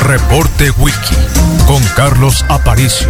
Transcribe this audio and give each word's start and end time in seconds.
Reporte 0.00 0.70
Wiki 0.78 1.16
con 1.66 1.82
Carlos 1.94 2.44
Aparicio. 2.48 3.08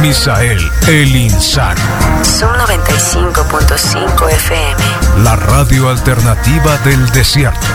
Misael 0.00 0.58
El 0.88 1.14
Insano. 1.14 1.80
Son 2.22 2.54
95.5 2.56 4.30
FM. 4.30 5.22
La 5.22 5.36
radio 5.36 5.88
alternativa 5.88 6.76
del 6.78 7.08
desierto. 7.10 7.66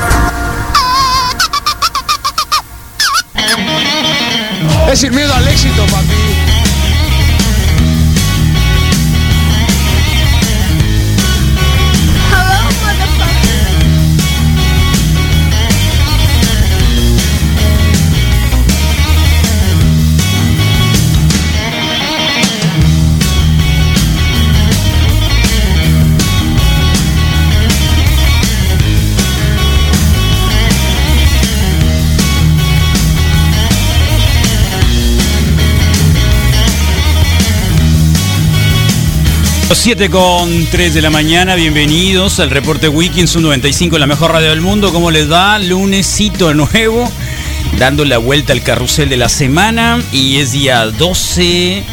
Es 4.91 4.99
sin 4.99 5.15
miedo 5.15 5.34
al 5.34 5.48
éxito, 5.48 5.85
papi. 5.85 6.20
7 39.73 40.09
con 40.09 40.65
3 40.65 40.93
de 40.93 41.01
la 41.01 41.09
mañana, 41.09 41.55
bienvenidos 41.55 42.41
al 42.41 42.49
reporte 42.49 42.89
su 43.25 43.39
95, 43.39 43.97
la 43.97 44.05
mejor 44.05 44.33
radio 44.33 44.49
del 44.49 44.59
mundo. 44.59 44.91
¿Cómo 44.91 45.11
les 45.11 45.31
va? 45.31 45.57
Lunesito 45.59 46.53
nuevo, 46.53 47.09
dando 47.79 48.03
la 48.03 48.17
vuelta 48.17 48.51
al 48.51 48.63
carrusel 48.63 49.07
de 49.07 49.15
la 49.15 49.29
semana 49.29 50.01
y 50.11 50.37
es 50.37 50.51
día 50.51 50.85
12 50.87 51.83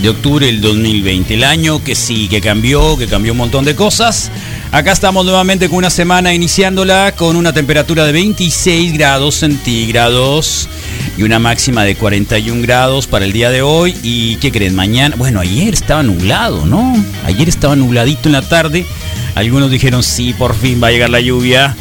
de 0.00 0.08
octubre 0.08 0.46
del 0.46 0.62
2020. 0.62 1.34
El 1.34 1.44
año 1.44 1.84
que 1.84 1.94
sí, 1.94 2.28
que 2.28 2.40
cambió, 2.40 2.96
que 2.96 3.06
cambió 3.06 3.32
un 3.32 3.38
montón 3.38 3.66
de 3.66 3.74
cosas. 3.76 4.30
Acá 4.72 4.92
estamos 4.92 5.26
nuevamente 5.26 5.68
con 5.68 5.78
una 5.78 5.90
semana 5.90 6.32
iniciándola 6.32 7.12
con 7.16 7.36
una 7.36 7.52
temperatura 7.52 8.06
de 8.06 8.12
26 8.12 8.94
grados 8.94 9.36
centígrados 9.36 10.70
y 11.16 11.22
una 11.22 11.38
máxima 11.38 11.84
de 11.84 11.94
41 11.94 12.62
grados 12.62 13.06
para 13.06 13.24
el 13.24 13.32
día 13.32 13.50
de 13.50 13.62
hoy. 13.62 13.96
¿Y 14.02 14.36
qué 14.36 14.52
creen? 14.52 14.74
Mañana, 14.74 15.16
bueno, 15.16 15.40
ayer 15.40 15.72
estaba 15.72 16.02
nublado, 16.02 16.66
¿no? 16.66 16.94
Ayer 17.24 17.48
estaba 17.48 17.74
nubladito 17.76 18.28
en 18.28 18.32
la 18.32 18.42
tarde. 18.42 18.86
Algunos 19.34 19.70
dijeron, 19.70 20.02
sí, 20.02 20.34
por 20.34 20.54
fin 20.54 20.82
va 20.82 20.88
a 20.88 20.90
llegar 20.90 21.10
la 21.10 21.20
lluvia. 21.20 21.76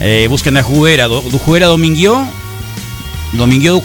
Eh, 0.00 0.26
busquen 0.28 0.56
a 0.56 0.62
Jubera. 0.62 1.08
Jubera 1.08 1.66
dominguió. 1.66 2.26
Dominguió 3.32 3.82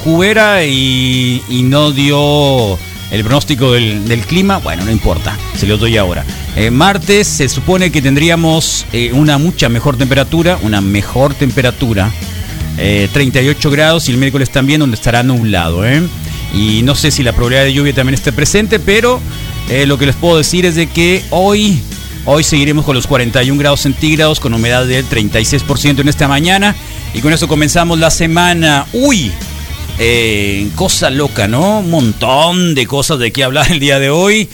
y, 0.68 1.42
y 1.50 1.64
no 1.64 1.92
dio 1.92 2.78
el 3.12 3.24
pronóstico 3.24 3.72
del, 3.72 4.24
clima. 4.28 4.58
Bueno, 4.58 4.86
no 4.86 4.92
importa, 4.92 5.38
se 5.58 5.66
lo 5.66 5.78
doy 5.78 5.98
ahora. 5.98 6.26
Eh, 6.56 6.72
martes 6.72 7.28
se 7.28 7.50
supone 7.50 7.92
que 7.92 8.02
tendríamos 8.02 8.86
eh, 8.94 9.12
una 9.14 9.38
mucha 9.38 9.70
mejor 9.70 9.98
temperatura, 9.98 10.60
una 10.62 10.82
mejor 10.82 11.34
temperatura 11.34 12.12
38 12.80 13.68
eh, 13.68 13.72
grados 13.72 14.08
y 14.08 14.12
el 14.12 14.18
miércoles 14.18 14.50
también 14.50 14.80
donde 14.80 14.96
estará 14.96 15.24
nublado. 15.24 15.86
¿eh? 15.86 16.02
Y 16.54 16.82
no 16.84 16.96
sé 16.96 17.12
si 17.12 17.24
la 17.24 17.34
probabilidad 17.34 17.66
de 17.66 17.74
lluvia 17.74 17.94
también 17.94 18.14
esté 18.14 18.32
presente, 18.32 18.80
pero 18.80 19.20
eh, 19.70 19.86
lo 19.86 19.98
que 19.98 20.06
les 20.06 20.16
puedo 20.16 20.38
decir 20.38 20.66
es 20.66 20.76
de 20.76 20.88
que 20.88 21.24
hoy, 21.30 21.82
hoy 22.26 22.44
seguiremos 22.44 22.86
con 22.86 22.96
los 22.96 23.08
41 23.08 23.60
grados 23.60 23.82
centígrados 23.82 24.40
con 24.40 24.54
humedad 24.54 24.86
del 24.86 25.06
36% 25.08 26.00
en 26.00 26.08
esta 26.08 26.28
mañana. 26.28 26.76
Y 27.14 27.20
con 27.20 27.34
eso 27.34 27.48
comenzamos 27.48 28.00
la 28.00 28.12
semana. 28.12 28.86
¡Uy! 28.94 29.32
cosa 30.76 31.10
loca, 31.10 31.50
¿no? 31.50 31.80
Un 31.80 31.90
montón 31.90 32.74
de 32.74 32.88
cosas 32.88 33.20
de 33.20 33.34
qué 33.34 33.44
hablar 33.44 33.70
el 33.70 33.82
día 33.82 34.00
de 34.00 34.10
hoy. 34.10 34.48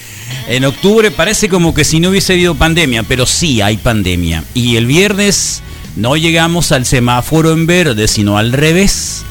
En 0.47 0.65
octubre 0.65 1.11
parece 1.11 1.49
como 1.49 1.71
que 1.71 1.83
si 1.83 1.99
no 1.99 2.09
hubiese 2.09 2.33
habido 2.33 2.55
pandemia, 2.55 3.03
pero 3.03 3.27
sí 3.27 3.61
hay 3.61 3.77
pandemia. 3.77 4.43
Y 4.55 4.77
el 4.77 4.87
viernes 4.87 5.61
no 5.95 6.17
llegamos 6.17 6.71
al 6.71 6.85
semáforo 6.85 7.53
en 7.53 7.65
verde, 7.65 8.07
sino 8.07 8.37
al 8.37 8.51
revés. 8.51 9.23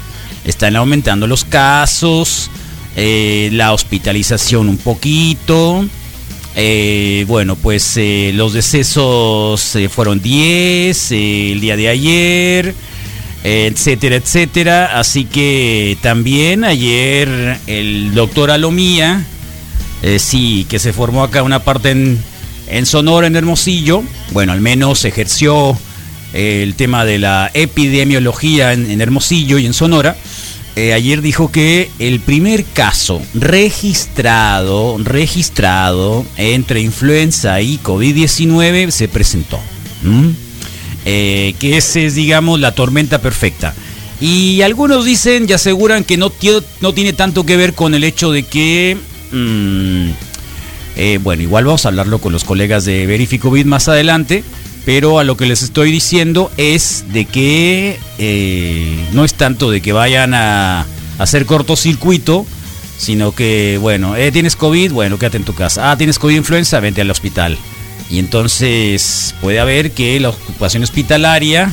Están 0.45 0.77
aumentando 0.77 1.27
los 1.27 1.45
casos, 1.45 2.51
eh, 2.97 3.51
la 3.53 3.73
hospitalización 3.73 4.69
un 4.69 4.79
poquito. 4.79 5.85
Eh, 6.57 7.25
bueno, 7.27 7.57
pues 7.57 7.97
eh, 7.97 8.31
los 8.35 8.53
decesos 8.53 9.77
fueron 9.91 10.23
10 10.23 11.13
el 11.13 11.61
día 11.61 11.77
de 11.77 11.89
ayer, 11.89 12.75
etcétera, 13.43 14.17
etcétera. 14.17 14.99
Así 14.99 15.25
que 15.25 15.99
también 16.01 16.65
ayer 16.65 17.59
el 17.67 18.15
doctor 18.15 18.51
Alomía, 18.51 19.25
sí, 20.19 20.67
que 20.69 20.79
se 20.79 20.93
formó 20.93 21.25
acá 21.25 21.43
una 21.43 21.65
parte 21.65 21.91
en, 21.91 22.23
en 22.69 22.87
Sonora, 22.87 23.27
en 23.27 23.37
Hermosillo, 23.37 24.03
bueno, 24.33 24.53
al 24.53 24.61
menos 24.61 25.05
ejerció 25.05 25.77
el 26.35 26.75
tema 26.75 27.05
de 27.05 27.19
la 27.19 27.51
epidemiología 27.55 28.73
en, 28.73 29.01
Hermosillo 29.01 29.59
y 29.59 29.67
en 29.67 29.73
Sonora, 29.73 30.17
eh, 30.77 30.93
ayer 30.93 31.23
dijo 31.23 31.53
que 31.53 31.89
el 32.01 32.19
primer 32.19 32.65
caso 32.65 33.23
registrado, 33.35 34.99
registrado 34.99 36.27
entre 36.37 36.81
influenza 36.81 37.61
y 37.61 37.79
COVID-19 37.79 38.91
se 38.91 39.07
presentó. 39.07 39.61
Eh, 41.07 41.55
que 41.61 41.77
ese 41.77 42.07
es, 42.07 42.17
digamos, 42.17 42.59
la 42.59 42.73
tormenta 42.73 43.21
perfecta. 43.21 43.73
Y 44.21 44.63
algunos 44.63 45.05
dicen 45.05 45.47
y 45.49 45.53
aseguran 45.53 46.03
que 46.03 46.17
no, 46.17 46.33
no 46.81 46.93
tiene 46.93 47.13
tanto 47.13 47.47
que 47.47 47.57
ver 47.57 47.75
con 47.75 47.95
el 47.95 48.03
hecho 48.03 48.33
de 48.33 48.43
que... 48.43 48.97
Mm, 49.31 50.11
eh, 50.97 51.19
bueno, 51.23 51.43
igual 51.43 51.65
vamos 51.65 51.85
a 51.85 51.89
hablarlo 51.89 52.21
con 52.21 52.33
los 52.33 52.45
colegas 52.45 52.85
de 52.85 53.07
Verificovid 53.07 53.67
más 53.67 53.89
adelante 53.89 54.45
pero 54.85 55.19
a 55.19 55.25
lo 55.25 55.37
que 55.37 55.47
les 55.47 55.63
estoy 55.63 55.91
diciendo 55.91 56.51
es 56.57 57.05
de 57.09 57.25
que 57.25 57.99
eh, 58.19 59.09
no 59.13 59.25
es 59.25 59.35
tanto 59.35 59.71
de 59.71 59.81
que 59.81 59.93
vayan 59.93 60.35
a, 60.35 60.87
hacer 61.19 61.47
cortocircuito, 61.47 62.45
sino 62.99 63.33
que, 63.33 63.79
bueno, 63.81 64.17
eh, 64.17 64.33
tienes 64.33 64.57
COVID, 64.57 64.93
bueno, 64.93 65.19
quédate 65.19 65.37
en 65.37 65.45
tu 65.45 65.55
casa. 65.55 65.91
Ah, 65.91 65.97
tienes 65.97 66.19
COVID 66.19 66.35
influenza, 66.35 66.81
vente 66.81 67.01
al 67.01 67.11
hospital. 67.11 67.57
Y 68.11 68.19
entonces 68.19 69.35
puede 69.41 69.61
haber 69.61 69.93
que 69.93 70.19
la 70.21 70.31
ocupación 70.31 70.83
hospitalaria 70.83 71.73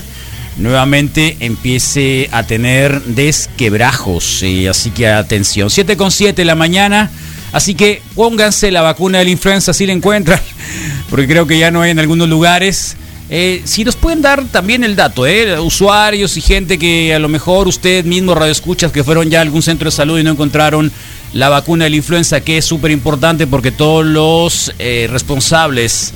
nuevamente 0.58 1.38
empiece 1.40 2.30
a 2.32 2.44
tener 2.44 3.02
desquebrajos. 3.04 4.44
así 4.70 4.92
que 4.92 5.08
atención, 5.08 5.70
7 5.70 5.98
con 5.98 6.12
7 6.12 6.46
la 6.46 6.56
mañana. 6.56 7.10
Así 7.52 7.76
que 7.76 8.02
pónganse 8.16 8.72
la 8.72 8.82
vacuna 8.82 9.20
de 9.20 9.26
la 9.26 9.32
influenza 9.32 9.74
si 9.74 9.86
la 9.86 9.94
encuentran, 9.94 10.40
porque 11.10 11.28
creo 11.28 11.48
que 11.48 11.60
ya 11.60 11.72
no 11.72 11.82
hay 11.82 11.92
en 11.92 12.00
algunos 12.00 12.30
lugares. 12.30 12.96
Eh, 13.34 13.62
si 13.64 13.86
nos 13.86 13.96
pueden 13.96 14.22
dar 14.22 14.44
también 14.46 14.84
el 14.84 14.96
dato, 14.96 15.26
eh, 15.26 15.58
usuarios 15.60 16.36
y 16.36 16.42
gente 16.42 16.78
que 16.78 17.14
a 17.14 17.20
lo 17.20 17.30
mejor 17.30 17.68
usted 17.68 18.04
mismo 18.04 18.36
radio 18.36 18.52
escuchas 18.52 18.92
que 18.92 19.06
fueron 19.06 19.30
ya 19.30 19.40
a 19.40 19.42
algún 19.42 19.62
centro 19.62 19.90
de 19.90 19.96
salud 19.96 20.20
y 20.20 20.24
no 20.24 20.32
encontraron 20.32 20.92
la 21.32 21.48
vacuna 21.48 21.86
de 21.86 21.92
la 21.92 21.96
influenza, 21.96 22.42
que 22.42 22.58
es 22.58 22.66
súper 22.66 22.92
importante 22.92 23.48
porque 23.48 23.72
todos 23.72 24.06
los 24.06 24.74
eh, 24.80 25.08
responsables 25.10 26.14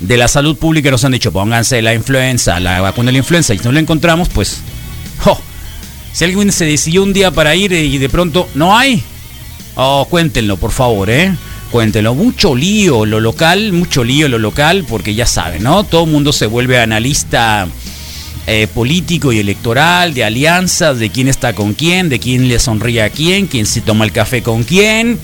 de 0.00 0.16
la 0.18 0.28
salud 0.28 0.56
pública 0.58 0.90
nos 0.90 1.04
han 1.04 1.12
dicho 1.12 1.32
pónganse 1.32 1.80
la 1.80 1.94
influenza, 1.94 2.60
la 2.60 2.82
vacuna 2.82 3.06
de 3.06 3.12
la 3.12 3.18
influenza, 3.18 3.54
y 3.54 3.58
si 3.58 3.64
no 3.64 3.72
la 3.72 3.80
encontramos, 3.80 4.28
pues, 4.28 4.58
si 6.12 6.24
alguien 6.24 6.52
se 6.52 6.66
decidió 6.66 7.02
un 7.02 7.14
día 7.14 7.30
para 7.30 7.54
ir 7.54 7.72
y 7.72 7.96
de 7.96 8.08
pronto 8.10 8.46
no 8.54 8.76
hay, 8.76 9.02
oh, 9.78 10.06
cuéntenlo 10.10 10.56
por 10.56 10.72
favor, 10.72 11.08
¿eh? 11.08 11.34
Cuéntenlo, 11.70 12.14
mucho 12.14 12.54
lío 12.54 13.04
lo 13.06 13.20
local, 13.20 13.72
mucho 13.72 14.02
lío 14.02 14.28
lo 14.28 14.38
local, 14.38 14.84
porque 14.88 15.14
ya 15.14 15.26
saben, 15.26 15.62
¿no? 15.62 15.84
Todo 15.84 16.04
el 16.04 16.10
mundo 16.10 16.32
se 16.32 16.46
vuelve 16.46 16.80
analista 16.80 17.68
eh, 18.46 18.66
político 18.74 19.32
y 19.32 19.38
electoral, 19.38 20.14
de 20.14 20.24
alianzas, 20.24 20.98
de 20.98 21.10
quién 21.10 21.28
está 21.28 21.52
con 21.52 21.74
quién, 21.74 22.08
de 22.08 22.18
quién 22.18 22.48
le 22.48 22.58
sonríe 22.58 23.02
a 23.02 23.10
quién, 23.10 23.46
quién 23.46 23.66
se 23.66 23.82
toma 23.82 24.06
el 24.06 24.12
café 24.12 24.42
con 24.42 24.62
quién. 24.62 25.18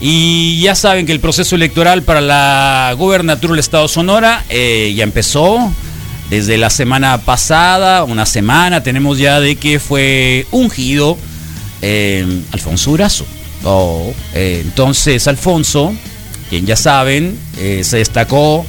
Y 0.00 0.60
ya 0.62 0.74
saben 0.74 1.04
que 1.04 1.12
el 1.12 1.20
proceso 1.20 1.54
electoral 1.54 2.02
para 2.02 2.22
la 2.22 2.94
gobernatura 2.98 3.52
del 3.52 3.60
Estado 3.60 3.86
Sonora 3.86 4.44
eh, 4.48 4.92
ya 4.96 5.04
empezó 5.04 5.72
desde 6.30 6.56
la 6.56 6.70
semana 6.70 7.18
pasada, 7.18 8.04
una 8.04 8.24
semana 8.24 8.82
tenemos 8.82 9.18
ya 9.18 9.38
de 9.38 9.56
que 9.56 9.78
fue 9.78 10.46
ungido 10.50 11.18
eh, 11.82 12.26
Alfonso 12.52 12.90
Urazo. 12.90 13.26
Oh, 13.64 14.12
eh, 14.34 14.60
entonces 14.64 15.26
Alfonso, 15.28 15.94
quien 16.50 16.66
ya 16.66 16.76
saben, 16.76 17.38
eh, 17.58 17.82
se 17.84 17.98
destacó 17.98 18.66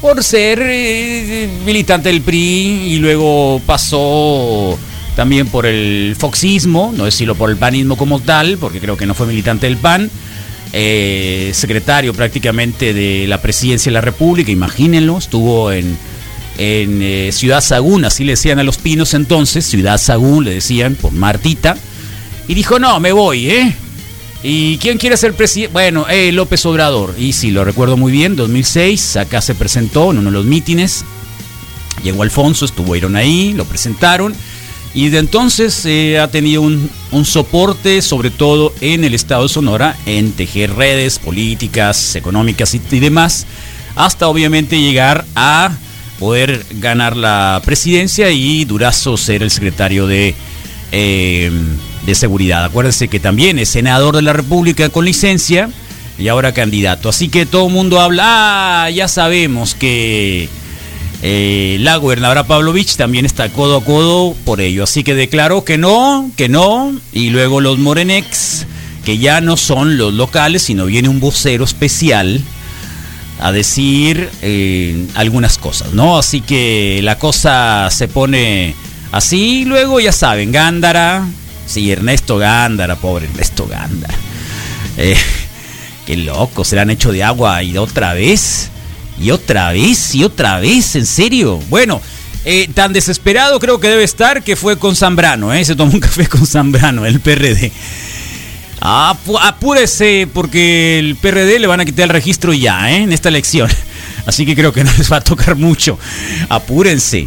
por 0.00 0.22
ser 0.22 0.60
eh, 0.62 1.48
militante 1.64 2.08
del 2.08 2.22
PRI 2.22 2.92
y 2.92 2.96
luego 2.98 3.60
pasó 3.66 4.78
también 5.14 5.48
por 5.48 5.66
el 5.66 6.14
foxismo, 6.18 6.92
no 6.96 7.04
decirlo 7.04 7.34
por 7.34 7.50
el 7.50 7.56
panismo 7.56 7.96
como 7.96 8.20
tal, 8.20 8.58
porque 8.58 8.80
creo 8.80 8.96
que 8.96 9.06
no 9.06 9.14
fue 9.14 9.26
militante 9.26 9.66
del 9.66 9.78
PAN, 9.78 10.10
secretario 11.52 12.12
prácticamente 12.12 12.92
de 12.92 13.26
la 13.26 13.40
presidencia 13.40 13.88
de 13.88 13.94
la 13.94 14.02
República, 14.02 14.50
imagínenlo, 14.52 15.16
estuvo 15.16 15.72
en, 15.72 15.96
en 16.58 17.32
Ciudad 17.32 17.62
Sagún, 17.62 18.04
así 18.04 18.24
le 18.24 18.32
decían 18.32 18.58
a 18.58 18.62
los 18.62 18.76
pinos 18.76 19.14
entonces, 19.14 19.64
Ciudad 19.64 19.96
Sagún 19.96 20.44
le 20.44 20.52
decían 20.52 20.96
por 20.96 21.12
Martita, 21.12 21.78
y 22.46 22.52
dijo, 22.52 22.78
no, 22.78 23.00
me 23.00 23.12
voy, 23.12 23.50
¿eh? 23.50 23.74
¿Y 24.48 24.78
quién 24.78 24.96
quiere 24.96 25.16
ser 25.16 25.34
presidente? 25.34 25.72
Bueno, 25.72 26.06
eh, 26.08 26.30
López 26.30 26.64
Obrador. 26.66 27.16
Y 27.18 27.32
sí, 27.32 27.50
lo 27.50 27.64
recuerdo 27.64 27.96
muy 27.96 28.12
bien, 28.12 28.36
2006, 28.36 29.16
acá 29.16 29.40
se 29.40 29.56
presentó 29.56 30.12
en 30.12 30.18
uno 30.18 30.30
de 30.30 30.36
los 30.36 30.44
mítines. 30.44 31.04
Llegó 32.04 32.22
Alfonso, 32.22 32.64
estuvieron 32.64 33.16
ahí, 33.16 33.54
lo 33.54 33.64
presentaron. 33.64 34.36
Y 34.94 35.08
de 35.08 35.18
entonces 35.18 35.84
eh, 35.84 36.20
ha 36.20 36.30
tenido 36.30 36.62
un, 36.62 36.88
soporte, 37.24 38.00
sobre 38.02 38.30
todo 38.30 38.72
en 38.80 39.02
el 39.02 39.14
estado 39.14 39.42
de 39.42 39.48
Sonora, 39.48 39.96
en 40.06 40.30
tejer 40.30 40.76
redes 40.76 41.18
políticas, 41.18 42.14
económicas 42.14 42.72
y, 42.72 42.80
y 42.92 43.00
demás, 43.00 43.48
hasta 43.96 44.28
obviamente 44.28 44.80
llegar 44.80 45.24
a 45.34 45.76
poder 46.20 46.64
ganar 46.70 47.16
la 47.16 47.60
presidencia 47.64 48.30
y 48.30 48.64
Durazo 48.64 49.16
ser 49.16 49.42
el 49.42 49.50
secretario 49.50 50.06
de, 50.06 50.36
eh, 50.92 51.50
de 52.04 52.14
seguridad. 52.14 52.64
Acuérdense 52.64 53.08
que 53.08 53.20
también 53.20 53.58
es 53.58 53.68
senador 53.68 54.16
de 54.16 54.22
la 54.22 54.32
República 54.32 54.88
con 54.88 55.04
licencia 55.04 55.70
y 56.18 56.28
ahora 56.28 56.52
candidato. 56.52 57.08
Así 57.08 57.28
que 57.28 57.46
todo 57.46 57.66
el 57.66 57.72
mundo 57.72 58.00
habla, 58.00 58.84
ah, 58.84 58.90
ya 58.90 59.08
sabemos 59.08 59.74
que 59.74 60.48
eh, 61.22 61.78
la 61.80 61.96
gobernadora 61.96 62.44
Pavlovich 62.44 62.96
también 62.96 63.26
está 63.26 63.48
codo 63.48 63.78
a 63.78 63.84
codo 63.84 64.34
por 64.44 64.60
ello. 64.60 64.84
Así 64.84 65.02
que 65.02 65.14
declaró 65.14 65.64
que 65.64 65.78
no, 65.78 66.30
que 66.36 66.48
no. 66.48 66.94
Y 67.12 67.30
luego 67.30 67.60
los 67.60 67.78
Morenex, 67.78 68.66
que 69.04 69.18
ya 69.18 69.40
no 69.40 69.56
son 69.56 69.96
los 69.96 70.14
locales, 70.14 70.62
sino 70.62 70.86
viene 70.86 71.08
un 71.08 71.20
vocero 71.20 71.64
especial 71.64 72.42
a 73.40 73.52
decir 73.52 74.30
eh, 74.40 75.06
algunas 75.14 75.58
cosas, 75.58 75.92
¿no? 75.92 76.16
Así 76.18 76.40
que 76.40 77.00
la 77.02 77.18
cosa 77.18 77.88
se 77.90 78.08
pone 78.08 78.74
así. 79.12 79.64
Luego 79.64 80.00
ya 80.00 80.12
saben, 80.12 80.52
Gándara. 80.52 81.26
Sí, 81.66 81.90
Ernesto 81.90 82.38
Gándara, 82.38 82.96
pobre 82.96 83.26
Ernesto 83.26 83.66
Gándara. 83.66 84.14
Eh, 84.98 85.16
qué 86.06 86.16
loco, 86.16 86.64
se 86.64 86.76
le 86.76 86.82
han 86.82 86.90
hecho 86.90 87.12
de 87.12 87.22
agua 87.22 87.62
y 87.62 87.76
otra 87.76 88.14
vez. 88.14 88.70
Y 89.20 89.30
otra 89.30 89.72
vez, 89.72 90.14
y 90.14 90.24
otra 90.24 90.60
vez, 90.60 90.94
en 90.94 91.06
serio. 91.06 91.58
Bueno, 91.68 92.00
eh, 92.44 92.68
tan 92.72 92.92
desesperado 92.92 93.58
creo 93.58 93.80
que 93.80 93.88
debe 93.88 94.04
estar 94.04 94.42
que 94.44 94.56
fue 94.56 94.78
con 94.78 94.94
Zambrano, 94.94 95.52
¿eh? 95.52 95.64
Se 95.64 95.74
tomó 95.74 95.92
un 95.92 96.00
café 96.00 96.26
con 96.28 96.46
Zambrano, 96.46 97.04
el 97.06 97.20
PRD. 97.20 97.72
Apúrese 98.80 100.28
porque 100.32 100.98
el 100.98 101.16
PRD 101.16 101.58
le 101.58 101.66
van 101.66 101.80
a 101.80 101.84
quitar 101.84 102.04
el 102.04 102.10
registro 102.10 102.52
ya, 102.52 102.92
¿eh? 102.92 103.02
En 103.02 103.12
esta 103.12 103.30
elección. 103.30 103.68
Así 104.26 104.44
que 104.44 104.54
creo 104.54 104.72
que 104.72 104.84
no 104.84 104.92
les 104.96 105.10
va 105.10 105.16
a 105.16 105.20
tocar 105.22 105.56
mucho. 105.56 105.98
Apúrense. 106.48 107.26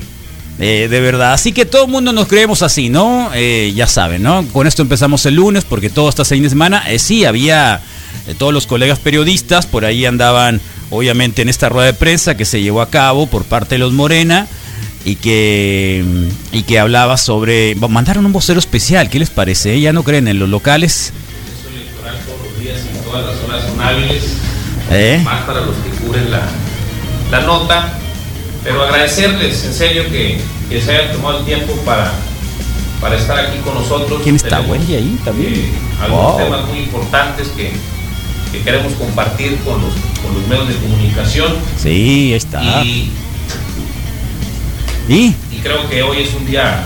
Eh, 0.59 0.87
de 0.89 0.99
verdad. 0.99 1.33
Así 1.33 1.53
que 1.53 1.65
todo 1.65 1.85
el 1.85 1.91
mundo 1.91 2.11
nos 2.11 2.27
creemos 2.27 2.61
así, 2.61 2.89
¿no? 2.89 3.31
Eh, 3.33 3.71
ya 3.75 3.87
saben, 3.87 4.21
¿no? 4.23 4.45
Con 4.47 4.67
esto 4.67 4.81
empezamos 4.81 5.25
el 5.25 5.35
lunes 5.35 5.63
porque 5.63 5.89
todo 5.89 6.09
esta 6.09 6.25
fin 6.25 6.43
de 6.43 6.49
semana, 6.49 6.83
eh, 6.89 6.99
sí, 6.99 7.23
había 7.23 7.81
todos 8.37 8.53
los 8.53 8.67
colegas 8.67 8.99
periodistas, 8.99 9.65
por 9.65 9.85
ahí 9.85 10.05
andaban, 10.05 10.59
obviamente, 10.89 11.41
en 11.41 11.49
esta 11.49 11.69
rueda 11.69 11.87
de 11.87 11.93
prensa 11.93 12.35
que 12.35 12.45
se 12.45 12.61
llevó 12.61 12.81
a 12.81 12.89
cabo 12.89 13.27
por 13.27 13.45
parte 13.45 13.75
de 13.75 13.79
los 13.79 13.93
Morena 13.93 14.47
y 15.05 15.15
que, 15.15 16.03
y 16.51 16.63
que 16.63 16.77
hablaba 16.77 17.17
sobre... 17.17 17.75
Mandaron 17.75 18.25
un 18.25 18.33
vocero 18.33 18.59
especial, 18.59 19.09
¿qué 19.09 19.19
les 19.19 19.29
parece? 19.29 19.79
¿Ya 19.79 19.93
no 19.93 20.03
creen 20.03 20.27
en 20.27 20.39
los 20.39 20.49
locales? 20.49 21.13
todas 23.09 23.25
las 23.25 23.43
horas 23.43 23.65
son 23.65 23.81
hábiles, 23.81 24.23
¿Eh? 24.91 25.21
más 25.23 25.41
para 25.41 25.61
los 25.61 25.75
que 25.77 25.89
cubren 25.89 26.29
la, 26.29 26.41
la 27.31 27.41
nota. 27.41 27.97
Pero 28.63 28.83
agradecerles, 28.83 29.63
en 29.65 29.73
serio, 29.73 30.03
que, 30.09 30.37
que 30.69 30.81
se 30.81 30.91
hayan 30.95 31.13
tomado 31.13 31.39
el 31.39 31.45
tiempo 31.45 31.73
para, 31.85 32.11
para 32.99 33.15
estar 33.17 33.39
aquí 33.39 33.57
con 33.59 33.73
nosotros. 33.73 34.21
¿Quién 34.23 34.35
está? 34.35 34.49
Tenemos, 34.57 34.69
Wendy 34.77 34.95
ahí 34.95 35.17
también. 35.23 35.53
eh, 35.53 35.69
algunos 36.01 36.33
Wow. 36.33 36.37
temas 36.43 36.67
muy 36.67 36.79
importantes 36.79 37.47
que, 37.49 37.71
que 38.51 38.61
queremos 38.63 38.93
compartir 38.93 39.57
con 39.65 39.81
los, 39.81 39.93
con 40.21 40.33
los 40.33 40.47
medios 40.47 40.67
de 40.67 40.75
comunicación. 40.75 41.53
Sí, 41.81 41.89
ahí 41.89 42.33
está. 42.33 42.61
Y, 42.83 43.11
¿Y? 45.07 45.35
y 45.51 45.59
creo 45.63 45.89
que 45.89 46.03
hoy 46.03 46.21
es 46.21 46.33
un 46.33 46.45
día 46.45 46.83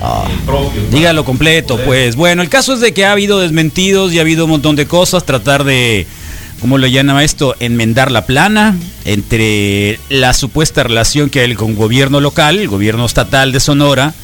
Ah. 0.00 0.28
eh, 0.30 0.38
propio. 0.46 0.80
Dígalo 0.92 1.24
completo, 1.24 1.76
pues. 1.84 2.14
Bueno, 2.14 2.42
el 2.42 2.48
caso 2.48 2.72
es 2.72 2.78
de 2.80 2.94
que 2.94 3.04
ha 3.04 3.10
habido 3.12 3.40
desmentidos 3.40 4.12
y 4.12 4.18
ha 4.18 4.20
habido 4.20 4.44
un 4.44 4.50
montón 4.52 4.76
de 4.76 4.86
cosas. 4.86 5.24
Tratar 5.24 5.64
de, 5.64 6.06
¿cómo 6.60 6.78
lo 6.78 6.86
llama 6.86 7.24
esto? 7.24 7.54
Enmendar 7.60 8.10
la 8.10 8.26
plana 8.26 8.76
entre 9.04 9.98
la 10.08 10.32
supuesta 10.34 10.82
relación 10.82 11.30
que 11.30 11.40
hay 11.40 11.54
con 11.54 11.74
gobierno 11.74 12.20
local, 12.20 12.58
el 12.58 12.68
gobierno 12.68 13.06
estatal 13.06 13.52
de 13.52 13.60
Sonora, 13.60 14.14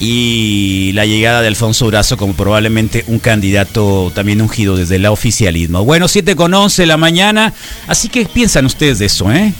y 0.00 0.92
la 0.94 1.04
llegada 1.04 1.42
de 1.42 1.48
Alfonso 1.48 1.84
Durazo 1.84 2.16
como 2.16 2.32
probablemente 2.32 3.04
un 3.06 3.18
candidato 3.18 4.10
también 4.14 4.40
ungido 4.40 4.74
desde 4.74 4.96
el 4.96 5.04
oficialismo. 5.06 5.84
Bueno, 5.84 6.08
7 6.08 6.34
con 6.36 6.54
11 6.54 6.82
de 6.82 6.86
la 6.86 6.96
mañana. 6.96 7.52
Así 7.86 8.08
que 8.08 8.24
piensan 8.24 8.64
ustedes 8.64 8.98
de 8.98 9.06
eso, 9.06 9.30
¿eh? 9.30 9.52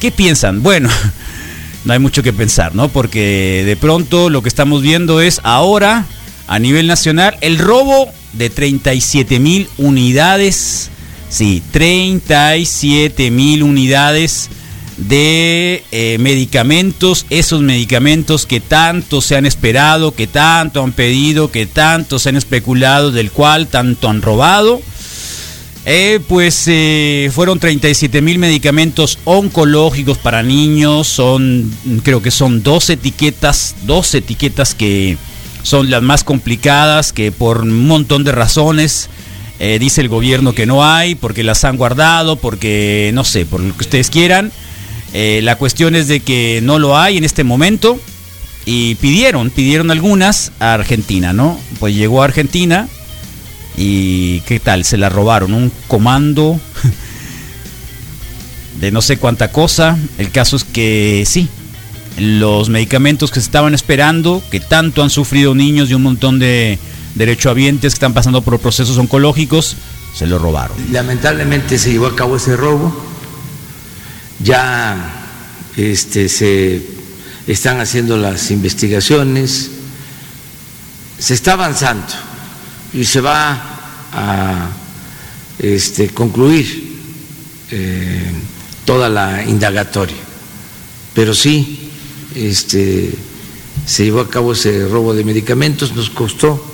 ¿Qué 0.00 0.10
piensan? 0.10 0.62
Bueno, 0.62 0.90
no 1.86 1.94
hay 1.94 1.98
mucho 1.98 2.22
que 2.22 2.34
pensar, 2.34 2.74
¿no? 2.74 2.90
Porque 2.90 3.62
de 3.64 3.76
pronto 3.76 4.28
lo 4.28 4.42
que 4.42 4.50
estamos 4.50 4.82
viendo 4.82 5.22
es 5.22 5.40
ahora, 5.44 6.04
a 6.46 6.58
nivel 6.58 6.86
nacional, 6.86 7.38
el 7.40 7.58
robo 7.58 8.10
de 8.34 8.50
37 8.50 9.40
mil 9.40 9.68
unidades. 9.78 10.90
Sí, 11.32 11.62
37 11.70 13.30
mil 13.30 13.62
unidades 13.62 14.50
de 14.98 15.82
eh, 15.90 16.18
medicamentos, 16.20 17.24
esos 17.30 17.62
medicamentos 17.62 18.44
que 18.44 18.60
tanto 18.60 19.22
se 19.22 19.36
han 19.36 19.46
esperado, 19.46 20.14
que 20.14 20.26
tanto 20.26 20.82
han 20.82 20.92
pedido, 20.92 21.50
que 21.50 21.64
tanto 21.64 22.18
se 22.18 22.28
han 22.28 22.36
especulado, 22.36 23.12
del 23.12 23.30
cual 23.30 23.68
tanto 23.68 24.10
han 24.10 24.20
robado. 24.20 24.82
Eh, 25.86 26.20
pues 26.28 26.64
eh, 26.66 27.30
fueron 27.32 27.58
37 27.58 28.20
mil 28.20 28.38
medicamentos 28.38 29.18
oncológicos 29.24 30.18
para 30.18 30.42
niños, 30.42 31.08
son 31.08 31.74
creo 32.02 32.20
que 32.20 32.30
son 32.30 32.62
dos 32.62 32.90
etiquetas, 32.90 33.74
dos 33.86 34.14
etiquetas 34.14 34.74
que 34.74 35.16
son 35.62 35.88
las 35.88 36.02
más 36.02 36.24
complicadas, 36.24 37.14
que 37.14 37.32
por 37.32 37.62
un 37.62 37.86
montón 37.86 38.22
de 38.22 38.32
razones 38.32 39.08
eh, 39.64 39.78
dice 39.78 40.00
el 40.00 40.08
gobierno 40.08 40.56
que 40.56 40.66
no 40.66 40.84
hay, 40.84 41.14
porque 41.14 41.44
las 41.44 41.62
han 41.62 41.76
guardado, 41.76 42.34
porque 42.34 43.12
no 43.14 43.22
sé, 43.22 43.46
por 43.46 43.60
lo 43.60 43.72
que 43.76 43.84
ustedes 43.84 44.10
quieran. 44.10 44.50
Eh, 45.14 45.38
la 45.44 45.54
cuestión 45.54 45.94
es 45.94 46.08
de 46.08 46.18
que 46.18 46.58
no 46.64 46.80
lo 46.80 46.98
hay 46.98 47.16
en 47.16 47.22
este 47.22 47.44
momento 47.44 47.96
y 48.64 48.96
pidieron, 48.96 49.50
pidieron 49.50 49.92
algunas 49.92 50.50
a 50.58 50.74
Argentina, 50.74 51.32
¿no? 51.32 51.60
Pues 51.78 51.94
llegó 51.94 52.22
a 52.22 52.24
Argentina 52.24 52.88
y 53.76 54.40
¿qué 54.40 54.58
tal? 54.58 54.84
Se 54.84 54.96
la 54.96 55.08
robaron, 55.08 55.54
un 55.54 55.70
comando 55.86 56.58
de 58.80 58.90
no 58.90 59.00
sé 59.00 59.16
cuánta 59.16 59.52
cosa. 59.52 59.96
El 60.18 60.32
caso 60.32 60.56
es 60.56 60.64
que 60.64 61.22
sí, 61.24 61.48
los 62.18 62.68
medicamentos 62.68 63.30
que 63.30 63.38
se 63.38 63.46
estaban 63.46 63.74
esperando, 63.74 64.42
que 64.50 64.58
tanto 64.58 65.04
han 65.04 65.10
sufrido 65.10 65.54
niños 65.54 65.88
y 65.88 65.94
un 65.94 66.02
montón 66.02 66.40
de 66.40 66.80
derechohabientes 67.14 67.92
que 67.92 67.96
están 67.96 68.14
pasando 68.14 68.42
por 68.42 68.58
procesos 68.58 68.96
oncológicos, 68.98 69.76
se 70.14 70.26
lo 70.26 70.38
robaron. 70.38 70.76
Lamentablemente 70.92 71.78
se 71.78 71.92
llevó 71.92 72.06
a 72.06 72.16
cabo 72.16 72.36
ese 72.36 72.56
robo. 72.56 72.94
Ya 74.40 75.26
este, 75.76 76.28
se 76.28 76.82
están 77.46 77.80
haciendo 77.80 78.16
las 78.16 78.50
investigaciones, 78.50 79.70
se 81.18 81.34
está 81.34 81.52
avanzando 81.52 82.06
y 82.92 83.04
se 83.04 83.20
va 83.20 83.62
a 84.12 84.68
este, 85.58 86.08
concluir 86.10 87.00
eh, 87.70 88.30
toda 88.84 89.08
la 89.08 89.44
indagatoria. 89.44 90.16
Pero 91.14 91.34
sí, 91.34 91.90
este, 92.34 93.14
se 93.86 94.04
llevó 94.04 94.20
a 94.20 94.28
cabo 94.28 94.52
ese 94.52 94.88
robo 94.88 95.14
de 95.14 95.24
medicamentos, 95.24 95.94
nos 95.94 96.10
costó 96.10 96.71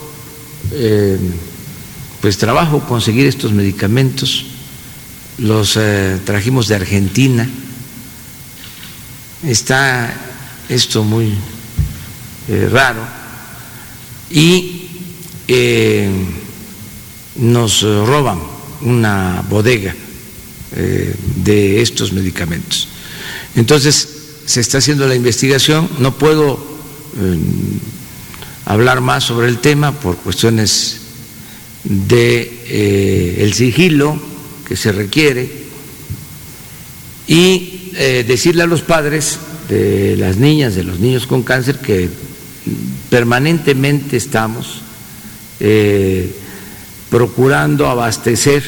eh, 0.73 1.19
pues 2.21 2.37
trabajo 2.37 2.81
conseguir 2.81 3.27
estos 3.27 3.53
medicamentos, 3.53 4.47
los 5.38 5.77
eh, 5.77 6.19
trajimos 6.25 6.69
de 6.69 6.75
Argentina. 6.75 7.49
Está 9.47 10.12
esto 10.69 11.05
muy 11.05 11.33
eh, 12.49 12.69
raro 12.71 13.07
y 14.31 14.75
nos 17.37 17.83
roban 17.83 18.38
una 18.83 19.43
bodega 19.49 19.95
de 20.75 21.81
estos 21.81 22.12
medicamentos. 22.12 22.88
Entonces, 23.55 24.09
se 24.45 24.61
está 24.61 24.79
haciendo 24.79 25.07
la 25.07 25.15
investigación, 25.15 25.88
no 26.00 26.19
puedo 26.19 26.59
hablar 28.69 29.01
más 29.01 29.25
sobre 29.25 29.49
el 29.49 29.59
tema 29.59 29.93
por 29.93 30.17
cuestiones 30.17 31.01
de 31.85 32.61
eh, 32.67 33.37
el 33.41 33.55
sigilo 33.55 34.21
que 34.67 34.77
se 34.77 34.93
requiere 34.93 35.51
y 37.27 37.75
decirle 38.27 38.63
a 38.63 38.67
los 38.67 38.83
padres 38.83 39.39
de 39.69 40.17
las 40.17 40.37
niñas, 40.37 40.77
de 40.77 40.85
los 40.85 41.01
niños 41.01 41.27
con 41.27 41.43
cáncer 41.43 41.79
que 41.79 42.09
permanentemente 43.11 44.17
estamos 44.17 44.83
procurando 47.11 47.89
abastecer 47.89 48.63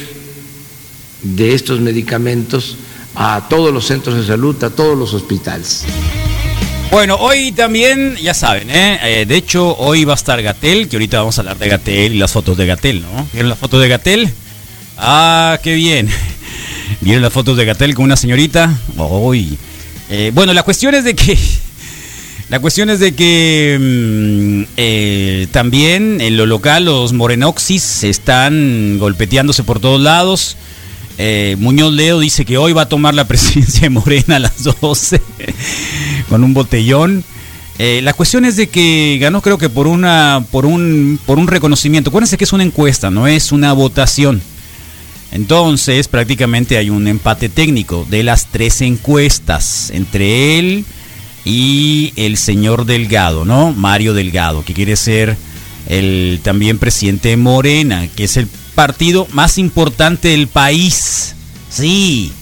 de 1.22 1.54
estos 1.54 1.80
medicamentos 1.80 2.76
a 3.14 3.46
todos 3.48 3.72
los 3.72 3.86
centros 3.86 4.16
de 4.16 4.26
salud, 4.26 4.62
a 4.64 4.70
todos 4.70 4.96
los 4.96 5.14
hospitales. 5.14 5.84
Bueno, 6.90 7.14
hoy 7.20 7.52
también, 7.52 8.16
ya 8.16 8.34
saben, 8.34 8.68
¿eh? 8.68 8.98
¿eh? 9.04 9.24
de 9.24 9.36
hecho 9.36 9.76
hoy 9.78 10.04
va 10.04 10.14
a 10.14 10.16
estar 10.16 10.42
Gatel, 10.42 10.88
que 10.88 10.96
ahorita 10.96 11.18
vamos 11.18 11.38
a 11.38 11.42
hablar 11.42 11.56
de 11.56 11.68
Gatel 11.68 12.14
y 12.14 12.18
las 12.18 12.32
fotos 12.32 12.56
de 12.56 12.66
Gatel, 12.66 13.02
¿no? 13.02 13.28
¿Vieron 13.32 13.48
las 13.48 13.58
fotos 13.58 13.80
de 13.80 13.88
Gatel? 13.88 14.28
Ah, 14.98 15.60
qué 15.62 15.74
bien. 15.74 16.08
¿Vieron 17.00 17.22
las 17.22 17.32
fotos 17.32 17.56
de 17.56 17.64
Gatel 17.64 17.94
con 17.94 18.06
una 18.06 18.16
señorita? 18.16 18.76
Hoy. 18.96 19.56
Eh, 20.10 20.32
bueno, 20.34 20.52
la 20.52 20.64
cuestión 20.64 20.96
es 20.96 21.04
de 21.04 21.14
que 21.14 21.38
la 22.48 22.58
cuestión 22.58 22.90
es 22.90 22.98
de 22.98 23.14
que 23.14 23.78
mm, 23.80 24.72
eh, 24.76 25.46
también 25.52 26.20
en 26.20 26.36
lo 26.36 26.44
local 26.44 26.86
los 26.86 27.12
morenoxis 27.12 28.02
están 28.02 28.98
golpeteándose 28.98 29.62
por 29.62 29.78
todos 29.78 30.00
lados. 30.00 30.56
Muñoz 31.58 31.92
Leo 31.92 32.18
dice 32.18 32.46
que 32.46 32.56
hoy 32.56 32.72
va 32.72 32.82
a 32.82 32.88
tomar 32.88 33.14
la 33.14 33.24
presidencia 33.28 33.82
de 33.82 33.90
Morena 33.90 34.36
a 34.36 34.38
las 34.40 34.64
12 34.64 35.20
con 36.28 36.44
un 36.44 36.54
botellón. 36.54 37.24
Eh, 37.78 38.00
la 38.02 38.12
cuestión 38.12 38.44
es 38.44 38.56
de 38.56 38.68
que 38.68 39.18
ganó 39.20 39.40
creo 39.40 39.56
que 39.56 39.70
por 39.70 39.86
una 39.86 40.44
por 40.50 40.66
un 40.66 41.18
por 41.24 41.38
un 41.38 41.46
reconocimiento. 41.46 42.10
Acuérdense 42.10 42.36
que 42.36 42.44
es 42.44 42.52
una 42.52 42.64
encuesta, 42.64 43.10
no 43.10 43.26
es 43.26 43.52
una 43.52 43.72
votación. 43.72 44.42
Entonces, 45.32 46.08
prácticamente 46.08 46.76
hay 46.76 46.90
un 46.90 47.06
empate 47.06 47.48
técnico 47.48 48.06
de 48.10 48.22
las 48.22 48.46
tres 48.46 48.80
encuestas 48.80 49.90
entre 49.94 50.58
él 50.58 50.84
y 51.44 52.12
el 52.16 52.36
señor 52.36 52.84
Delgado, 52.84 53.44
¿no? 53.44 53.72
Mario 53.72 54.12
Delgado, 54.12 54.64
que 54.64 54.74
quiere 54.74 54.96
ser 54.96 55.36
el 55.88 56.40
también 56.42 56.78
presidente 56.78 57.30
de 57.30 57.36
Morena, 57.36 58.08
que 58.14 58.24
es 58.24 58.36
el 58.36 58.48
partido 58.74 59.26
más 59.32 59.56
importante 59.58 60.28
del 60.28 60.48
país. 60.48 61.34
Sí, 61.70 62.32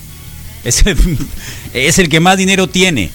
es 0.65 0.87
el, 0.87 0.97
es 1.75 1.99
el 1.99 2.09
que 2.09 2.21
más 2.21 2.39
dinero 2.39 2.69
tiene. 2.69 3.11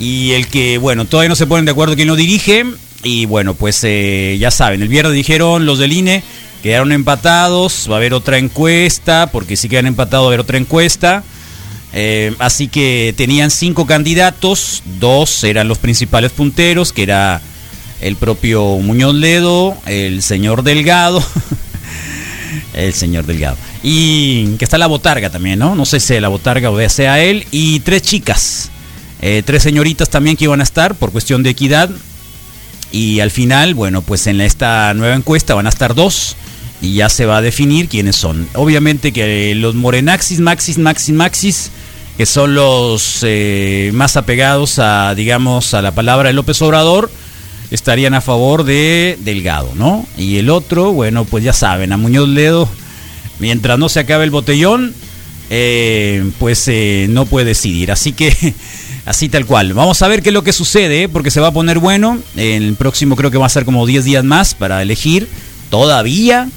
Y 0.00 0.32
el 0.32 0.46
que, 0.46 0.78
bueno, 0.78 1.04
todavía 1.04 1.28
no 1.28 1.36
se 1.36 1.46
ponen 1.46 1.66
de 1.66 1.72
acuerdo 1.72 1.94
quién 1.94 2.08
lo 2.08 2.16
dirige. 2.16 2.64
Y 3.02 3.26
bueno, 3.26 3.52
pues 3.52 3.84
eh, 3.84 4.38
ya 4.40 4.50
saben, 4.50 4.80
el 4.80 4.88
viernes 4.88 5.12
dijeron 5.12 5.66
los 5.66 5.78
del 5.78 5.92
INE, 5.92 6.22
quedaron 6.62 6.90
empatados, 6.90 7.86
va 7.90 7.94
a 7.94 7.98
haber 7.98 8.14
otra 8.14 8.38
encuesta, 8.38 9.28
porque 9.30 9.56
si 9.56 9.68
quedan 9.68 9.86
empatados 9.86 10.24
va 10.24 10.28
a 10.28 10.30
haber 10.30 10.40
otra 10.40 10.56
encuesta. 10.56 11.22
Eh, 11.92 12.34
así 12.38 12.68
que 12.68 13.12
tenían 13.14 13.50
cinco 13.50 13.84
candidatos, 13.86 14.82
dos 14.98 15.44
eran 15.44 15.68
los 15.68 15.76
principales 15.76 16.32
punteros, 16.32 16.94
que 16.94 17.02
era 17.02 17.42
el 18.00 18.16
propio 18.16 18.78
Muñoz 18.78 19.14
Ledo, 19.14 19.76
el 19.84 20.22
señor 20.22 20.62
Delgado, 20.62 21.22
el 22.72 22.94
señor 22.94 23.26
Delgado, 23.26 23.58
y 23.82 24.56
que 24.56 24.64
está 24.64 24.78
la 24.78 24.86
botarga 24.86 25.28
también, 25.28 25.58
¿no? 25.58 25.74
No 25.74 25.84
sé 25.84 26.00
si 26.00 26.18
la 26.20 26.28
botarga 26.28 26.70
o 26.70 26.88
sea 26.88 27.20
él, 27.20 27.46
y 27.50 27.80
tres 27.80 28.00
chicas, 28.00 28.70
eh, 29.20 29.42
tres 29.44 29.62
señoritas 29.62 30.10
también 30.10 30.36
que 30.36 30.44
iban 30.44 30.60
a 30.60 30.64
estar 30.64 30.94
por 30.94 31.12
cuestión 31.12 31.42
de 31.42 31.50
equidad, 31.50 31.90
y 32.92 33.20
al 33.20 33.30
final, 33.30 33.74
bueno, 33.74 34.02
pues 34.02 34.26
en 34.26 34.40
esta 34.40 34.92
nueva 34.94 35.14
encuesta 35.14 35.54
van 35.54 35.66
a 35.66 35.70
estar 35.70 35.94
dos 35.94 36.36
y 36.82 36.94
ya 36.94 37.08
se 37.08 37.26
va 37.26 37.38
a 37.38 37.42
definir 37.42 37.88
quiénes 37.88 38.16
son. 38.16 38.48
Obviamente 38.54 39.12
que 39.12 39.54
los 39.54 39.74
morenaxis, 39.74 40.40
maxis, 40.40 40.78
maxis, 40.78 41.14
maxis, 41.14 41.70
que 42.16 42.26
son 42.26 42.54
los 42.54 43.20
eh, 43.22 43.90
más 43.94 44.16
apegados 44.16 44.78
a, 44.78 45.14
digamos, 45.14 45.74
a 45.74 45.82
la 45.82 45.94
palabra 45.94 46.28
de 46.28 46.32
López 46.32 46.60
Obrador, 46.62 47.10
estarían 47.70 48.14
a 48.14 48.20
favor 48.20 48.64
de 48.64 49.16
Delgado, 49.20 49.72
¿no? 49.76 50.06
Y 50.18 50.38
el 50.38 50.50
otro, 50.50 50.92
bueno, 50.92 51.24
pues 51.24 51.44
ya 51.44 51.52
saben, 51.52 51.92
a 51.92 51.96
Muñoz 51.96 52.28
Ledo, 52.28 52.68
mientras 53.38 53.78
no 53.78 53.88
se 53.88 54.00
acabe 54.00 54.24
el 54.24 54.30
botellón, 54.30 54.94
eh, 55.50 56.28
pues 56.38 56.68
no 57.08 57.26
puede 57.26 57.46
decidir. 57.46 57.92
Así 57.92 58.12
que, 58.12 58.34
así 59.06 59.28
tal 59.28 59.46
cual. 59.46 59.74
Vamos 59.74 60.02
a 60.02 60.08
ver 60.08 60.22
qué 60.22 60.30
es 60.30 60.34
lo 60.34 60.44
que 60.44 60.52
sucede, 60.52 61.08
porque 61.08 61.30
se 61.30 61.40
va 61.40 61.48
a 61.48 61.52
poner 61.52 61.78
bueno. 61.78 62.18
El 62.36 62.74
próximo 62.74 63.16
creo 63.16 63.30
que 63.30 63.38
va 63.38 63.46
a 63.46 63.50
ser 63.50 63.64
como 63.64 63.86
10 63.86 64.04
días 64.04 64.24
más 64.24 64.54
para 64.54 64.82
elegir 64.82 65.28
todavía 65.70 66.48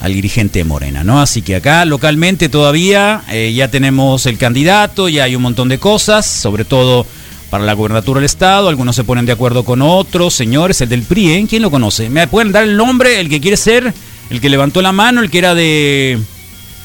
al 0.00 0.14
dirigente 0.14 0.64
Morena, 0.64 1.04
¿no? 1.04 1.20
Así 1.20 1.42
que 1.42 1.54
acá 1.54 1.84
localmente 1.84 2.48
todavía 2.48 3.22
eh, 3.30 3.52
ya 3.54 3.68
tenemos 3.68 4.26
el 4.26 4.36
candidato, 4.36 5.08
ya 5.08 5.24
hay 5.24 5.36
un 5.36 5.42
montón 5.42 5.68
de 5.68 5.78
cosas, 5.78 6.26
sobre 6.26 6.64
todo 6.64 7.06
para 7.50 7.64
la 7.64 7.74
gubernatura 7.74 8.18
del 8.18 8.24
Estado, 8.24 8.68
algunos 8.68 8.96
se 8.96 9.04
ponen 9.04 9.26
de 9.26 9.32
acuerdo 9.32 9.64
con 9.64 9.80
otros, 9.80 10.34
señores, 10.34 10.80
el 10.80 10.88
del 10.88 11.02
PRI, 11.02 11.32
¿eh? 11.32 11.46
¿quién 11.48 11.62
lo 11.62 11.70
conoce? 11.70 12.10
¿Me 12.10 12.26
pueden 12.26 12.50
dar 12.50 12.64
el 12.64 12.76
nombre, 12.76 13.20
el 13.20 13.28
que 13.28 13.40
quiere 13.40 13.56
ser, 13.56 13.92
el 14.30 14.40
que 14.40 14.48
levantó 14.48 14.82
la 14.82 14.92
mano, 14.92 15.20
el 15.20 15.30
que 15.30 15.38
era 15.38 15.54
de... 15.54 16.18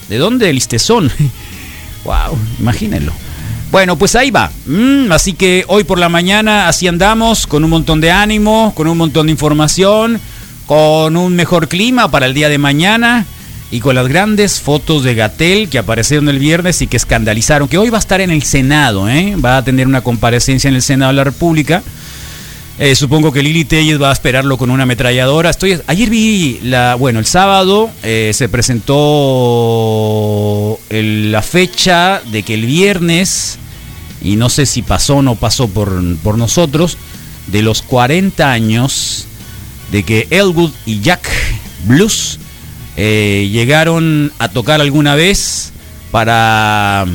¿De 0.10 0.18
dónde? 0.18 0.50
El 0.50 0.58
Istezón. 0.58 1.12
wow, 2.04 2.38
imagínenlo. 2.60 3.14
Bueno, 3.72 3.98
pues 3.98 4.16
ahí 4.16 4.32
va. 4.32 4.52
Mm, 4.66 5.12
así 5.12 5.34
que 5.34 5.66
hoy 5.68 5.84
por 5.84 6.00
la 6.00 6.10
mañana 6.10 6.68
así 6.68 6.88
andamos, 6.88 7.48
con 7.48 7.64
un 7.64 7.70
montón 7.70 8.02
de 8.02 8.12
ánimo, 8.12 8.74
con 8.76 8.88
un 8.88 8.98
montón 8.98 9.28
de 9.28 9.32
información 9.32 10.20
con 10.68 11.16
un 11.16 11.36
mejor 11.36 11.70
clima 11.70 12.12
para 12.12 12.28
el 12.28 12.34
día 12.34 12.50
de 12.50 12.58
mañana 12.58 13.26
y 13.72 13.80
con 13.80 13.96
las 13.96 14.08
grandes 14.08 14.60
fotos 14.60 15.04
de 15.04 15.16
Gatel 15.16 15.70
que 15.70 15.80
aparecieron 15.80 16.30
el 16.30 16.40
viernes 16.40 16.82
y 16.82 16.88
que 16.88 16.98
escandalizaron, 16.98 17.70
que 17.70 17.78
hoy 17.78 17.90
va 17.90 17.98
a 17.98 18.00
estar 18.00 18.22
en 18.22 18.32
el 18.32 18.44
Senado, 18.44 19.10
¿eh? 19.10 19.36
va 19.44 19.58
a 19.58 19.64
tener 19.64 19.88
una 19.88 20.02
comparecencia 20.02 20.68
en 20.68 20.76
el 20.76 20.82
Senado 20.82 21.12
de 21.12 21.16
la 21.16 21.24
República. 21.24 21.82
Eh, 22.80 22.94
supongo 22.94 23.32
que 23.32 23.42
Lili 23.42 23.66
Telles 23.66 24.00
va 24.00 24.12
a 24.12 24.14
esperarlo 24.14 24.56
con 24.58 24.70
una 24.70 24.84
ametralladora. 24.84 25.50
Estoy, 25.50 25.82
ayer 25.88 26.10
vi 26.12 26.60
la, 26.62 26.94
bueno, 26.94 27.18
el 27.18 27.26
sábado 27.26 27.90
eh, 28.04 28.32
se 28.36 28.50
presentó 28.50 28.88
la 30.92 31.42
fecha 31.42 32.22
de 32.32 32.44
que 32.44 32.54
el 32.54 32.68
viernes, 32.68 33.58
y 34.22 34.36
no 34.36 34.50
sé 34.50 34.68
si 34.68 34.84
pasó 34.84 35.16
o 35.18 35.22
no 35.24 35.34
pasó 35.34 35.68
por, 35.68 35.92
por 36.18 36.38
nosotros, 36.38 37.00
de 37.48 37.64
los 37.64 37.82
40 37.82 38.52
años 38.52 39.26
de 39.92 40.04
que 40.04 40.28
Elwood 40.30 40.72
y 40.86 41.00
Jack 41.00 41.28
Blues 41.86 42.38
eh, 42.96 43.50
llegaron 43.52 44.32
a 44.38 44.50
tocar 44.50 44.82
alguna 44.82 45.16
vez 45.16 45.72
para 46.12 47.06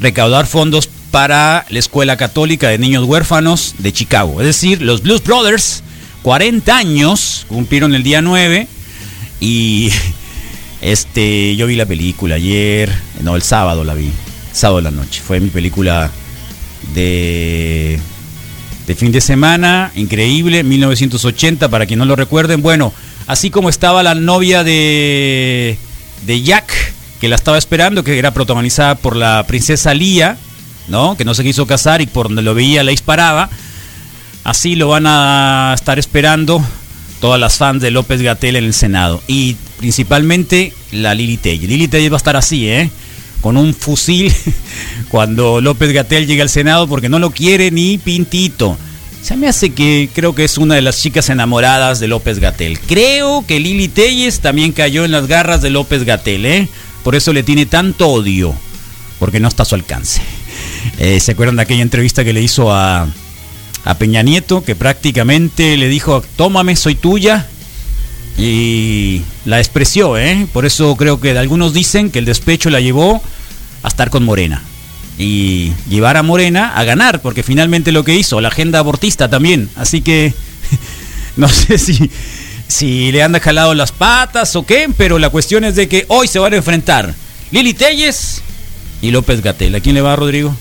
recaudar 0.00 0.46
fondos 0.46 0.88
para 1.10 1.66
la 1.68 1.78
Escuela 1.78 2.16
Católica 2.16 2.68
de 2.68 2.78
Niños 2.78 3.04
Huérfanos 3.04 3.74
de 3.78 3.92
Chicago. 3.92 4.40
Es 4.40 4.46
decir, 4.46 4.82
los 4.82 5.02
Blues 5.02 5.22
Brothers, 5.22 5.82
40 6.22 6.76
años, 6.76 7.46
cumplieron 7.48 7.94
el 7.94 8.02
día 8.02 8.20
9 8.20 8.68
y 9.40 9.90
este, 10.82 11.56
yo 11.56 11.66
vi 11.66 11.76
la 11.76 11.86
película 11.86 12.36
ayer, 12.36 12.92
no, 13.22 13.36
el 13.36 13.42
sábado 13.42 13.84
la 13.84 13.94
vi, 13.94 14.10
sábado 14.52 14.78
de 14.78 14.82
la 14.82 14.90
noche. 14.90 15.20
Fue 15.24 15.40
mi 15.40 15.50
película 15.50 16.10
de 16.94 18.00
de 18.88 18.94
fin 18.94 19.12
de 19.12 19.20
semana, 19.20 19.92
increíble, 19.96 20.64
1980, 20.64 21.68
para 21.68 21.84
quien 21.84 21.98
no 21.98 22.06
lo 22.06 22.16
recuerden. 22.16 22.62
Bueno, 22.62 22.94
así 23.26 23.50
como 23.50 23.68
estaba 23.68 24.02
la 24.02 24.14
novia 24.14 24.64
de, 24.64 25.76
de 26.24 26.42
Jack, 26.42 26.72
que 27.20 27.28
la 27.28 27.36
estaba 27.36 27.58
esperando, 27.58 28.02
que 28.02 28.18
era 28.18 28.32
protagonizada 28.32 28.94
por 28.94 29.14
la 29.14 29.44
princesa 29.46 29.92
Lía, 29.92 30.38
¿no? 30.88 31.16
Que 31.16 31.24
no 31.24 31.34
se 31.34 31.44
quiso 31.44 31.66
casar 31.66 32.00
y 32.00 32.06
por 32.06 32.28
donde 32.28 32.42
lo 32.42 32.54
veía 32.54 32.84
la 32.84 32.90
disparaba. 32.90 33.50
Así 34.44 34.76
lo 34.76 34.88
van 34.88 35.06
a 35.06 35.72
estar 35.74 35.98
esperando 35.98 36.64
todas 37.20 37.38
las 37.40 37.56
fans 37.56 37.82
de 37.82 37.90
López 37.90 38.22
Gatel 38.22 38.56
en 38.56 38.64
el 38.64 38.74
Senado. 38.74 39.22
Y 39.26 39.56
principalmente 39.78 40.72
la 40.92 41.14
Lili 41.14 41.36
Telle. 41.36 41.66
Lili 41.66 41.88
Telle 41.88 42.08
va 42.08 42.16
a 42.16 42.18
estar 42.18 42.36
así, 42.36 42.68
¿eh? 42.68 42.90
con 43.40 43.56
un 43.56 43.74
fusil 43.74 44.32
cuando 45.08 45.60
López 45.60 45.92
Gatel 45.92 46.26
llega 46.26 46.42
al 46.42 46.48
Senado 46.48 46.88
porque 46.88 47.08
no 47.08 47.18
lo 47.18 47.30
quiere 47.30 47.70
ni 47.70 47.98
pintito. 47.98 48.76
Se 49.22 49.36
me 49.36 49.48
hace 49.48 49.70
que 49.70 50.08
creo 50.14 50.34
que 50.34 50.44
es 50.44 50.58
una 50.58 50.76
de 50.76 50.82
las 50.82 51.00
chicas 51.00 51.28
enamoradas 51.28 52.00
de 52.00 52.08
López 52.08 52.38
Gatel. 52.38 52.78
Creo 52.80 53.44
que 53.46 53.60
Lili 53.60 53.88
Telles 53.88 54.40
también 54.40 54.72
cayó 54.72 55.04
en 55.04 55.10
las 55.10 55.26
garras 55.26 55.60
de 55.60 55.70
López 55.70 56.04
Gatel, 56.04 56.46
¿eh? 56.46 56.68
Por 57.02 57.14
eso 57.14 57.32
le 57.32 57.42
tiene 57.42 57.66
tanto 57.66 58.08
odio, 58.08 58.54
porque 59.18 59.40
no 59.40 59.48
está 59.48 59.64
a 59.64 59.66
su 59.66 59.74
alcance. 59.74 60.22
Eh, 60.98 61.20
¿Se 61.20 61.32
acuerdan 61.32 61.56
de 61.56 61.62
aquella 61.62 61.82
entrevista 61.82 62.24
que 62.24 62.32
le 62.32 62.42
hizo 62.42 62.72
a, 62.72 63.08
a 63.84 63.94
Peña 63.94 64.22
Nieto, 64.22 64.64
que 64.64 64.74
prácticamente 64.74 65.76
le 65.76 65.88
dijo, 65.88 66.22
tómame, 66.36 66.76
soy 66.76 66.94
tuya? 66.94 67.46
Y 68.38 69.22
la 69.44 69.56
despreció, 69.56 70.16
¿eh? 70.16 70.46
Por 70.52 70.64
eso 70.64 70.96
creo 70.96 71.20
que 71.20 71.36
algunos 71.36 71.74
dicen 71.74 72.10
que 72.10 72.20
el 72.20 72.24
despecho 72.24 72.70
la 72.70 72.80
llevó 72.80 73.20
a 73.82 73.88
estar 73.88 74.10
con 74.10 74.24
Morena. 74.24 74.62
Y 75.18 75.72
llevar 75.88 76.16
a 76.16 76.22
Morena 76.22 76.76
a 76.76 76.84
ganar, 76.84 77.20
porque 77.20 77.42
finalmente 77.42 77.90
lo 77.90 78.04
que 78.04 78.14
hizo, 78.14 78.40
la 78.40 78.48
agenda 78.48 78.78
abortista 78.78 79.28
también. 79.28 79.68
Así 79.74 80.02
que 80.02 80.32
no 81.36 81.48
sé 81.48 81.78
si, 81.78 82.10
si 82.68 83.10
le 83.10 83.24
han 83.24 83.36
jalado 83.40 83.74
las 83.74 83.90
patas 83.90 84.54
o 84.54 84.64
qué, 84.64 84.88
pero 84.96 85.18
la 85.18 85.30
cuestión 85.30 85.64
es 85.64 85.74
de 85.74 85.88
que 85.88 86.04
hoy 86.06 86.28
se 86.28 86.38
van 86.38 86.52
a 86.52 86.56
enfrentar 86.56 87.14
Lili 87.50 87.74
Telles 87.74 88.42
y 89.02 89.10
López 89.10 89.42
Gatel. 89.42 89.74
¿A 89.74 89.80
quién 89.80 89.96
le 89.96 90.00
va, 90.00 90.14
Rodrigo? 90.14 90.54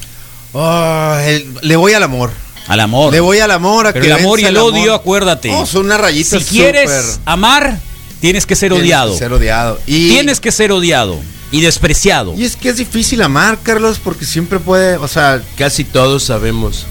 Oh, 0.53 1.15
el- 1.25 1.45
le 1.61 1.75
voy 1.75 1.93
al 1.93 2.03
amor. 2.03 2.31
Al 2.67 2.79
amor. 2.81 3.13
Le 3.13 3.19
voy 3.19 3.39
al 3.39 3.51
amor. 3.51 3.87
A 3.87 3.93
Pero 3.93 4.03
que 4.05 4.11
el 4.11 4.17
amor 4.17 4.39
y 4.39 4.45
el 4.45 4.57
odio, 4.57 4.93
acuérdate. 4.93 5.49
No, 5.49 5.65
son 5.65 5.85
una 5.85 5.97
rayita 5.97 6.39
si 6.39 6.45
quieres 6.45 7.19
amar, 7.25 7.79
tienes 8.19 8.45
que 8.45 8.55
ser 8.55 8.71
Tienes 8.71 8.81
que 8.83 8.85
odiado. 8.95 9.17
ser 9.17 9.33
odiado. 9.33 9.79
Y, 9.87 10.09
Tienes 10.09 10.39
que 10.39 10.51
ser 10.51 10.71
odiado 10.71 11.19
y 11.51 11.61
despreciado. 11.61 12.33
y 12.35 12.43
es 12.43 12.55
que 12.57 12.69
es 12.69 12.77
difícil 12.77 13.21
amar, 13.21 13.59
Carlos, 13.63 13.99
porque 14.03 14.25
siempre 14.25 14.59
puede, 14.59 14.97
o 14.97 15.07
sea, 15.07 15.41
Casi 15.57 15.83
todos 15.85 16.23
sabemos. 16.23 16.85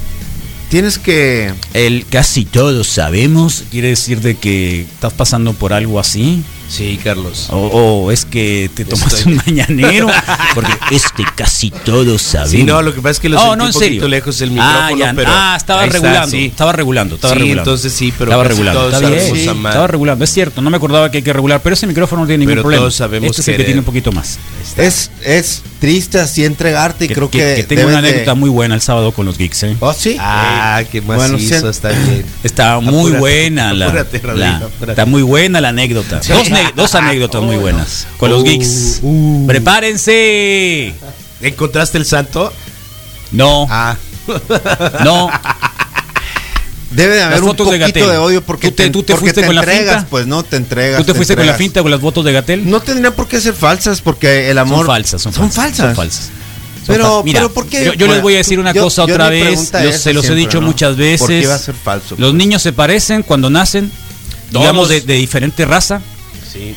tienes 0.71 0.99
que... 0.99 1.53
El 1.75 2.07
casi 2.07 2.45
todos 2.47 2.87
sabemos 2.89 3.65
quiere 3.71 3.89
decir 3.89 4.21
de 4.23 4.37
que 4.37 4.81
estás 4.83 5.13
pasando 5.13 5.53
por 5.53 5.73
algo 5.75 6.01
así. 6.01 6.43
Sí, 6.69 6.99
Carlos. 7.03 7.47
O, 7.51 7.57
o 8.07 8.11
es 8.13 8.25
que 8.25 8.71
te 8.75 8.85
tomas 8.85 9.13
Estoy- 9.15 9.33
un 9.33 9.43
mañanero. 9.47 10.09
Porque 10.55 10.73
es 10.91 11.05
que 11.13 11.25
casi 11.37 11.71
todos 11.71 12.21
sabemos. 12.23 12.51
Sí, 12.51 12.65
no, 12.65 12.83
lo 12.83 12.93
que 12.95 13.01
pasa 13.01 13.13
es 13.13 13.21
que 13.21 13.29
lo 13.29 13.37
No, 13.37 13.43
sentí 13.43 13.59
no, 13.59 13.65
un 13.67 13.73
poquito 13.73 13.79
serio. 13.85 14.09
lejos 14.09 14.41
el 14.41 14.49
ah, 14.51 14.53
micrófono, 14.89 14.97
ya, 14.99 15.13
pero 15.15 15.31
ah, 15.33 15.55
estaba 15.57 15.85
está, 15.85 15.93
regulando, 15.99 16.31
sí. 16.31 16.45
estaba 16.47 16.73
regulando, 16.73 17.15
estaba 17.17 17.35
Sí, 17.35 17.39
regulando. 17.41 17.71
entonces 17.71 17.93
sí, 17.93 18.13
pero 18.19 18.31
estaba 18.31 18.43
casi 18.43 18.55
regulando, 18.55 18.81
todos 18.81 18.95
está 18.95 19.09
bien, 19.09 19.35
sí, 19.37 19.49
estaba 19.49 19.87
regulando, 19.87 20.25
es 20.25 20.33
cierto, 20.33 20.61
no 20.63 20.71
me 20.71 20.77
acordaba 20.77 21.11
que 21.11 21.19
hay 21.19 21.23
que 21.23 21.33
regular, 21.33 21.61
pero 21.63 21.75
ese 21.75 21.87
micrófono 21.87 22.23
no 22.23 22.27
tiene 22.27 22.39
ningún 22.39 22.53
Pero 22.55 22.63
problema. 22.63 22.81
todos 22.83 22.95
sabemos 22.97 23.31
este 23.31 23.43
es 23.43 23.49
el 23.49 23.57
que 23.59 23.65
tiene 23.65 23.81
un 23.81 23.87
poquito 23.87 24.13
más. 24.13 24.39
Es, 24.77 25.11
es 25.25 25.63
triste 25.81 26.19
así 26.19 26.45
entregarte 26.45 27.05
y 27.05 27.09
Que, 27.09 27.15
creo 27.15 27.31
que- 27.31 27.39
que... 27.39 27.55
que 27.57 27.63
tengo 27.65 27.89
una 27.89 28.03
de- 28.03 28.09
anécdota 28.09 28.35
muy 28.35 28.51
buena 28.51 28.75
el 28.75 28.81
sábado 28.81 29.13
con 29.13 29.27
los 29.27 29.39
geeks, 29.39 29.63
¿eh? 29.65 29.77
¿Oh, 29.81 29.93
sí? 29.93 30.17
Ah, 30.19 30.83
qué 30.91 31.01
Bueno, 31.01 31.35
macizo, 31.35 31.61
sí. 31.61 31.67
está 31.69 31.91
bien. 31.91 32.25
Está 32.43 32.81
muy 32.81 33.13
buena 33.13 33.73
la, 33.73 34.05
está 34.89 35.05
muy 35.07 35.23
buena 35.23 35.61
la 35.61 35.69
anécdota. 35.69 36.21
Dos, 36.27 36.51
dos 36.75 36.95
anécdotas 36.95 37.43
muy 37.43 37.57
buenas 37.57 38.07
con 38.19 38.31
los 38.31 38.43
Uh, 38.43 38.45
geeks. 38.45 39.01
uh. 39.03 39.47
Prepárense. 39.47 40.95
¿Encontraste 41.41 41.99
el 41.99 42.05
santo? 42.07 42.53
No, 43.33 43.67
Ah, 43.71 43.97
no. 45.05 45.31
Debe 46.91 47.17
de 47.17 47.23
haber 47.25 47.43
un 47.43 47.51
de 47.51 47.55
poquito 47.57 47.79
Gatel. 47.79 48.09
de, 48.11 48.17
odio 48.17 48.43
porque 48.43 48.71
¿Tú 48.71 48.77
te- 48.77 48.91
tú 48.91 49.03
te 49.03 49.13
porque 49.13 49.25
fuiste 49.27 49.41
te 49.43 49.47
con 49.49 49.57
la 49.57 49.63
finta? 49.65 50.07
pues 50.09 50.27
no 50.27 50.43
te 50.45 50.57
entregas. 50.57 50.99
¿Tú 50.99 51.05
te 51.05 51.15
fuiste 51.15 51.37
con 51.37 51.45
la 51.47 51.55
finta 51.55 51.83
con 51.83 51.91
las 51.91 52.01
fotos 52.01 52.25
de 52.25 52.33
Gatel? 52.33 52.71
No 52.71 52.81
tendría 52.81 53.11
por 53.15 53.27
qué 53.29 53.41
ser 53.41 53.55
falsas 53.55 54.01
porque 54.01 54.51
el 54.51 54.57
amor 54.59 54.79
Son 54.79 54.87
falsas, 54.87 55.23
son, 55.23 55.33
son 55.33 55.51
falsas. 55.51 55.77
falsas. 55.77 55.87
Son 55.87 55.97
falsas. 55.97 56.25
Son 56.87 56.95
Pero, 56.95 57.05
falsas. 57.05 57.25
Mira, 57.25 57.41
pero 57.41 57.53
¿por 57.53 57.67
qué? 57.67 57.85
Yo, 57.85 57.93
yo 57.95 58.07
les 58.07 58.23
voy 58.23 58.35
a 58.35 58.37
decir 58.39 58.59
una 58.61 58.73
yo- 58.73 58.85
cosa 58.85 59.05
yo 59.07 59.15
otra 59.15 59.29
vez. 59.29 59.73
yo 59.73 59.93
se 59.93 60.15
los 60.15 60.25
he 60.31 60.35
dicho 60.37 60.61
¿no? 60.61 60.69
muchas 60.69 60.97
veces. 60.97 61.19
¿Por 61.19 61.29
qué 61.29 61.47
va 61.47 61.57
a 61.57 61.59
ser 61.59 61.75
falso? 61.75 62.15
Los 62.19 62.33
niños 62.35 62.63
se 62.63 62.73
parecen 62.73 63.23
cuando 63.25 63.51
nacen, 63.51 63.91
digamos, 64.51 64.89
de, 64.89 65.01
de 65.01 65.15
diferente 65.15 65.65
raza. 65.67 66.01
Sí. 66.57 66.75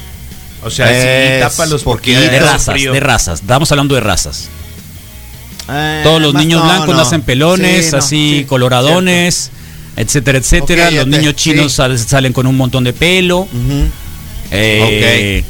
O 0.64 0.70
sea, 0.70 0.92
Es 0.92 1.36
sí, 1.52 1.56
tápalos 1.56 1.84
porque 1.84 2.14
poquito. 2.16 2.32
De 2.32 2.40
razas, 2.40 2.74
frío. 2.74 2.92
de 2.92 3.00
razas. 3.00 3.40
Estamos 3.42 3.72
hablando 3.72 3.96
de 3.96 4.02
razas. 4.02 4.50
Eh, 5.72 6.02
Todos 6.04 6.22
los 6.22 6.34
niños 6.34 6.60
no, 6.62 6.66
blancos 6.66 6.90
no. 6.90 6.98
nacen 6.98 7.22
pelones, 7.22 7.86
Sí, 7.86 7.92
no, 7.92 7.98
así 8.00 8.38
sí, 8.40 8.46
coloradones, 8.46 9.52
etcétera, 9.96 10.38
etcétera. 10.40 10.92
Los 10.92 11.06
te- 11.06 11.10
niños 11.18 11.36
chinos 11.36 11.72
salen 11.74 12.34
con 12.34 12.46
un 12.48 12.58
montón 12.58 12.84
de 12.84 12.92
pelo. 12.94 13.48
Eh, 14.52 15.44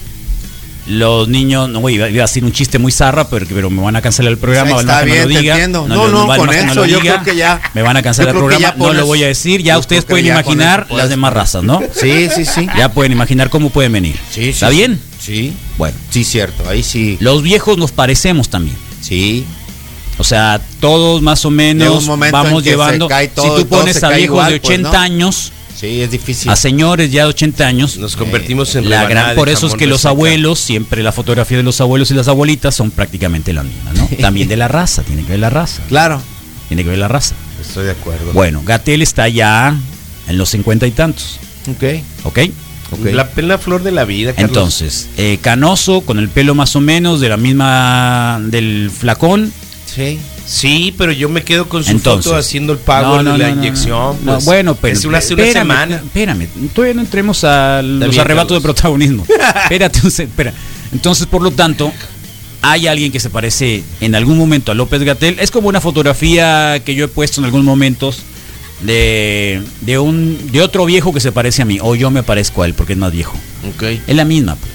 Los 0.90 1.28
niños, 1.28 1.70
no 1.70 1.88
iba, 1.88 2.10
iba 2.10 2.24
a 2.24 2.28
decir 2.28 2.44
un 2.44 2.52
chiste 2.52 2.80
muy 2.80 2.92
zarra, 2.92 3.30
pero, 3.30 3.46
pero 3.48 3.70
me 3.70 3.82
van 3.82 3.96
a 3.96 4.02
cancelar 4.02 4.32
el 4.32 4.38
programa. 4.40 4.80
Está 4.80 5.04
que 5.06 5.10
no 5.12 5.16
lo 5.16 5.22
te 5.22 5.28
diga. 5.40 5.54
entiendo. 5.54 5.88
No, 5.88 6.08
no, 6.08 6.28
con 6.36 6.50
eso 6.54 6.86
yo 6.86 7.00
diga. 7.00 7.22
creo 7.22 7.24
que 7.24 7.36
ya- 7.36 7.62
Me 7.76 7.84
van 7.84 7.96
a 7.96 8.02
cancelar 8.02 8.34
el 8.34 8.40
programa, 8.42 8.74
no 8.76 8.94
lo 8.94 9.06
voy 9.06 9.24
a 9.24 9.28
decir. 9.28 9.62
Ya 9.62 9.78
ustedes 9.78 10.04
pueden 10.06 10.26
ya 10.26 10.34
imaginar 10.34 10.88
las 10.90 11.10
demás 11.10 11.32
razas, 11.32 11.64
¿no? 11.64 11.80
Sí, 11.94 12.28
sí, 12.36 12.44
sí. 12.44 12.68
Ya 12.78 12.92
pueden 12.92 13.12
imaginar 13.12 13.50
cómo 13.50 13.70
pueden 13.70 13.92
venir. 13.92 14.16
Sí, 14.32 14.42
sí, 14.46 14.50
¿Está 14.50 14.70
bien? 14.70 15.00
Sí. 15.20 15.54
Bueno, 15.78 15.96
Sí, 16.10 16.24
cierto. 16.24 16.68
Ahí 16.68 16.82
sí. 16.82 17.18
los 17.20 17.44
viejos 17.44 17.78
nos 17.78 17.92
parecemos 17.92 18.50
también. 18.50 18.76
Sí. 19.02 19.46
O 20.18 20.24
sea, 20.24 20.60
todos 20.80 21.22
más 21.22 21.46
o 21.46 21.52
menos 21.52 22.08
vamos 22.32 22.64
llevando. 22.64 23.08
todo, 23.36 23.56
si 23.58 23.62
tú 23.64 23.68
pones 23.70 24.04
a 24.04 24.10
viejos 24.10 24.24
igual, 24.26 24.52
de 24.54 24.60
pues, 24.60 24.70
80 24.72 24.92
¿no? 24.92 24.98
años, 25.00 25.52
Sí, 25.80 26.02
es 26.02 26.12
difícil. 26.12 26.52
a 26.52 26.56
señores 26.58 27.10
ya 27.12 27.24
de 27.24 27.30
80 27.30 27.66
años, 27.66 27.98
Nos 27.98 28.16
convertimos 28.18 28.76
en 28.76 28.90
la 28.90 29.06
gran, 29.08 29.36
por 29.36 29.48
eso 29.48 29.68
es 29.68 29.76
que 29.76 29.88
los 29.88 30.06
abuelos, 30.06 30.60
siempre 30.60 31.04
la 31.04 31.12
fotografía 31.14 31.58
de 31.58 31.64
los 31.64 31.80
abuelos 31.80 32.12
y 32.12 32.16
las 32.16 32.28
abuelitas 32.28 32.76
son 32.76 32.92
prácticamente 32.92 33.54
las 33.54 33.64
mismas, 33.64 33.96
¿no? 33.96 34.10
También 34.22 34.50
de 34.50 34.58
la 34.58 34.68
raza, 34.68 35.04
tiene 35.04 35.24
que 35.24 35.32
ver 35.32 35.40
la 35.40 35.50
raza, 35.50 35.82
Claro. 35.88 36.22
tiene 36.68 36.84
que 36.84 36.90
ver 36.90 37.00
la 37.00 37.08
raza. 37.08 37.36
Estoy 37.62 37.86
de 37.86 37.92
acuerdo. 37.92 38.34
Bueno, 38.34 38.62
Gatel 38.66 39.02
está 39.02 39.28
ya 39.30 39.74
en 40.28 40.38
los 40.38 40.50
50 40.50 40.86
y 40.88 40.92
tantos, 40.92 41.40
Ok. 41.70 41.84
¿ok? 42.26 42.40
La 43.14 43.58
flor 43.60 43.84
de 43.84 43.92
la 43.92 44.04
vida, 44.04 44.34
Carlos. 44.34 44.50
Entonces, 44.50 45.10
eh, 45.18 45.38
canoso, 45.42 46.02
con 46.02 46.18
el 46.18 46.28
pelo 46.28 46.56
más 46.56 46.76
o 46.76 46.82
menos 46.82 47.22
de 47.22 47.30
la 47.30 47.38
misma, 47.38 48.40
del 48.44 48.90
flacón, 48.90 49.54
Sí. 49.96 50.20
Sí, 50.46 50.94
pero 50.98 51.12
yo 51.12 51.30
me 51.30 51.44
quedo 51.44 51.68
con 51.70 51.84
su 51.84 51.92
Entonces. 51.92 52.26
foto 52.26 52.38
haciendo 52.38 52.74
el 52.74 52.80
pago 52.80 53.18
No, 53.18 53.24
no, 53.24 53.32
de 53.34 53.38
la 53.40 53.50
no, 53.50 53.56
inyección. 53.56 54.18
pues. 54.26 54.46
bueno, 54.46 54.76
pero 54.76 54.94
Es 54.98 55.06
una, 55.06 55.18
hace 55.20 55.34
una 55.34 55.44
espérame, 55.44 55.64
semana. 55.68 55.96
Espérame, 55.98 56.48
todavía 56.74 56.94
no 56.96 57.02
entremos 57.02 57.44
a 57.44 57.82
los 57.82 58.18
arrebatos 58.18 58.58
de 58.58 58.62
protagonismo. 58.62 59.26
Espérate, 59.64 60.00
espera. 60.08 60.54
Entonces, 60.92 61.28
por 61.28 61.42
lo 61.42 61.52
tanto, 61.52 61.92
hay 62.62 62.88
alguien 62.88 63.12
que 63.12 63.20
se 63.20 63.30
parece 63.30 63.84
en 64.02 64.16
algún 64.16 64.38
momento 64.38 64.72
a 64.72 64.76
López 64.76 65.02
Gatel. 65.04 65.38
Es 65.40 65.52
como 65.52 65.70
una 65.70 65.82
fotografía 65.82 66.82
que 66.84 66.96
yo 66.96 67.06
he 67.06 67.08
puesto 67.08 67.42
en 67.42 67.46
algunos 67.46 67.66
momentos 67.66 68.20
de, 68.82 69.62
de 69.82 70.00
un 70.00 70.52
de 70.52 70.62
otro 70.62 70.86
viejo 70.86 71.14
que 71.14 71.20
se 71.20 71.32
parece 71.32 71.62
a 71.62 71.66
mí 71.66 71.80
o 71.82 71.96
yo 71.96 72.10
me 72.12 72.24
parezco 72.24 72.64
a 72.64 72.66
él 72.66 72.74
porque 72.74 72.94
es 72.94 73.00
más 73.00 73.12
viejo. 73.12 73.38
Ok. 73.76 73.84
Es 74.08 74.16
la 74.16 74.26
misma, 74.26 74.56
pues. 74.56 74.72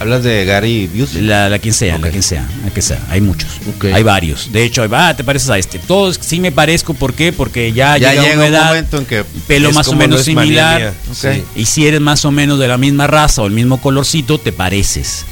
Hablas 0.00 0.22
de 0.22 0.44
Gary 0.46 0.86
Busey. 0.86 1.22
La, 1.22 1.48
la 1.50 1.58
quien 1.58 1.74
sea, 1.74 1.98
la 1.98 2.10
quien 2.10 2.22
sea, 2.22 2.48
la 2.64 2.70
que 2.70 2.80
sea. 2.80 2.98
Hay 3.10 3.20
muchos. 3.20 3.50
Hay 3.92 4.02
varios. 4.02 4.50
De 4.50 4.64
hecho, 4.64 4.82
hay, 4.82 4.88
ah, 4.92 5.14
te 5.14 5.24
pareces 5.24 5.50
a 5.50 5.58
este. 5.58 5.78
Todos 5.78 6.18
sí 6.20 6.40
me 6.40 6.52
parezco, 6.52 6.94
¿por 6.94 7.12
qué? 7.12 7.32
Porque 7.32 7.72
ya, 7.72 7.98
ya 7.98 8.10
llega, 8.10 8.22
llega 8.22 8.34
una 8.34 8.46
un 8.46 8.54
edad, 8.54 8.66
momento 8.68 8.98
en 8.98 9.06
que. 9.06 9.24
pelo 9.46 9.70
más 9.72 9.88
o 9.88 9.94
menos 9.94 10.22
similar. 10.22 10.94
Sí. 11.12 11.44
Y 11.54 11.66
si 11.66 11.86
eres 11.86 12.00
más 12.00 12.24
o 12.24 12.30
menos 12.30 12.58
de 12.58 12.68
la 12.68 12.78
misma 12.78 13.06
raza 13.06 13.42
o 13.42 13.46
el 13.46 13.52
mismo 13.52 13.80
colorcito, 13.80 14.38
te 14.38 14.52
pareces. 14.52 15.26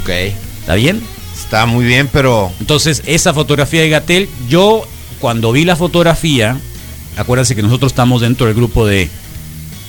Ok. 0.00 0.10
¿Está 0.60 0.74
bien? 0.74 1.02
Está 1.34 1.66
muy 1.66 1.84
bien, 1.84 2.08
pero. 2.12 2.52
Entonces, 2.60 3.02
esa 3.06 3.34
fotografía 3.34 3.80
de 3.80 3.88
Gatel, 3.88 4.28
yo 4.48 4.86
cuando 5.18 5.50
vi 5.50 5.64
la 5.64 5.74
fotografía, 5.74 6.56
acuérdense 7.16 7.56
que 7.56 7.62
nosotros 7.62 7.90
estamos 7.90 8.20
dentro 8.20 8.46
del 8.46 8.54
grupo 8.54 8.86
de 8.86 9.10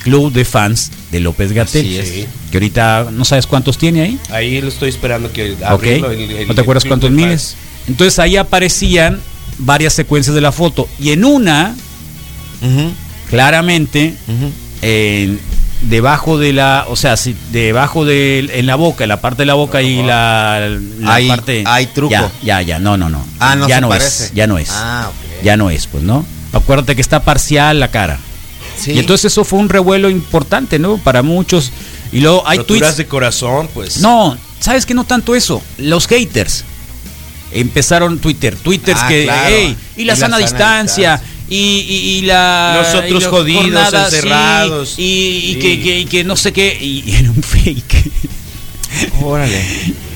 Club 0.04 0.34
de 0.34 0.44
Fans 0.44 0.92
de 1.12 1.20
López 1.20 1.52
Gatel. 1.52 2.04
Sí. 2.04 2.26
Que 2.54 2.58
ahorita 2.58 3.08
no 3.12 3.26
sabes 3.26 3.48
cuántos 3.48 3.80
tiene 3.80 4.04
ahí. 4.04 4.20
Ahí 4.30 4.62
lo 4.62 4.68
estoy 4.68 4.90
esperando 4.90 5.32
que 5.34 5.56
abrirlo, 5.66 6.12
el- 6.12 6.30
el- 6.30 6.48
¿No 6.48 6.54
te 6.54 6.62
acuerdas 6.62 6.86
cuántos 6.86 7.10
miles? 7.10 7.56
Entonces 7.88 8.20
ahí 8.20 8.38
aparecían 8.38 9.20
varias 9.58 9.94
secuencias 9.94 10.36
de 10.36 10.42
la 10.42 10.52
foto. 10.52 10.88
Y 11.00 11.10
en 11.14 11.26
una, 11.26 11.74
claramente, 13.28 14.14
debajo 15.82 16.38
de 16.38 16.54
la, 16.54 16.86
o 16.90 16.96
sea, 16.96 17.18
si 17.18 17.36
debajo 17.52 18.06
de, 18.06 18.48
en 18.54 18.66
la 18.68 18.76
boca, 18.76 19.04
en 19.04 19.10
la 19.10 19.20
parte 19.20 19.42
de 19.42 19.46
la 19.48 19.56
boca 19.56 19.82
y 19.82 20.04
la, 20.04 20.70
la 21.00 21.16
Hay- 21.16 21.28
parte... 21.28 21.64
hay 21.66 21.88
truco. 21.88 22.12
Ya, 22.12 22.32
ya, 22.44 22.62
ya, 22.62 22.80
no, 22.80 22.98
no, 22.98 23.10
no. 23.10 23.26
Ah, 23.40 23.56
no 23.56 23.68
ya 23.68 23.76
se 23.78 23.82
no 23.82 23.90
parece. 23.90 24.26
es, 24.26 24.34
ya 24.34 24.46
no 24.46 24.60
es. 24.60 24.70
Ah, 24.72 25.10
ok. 25.10 25.44
Ya 25.44 25.58
no 25.58 25.70
es, 25.72 25.88
pues, 25.88 26.04
¿no? 26.04 26.24
Acuérdate 26.54 26.96
que 26.96 27.02
está 27.02 27.24
parcial 27.24 27.80
la 27.80 27.90
cara. 27.90 28.20
Sí. 28.78 28.92
Y 28.92 29.00
entonces 29.00 29.32
eso 29.32 29.44
fue 29.44 29.58
un 29.60 29.70
revuelo 29.70 30.10
importante, 30.12 30.78
¿no? 30.78 30.98
Para 31.00 31.24
muchos. 31.24 31.72
Y 32.14 32.20
luego 32.22 32.44
hay 32.48 32.60
tweets 32.60 32.98
de 32.98 33.06
corazón, 33.08 33.68
pues. 33.74 33.98
no, 33.98 34.38
¿sabes 34.60 34.86
que 34.86 34.94
no 34.94 35.04
tanto 35.04 35.36
eso? 35.36 35.62
Los 35.78 36.08
haters. 36.08 36.64
Empezaron 37.52 38.20
Twitter, 38.20 38.56
Twitters 38.56 39.00
Ah, 39.04 39.08
que, 39.08 39.24
claro. 39.26 39.56
"Ey, 39.56 39.76
y 39.98 40.00
la 40.00 40.02
Y 40.02 40.06
la 40.06 40.16
sana 40.16 40.38
distancia, 40.38 41.22
y, 41.50 41.56
y- 41.58 42.18
y 42.18 42.22
la... 42.22 42.82
Nosotros 42.84 43.24
y 43.24 43.26
jodidos, 43.28 43.62
jornada, 43.64 44.10
sí, 44.10 44.16
encerrados. 44.16 44.94
y, 44.98 45.54
Sí. 45.54 45.60
que, 45.62 45.82
que- 45.84 46.00
y 46.00 46.06
que 46.06 46.24
no 46.24 46.36
sé 46.36 46.52
qué, 46.54 46.76
y, 46.82 47.04
era 47.16 47.30
un 47.30 47.44
fake. 47.44 48.12
Órale. 49.22 49.62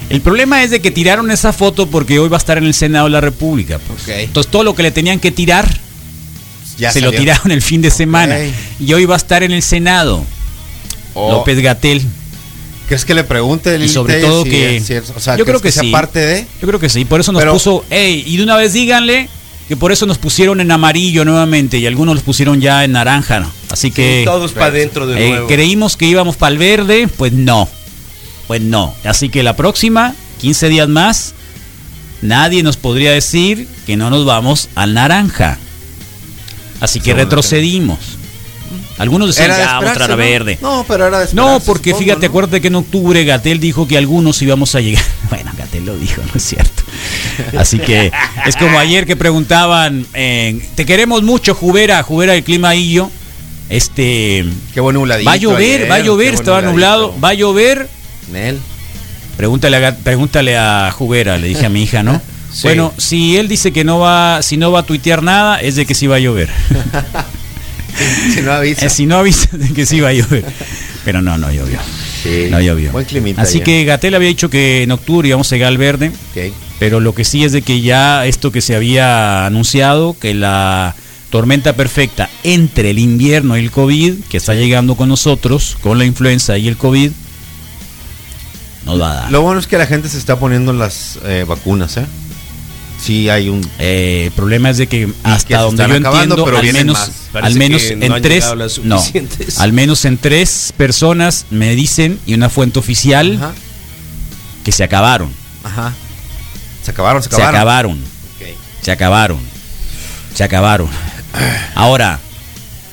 El 0.09 0.21
problema 0.21 0.63
es 0.63 0.71
de 0.71 0.79
que 0.81 0.89
tiraron 0.91 1.29
esa 1.31 1.51
foto 1.51 1.87
porque 1.87 2.17
hoy 2.19 2.29
va 2.29 2.37
a 2.37 2.39
estar 2.39 2.57
en 2.57 2.63
el 2.63 2.73
Senado 2.73 3.05
de 3.05 3.11
la 3.11 3.21
República. 3.21 3.79
pues. 3.79 4.07
Entonces 4.07 4.49
todo 4.51 4.63
lo 4.63 4.73
que 4.73 4.83
le 4.83 4.91
tenían 4.91 5.19
que 5.19 5.31
tirar, 5.31 5.67
Ya 6.77 6.91
se 6.91 7.01
lo 7.01 7.11
tiraron 7.11 7.51
el 7.51 7.61
fin 7.61 7.81
de 7.81 7.91
semana. 7.91 8.37
Y 8.79 8.93
hoy 8.93 9.05
va 9.05 9.15
a 9.15 9.17
estar 9.17 9.43
en 9.43 9.51
el 9.51 9.61
Senado. 9.63 10.23
Oh, 11.17 11.31
López 11.31 11.59
Gatel. 11.59 12.01
¿Crees 12.87 13.03
que 13.03 13.13
le 13.13 13.23
pregunte 13.25 13.75
el 13.75 13.83
Y 13.83 13.89
sobre 13.89 14.21
todo 14.21 14.43
si 14.45 14.49
que- 14.49 14.77
es 14.77 14.85
cierto? 14.85 15.13
O 15.15 15.19
sea, 15.19 15.35
yo 15.35 15.43
creo 15.45 15.59
¿crees 15.59 15.73
que 15.75 15.79
sea 15.79 15.83
sí. 15.83 15.91
parte 15.91 16.19
de. 16.19 16.47
Yo 16.61 16.67
creo 16.67 16.79
que 16.79 16.87
sí, 16.89 17.03
por 17.05 17.19
eso 17.19 17.31
nos 17.31 17.41
Pero- 17.41 17.53
puso, 17.53 17.83
hey, 17.89 18.23
y 18.25 18.37
de 18.37 18.43
una 18.43 18.55
vez 18.55 18.71
díganle 18.73 19.27
que 19.67 19.75
por 19.75 19.91
eso 19.91 20.05
nos 20.05 20.17
pusieron 20.17 20.61
en 20.61 20.71
amarillo 20.71 21.25
nuevamente 21.25 21.77
y 21.79 21.85
algunos 21.85 22.15
los 22.15 22.23
pusieron 22.23 22.61
ya 22.61 22.85
en 22.85 22.93
naranja. 22.93 23.41
¿no? 23.41 23.51
Así 23.69 23.91
que 23.91 24.21
todos 24.25 24.53
para 24.53 24.67
adentro 24.67 25.05
de 25.07 25.25
eh, 25.25 25.29
nuevo. 25.31 25.47
creímos 25.47 25.97
que 25.97 26.05
íbamos 26.05 26.37
para 26.37 26.53
el 26.53 26.57
verde, 26.57 27.09
pues 27.17 27.33
no. 27.33 27.67
Pues 28.47 28.61
no. 28.61 28.93
Así 29.03 29.27
que 29.27 29.43
la 29.43 29.57
próxima, 29.57 30.15
15 30.39 30.69
días 30.69 30.87
más, 30.87 31.33
nadie 32.21 32.63
nos 32.63 32.77
podría 32.77 33.11
decir 33.11 33.67
que 33.85 33.97
no 33.97 34.09
nos 34.09 34.23
vamos 34.25 34.69
al 34.75 34.93
naranja. 34.93 35.57
Así 36.79 36.99
que 36.99 37.07
que- 37.07 37.15
retrocedimos. 37.15 37.97
Algunos 38.97 39.27
decían, 39.27 39.49
ya 39.49 39.73
vamos 39.73 39.89
a 39.89 39.91
entrar 39.93 40.11
a 40.11 40.13
esperarse, 40.13 40.15
¿no? 40.15 40.17
verde. 40.17 40.57
No, 40.61 40.85
pero 40.87 41.07
era 41.07 41.19
de 41.19 41.33
No, 41.33 41.59
porque 41.65 41.91
supongo, 41.91 42.03
fíjate, 42.05 42.21
¿no? 42.21 42.29
acuérdate 42.29 42.61
que 42.61 42.67
en 42.67 42.75
octubre 42.75 43.23
Gatel 43.23 43.59
dijo 43.59 43.87
que 43.87 43.97
algunos 43.97 44.41
íbamos 44.41 44.75
a 44.75 44.81
llegar. 44.81 45.03
Bueno, 45.29 45.51
Gatel 45.57 45.85
lo 45.85 45.97
dijo, 45.97 46.21
no 46.21 46.31
es 46.35 46.43
cierto. 46.43 46.83
Así 47.57 47.79
que 47.79 48.11
es 48.45 48.55
como 48.55 48.79
ayer 48.79 49.05
que 49.05 49.17
preguntaban, 49.17 50.05
eh, 50.13 50.65
te 50.75 50.85
queremos 50.85 51.21
mucho, 51.21 51.53
Jubera, 51.53 52.01
Jubera 52.01 52.33
el 52.33 52.43
clima 52.43 52.75
Illo. 52.75 53.11
Este, 53.69 54.45
Qué 54.73 54.79
buen 54.79 54.93
nubladito 54.93 55.29
va 55.29 55.33
a 55.33 55.37
llover, 55.37 55.81
ayer, 55.81 55.91
va 55.91 55.95
a 55.95 55.99
llover, 55.99 56.33
estaba 56.33 56.61
nublado, 56.61 57.13
va 57.21 57.29
a 57.29 57.33
llover. 57.33 57.89
Nel. 58.31 58.57
Pregúntale 59.35 59.85
a, 59.85 59.95
pregúntale 59.95 60.57
a 60.57 60.89
Jubera, 60.91 61.37
le 61.37 61.47
dije 61.49 61.65
a 61.65 61.69
mi 61.69 61.83
hija, 61.83 62.03
¿no? 62.03 62.21
Sí. 62.49 62.61
Bueno, 62.63 62.93
si 62.97 63.37
él 63.37 63.49
dice 63.49 63.73
que 63.73 63.83
no 63.83 63.99
va, 63.99 64.41
si 64.41 64.55
no 64.55 64.71
va 64.71 64.79
a 64.79 64.83
tuitear 64.83 65.21
nada, 65.21 65.59
es 65.59 65.75
de 65.75 65.85
que 65.85 65.93
sí 65.93 66.07
va 66.07 66.15
a 66.15 66.19
llover. 66.19 66.49
Si 68.33 68.41
no 68.41 68.51
avisa. 68.51 68.85
Eh, 68.85 68.89
si 68.89 69.05
no 69.05 69.17
avisa 69.17 69.49
de 69.57 69.69
que 69.73 69.85
sí 69.85 69.99
va 69.99 70.09
a 70.09 70.13
llover. 70.13 70.45
Pero 71.05 71.21
no, 71.21 71.37
no 71.37 71.51
llovió. 71.51 71.79
Sí. 72.23 72.47
No 72.49 72.59
llovió. 72.59 72.91
Así 73.37 73.61
que 73.61 73.85
Gatel 73.85 74.15
había 74.15 74.27
dicho 74.27 74.49
que 74.49 74.83
en 74.83 74.91
octubre 74.91 75.27
íbamos 75.27 75.51
a 75.51 75.55
llegar 75.55 75.69
al 75.69 75.77
verde. 75.77 76.11
Pero 76.79 76.99
lo 76.99 77.15
que 77.15 77.23
sí 77.23 77.43
es 77.43 77.51
de 77.51 77.61
que 77.61 77.81
ya 77.81 78.25
esto 78.25 78.51
que 78.51 78.61
se 78.61 78.75
había 78.75 79.45
anunciado, 79.45 80.15
que 80.19 80.33
la 80.33 80.95
tormenta 81.29 81.73
perfecta 81.73 82.29
entre 82.43 82.91
el 82.91 82.99
invierno 82.99 83.57
y 83.57 83.61
el 83.61 83.71
COVID, 83.71 84.23
que 84.29 84.37
está 84.37 84.53
llegando 84.53 84.95
con 84.95 85.09
nosotros, 85.09 85.77
con 85.81 85.97
la 85.97 86.05
influenza 86.05 86.57
y 86.57 86.67
el 86.67 86.77
COVID, 86.77 87.11
nos 88.85 89.01
va 89.01 89.11
a 89.11 89.15
dar. 89.15 89.31
Lo 89.31 89.41
bueno 89.41 89.59
es 89.59 89.67
que 89.67 89.77
la 89.77 89.85
gente 89.85 90.07
se 90.07 90.17
está 90.17 90.39
poniendo 90.39 90.71
las 90.71 91.19
eh, 91.25 91.45
vacunas, 91.47 91.97
¿eh? 91.97 92.05
Sí 93.01 93.29
hay 93.29 93.49
un... 93.49 93.61
Eh, 93.79 94.31
problema 94.35 94.69
es 94.69 94.77
de 94.77 94.87
que 94.87 95.07
hasta 95.23 95.57
se 95.57 95.63
donde 95.63 95.87
yo 95.87 95.93
acabando, 95.95 96.35
entiendo, 96.35 96.45
pero 96.45 96.57
al 96.57 96.73
menos, 96.73 97.11
al 97.33 97.55
menos 97.55 97.81
no 97.95 98.15
en 98.15 98.21
tres, 98.21 98.45
las 98.55 98.79
no, 98.79 99.03
al 99.57 99.73
menos 99.73 100.03
en 100.05 100.17
tres 100.17 100.73
personas 100.75 101.45
me 101.51 101.75
dicen 101.75 102.19
y 102.25 102.33
una 102.33 102.49
fuente 102.49 102.79
oficial 102.79 103.35
Ajá. 103.37 103.53
que 104.63 104.71
se 104.71 104.83
acabaron, 104.83 105.29
Ajá. 105.63 105.93
Se 106.83 106.91
acabaron, 106.91 107.21
se 107.21 107.29
se 107.29 107.35
acabaron. 107.35 107.55
acabaron. 107.55 107.91
Ok. 107.93 108.57
Se 108.81 108.91
acabaron. 108.91 109.37
Se 110.33 110.43
acabaron. 110.43 110.87
Ahora, 111.75 112.19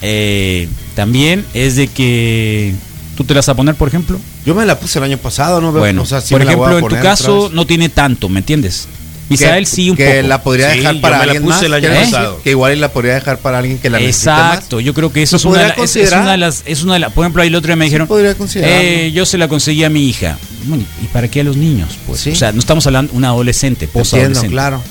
eh, 0.03 0.69
también 0.95 1.47
es 1.55 1.77
de 1.77 1.87
que. 1.89 2.75
¿Tú 3.17 3.23
te 3.23 3.33
la 3.35 3.39
vas 3.39 3.49
a 3.49 3.55
poner, 3.55 3.77
por 3.77 3.87
ejemplo? 3.87 4.19
Yo 4.45 4.55
me 4.57 4.67
la 4.67 4.81
puse 4.81 4.99
el 4.99 5.05
año 5.05 5.19
pasado, 5.19 5.61
¿no? 5.61 5.71
Bueno, 5.71 6.03
O 6.03 6.07
sea, 6.07 6.21
sí 6.21 6.35
por 6.35 6.43
ejemplo, 6.43 6.77
en 6.79 6.89
tu 6.89 6.97
caso 7.01 7.51
no 7.53 7.67
tiene 7.67 7.89
tanto, 7.89 8.29
¿me 8.29 8.41
entiendes? 8.41 8.89
Misael 9.29 9.65
Que- 9.65 9.71
sí 9.71 9.91
un 9.91 9.97
que 9.97 10.17
poco. 10.17 10.29
la 10.29 10.43
podría 10.43 10.71
Sí, 10.73 10.79
dejar 10.79 10.95
yo 10.97 11.01
para 11.01 11.21
alguien 11.23 11.43
puse 11.43 11.55
más. 11.55 11.63
el 11.63 11.75
año 11.75 11.89
pasado. 11.89 12.41
Que 12.45 12.51
igual 12.51 12.79
la 12.81 12.93
podría 12.93 13.15
dejar 13.15 13.39
para 13.39 13.59
alguien 13.59 13.79
que 13.79 13.89
la 13.89 13.99
necesite 13.99 14.31
más. 14.31 14.55
Exacto, 14.55 14.81
yo 14.81 14.93
creo 14.93 15.13
que 15.13 15.23
eso 15.23 15.37
es 15.37 15.43
¿Se 15.43 15.49
una, 15.49 15.63
es, 15.63 15.71
es 15.71 15.77
considerar? 15.77 16.23
una 16.23 16.33
de 16.33 16.39
las, 16.39 16.63
es 16.67 16.83
una 16.83 16.95
de 16.95 17.01
las, 17.01 17.13
por 17.13 17.25
ejemplo, 17.25 17.41
ahí 17.43 17.49
el 17.49 17.55
otro 17.55 17.69
día 17.69 17.77
me 17.77 17.87
dijeron, 17.87 18.07
podría 18.07 18.37
eh, 18.57 19.13
yo 19.15 19.25
se 19.25 19.39
la 19.39 19.49
conseguí 19.49 19.83
a 19.83 19.89
mi 19.91 20.09
hija. 20.09 20.39
Bueno, 20.65 20.85
¿y 21.03 21.07
para 21.07 21.29
qué 21.29 21.41
a 21.41 21.45
los 21.45 21.57
niños? 21.57 21.89
Pues, 22.07 22.21
Sí. 22.21 22.31
o 22.33 22.37
sea, 22.37 22.53
no 22.53 22.59
estamos 22.59 22.87
hablando 22.87 23.13
de 23.13 23.19
un 23.19 23.25
adolescente, 23.25 23.87
Entiendo, 23.87 24.01
posadolescente. 24.11 24.49
claro. 24.51 24.83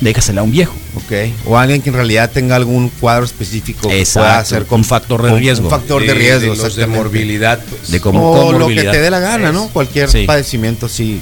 Déjasela 0.00 0.42
a 0.42 0.44
un 0.44 0.52
viejo. 0.52 0.74
Ok. 0.94 1.12
O 1.46 1.58
alguien 1.58 1.82
que 1.82 1.88
en 1.88 1.96
realidad 1.96 2.30
tenga 2.32 2.54
algún 2.54 2.88
cuadro 2.88 3.24
específico 3.24 3.88
que 3.88 3.98
Exacto, 3.98 4.20
pueda 4.28 4.38
hacer 4.38 4.66
un 4.70 4.84
factor 4.84 5.22
de 5.24 5.30
con- 5.30 5.38
riesgo. 5.40 5.64
Un 5.64 5.70
factor 5.70 6.00
de, 6.02 6.06
De- 6.08 6.14
riesgo, 6.14 6.54
de 6.54 6.70
de 6.70 6.86
morbilidad. 6.86 7.60
pues. 7.68 7.90
De 7.90 8.00
como 8.00 8.30
o 8.30 8.36
lo 8.36 8.40
que 8.46 8.52
comorbilidad. 8.52 8.92
te 8.92 9.00
dé 9.00 9.10
la 9.10 9.18
gana, 9.18 9.50
¿no? 9.50 9.66
Cualquier 9.70 10.08
Sí. 10.08 10.22
padecimiento, 10.24 10.88
sí. 10.88 11.18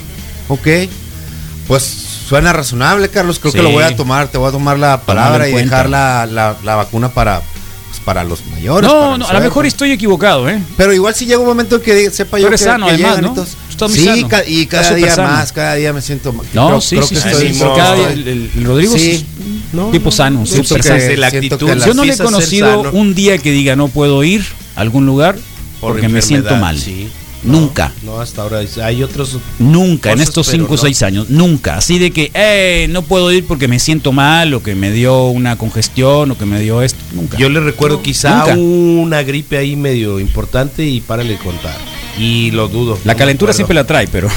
Ok. 0.49 0.67
Pues 1.67 1.83
suena 2.29 2.53
razonable, 2.53 3.09
Carlos. 3.09 3.39
Creo 3.39 3.53
Sí. 3.53 3.59
que 3.59 3.63
lo 3.63 3.71
voy 3.71 3.83
a 3.83 3.97
tomar. 3.97 4.29
Te 4.29 4.39
voy 4.39 4.49
a 4.49 4.53
tomar 4.53 4.79
la 4.79 5.01
palabra 5.03 5.49
y 5.49 5.53
dejar 5.53 5.89
la, 5.89 6.27
la- 6.27 6.57
la 6.63 6.75
vacuna 6.77 7.09
para, 7.09 7.41
pues, 7.41 8.01
para 8.05 8.23
los 8.25 8.45
mayores. 8.47 8.89
No, 8.89 9.19
no, 9.19 9.27
a 9.27 9.33
lo 9.33 9.41
mejor 9.41 9.67
estoy 9.67 9.91
equivocado, 9.91 10.49
¿eh? 10.49 10.61
Pero 10.77 10.93
igual 10.93 11.15
si 11.15 11.27
llega 11.27 11.39
un 11.41 11.47
momento 11.47 11.81
que 11.83 12.11
sepa 12.11 12.37
Tú 12.37 12.43
yo 12.43 12.49
eres 12.49 12.61
que, 12.61 12.65
sano, 12.67 12.87
que 12.87 12.93
además, 12.93 13.21
¿no? 13.23 13.35
estás 13.69 13.93
sí, 13.93 14.05
sano. 14.05 14.29
ca- 14.29 14.45
y 14.47 14.67
cada 14.67 14.95
día 14.95 15.15
sano. 15.15 15.29
más, 15.29 15.53
cada 15.53 15.75
día 15.75 15.93
me 15.93 16.01
siento 16.03 16.33
más. 16.33 16.47
No, 16.55 16.69
Creo- 16.69 16.81
sí, 16.81 16.97
creo 16.97 17.09
sí, 17.09 17.15
que 17.17 17.21
sí, 17.21 17.29
estoy- 17.29 17.55
sí, 17.55 17.61
cada 17.77 17.95
día 17.95 18.11
el, 18.11 18.51
Rodrigo 18.65 18.97
Sí. 18.97 19.11
es 19.13 19.91
tipo 19.93 20.11
sano, 20.13 20.45
que- 20.45 21.17
la 21.17 21.27
actitud. 21.27 21.59
que 21.59 21.75
la- 21.75 21.87
Yo 21.87 21.95
no 21.95 22.05
le 22.05 22.13
he 22.15 22.19
conocido 22.19 22.93
un 22.93 23.15
día 23.15 23.39
que 23.39 23.51
diga 23.51 23.75
no 23.77 23.89
puedo 23.89 24.23
ir 24.25 24.45
a 24.77 24.81
algún 24.83 25.05
lugar 25.05 25.35
Por 25.81 25.93
porque 25.95 26.09
me 26.09 26.23
siento 26.23 26.55
mal. 26.57 26.79
sí. 26.79 27.09
Nunca. 27.47 27.93
No, 28.03 28.21
hasta 28.21 28.43
ahora 28.43 28.61
hay 28.83 29.03
otros. 29.03 29.39
Nunca, 29.59 30.13
en 30.13 30.21
estos 30.21 30.47
pero 30.49 30.65
5 30.65 30.73
o 30.73 30.77
no. 30.77 30.83
6 30.83 31.03
años, 31.03 31.31
nunca. 31.31 31.77
Así 31.77 31.99
de 31.99 32.11
que, 32.11 32.31
eh, 32.35 32.87
no 32.91 33.03
puedo 33.03 33.33
ir 33.33 33.47
porque 33.47 33.69
me 33.69 33.79
siento 33.79 34.13
mal, 34.13 34.53
o 34.55 34.63
que 34.63 34.75
me 34.75 34.91
dio 34.91 35.27
una 35.27 35.57
congestión, 35.57 36.31
o 36.31 36.39
que 36.39 36.47
me 36.47 36.61
dio 36.61 36.83
esto. 36.83 36.99
Nunca. 37.13 37.39
Yo 37.39 37.49
le 37.49 37.61
recuerdo 37.61 38.03
quizá 38.03 38.55
Nunca. 38.55 38.57
una 38.57 39.23
gripe 39.23 39.57
ahí 39.57 39.77
medio 39.77 40.21
importante 40.21 40.85
y 40.85 41.01
párale 41.01 41.31
de 41.31 41.39
contar. 41.39 41.77
Y 42.19 42.51
lo 42.53 42.69
dudo. 42.69 42.95
la 43.05 43.13
no 43.13 43.15
me 43.15 43.19
calentura 43.19 43.53
siempre 43.53 43.75
la 43.75 43.85
trae, 43.85 44.07
pero. 44.09 44.29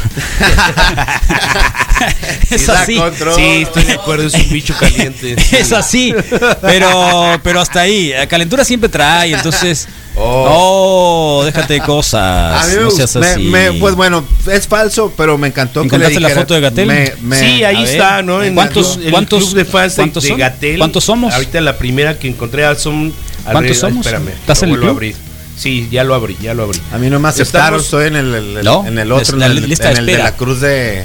es 2.52 2.68
da 2.68 2.82
así. 2.82 3.00
Sí, 3.36 3.62
estoy 3.64 3.84
de 3.84 3.94
acuerdo, 3.94 4.28
es 4.28 4.34
un 4.34 4.50
bicho 4.50 4.76
caliente. 4.80 5.36
Es 5.52 5.72
así, 5.72 6.14
pero, 6.62 7.40
pero 7.44 7.62
hasta 7.62 7.82
ahí. 7.82 8.10
La 8.10 8.28
calentura 8.28 8.64
siempre 8.64 8.90
trae, 8.90 9.34
entonces. 9.34 9.88
Oh, 10.16 11.44
déjate 11.46 11.76
de 11.76 11.82
cosas. 11.86 12.64
A 12.64 12.68
mí 12.68 12.76
me 12.76 12.82
no 12.84 12.92
seas 12.92 13.16
así. 13.16 13.42
me- 13.44 13.72
me- 13.72 13.80
pues 13.80 13.96
bueno, 13.96 14.24
es 14.52 14.68
falso, 14.68 15.14
pero 15.16 15.38
me 15.38 15.48
encantó 15.48 15.82
que 15.84 15.98
le 15.98 16.08
¿Encontraste 16.08 16.20
la 16.20 16.30
foto 16.30 16.54
de 16.56 16.62
Gatell? 16.62 16.88
me- 16.88 17.14
me- 17.22 17.40
sí, 17.40 17.64
ahí 17.64 17.84
ver, 17.84 17.88
está, 17.90 18.22
¿no? 18.22 18.44
En 18.44 18.54
¿cuántos- 18.56 18.98
el, 18.98 19.06
el 19.06 19.12
cuántos- 19.12 19.44
club 19.46 19.56
de 19.56 19.66
fans 19.66 19.96
de, 19.96 20.02
cuántos 20.02 20.24
de 20.24 20.30
son? 20.30 20.38
Gatell. 20.40 20.78
¿Cuántos 20.78 21.04
somos? 21.06 21.34
Ahorita 21.34 21.62
la 21.62 21.78
primera 21.78 22.18
que 22.20 22.28
encontré 22.28 22.66
ah, 22.66 22.76
son. 22.76 23.14
¿Cuántos 23.44 23.78
alrededor- 23.78 23.80
somos? 23.80 24.06
Espérame. 24.06 24.30
¿Estás 24.30 24.62
lo 24.62 24.68
en 24.68 24.74
el 24.74 24.80
vuelvo 24.80 24.98
a 24.98 25.00
club? 25.00 25.16
Sí, 25.60 25.90
ya 25.92 26.06
lo 26.06 26.16
abrí, 26.16 26.38
ya 26.42 26.54
lo 26.54 26.64
abrí. 26.64 26.80
A 26.94 26.98
mí 26.98 27.10
no 27.10 27.20
me 27.20 27.28
aceptaron, 27.28 27.82
estoy 27.82 28.08
en 28.08 28.16
el, 28.16 28.34
el- 28.34 28.58
el- 28.58 28.64
No, 28.66 28.88
en 28.88 28.98
el 28.98 29.12
otro, 29.12 29.36
la 29.36 29.48
en 29.48 29.52
el, 29.58 29.68
lista 29.68 29.88
de 29.88 29.92
en 29.92 29.98
el 30.00 30.06
de 30.06 30.12
espera. 30.14 30.30
la 30.32 30.38
cruz 30.38 30.62
de... 30.62 31.04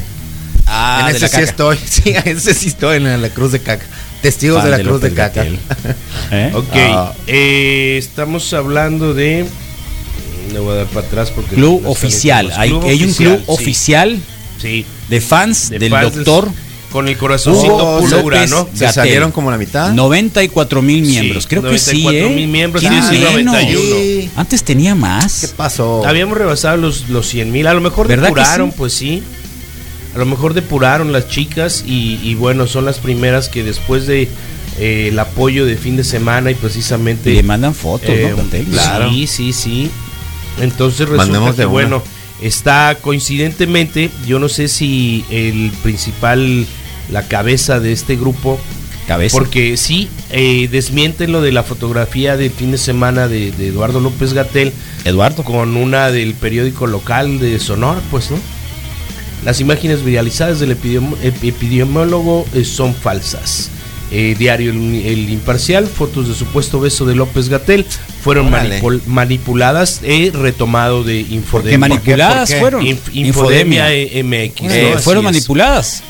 Ah, 0.66 0.98
en 1.00 1.06
de 1.06 1.12
ese 1.12 1.20
la 1.22 1.28
sí 1.28 1.32
caca. 1.32 1.44
estoy, 1.44 1.78
sí, 1.84 2.02
en 2.06 2.36
ese 2.38 2.54
sí 2.54 2.68
estoy, 2.68 2.96
en 2.98 3.20
la 3.20 3.28
cruz 3.30 3.50
de 3.52 3.60
caca. 3.60 3.84
Testigos 4.22 4.58
Fan 4.62 4.64
de 4.66 4.70
la 4.70 4.76
de 4.78 4.84
cruz 4.84 5.00
de 5.00 5.12
caca. 5.12 5.44
¿Eh? 6.30 6.52
Ok, 6.54 6.66
Ah. 6.72 7.12
eh, 7.26 7.96
estamos 7.98 8.50
hablando 8.54 9.12
de. 9.12 9.44
Le 10.52 10.58
voy 10.60 10.72
a 10.72 10.76
dar 10.76 10.86
para 10.86 11.06
atrás 11.06 11.30
porque. 11.30 11.56
Club 11.56 11.82
no 11.82 11.90
oficial. 11.90 12.50
Hay, 12.56 12.70
Club 12.70 12.84
hay 12.86 13.02
un 13.02 13.10
oficial, 13.10 13.28
club 13.36 13.38
sí, 13.40 13.44
oficial 13.52 14.18
Sí, 14.62 14.86
de 15.10 15.20
fans 15.20 15.68
de 15.70 15.78
del 15.80 15.90
fans 15.90 16.14
doctor. 16.14 16.48
Con 16.94 17.08
el 17.08 17.16
corazoncito 17.16 17.98
puro 17.98 18.22
urano. 18.24 18.68
¿Se 18.72 18.92
salieron 18.92 19.32
como 19.32 19.50
la 19.50 19.58
mitad? 19.58 19.92
94 19.92 20.80
mil 20.80 21.02
miembros. 21.02 21.42
Sí, 21.42 21.48
Creo 21.48 21.62
que 21.64 21.76
sí, 21.76 22.04
94 22.04 22.30
¿eh? 22.30 22.36
mil 22.36 22.46
miembros, 22.46 22.80
Tiene 22.82 23.00
casi 23.00 23.18
menos. 23.18 23.52
91. 23.52 23.96
Sí. 23.96 24.30
Antes 24.36 24.62
tenía 24.62 24.94
más. 24.94 25.40
¿Qué 25.40 25.48
pasó? 25.48 26.06
Habíamos 26.06 26.38
rebasado 26.38 26.76
los, 26.76 27.08
los 27.08 27.26
100 27.26 27.50
mil. 27.50 27.66
A 27.66 27.74
lo 27.74 27.80
mejor 27.80 28.06
¿Verdad 28.06 28.28
que 28.28 28.34
depuraron, 28.34 28.70
sí? 28.70 28.74
pues 28.78 28.92
sí. 28.92 29.22
A 30.14 30.18
lo 30.18 30.24
mejor 30.24 30.54
depuraron 30.54 31.10
las 31.10 31.28
chicas 31.28 31.82
y, 31.84 32.20
y 32.22 32.36
bueno, 32.36 32.68
son 32.68 32.84
las 32.84 33.00
primeras 33.00 33.48
que 33.48 33.64
después 33.64 34.06
de 34.06 34.28
eh, 34.78 35.08
el 35.08 35.18
apoyo 35.18 35.66
de 35.66 35.76
fin 35.76 35.96
de 35.96 36.04
semana 36.04 36.52
y 36.52 36.54
precisamente... 36.54 37.32
Y 37.32 37.34
le 37.34 37.42
mandan 37.42 37.74
fotos, 37.74 38.10
eh, 38.10 38.28
¿no? 38.30 38.36
Gatell? 38.36 38.66
claro. 38.66 39.10
Sí, 39.10 39.26
sí, 39.26 39.52
sí. 39.52 39.90
Entonces 40.60 41.08
resulta 41.08 41.24
Mandemos 41.24 41.56
que, 41.56 41.64
bueno, 41.64 42.04
está 42.40 42.98
coincidentemente, 43.00 44.10
yo 44.26 44.38
no 44.38 44.48
sé 44.48 44.68
si 44.68 45.24
el 45.30 45.72
principal, 45.82 46.66
la 47.10 47.22
cabeza 47.28 47.80
de 47.80 47.92
este 47.92 48.16
grupo, 48.16 48.58
Cabeza. 49.06 49.36
porque 49.36 49.76
sí, 49.76 50.08
eh, 50.30 50.68
desmienten 50.70 51.32
lo 51.32 51.42
de 51.42 51.52
la 51.52 51.62
fotografía 51.62 52.36
del 52.36 52.50
fin 52.50 52.70
de 52.72 52.78
semana 52.78 53.28
de, 53.28 53.52
de 53.52 53.68
Eduardo 53.68 54.00
López 54.00 54.32
Gatel 54.32 54.72
Eduardo. 55.04 55.42
con 55.44 55.76
una 55.76 56.10
del 56.10 56.34
periódico 56.34 56.86
local 56.86 57.38
de 57.38 57.58
Sonora, 57.58 58.00
pues, 58.10 58.30
¿no? 58.30 58.38
Las 59.44 59.60
imágenes 59.60 60.02
viralizadas 60.02 60.58
del 60.60 60.70
epidemi- 60.80 61.16
ep- 61.22 61.42
epidemiólogo 61.46 62.46
eh, 62.54 62.64
son 62.64 62.94
falsas. 62.94 63.68
Eh, 64.10 64.36
diario 64.38 64.70
el, 64.70 65.02
El 65.04 65.28
Imparcial, 65.30 65.86
fotos 65.86 66.28
de 66.28 66.34
supuesto 66.34 66.78
beso 66.80 67.04
de 67.04 67.14
López 67.14 67.48
Gatel 67.48 67.84
fueron 68.22 68.50
manipul- 68.50 69.02
manipuladas, 69.06 70.00
he 70.02 70.30
retomado 70.32 71.02
de 71.04 71.24
¿Qué 71.26 71.34
Infodemia. 71.34 71.78
manipuladas 71.78 72.48
¿Por 72.50 72.54
qué? 72.54 72.60
fueron? 72.60 72.84
Inf- 72.86 73.12
Infodemia 73.12 73.92
eh, 73.92 74.22
MX. 74.22 74.72
Eh, 74.72 74.94
fueron 75.00 75.24
es. 75.26 75.32
manipuladas. 75.32 76.02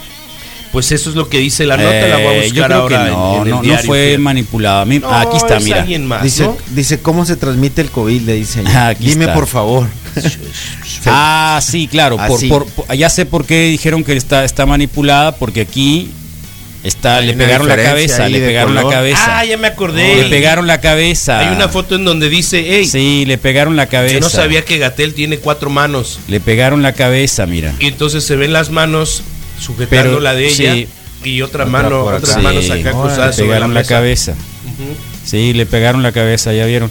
Pues 0.75 0.93
eso 0.93 1.09
es 1.09 1.17
lo 1.17 1.29
que 1.29 1.39
dice 1.39 1.65
la 1.65 1.77
nota, 1.79 2.07
la 2.09 2.17
voy 2.19 2.27
a 2.27 2.33
Eh, 2.35 2.41
buscar 2.43 2.53
yo 2.55 2.65
creo 2.67 2.79
ahora 2.83 3.05
que 3.07 3.11
no, 3.13 3.35
en, 3.37 3.41
en 3.41 3.47
el 3.47 3.51
no, 3.51 3.63
no 3.63 3.79
fue 3.79 4.19
manipulada. 4.19 4.85
No, 4.85 5.11
aquí 5.15 5.37
está, 5.39 5.57
es 5.57 5.65
mira. 5.65 5.87
más, 6.01 6.23
Dice, 6.23 6.43
¿no? 6.43 6.57
dice, 6.71 7.01
¿cómo 7.01 7.25
se 7.25 7.37
transmite 7.37 7.81
el 7.81 7.91
COVID? 7.91 8.21
Le 8.23 8.35
dice. 8.35 8.63
Aquí 8.67 9.07
Dime, 9.07 9.25
está. 9.25 9.35
por 9.35 9.47
favor. 9.47 9.89
Ah, 11.07 11.61
sí, 11.63 11.87
claro. 11.87 12.17
Por, 12.17 12.37
Así. 12.37 12.49
por- 12.49 12.67
por- 12.67 12.95
ya 12.97 13.09
sé 13.11 13.27
por 13.27 13.45
qué 13.47 13.65
dijeron 13.69 14.05
que 14.05 14.17
está, 14.17 14.45
está 14.45 14.67
manipulada, 14.67 15.37
porque 15.37 15.61
aquí 15.63 16.11
Está, 16.83 17.17
Hay 17.17 17.29
le 17.29 17.33
pegaron 17.33 17.67
la 17.67 17.77
cabeza, 17.77 18.29
le 18.29 18.41
pegaron 18.41 18.75
la 18.75 18.87
cabeza. 18.87 19.39
Ah, 19.39 19.45
ya 19.47 19.57
me 19.57 19.69
acordé. 19.69 20.17
Le 20.17 20.29
pegaron 20.29 20.67
la 20.67 20.83
cabeza. 20.83 21.39
Hay 21.39 21.57
una 21.57 21.71
foto 21.71 21.95
en 21.95 22.05
donde 22.05 22.29
dice, 22.29 22.63
hey, 22.69 22.85
Sí, 22.87 23.25
le 23.27 23.39
pegaron 23.39 23.75
la 23.75 23.87
cabeza. 23.87 24.13
yo 24.13 24.21
no 24.21 24.29
sabía 24.29 24.67
que 24.67 24.77
Gatel 24.77 25.15
tiene 25.15 25.39
cuatro 25.39 25.71
manos. 25.71 26.21
Le 26.29 26.41
pegaron 26.41 26.83
la 26.83 26.93
cabeza, 26.93 27.47
mira. 27.47 27.73
Y 27.81 27.87
entonces 27.87 28.23
se 28.25 28.37
ven 28.37 28.53
las 28.53 28.69
manos 28.69 29.23
sujetando 29.59 30.11
Pero, 30.11 30.21
la 30.21 30.35
de 30.35 30.47
ella 30.49 30.75
sí. 30.75 30.89
y 31.25 31.43
otra, 31.43 31.65
Otra 31.65 31.73
mano, 31.73 32.09
acá. 32.09 32.27
manos 32.43 32.65
Sí, 32.65 32.71
acá 32.73 32.93
le 32.93 33.33
sobre 33.33 33.49
pegaron 33.49 33.75
la, 33.75 33.85
cabeza. 33.85 34.35
Sí, 35.25 35.53
le 35.53 35.67
pegaron 35.67 36.03
la 36.03 36.13
cabeza, 36.13 36.53
ya 36.53 36.67
vieron. 36.67 36.91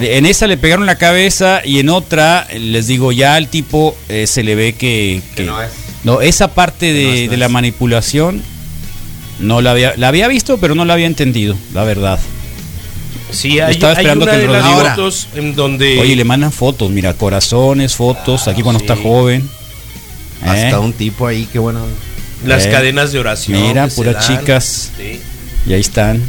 En 0.00 0.24
esa 0.26 0.46
le 0.46 0.56
pegaron 0.56 0.86
la 0.86 0.96
cabeza 0.96 1.60
y 1.64 1.78
en 1.78 1.88
otra, 1.90 2.46
les 2.58 2.86
digo, 2.86 3.12
ya 3.12 3.34
al 3.34 3.48
tipo 3.48 3.96
eh, 4.08 4.26
se 4.26 4.42
le 4.42 4.54
ve 4.54 4.74
que... 4.74 5.20
que- 5.34 5.44
no 5.44 5.60
es. 5.60 5.70
no, 6.04 6.20
esa 6.22 6.54
parte 6.54 6.92
de, 6.92 7.04
no 7.04 7.12
es, 7.12 7.24
no 7.26 7.30
de 7.32 7.36
la 7.36 7.48
manipulación 7.48 8.42
no 9.38 9.60
la 9.60 9.72
había, 9.72 9.94
la 9.96 10.08
había 10.08 10.28
visto, 10.28 10.58
pero 10.58 10.74
no 10.74 10.84
la 10.84 10.94
había 10.94 11.06
entendido, 11.06 11.56
la 11.74 11.84
verdad. 11.84 12.18
Sí, 13.30 13.60
hay, 13.60 13.72
Estaba 13.72 13.92
hay 13.92 13.98
esperando 13.98 14.24
una 14.24 14.32
que 14.32 14.38
de 14.38 14.48
las 14.48 14.64
fotos 14.64 15.28
en 15.34 15.54
donde 15.54 15.98
Oye, 16.00 16.16
le 16.16 16.24
mandan 16.24 16.52
fotos, 16.52 16.90
mira, 16.90 17.14
corazones, 17.14 17.94
fotos, 17.96 18.46
aquí 18.46 18.62
cuando 18.62 18.78
sí. 18.78 18.86
está 18.86 18.96
joven. 18.96 19.48
Hasta 20.42 20.70
¿Eh? 20.70 20.78
un 20.78 20.92
tipo 20.92 21.26
ahí, 21.26 21.48
qué 21.52 21.58
bueno. 21.58 21.80
las 22.44 22.66
Eh. 22.66 22.70
cadenas 22.70 23.12
de 23.12 23.18
oración. 23.20 23.60
Mira, 23.62 23.86
puras 23.88 24.26
chicas. 24.26 24.90
Sí. 24.96 25.20
Y 25.66 25.72
ahí 25.74 25.80
están, 25.80 26.20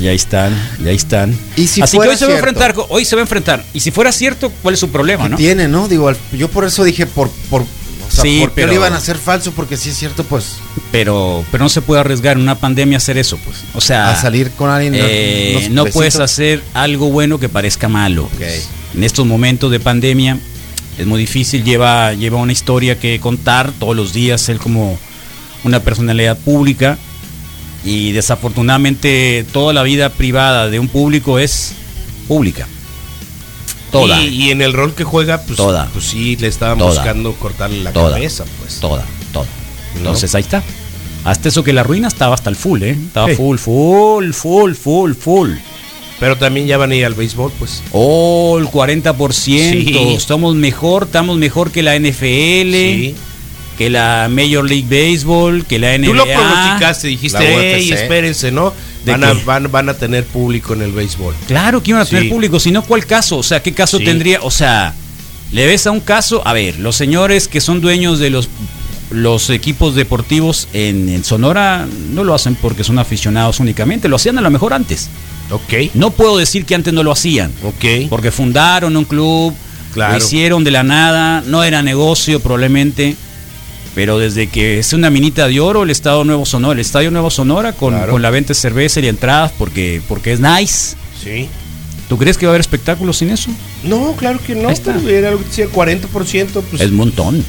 y 0.00 0.08
ahí 0.08 0.16
están, 0.16 0.52
y 0.84 0.88
ahí 0.88 0.96
están. 0.96 1.38
Y 1.56 1.68
si 1.68 1.80
Así 1.82 1.98
que 1.98 2.08
hoy 2.08 2.16
se 2.16 2.26
va 2.26 2.32
a 2.32 2.36
enfrentar, 2.36 2.74
hoy 2.88 3.04
se 3.04 3.14
va 3.14 3.22
a 3.22 3.24
enfrentar. 3.24 3.64
Y 3.72 3.78
si 3.80 3.90
fuera 3.92 4.10
cierto, 4.10 4.50
¿cuál 4.62 4.74
es 4.74 4.80
su 4.80 4.90
problema, 4.90 5.28
no? 5.28 5.36
Tiene, 5.36 5.68
¿no? 5.68 5.86
Digo, 5.86 6.10
yo 6.32 6.48
por 6.48 6.64
eso 6.64 6.82
dije, 6.82 7.06
por, 7.06 7.30
por, 7.48 7.62
o 7.62 7.66
sea, 8.10 8.22
Sí, 8.24 8.40
¿por 8.40 8.48
qué 8.50 8.54
pero- 8.56 8.66
lo 8.68 8.74
iban 8.74 8.92
a 8.92 8.96
hacer 8.96 9.16
falso? 9.18 9.52
Porque 9.52 9.76
si 9.76 9.90
es 9.90 9.96
cierto, 9.96 10.24
pues, 10.24 10.56
Pero, 10.90 11.44
pero 11.52 11.62
no 11.64 11.68
se 11.70 11.80
puede 11.80 12.00
arriesgar 12.00 12.36
en 12.36 12.42
una 12.42 12.58
pandemia 12.58 12.96
a 12.96 12.98
hacer 12.98 13.16
eso, 13.16 13.38
pues. 13.44 13.58
O 13.74 13.80
sea, 13.80 14.10
a 14.10 14.20
salir 14.20 14.50
con 14.50 14.68
alguien. 14.68 14.94
eh, 14.96 15.68
no 15.70 15.84
besitos. 15.84 15.92
puedes 15.94 16.16
hacer 16.16 16.60
algo 16.74 17.08
bueno 17.10 17.38
que 17.38 17.48
parezca 17.48 17.88
malo. 17.88 18.28
pues. 18.36 18.68
En 18.94 19.04
estos 19.04 19.24
momentos 19.26 19.70
de 19.70 19.78
pandemia 19.80 20.38
es 20.98 21.06
muy 21.06 21.20
difícil, 21.20 21.64
lleva, 21.64 22.12
lleva 22.14 22.38
una 22.38 22.52
historia 22.52 22.98
que 22.98 23.18
contar 23.20 23.72
todos 23.78 23.96
los 23.96 24.12
días, 24.12 24.48
él 24.48 24.58
como 24.58 24.98
una 25.64 25.80
personalidad 25.80 26.36
pública 26.38 26.98
y 27.84 28.12
desafortunadamente 28.12 29.44
toda 29.52 29.72
la 29.72 29.82
vida 29.82 30.10
privada 30.10 30.68
de 30.68 30.78
un 30.78 30.88
público 30.88 31.38
es 31.38 31.72
pública. 32.28 32.66
Toda. 33.90 34.20
Y, 34.22 34.28
y 34.44 34.50
en 34.50 34.62
el 34.62 34.72
rol 34.72 34.94
que 34.94 35.04
juega, 35.04 35.42
pues, 35.42 35.56
Toda. 35.56 35.88
pues 35.92 36.06
sí, 36.06 36.36
le 36.36 36.46
estaban 36.48 36.78
Toda. 36.78 36.90
buscando 36.94 37.32
cortarle 37.34 37.82
la 37.82 37.92
Toda. 37.92 38.12
cabeza, 38.12 38.44
pues. 38.60 38.80
Toda, 38.80 39.04
toda. 39.32 39.46
¿No? 39.94 39.98
Entonces 39.98 40.34
ahí 40.34 40.42
está. 40.42 40.62
Hasta 41.24 41.48
eso 41.50 41.62
que 41.62 41.72
la 41.72 41.82
ruina 41.82 42.08
estaba 42.08 42.34
hasta 42.34 42.48
el 42.50 42.56
full, 42.56 42.82
¿eh? 42.82 42.90
Estaba 42.92 43.28
Sí. 43.28 43.34
full, 43.36 43.58
full, 43.58 44.32
full, 44.32 44.72
full, 44.74 45.12
full. 45.14 45.50
Pero 46.22 46.36
también 46.36 46.68
ya 46.68 46.76
van 46.78 46.92
a 46.92 46.94
ir 46.94 47.04
al 47.04 47.14
béisbol, 47.14 47.50
pues. 47.58 47.82
Oh, 47.90 48.56
el 48.60 48.66
40%. 48.68 49.32
Sí. 49.32 50.14
Estamos 50.16 50.54
mejor, 50.54 51.02
estamos 51.06 51.36
mejor 51.36 51.72
que 51.72 51.82
la 51.82 51.96
NFL, 51.98 52.72
Sí. 52.72 53.14
que 53.76 53.90
la 53.90 54.28
Major 54.30 54.64
League 54.64 54.86
Baseball, 54.88 55.66
que 55.66 55.80
la 55.80 55.94
NBA. 55.98 56.06
Tú 56.06 56.14
lo 56.14 56.24
pronosticaste, 56.24 57.08
dijiste, 57.08 57.38
UFC". 57.38 57.90
espérense, 57.94 58.52
¿no? 58.52 58.72
¿De 59.04 59.10
Van 59.10 59.24
a, 59.24 59.32
van, 59.44 59.72
van 59.72 59.88
a 59.88 59.94
tener 59.94 60.24
público 60.24 60.74
en 60.74 60.82
el 60.82 60.92
béisbol. 60.92 61.34
Claro 61.48 61.82
que 61.82 61.90
iban 61.90 62.02
a 62.02 62.04
tener 62.04 62.22
Sí. 62.22 62.28
público, 62.30 62.60
si 62.60 62.70
no, 62.70 62.84
¿cuál 62.84 63.04
caso? 63.04 63.38
O 63.38 63.42
sea, 63.42 63.60
¿qué 63.60 63.72
caso 63.74 63.98
Sí. 63.98 64.04
tendría? 64.04 64.42
O 64.42 64.50
sea, 64.52 64.94
¿le 65.50 65.66
ves 65.66 65.88
a 65.88 65.90
un 65.90 65.98
caso? 65.98 66.40
A 66.46 66.52
ver, 66.52 66.78
los 66.78 66.94
señores 66.94 67.48
que 67.48 67.60
son 67.60 67.80
dueños 67.80 68.20
de 68.20 68.30
los, 68.30 68.48
los 69.10 69.50
equipos 69.50 69.96
deportivos 69.96 70.68
en, 70.72 71.08
en 71.08 71.24
Sonora 71.24 71.84
no 72.12 72.22
lo 72.22 72.32
hacen 72.32 72.54
porque 72.54 72.84
son 72.84 73.00
aficionados 73.00 73.58
únicamente, 73.58 74.06
lo 74.08 74.14
hacían 74.14 74.38
a 74.38 74.40
lo 74.40 74.50
mejor 74.52 74.72
antes. 74.72 75.08
Ok. 75.52 75.90
No 75.94 76.10
puedo 76.10 76.38
decir 76.38 76.64
que 76.64 76.74
antes 76.74 76.92
no 76.92 77.02
lo 77.02 77.12
hacían, 77.12 77.52
Ok. 77.62 78.08
porque 78.08 78.30
fundaron 78.30 78.96
un 78.96 79.04
club, 79.04 79.54
Claro. 79.94 80.12
lo 80.12 80.18
hicieron 80.18 80.64
de 80.64 80.70
la 80.70 80.82
nada, 80.82 81.42
no 81.46 81.62
era 81.64 81.82
negocio 81.82 82.40
probablemente. 82.40 83.16
Pero 83.94 84.18
desde 84.18 84.46
que 84.46 84.78
es 84.78 84.94
una 84.94 85.10
minita 85.10 85.46
de 85.48 85.60
oro, 85.60 85.82
el 85.82 85.90
Estado 85.90 86.24
Nuevo 86.24 86.46
Sonora, 86.46 86.72
el 86.74 86.80
Estadio 86.80 87.10
Nuevo 87.10 87.28
Sonora 87.30 87.74
con, 87.74 87.92
Claro. 87.92 88.12
con 88.12 88.22
la 88.22 88.30
venta 88.30 88.48
de 88.48 88.54
cerveza 88.54 89.00
y 89.00 89.06
entradas 89.08 89.52
porque, 89.58 90.00
porque 90.08 90.32
es 90.32 90.40
nice. 90.40 90.96
Sí. 91.22 91.48
¿Tú 92.08 92.16
crees 92.16 92.38
que 92.38 92.46
va 92.46 92.50
a 92.50 92.52
haber 92.52 92.60
espectáculos 92.62 93.18
sin 93.18 93.28
eso? 93.30 93.50
No, 93.84 94.14
claro 94.16 94.38
que 94.46 94.54
no. 94.54 94.62
Pues, 94.68 94.80
Era 95.06 95.28
algo 95.28 95.40
que 95.42 95.48
decía 95.48 95.66
40%, 95.68 96.62
pues 96.70 96.80
es 96.82 96.90
un 96.90 96.96
montón. 96.96 97.44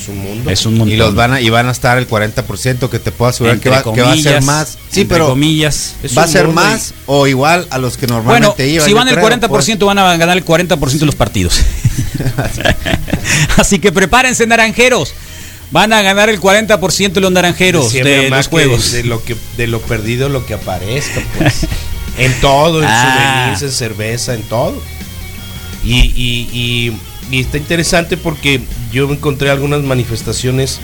Es 0.00 0.08
un 0.08 0.18
mundo. 0.18 0.50
Es 0.50 0.66
un 0.66 0.74
montón. 0.78 0.90
Y 0.94 0.96
los 0.96 1.14
van 1.14 1.32
a, 1.34 1.40
y 1.40 1.50
van 1.50 1.68
a 1.68 1.70
estar 1.72 1.98
el 1.98 2.08
40% 2.08 2.88
que 2.88 2.98
te 2.98 3.12
puedo 3.12 3.28
asegurar 3.30 3.58
que 3.58 3.70
va, 3.70 3.82
que 3.82 4.00
va 4.02 4.12
a 4.12 4.16
ser 4.16 4.42
más. 4.42 4.78
Sí, 4.90 5.02
entre 5.02 5.16
pero 5.16 5.28
comillas. 5.28 5.94
Es 6.02 6.16
va 6.16 6.22
a 6.24 6.28
ser 6.28 6.48
más 6.48 6.94
o 7.06 7.26
igual 7.26 7.66
a 7.70 7.78
los 7.78 7.96
que 7.96 8.06
Bueno, 8.06 8.22
normalmente 8.22 8.68
iban. 8.68 8.86
si 8.86 8.92
van 8.92 9.08
el 9.08 9.14
creo, 9.14 9.28
40% 9.28 9.86
van 9.86 9.98
a 9.98 10.16
ganar 10.16 10.36
el 10.36 10.44
40% 10.44 10.98
de 10.98 11.06
los 11.06 11.14
partidos. 11.14 11.60
Así 13.56 13.78
que 13.78 13.92
prepárense, 13.92 14.46
naranjeros. 14.46 15.14
Van 15.70 15.92
a 15.92 16.02
ganar 16.02 16.28
el 16.28 16.40
40% 16.40 17.12
de 17.12 17.20
los 17.20 17.32
naranjeros 17.32 17.92
mi 17.92 18.00
de 18.00 18.30
los 18.30 18.48
juegos. 18.48 18.92
De 18.92 19.02
lo, 19.04 19.24
que, 19.24 19.36
de 19.56 19.66
lo 19.66 19.80
perdido, 19.80 20.28
lo 20.28 20.46
que 20.46 20.54
aparezca, 20.54 21.20
pues. 21.38 21.66
en 22.18 22.32
todo, 22.40 22.80
en 22.82 22.88
Ah. 22.88 23.54
souvenirs, 23.56 23.62
en 23.62 23.72
cerveza, 23.72 24.34
en 24.34 24.42
todo. 24.42 24.80
Y, 25.84 25.96
y, 25.96 26.48
y- 26.52 26.96
y 27.30 27.40
está 27.40 27.58
interesante 27.58 28.16
porque 28.16 28.60
yo 28.92 29.10
encontré 29.10 29.50
algunas 29.50 29.82
manifestaciones 29.82 30.80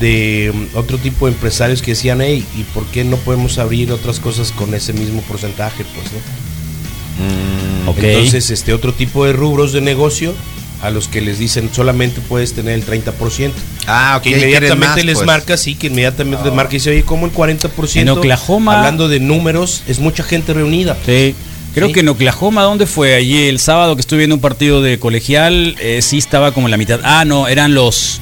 de 0.00 0.52
mm, 0.54 0.76
otro 0.76 0.98
tipo 0.98 1.26
de 1.26 1.32
empresarios 1.32 1.82
que 1.82 1.92
decían, 1.92 2.20
hey, 2.20 2.44
¿y 2.56 2.62
por 2.64 2.84
qué 2.86 3.04
no 3.04 3.16
podemos 3.18 3.58
abrir 3.58 3.92
otras 3.92 4.20
cosas 4.20 4.52
con 4.52 4.74
ese 4.74 4.92
mismo 4.92 5.20
porcentaje? 5.22 5.84
Pues, 5.94 6.06
¿no? 6.12 7.90
Ok. 7.90 7.98
Entonces, 8.02 8.50
este 8.50 8.72
otro 8.72 8.92
tipo 8.92 9.24
de 9.26 9.32
rubros 9.32 9.72
de 9.72 9.80
negocio 9.80 10.34
a 10.82 10.90
los 10.90 11.06
que 11.08 11.20
les 11.20 11.38
dicen 11.38 11.70
solamente 11.72 12.20
puedes 12.20 12.54
tener 12.54 12.74
el 12.74 12.84
30%. 12.84 13.52
Ah, 13.86 14.14
ok. 14.16 14.22
Que 14.24 14.30
inmediatamente 14.30 14.86
más, 14.86 15.04
les 15.04 15.14
pues. 15.14 15.26
marca, 15.26 15.56
sí, 15.56 15.74
que 15.76 15.86
inmediatamente 15.88 16.44
les 16.44 16.54
marca 16.54 16.74
y 16.74 16.78
dice, 16.78 16.90
oye, 16.90 17.02
¿cómo 17.04 17.26
el 17.26 17.32
40%? 17.32 18.00
En 18.00 18.08
Oklahoma- 18.08 18.78
Hablando 18.78 19.08
de 19.08 19.20
números, 19.20 19.84
es 19.86 20.00
mucha 20.00 20.24
gente 20.24 20.52
reunida. 20.54 20.96
Sí. 21.06 21.34
Creo 21.74 21.88
Sí. 21.88 21.94
que 21.94 22.00
en 22.00 22.08
Oklahoma, 22.10 22.62
¿dónde 22.62 22.86
fue? 22.86 23.14
Allí 23.14 23.46
el 23.48 23.58
sábado 23.58 23.94
que 23.96 24.00
estuve 24.00 24.18
viendo 24.18 24.34
un 24.36 24.42
partido 24.42 24.82
de 24.82 24.98
colegial, 24.98 25.74
eh, 25.80 26.00
sí 26.02 26.18
estaba 26.18 26.52
como 26.52 26.66
en 26.66 26.70
la 26.72 26.76
mitad. 26.76 27.00
Ah, 27.02 27.24
no, 27.24 27.48
eran 27.48 27.74
los. 27.74 28.20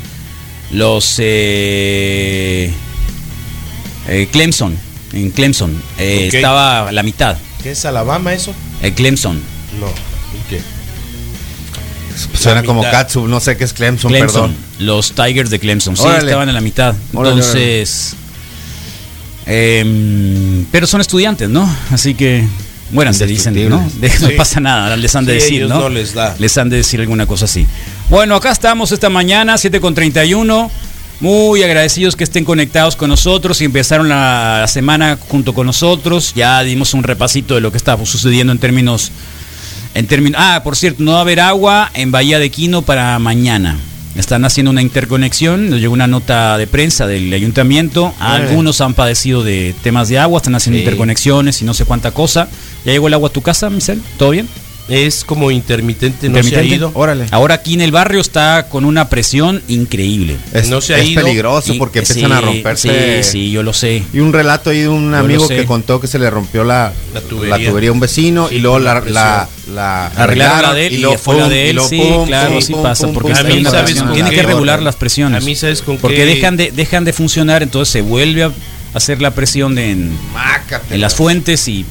Los. 0.72 1.16
Eh, 1.18 2.72
eh, 4.08 4.28
Clemson. 4.30 4.76
En 5.12 5.30
Clemson. 5.30 5.82
Eh. 5.98 6.30
Estaba 6.32 6.88
a 6.88 6.92
la 6.92 7.02
mitad. 7.02 7.36
¿Qué 7.62 7.72
es 7.72 7.84
Alabama 7.84 8.32
eso? 8.32 8.54
El 8.82 8.94
Clemson. 8.94 9.40
No. 9.80 9.86
¿Qué? 10.48 10.60
Suena 12.38 12.60
La 12.60 12.66
como. 12.66 12.82
Katsu, 12.82 13.26
no 13.26 13.40
sé 13.40 13.56
qué 13.56 13.64
es 13.64 13.72
Clemson, 13.72 14.12
Clemson. 14.12 14.52
perdón. 14.52 14.56
Los 14.78 15.12
Tigers 15.12 15.50
de 15.50 15.58
Clemson. 15.58 15.96
Sí, 15.96 16.02
Órale. 16.04 16.26
estaban 16.26 16.48
en 16.48 16.54
la 16.54 16.60
mitad. 16.60 16.94
Órale, 17.14 17.34
Entonces. 17.36 18.14
em, 19.46 20.64
pero 20.70 20.86
son 20.86 21.00
estudiantes, 21.00 21.48
¿no? 21.48 21.68
Así 21.90 22.14
que. 22.14 22.44
Bueno, 22.92 23.12
se 23.12 23.26
dicen, 23.26 23.54
¿no? 23.68 23.78
No 24.20 24.28
pasa 24.36 24.60
nada, 24.60 24.96
les 24.96 25.14
han 25.14 25.24
de 25.24 25.40
Sí, 25.40 25.54
decir, 25.54 25.68
¿no? 25.68 25.80
no 25.80 25.88
les 25.88 26.14
da. 26.14 26.34
Les 26.38 26.56
han 26.58 26.68
de 26.68 26.78
decir 26.78 27.00
alguna 27.00 27.26
cosa 27.26 27.44
así. 27.44 27.66
Bueno, 28.08 28.34
acá 28.34 28.50
estamos 28.50 28.92
esta 28.92 29.08
mañana, 29.08 29.56
7 29.58 29.80
con 29.80 29.94
31. 29.94 30.70
Muy 31.20 31.62
agradecidos 31.62 32.16
que 32.16 32.24
estén 32.24 32.44
conectados 32.46 32.96
con 32.96 33.10
nosotros 33.10 33.60
y 33.60 33.66
empezaron 33.66 34.08
la 34.08 34.64
semana 34.66 35.18
junto 35.28 35.52
con 35.52 35.66
nosotros. 35.66 36.32
Ya 36.34 36.62
dimos 36.62 36.94
un 36.94 37.02
repasito 37.02 37.54
de 37.54 37.60
lo 37.60 37.70
que 37.70 37.76
estaba 37.76 38.04
sucediendo 38.06 38.52
en 38.52 38.58
términos. 38.58 39.12
En 39.94 40.06
términos. 40.06 40.40
Ah, 40.42 40.62
por 40.64 40.76
cierto, 40.76 41.02
no 41.02 41.12
va 41.12 41.18
a 41.18 41.20
haber 41.20 41.40
agua 41.40 41.90
en 41.92 42.10
Bahía 42.10 42.38
de 42.38 42.50
Quino 42.50 42.80
para 42.82 43.18
mañana. 43.18 43.76
Están 44.16 44.44
haciendo 44.44 44.70
una 44.70 44.82
interconexión. 44.82 45.70
Nos 45.70 45.80
llegó 45.80 45.92
una 45.92 46.06
nota 46.08 46.58
de 46.58 46.66
prensa 46.66 47.06
del 47.06 47.32
ayuntamiento. 47.32 48.12
Algunos 48.18 48.80
han 48.80 48.94
padecido 48.94 49.44
de 49.44 49.74
temas 49.82 50.08
de 50.08 50.18
agua, 50.18 50.38
están 50.38 50.54
haciendo 50.56 50.76
Sí. 50.78 50.82
interconexiones 50.82 51.62
y 51.62 51.64
no 51.64 51.74
sé 51.74 51.84
cuánta 51.84 52.10
cosa. 52.10 52.48
¿Ya 52.84 52.92
llegó 52.92 53.06
el 53.08 53.14
agua 53.14 53.28
a 53.28 53.32
tu 53.32 53.40
casa, 53.42 53.70
Michelle? 53.70 54.00
¿Todo 54.18 54.30
bien? 54.30 54.48
Es 54.90 55.24
como 55.24 55.50
intermitente, 55.50 56.28
no 56.28 56.34
se 56.34 56.40
ha 56.40 56.42
Intermitente. 56.42 56.74
ido. 56.76 56.90
Órale. 56.94 57.26
Ahora 57.30 57.54
aquí 57.54 57.74
en 57.74 57.80
el 57.80 57.92
barrio 57.92 58.20
está 58.20 58.66
con 58.68 58.84
una 58.84 59.08
presión 59.08 59.62
increíble. 59.68 60.36
Es, 60.52 60.68
No 60.68 60.80
se 60.80 60.94
ha 60.94 60.98
es 60.98 61.08
ido. 61.08 61.22
peligroso 61.22 61.72
Y- 61.74 61.78
porque 61.78 62.04
sí, 62.04 62.12
empiezan 62.14 62.32
a 62.32 62.40
romperse. 62.40 63.22
Sí, 63.22 63.30
sí, 63.30 63.50
yo 63.52 63.62
lo 63.62 63.72
sé. 63.72 64.02
Y 64.12 64.18
un 64.18 64.32
relato 64.32 64.70
ahí 64.70 64.80
de 64.80 64.88
un 64.88 65.10
Yo 65.12 65.16
amigo 65.16 65.48
que 65.48 65.64
contó 65.64 66.00
que 66.00 66.06
se 66.08 66.18
le 66.18 66.28
rompió 66.28 66.64
la, 66.64 66.92
La 67.14 67.20
la 67.20 67.26
tubería. 67.26 67.90
a 67.90 67.92
un 67.92 68.00
vecino 68.00 68.48
Sí, 68.48 68.56
y 68.56 68.58
luego 68.58 68.78
la 68.80 68.94
la, 69.00 69.00
la, 69.10 69.48
la 69.72 70.06
Arreglaron 70.08 70.62
la 70.62 70.74
de 70.74 70.86
él 70.88 70.94
y, 70.94 70.98
luego 70.98 71.18
fue 71.18 71.36
la 71.38 71.48
de 71.48 71.70
él. 71.70 71.80
Sí, 71.88 71.98
pum, 71.98 72.26
claro, 72.26 72.52
pum, 72.52 72.60
sí 72.62 72.72
pum, 72.72 72.82
pasa. 72.82 73.04
pum, 73.06 73.14
Porque 73.14 73.32
A 73.32 73.42
mí, 73.44 73.64
¿sabes 73.64 74.02
con 74.02 74.12
tiene 74.12 74.30
qué? 74.30 74.36
que 74.36 74.42
regular 74.42 74.82
las 74.82 74.96
presiones. 74.96 75.42
A 75.42 75.44
mí, 75.46 75.54
¿sabes 75.54 75.82
con 75.82 75.98
Porque 75.98 76.16
qué? 76.16 76.26
dejan 76.26 76.56
de, 76.56 76.72
dejan 76.72 77.04
de 77.04 77.12
funcionar, 77.12 77.62
entonces 77.62 77.92
se 77.92 78.00
vuelve 78.02 78.42
a 78.44 78.50
hacer 78.94 79.22
la 79.22 79.30
presión 79.32 79.78
en, 79.78 80.10
en 80.90 81.00
las 81.00 81.14
fuentes 81.14 81.68
y. 81.68 81.84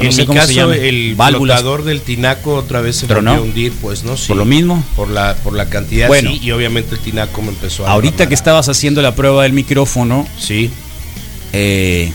en 0.00 0.12
sé 0.12 0.22
mi 0.22 0.26
cómo 0.26 0.40
se 0.40 0.46
caso, 0.46 0.52
llama, 0.58 0.76
el 0.76 1.14
válvulas. 1.14 1.58
flotador 1.60 1.84
del 1.84 2.00
tinaco 2.00 2.54
otra 2.54 2.80
vez 2.80 2.96
se 2.96 3.06
volvió 3.06 3.30
a 3.30 3.40
hundir, 3.40 3.72
pues, 3.80 4.04
¿no? 4.04 4.16
Sí. 4.16 4.28
Por 4.28 4.36
lo 4.38 4.44
mismo. 4.44 4.82
Por 4.96 5.08
la, 5.10 5.34
por 5.36 5.52
la 5.54 5.66
cantidad, 5.68 6.08
Bueno. 6.08 6.30
sí, 6.30 6.40
y 6.42 6.50
obviamente 6.52 6.94
el 6.94 7.00
tinaco 7.00 7.42
me 7.42 7.48
empezó 7.48 7.86
a... 7.86 7.90
Ahorita 7.92 8.26
que 8.28 8.34
estabas 8.34 8.68
haciendo 8.68 9.02
la 9.02 9.14
prueba 9.14 9.42
del 9.42 9.52
micrófono, 9.52 10.26
Sí, 10.38 10.70
eh, 11.52 12.12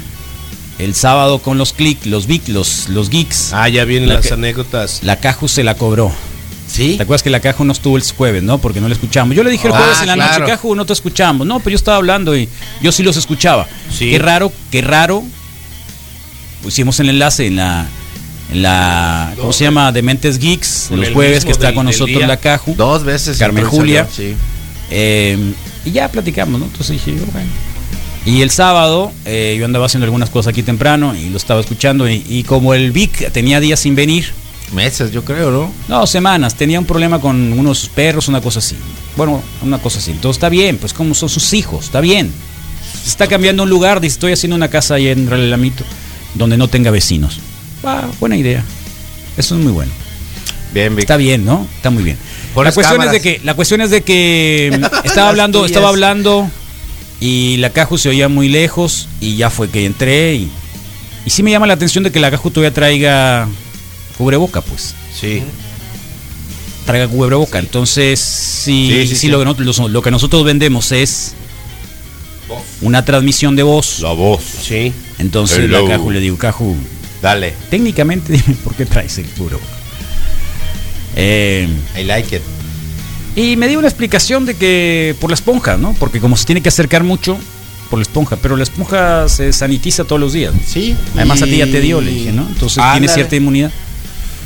el 0.79 0.93
sábado 0.95 1.39
con 1.39 1.57
los 1.57 1.73
click, 1.73 2.05
los 2.05 2.27
vic, 2.27 2.47
los, 2.49 2.89
los 2.89 3.09
geeks. 3.09 3.53
Ah, 3.53 3.67
ya 3.69 3.83
vienen 3.85 4.09
La 4.09 4.15
las 4.15 4.27
que- 4.27 4.33
anécdotas. 4.33 4.99
La 5.03 5.17
Caju 5.19 5.47
se 5.47 5.63
la 5.63 5.75
cobró. 5.75 6.11
¿Sí? 6.67 6.95
¿Te 6.97 7.03
acuerdas 7.03 7.23
que 7.23 7.29
la 7.29 7.39
Caju 7.39 7.63
no 7.63 7.71
estuvo 7.71 7.95
el 7.95 8.03
jueves, 8.03 8.43
no? 8.43 8.57
Porque 8.57 8.81
no 8.81 8.87
la 8.89 8.93
escuchamos. 8.93 9.35
Yo 9.35 9.43
le 9.43 9.49
dije 9.51 9.67
el 9.67 9.73
Ah, 9.73 9.77
jueves 9.77 10.01
en 10.01 10.07
la 10.07 10.13
claro. 10.15 10.39
noche, 10.39 10.51
Caju, 10.51 10.75
no 10.75 10.85
te 10.85 10.91
escuchamos. 10.93 11.47
No, 11.47 11.59
pero 11.59 11.71
yo 11.71 11.75
estaba 11.77 11.95
hablando 11.97 12.35
y 12.37 12.49
yo 12.81 12.91
sí 12.91 13.03
los 13.03 13.15
escuchaba. 13.15 13.67
Sí. 13.91 14.11
Qué 14.11 14.19
raro, 14.19 14.51
qué 14.69 14.81
raro. 14.81 15.23
Pusimos 16.63 16.99
el 16.99 17.09
enlace 17.09 17.47
en 17.47 17.55
la, 17.57 17.87
en 18.51 18.61
la 18.61 19.33
¿cómo 19.37 19.53
se 19.53 19.63
llama? 19.65 19.91
Dementes 19.91 20.37
Geeks, 20.39 20.87
Con 20.89 20.99
los 21.01 21.09
jueves 21.11 21.45
que 21.45 21.51
está 21.51 21.67
del- 21.67 21.75
con 21.75 21.85
nosotros 21.85 22.21
la 22.27 22.37
Caju. 22.37 22.75
Dos 22.75 23.03
veces. 23.03 23.37
Carmen 23.37 23.65
Julia. 23.65 24.07
salió, 24.11 24.31
Sí. 24.31 24.35
Eh, 24.89 25.37
y 25.85 25.91
ya 25.91 26.09
platicamos, 26.09 26.59
¿no? 26.59 26.65
Entonces 26.65 26.91
dije, 27.03 27.17
yo, 27.17 27.25
bueno. 27.31 27.49
Y 28.25 28.41
el 28.41 28.49
sábado 28.49 29.11
eh, 29.25 29.55
yo 29.57 29.63
andaba 29.65 29.85
haciendo 29.85 30.03
algunas 30.05 30.29
cosas 30.29 30.51
aquí 30.51 30.61
temprano 30.63 31.15
y 31.15 31.29
lo 31.29 31.37
estaba 31.37 31.61
escuchando 31.61 32.09
y, 32.09 32.25
y 32.27 32.43
como 32.43 32.73
el 32.73 32.91
Vic 32.91 33.31
tenía 33.31 33.59
días 33.61 33.79
sin 33.79 33.95
venir, 33.95 34.25
Meses, 34.73 35.13
yo 35.13 35.23
creo, 35.23 35.49
¿no? 35.49 35.71
no, 35.87 36.05
semanas, 36.05 36.55
tenía 36.55 36.77
un 36.77 36.85
problema 36.85 37.21
con 37.21 37.53
unos 37.57 37.87
perros, 37.87 38.27
una 38.27 38.41
cosa 38.41 38.59
así. 38.59 38.75
Bueno, 39.15 39.41
una 39.61 39.77
cosa 39.77 39.99
así. 39.99 40.11
Entonces 40.11 40.35
está 40.35 40.49
bien, 40.49 40.77
pues 40.77 40.91
como 40.91 41.13
son 41.15 41.29
sus 41.29 41.53
hijos, 41.53 41.85
está 41.85 42.01
bien. 42.01 42.33
Se 43.01 43.07
está 43.09 43.27
cambiando 43.27 43.63
un 43.63 43.69
lugar, 43.69 44.01
dice, 44.01 44.15
estoy 44.15 44.33
haciendo 44.33 44.57
una 44.57 44.67
casa 44.67 44.95
ahí 44.95 45.07
en 45.07 45.29
Relamito 45.29 45.85
donde 46.37 46.57
no 46.57 46.67
tenga 46.67 46.91
vecinos. 46.91 47.39
Ah, 47.83 48.07
buena 48.19 48.37
idea. 48.37 48.63
Eso 49.37 49.55
es 49.55 49.61
muy 49.61 49.71
bueno. 49.71 49.91
Bien, 50.73 50.95
Vic. 50.95 51.03
Está 51.03 51.17
bien, 51.17 51.45
¿no? 51.45 51.67
Está 51.75 51.89
muy 51.89 52.03
bien. 52.03 52.17
Pon 52.53 52.65
La 52.65 52.71
cuestión, 52.71 53.01
es 53.03 53.11
de 53.11 53.21
que, 53.21 53.41
la 53.43 53.53
cuestión 53.53 53.81
es 53.81 53.89
de 53.89 54.01
que 54.01 54.77
mm, 54.79 55.05
estaba 55.07 55.29
hablando, 55.29 55.65
estaba 55.65 55.89
hablando 55.89 56.49
y 57.19 57.57
la 57.57 57.71
Caju 57.71 57.97
se 57.97 58.09
oía 58.09 58.27
muy 58.27 58.49
lejos 58.49 59.07
y 59.19 59.37
ya 59.37 59.49
fue 59.49 59.69
que 59.69 59.85
entré 59.85 60.35
y, 60.35 60.51
y 61.25 61.29
sí 61.29 61.43
me 61.43 61.51
llama 61.51 61.67
la 61.67 61.73
atención 61.73 62.03
de 62.03 62.11
que 62.11 62.19
la 62.19 62.31
Caju 62.31 62.51
todavía 62.51 62.73
traiga 62.73 63.47
cubreboca, 64.17 64.61
pues. 64.61 64.95
Sí. 65.19 65.43
Traiga 66.85 67.07
cubreboca. 67.07 67.59
Entonces, 67.59 68.19
sí, 68.19 68.89
Sí, 68.91 69.01
sí, 69.01 69.07
sí, 69.07 69.15
sí. 69.15 69.27
Lo, 69.27 69.39
que 69.39 69.45
nosotros, 69.45 69.91
lo 69.91 70.01
que 70.01 70.11
nosotros 70.11 70.43
vendemos 70.43 70.91
es 70.91 71.33
una 72.81 73.05
transmisión 73.05 73.55
de 73.55 73.63
voz. 73.63 73.99
La 73.99 74.11
voz. 74.11 74.41
Sí. 74.61 74.93
Entonces 75.19 75.59
Hello. 75.59 75.83
la 75.87 75.89
Caju 75.95 76.11
le 76.11 76.19
digo, 76.19 76.37
Caju, 76.37 76.75
Dale. 77.21 77.53
técnicamente 77.69 78.31
dime 78.33 78.55
por 78.63 78.75
qué 78.75 78.85
traes 78.85 79.17
el 79.17 79.25
cubreboca. 79.25 79.65
Eh, 81.15 81.67
I 81.99 82.03
like 82.03 82.35
it. 82.35 82.41
Y 83.35 83.55
me 83.55 83.67
dio 83.67 83.79
una 83.79 83.87
explicación 83.87 84.45
de 84.45 84.55
que 84.55 85.15
por 85.19 85.29
la 85.29 85.35
esponja, 85.35 85.77
¿no? 85.77 85.93
Porque 85.93 86.19
como 86.19 86.37
se 86.37 86.45
tiene 86.45 86.61
que 86.61 86.69
acercar 86.69 87.03
mucho, 87.03 87.37
por 87.89 87.99
la 87.99 88.03
esponja, 88.03 88.35
pero 88.35 88.55
la 88.57 88.63
esponja 88.63 89.29
se 89.29 89.53
sanitiza 89.53 90.03
todos 90.03 90.19
los 90.19 90.33
días. 90.33 90.53
Sí. 90.65 90.95
Además 91.15 91.41
a 91.41 91.45
ti 91.45 91.57
ya 91.57 91.65
te 91.67 91.79
dio, 91.81 92.01
le 92.01 92.11
dije, 92.11 92.31
¿no? 92.31 92.41
Entonces 92.47 92.75
tiene 92.75 92.89
Ándale. 92.89 93.13
cierta 93.13 93.35
inmunidad. 93.35 93.71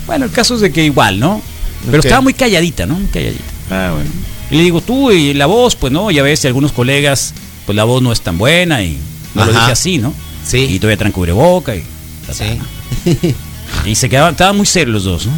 Bueno, 0.06 0.26
el 0.26 0.32
caso 0.32 0.56
es 0.56 0.62
de 0.62 0.72
que 0.72 0.84
igual, 0.86 1.20
¿no? 1.20 1.42
Pero 1.86 2.00
Ok. 2.00 2.06
estaba 2.06 2.22
muy 2.22 2.34
calladita, 2.34 2.86
¿no? 2.86 2.96
Muy 2.96 3.08
calladita. 3.08 3.44
Ah, 3.70 3.92
bueno. 3.96 4.10
Y 4.52 4.56
le 4.58 4.64
digo, 4.64 4.82
tú 4.82 5.12
y 5.12 5.34
la 5.34 5.46
voz, 5.46 5.76
pues 5.76 5.92
no, 5.94 6.12
ya 6.12 6.22
ves, 6.24 6.40
si 6.42 6.48
algunos 6.48 6.72
colegas, 6.74 7.34
pues 7.66 7.76
la 7.76 7.86
voz 7.86 8.02
no 8.02 8.12
es 8.12 8.22
tan 8.22 8.38
buena 8.38 8.84
y 8.84 8.98
no 9.34 9.46
lo 9.46 9.52
Ajá. 9.52 9.62
dije 9.62 9.72
así, 9.72 9.98
¿no? 9.98 10.14
Sí. 10.52 10.68
Y 10.70 10.80
todavía 10.80 10.98
traen 10.98 11.14
cubreboca 11.14 11.76
y... 11.76 11.84
Sí. 12.32 12.60
Y 13.86 13.96
se 13.96 14.10
quedaban, 14.10 14.34
estaban 14.34 14.58
muy 14.58 14.66
serios 14.66 14.94
los 14.96 15.04
dos, 15.06 15.26
¿no? 15.28 15.34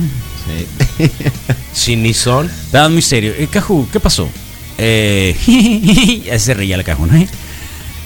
Sí. 0.97 1.07
Sin 1.71 2.01
ni 2.01 2.15
son. 2.15 2.49
Estaban 2.49 2.91
muy 2.91 3.03
serios. 3.03 3.35
Eh, 3.37 3.47
Caju, 3.49 3.87
¿qué 3.91 3.99
pasó? 3.99 4.27
Eh, 4.79 5.37
ya 6.25 6.39
se 6.39 6.55
reía 6.55 6.75
la 6.75 6.83
Caju, 6.83 7.05
¿no? 7.05 7.15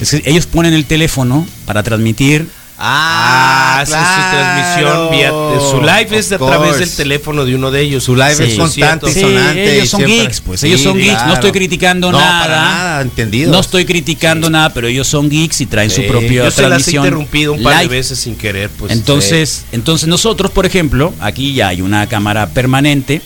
Es 0.02 0.12
que 0.12 0.30
ellos 0.30 0.46
ponen 0.46 0.74
el 0.74 0.86
teléfono 0.86 1.48
para 1.66 1.82
transmitir. 1.82 2.50
Ah, 2.80 3.80
hace 3.82 3.92
su 3.92 3.98
transmisión 4.38 5.12
vía. 5.12 5.30
Su 5.60 5.80
live 5.82 6.18
es 6.20 6.32
a 6.32 6.38
través 6.38 6.78
del 6.78 6.96
teléfono 6.96 7.44
de 7.44 7.56
uno 7.56 7.72
de 7.72 7.82
ellos. 7.82 8.04
Su 8.04 8.16
live 8.16 8.36
Sí. 8.36 8.44
es 8.44 8.56
constante 8.56 9.10
y 9.10 9.14
Sí, 9.14 9.22
sonante. 9.22 9.76
ellos 9.78 9.90
son 9.90 10.00
siempre- 10.02 10.22
geeks, 10.22 10.42
pues. 10.42 10.60
Sí, 10.62 10.68
ellos 10.68 10.82
son 10.82 10.98
geeks. 10.98 11.26
No 11.26 11.34
estoy 11.34 11.52
criticando 11.52 12.12
No, 12.12 12.20
nada. 12.20 12.42
para 12.44 12.62
nada, 12.62 13.02
entendido. 13.02 13.52
No 13.52 13.60
estoy 13.60 13.86
criticando 13.86 14.50
nada, 14.50 14.74
pero 14.74 14.88
ellos 14.88 15.08
son 15.08 15.28
geeks 15.30 15.62
y 15.62 15.66
traen 15.66 15.90
su 15.90 16.06
propia 16.06 16.44
Yo 16.46 16.52
se 16.52 16.62
las 16.62 16.68
he 16.68 16.68
transmisión. 16.68 17.06
interrumpido 17.06 17.54
un 17.54 17.64
par 17.64 17.74
live. 17.82 17.90
de 17.90 17.98
veces 17.98 18.20
sin 18.20 18.36
querer. 18.36 18.70
Pues, 18.70 18.92
entonces, 18.92 19.66
entonces 19.72 20.08
nosotros, 20.08 20.52
por 20.52 20.66
ejemplo, 20.68 21.14
aquí 21.20 21.54
ya 21.54 21.70
hay 21.70 21.82
una 21.82 22.06
cámara 22.08 22.48
permanente. 22.50 23.22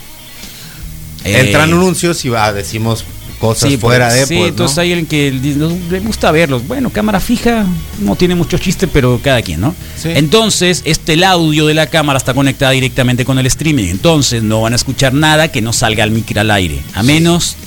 Eh, 1.24 1.40
Entran 1.42 1.72
anuncios 1.74 2.24
y 2.26 2.30
va, 2.30 2.52
decimos 2.54 3.04
cosas 3.42 3.70
Sí, 3.70 3.78
fuera 3.78 4.08
pues, 4.08 4.20
de 4.22 4.26
sí, 4.28 4.34
pues, 4.36 4.40
¿no? 4.42 4.48
entonces 4.48 4.78
hay 4.78 4.92
alguien 4.94 5.06
que 5.08 5.32
dice, 5.32 5.58
"No, 5.60 5.76
le 5.90 6.00
gusta 6.00 6.32
verlos. 6.32 6.66
Bueno, 6.68 6.90
cámara 6.92 7.20
fija 7.20 7.66
no 8.00 8.16
tiene 8.16 8.36
mucho 8.36 8.58
chiste, 8.58 8.88
pero 8.88 9.20
cada 9.22 9.42
quien, 9.42 9.60
¿no? 9.60 9.76
Sí. 10.02 10.10
Entonces, 10.14 10.82
este 10.86 11.14
el 11.14 11.24
audio 11.26 11.66
de 11.68 11.74
la 11.74 11.88
cámara 11.88 12.18
está 12.18 12.34
conectada 12.34 12.72
directamente 12.72 13.26
con 13.26 13.38
el 13.40 13.46
streaming. 13.48 13.86
Entonces, 13.90 14.44
no 14.44 14.62
van 14.62 14.74
a 14.74 14.76
escuchar 14.78 15.14
nada 15.14 15.50
que 15.50 15.62
no 15.62 15.74
salga 15.74 16.04
al 16.06 16.12
micro 16.12 16.40
al 16.40 16.52
aire, 16.52 16.80
a 16.94 17.04
menos 17.04 17.58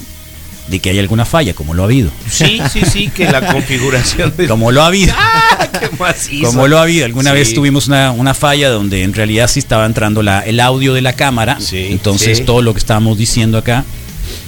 de 0.68 0.78
que 0.78 0.88
haya 0.88 1.00
alguna 1.02 1.26
falla, 1.26 1.52
como 1.52 1.74
lo 1.74 1.82
ha 1.82 1.84
habido. 1.84 2.10
Sí, 2.30 2.58
sí, 2.72 2.80
sí, 2.90 3.08
que 3.08 3.30
la 3.30 3.52
configuración 3.52 4.32
de. 4.36 4.48
Como 4.48 4.72
lo 4.72 4.82
ha 4.82 4.86
habido. 4.86 5.12
Qué 5.80 5.90
macizo. 5.98 6.46
Como 6.46 6.68
lo 6.68 6.78
ha 6.78 6.82
habido. 6.82 7.04
Alguna 7.04 7.30
Sí. 7.32 7.36
vez 7.36 7.52
tuvimos 7.52 7.86
una, 7.88 8.12
una 8.12 8.32
falla 8.32 8.70
donde 8.70 9.02
en 9.02 9.12
realidad 9.12 9.48
sí 9.48 9.58
estaba 9.58 9.84
entrando 9.84 10.22
la, 10.22 10.40
el 10.40 10.60
audio 10.60 10.94
de 10.94 11.02
la 11.02 11.12
cámara. 11.12 11.58
Sí, 11.60 11.88
Entonces 11.90 12.38
sí. 12.38 12.44
todo 12.44 12.62
lo 12.62 12.72
que 12.72 12.78
estábamos 12.78 13.18
diciendo 13.18 13.58
acá 13.58 13.84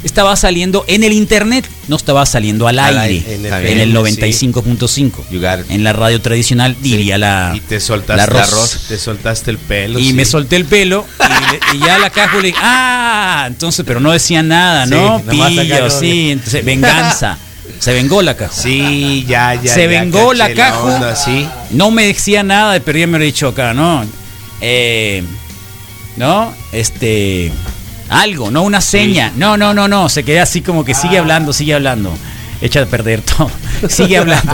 estaba 0.05 0.37
saliendo 0.37 0.85
en 0.89 1.05
el 1.05 1.13
internet, 1.13 1.69
no 1.89 1.97
estaba 1.97 2.25
saliendo 2.27 2.69
al, 2.69 2.79
Al 2.79 2.99
aire. 2.99 3.35
En 3.35 3.47
en 3.47 3.81
el, 3.81 3.81
el- 3.81 3.95
95.5. 3.97 5.13
You 5.31 5.41
got 5.41 5.61
it. 5.61 5.71
En 5.71 5.85
la 5.85 5.93
radio 5.93 6.21
tradicional 6.21 6.77
diría 6.81 7.19
la. 7.19 7.53
Y 7.55 7.61
te 7.61 7.81
soltaste 7.81 8.17
la 8.17 8.25
el 8.25 8.31
Ros. 8.31 8.41
arroz. 8.49 8.81
Te 8.89 8.99
soltaste 8.99 9.51
el 9.51 9.59
pelo. 9.59 9.99
Y 9.99 10.09
sí. 10.09 10.13
me 10.13 10.25
solté 10.25 10.57
el 10.57 10.65
pelo 10.65 11.07
y, 11.21 11.53
le- 11.53 11.79
y 11.79 11.87
ya 11.87 11.99
la 11.99 12.11
caja 12.11 12.37
le 12.37 12.49
dije, 12.49 12.59
ah, 12.63 13.45
entonces, 13.47 13.85
pero 13.87 14.01
no 14.01 14.13
decía 14.13 14.43
nada, 14.43 14.85
Sí, 14.87 14.91
¿no? 14.95 15.23
Pillo, 15.23 15.91
sí, 15.91 16.31
entonces, 16.33 16.65
venganza. 16.65 17.39
Se 17.79 17.93
vengó 17.93 18.23
la 18.23 18.37
caja. 18.37 18.53
Sí, 18.55 19.25
ya, 19.29 19.55
ya. 19.55 19.75
Se 19.75 19.83
ya 19.83 19.87
vengó 19.89 20.33
la 20.33 20.47
onda, 20.83 21.15
sí. 21.17 21.47
No 21.71 21.91
me 21.91 22.07
decía 22.07 22.43
nada, 22.43 22.79
pero 22.81 22.99
ya 22.99 23.07
me 23.07 23.19
lo 23.19 23.25
he 23.25 23.27
dicho 23.27 23.49
acá, 23.49 23.75
¿no? 23.75 24.05
Eh, 24.61 25.23
¿No? 26.17 26.55
Este. 26.73 27.53
Algo, 28.09 28.51
no 28.51 28.63
una 28.63 28.81
seña. 28.81 29.33
No, 29.37 29.57
no, 29.57 29.75
no, 29.75 29.89
no. 29.89 30.09
Se 30.09 30.25
queda 30.25 30.43
así 30.43 30.63
como 30.63 30.85
que 30.85 30.95
sigue 30.95 31.19
hablando, 31.19 31.53
sigue 31.53 31.75
hablando. 31.75 32.17
Echa 32.61 32.81
de 32.81 32.87
perder 32.87 33.21
todo. 33.21 33.51
Sigue 33.91 34.17
hablando. 34.17 34.51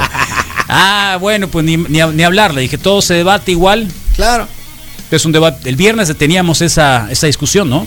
Ah, 0.69 1.19
bueno, 1.21 1.47
pues 1.47 1.65
ni, 1.65 1.77
ni, 1.77 2.01
ni 2.03 2.23
hablar. 2.25 2.53
Le 2.53 2.63
dije, 2.63 2.77
todo 2.77 3.01
se 3.01 3.15
debate 3.15 3.53
igual. 3.53 3.87
Claro. 4.17 4.49
Es 5.11 5.25
un 5.25 5.31
debate. 5.31 5.69
El 5.69 5.77
viernes 5.77 6.13
teníamos 6.17 6.63
esa, 6.63 7.07
esa 7.11 7.29
discusión, 7.29 7.71
¿no? 7.71 7.87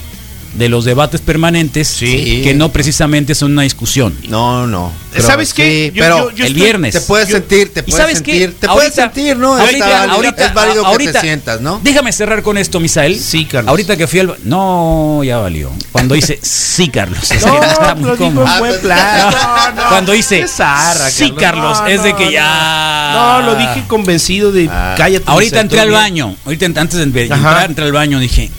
De 0.56 0.70
los 0.70 0.86
debates 0.86 1.20
permanentes 1.20 1.88
Sí. 1.90 2.42
que 2.44 2.54
no 2.54 2.72
precisamente 2.72 3.36
son 3.36 3.52
una 3.52 3.64
discusión. 3.64 4.18
No, 4.30 4.66
no. 4.68 4.92
Pero 5.12 5.28
¿Sabes 5.28 5.54
qué? 5.54 5.90
sí, 5.92 5.98
Yo- 5.98 6.02
pero 6.04 6.18
yo- 6.18 6.36
yo 6.38 6.46
el 6.46 6.52
estoy- 6.54 6.62
viernes. 6.64 6.94
te 6.94 7.02
puedes 7.02 7.28
Yo- 7.28 7.36
sentir, 7.38 7.74
te 7.74 7.82
¿Y 7.82 7.84
puedes 7.84 7.98
sabes 7.98 8.22
qué? 8.22 8.32
sentir, 8.32 8.56
te 8.60 8.68
Ahorita- 8.68 8.74
puedes 8.74 8.94
sentir, 8.96 9.36
¿no? 9.38 9.54
Ahorita, 9.58 9.86
válido, 9.90 10.14
ahorita, 10.16 10.46
es 10.46 10.54
válido 10.54 10.86
ahorita- 10.86 11.12
que 11.12 11.18
te 11.20 11.22
sientas, 11.22 11.60
¿no? 11.62 11.82
Déjame 11.84 12.12
cerrar 12.14 12.42
con 12.42 12.58
esto, 12.58 12.80
Misael. 12.80 13.20
Sí, 13.20 13.44
Carlos. 13.46 13.70
Ahorita 13.70 13.98
que 13.98 14.08
fui 14.08 14.20
al. 14.20 14.36
No, 14.46 15.22
ya 15.26 15.38
valió. 15.40 15.72
Cuando 15.92 16.16
dice 16.16 16.40
sí, 16.42 16.88
Carlos. 16.88 17.20
es 17.32 17.44
que 17.44 17.50
No, 17.50 17.62
está 17.62 17.96
muy 17.96 18.16
cómodo. 18.18 18.48
en 18.54 18.60
buen 18.60 18.80
plan. 18.82 19.30
No, 19.76 19.84
no. 19.84 19.90
Cuando 19.90 20.12
dice 20.14 20.40
Qué 20.42 20.48
zarra, 20.48 21.10
sí, 21.10 21.34
Carlos, 21.38 21.80
No, 21.82 21.88
es 21.88 22.02
de 22.04 22.16
que 22.16 22.26
no. 22.26 22.32
ya. 22.32 23.12
No, 23.14 23.42
lo 23.42 23.56
dije 23.56 23.84
convencido 23.88 24.52
de 24.54 24.70
Ah. 24.72 24.96
cállate. 24.98 25.26
Ahorita 25.28 25.60
entré 25.60 25.82
al 25.82 25.92
baño. 25.92 26.36
Ahorita 26.46 26.66
antes 26.66 26.94
de 26.94 27.04
entrar, 27.04 27.66
entré 27.70 27.84
al 27.86 27.92
baño, 27.92 28.20
dije, 28.20 28.50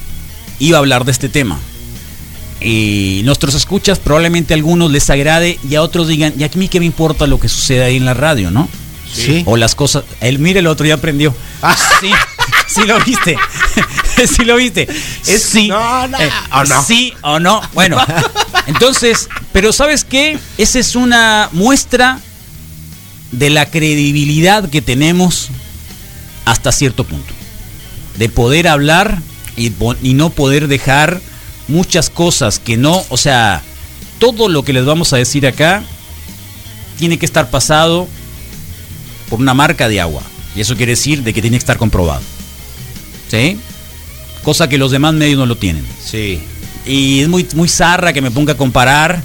iba 0.59 0.77
a 0.77 0.81
hablar 0.81 1.05
de 1.07 1.13
este 1.13 1.29
tema. 1.31 1.59
Y 2.61 3.21
nuestros 3.25 3.55
escuchas, 3.55 3.99
probablemente 3.99 4.55
a 4.55 4.57
algunos 4.57 4.91
les 4.91 5.09
agrade 5.11 5.59
y 5.69 5.75
a 5.75 5.83
otros 5.83 6.09
digan, 6.09 6.33
y 6.39 6.45
a 6.45 6.51
mí 6.55 6.69
qué 6.69 6.81
me 6.81 6.87
importa 6.87 7.27
lo 7.27 7.39
que 7.39 7.49
sucede 7.49 7.85
ahí 7.85 7.97
en 7.97 8.05
la 8.05 8.15
radio, 8.15 8.51
¿no? 8.51 8.69
Sí. 9.13 9.43
O 9.47 9.57
las 9.57 9.75
cosas. 9.75 10.05
Él, 10.21 10.39
mire, 10.39 10.61
el 10.61 10.67
otro 10.67 10.87
ya 10.87 10.95
aprendió. 10.95 11.35
Ah. 11.63 11.77
Sí, 12.01 12.11
sí 12.67 12.87
lo 12.87 12.99
viste. 13.05 13.37
sí 14.37 14.45
lo 14.45 14.57
viste. 14.57 14.89
Es 15.27 15.43
sí. 15.43 15.69
No, 15.69 16.09
no. 16.09 16.19
eh, 16.19 16.31
¿O 16.53 16.65
no? 16.65 16.83
Sí 16.83 17.13
o 17.23 17.39
no. 17.39 17.61
Bueno, 17.75 17.99
entonces, 18.67 19.29
pero 19.53 19.73
¿sabes 19.73 20.05
qué? 20.05 20.39
Esa 20.59 20.79
es 20.79 20.97
una 20.97 21.49
muestra 21.53 22.21
de 23.33 23.51
la 23.51 23.71
credibilidad 23.71 24.69
que 24.69 24.83
tenemos 24.83 25.49
hasta 26.45 26.73
cierto 26.73 27.05
punto. 27.05 27.33
De 28.17 28.29
poder 28.29 28.67
hablar 28.69 29.19
y 29.57 29.71
no 30.15 30.31
poder 30.31 30.69
dejar 30.69 31.21
muchas 31.69 32.11
cosas 32.11 32.59
que 32.59 32.77
no, 32.77 33.05
o 33.09 33.17
sea, 33.17 33.63
todo 34.19 34.49
lo 34.49 34.63
que 34.65 34.73
les 34.73 34.85
vamos 34.85 35.13
a 35.13 35.17
decir 35.17 35.47
acá 35.47 35.83
tiene 36.99 37.19
que 37.19 37.27
estar 37.27 37.51
pasado 37.51 38.09
por 39.29 39.41
una 39.41 39.55
marca 39.55 39.89
de 39.89 40.01
agua. 40.01 40.23
Y 40.55 40.61
eso 40.61 40.77
quiere 40.77 40.93
decir 40.93 41.23
de 41.23 41.35
que 41.35 41.43
tiene 41.43 41.57
que 41.57 41.63
estar 41.63 41.77
comprobado. 41.77 42.23
¿Sí? 43.31 43.59
Cosa 44.43 44.69
que 44.69 44.79
los 44.79 44.91
demás 44.91 45.13
medios 45.15 45.39
no 45.39 45.47
lo 45.47 45.57
tienen. 45.57 45.85
Sí. 46.05 46.41
Y 46.87 47.21
es 47.21 47.29
muy, 47.29 47.47
muy 47.55 47.69
zarra 47.69 48.13
que 48.13 48.23
me 48.23 48.31
ponga 48.31 48.53
a 48.53 48.57
comparar, 48.57 49.23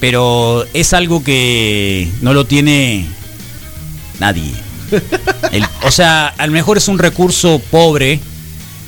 pero 0.00 0.64
es 0.72 0.92
algo 0.94 1.22
que 1.24 2.10
no 2.22 2.32
lo 2.32 2.46
tiene 2.46 3.06
nadie. 4.20 4.52
El- 5.52 5.66
o 5.82 5.90
sea, 5.90 6.28
a 6.28 6.46
lo 6.46 6.52
mejor 6.52 6.78
es 6.78 6.88
un 6.88 6.98
recurso 6.98 7.60
pobre, 7.70 8.20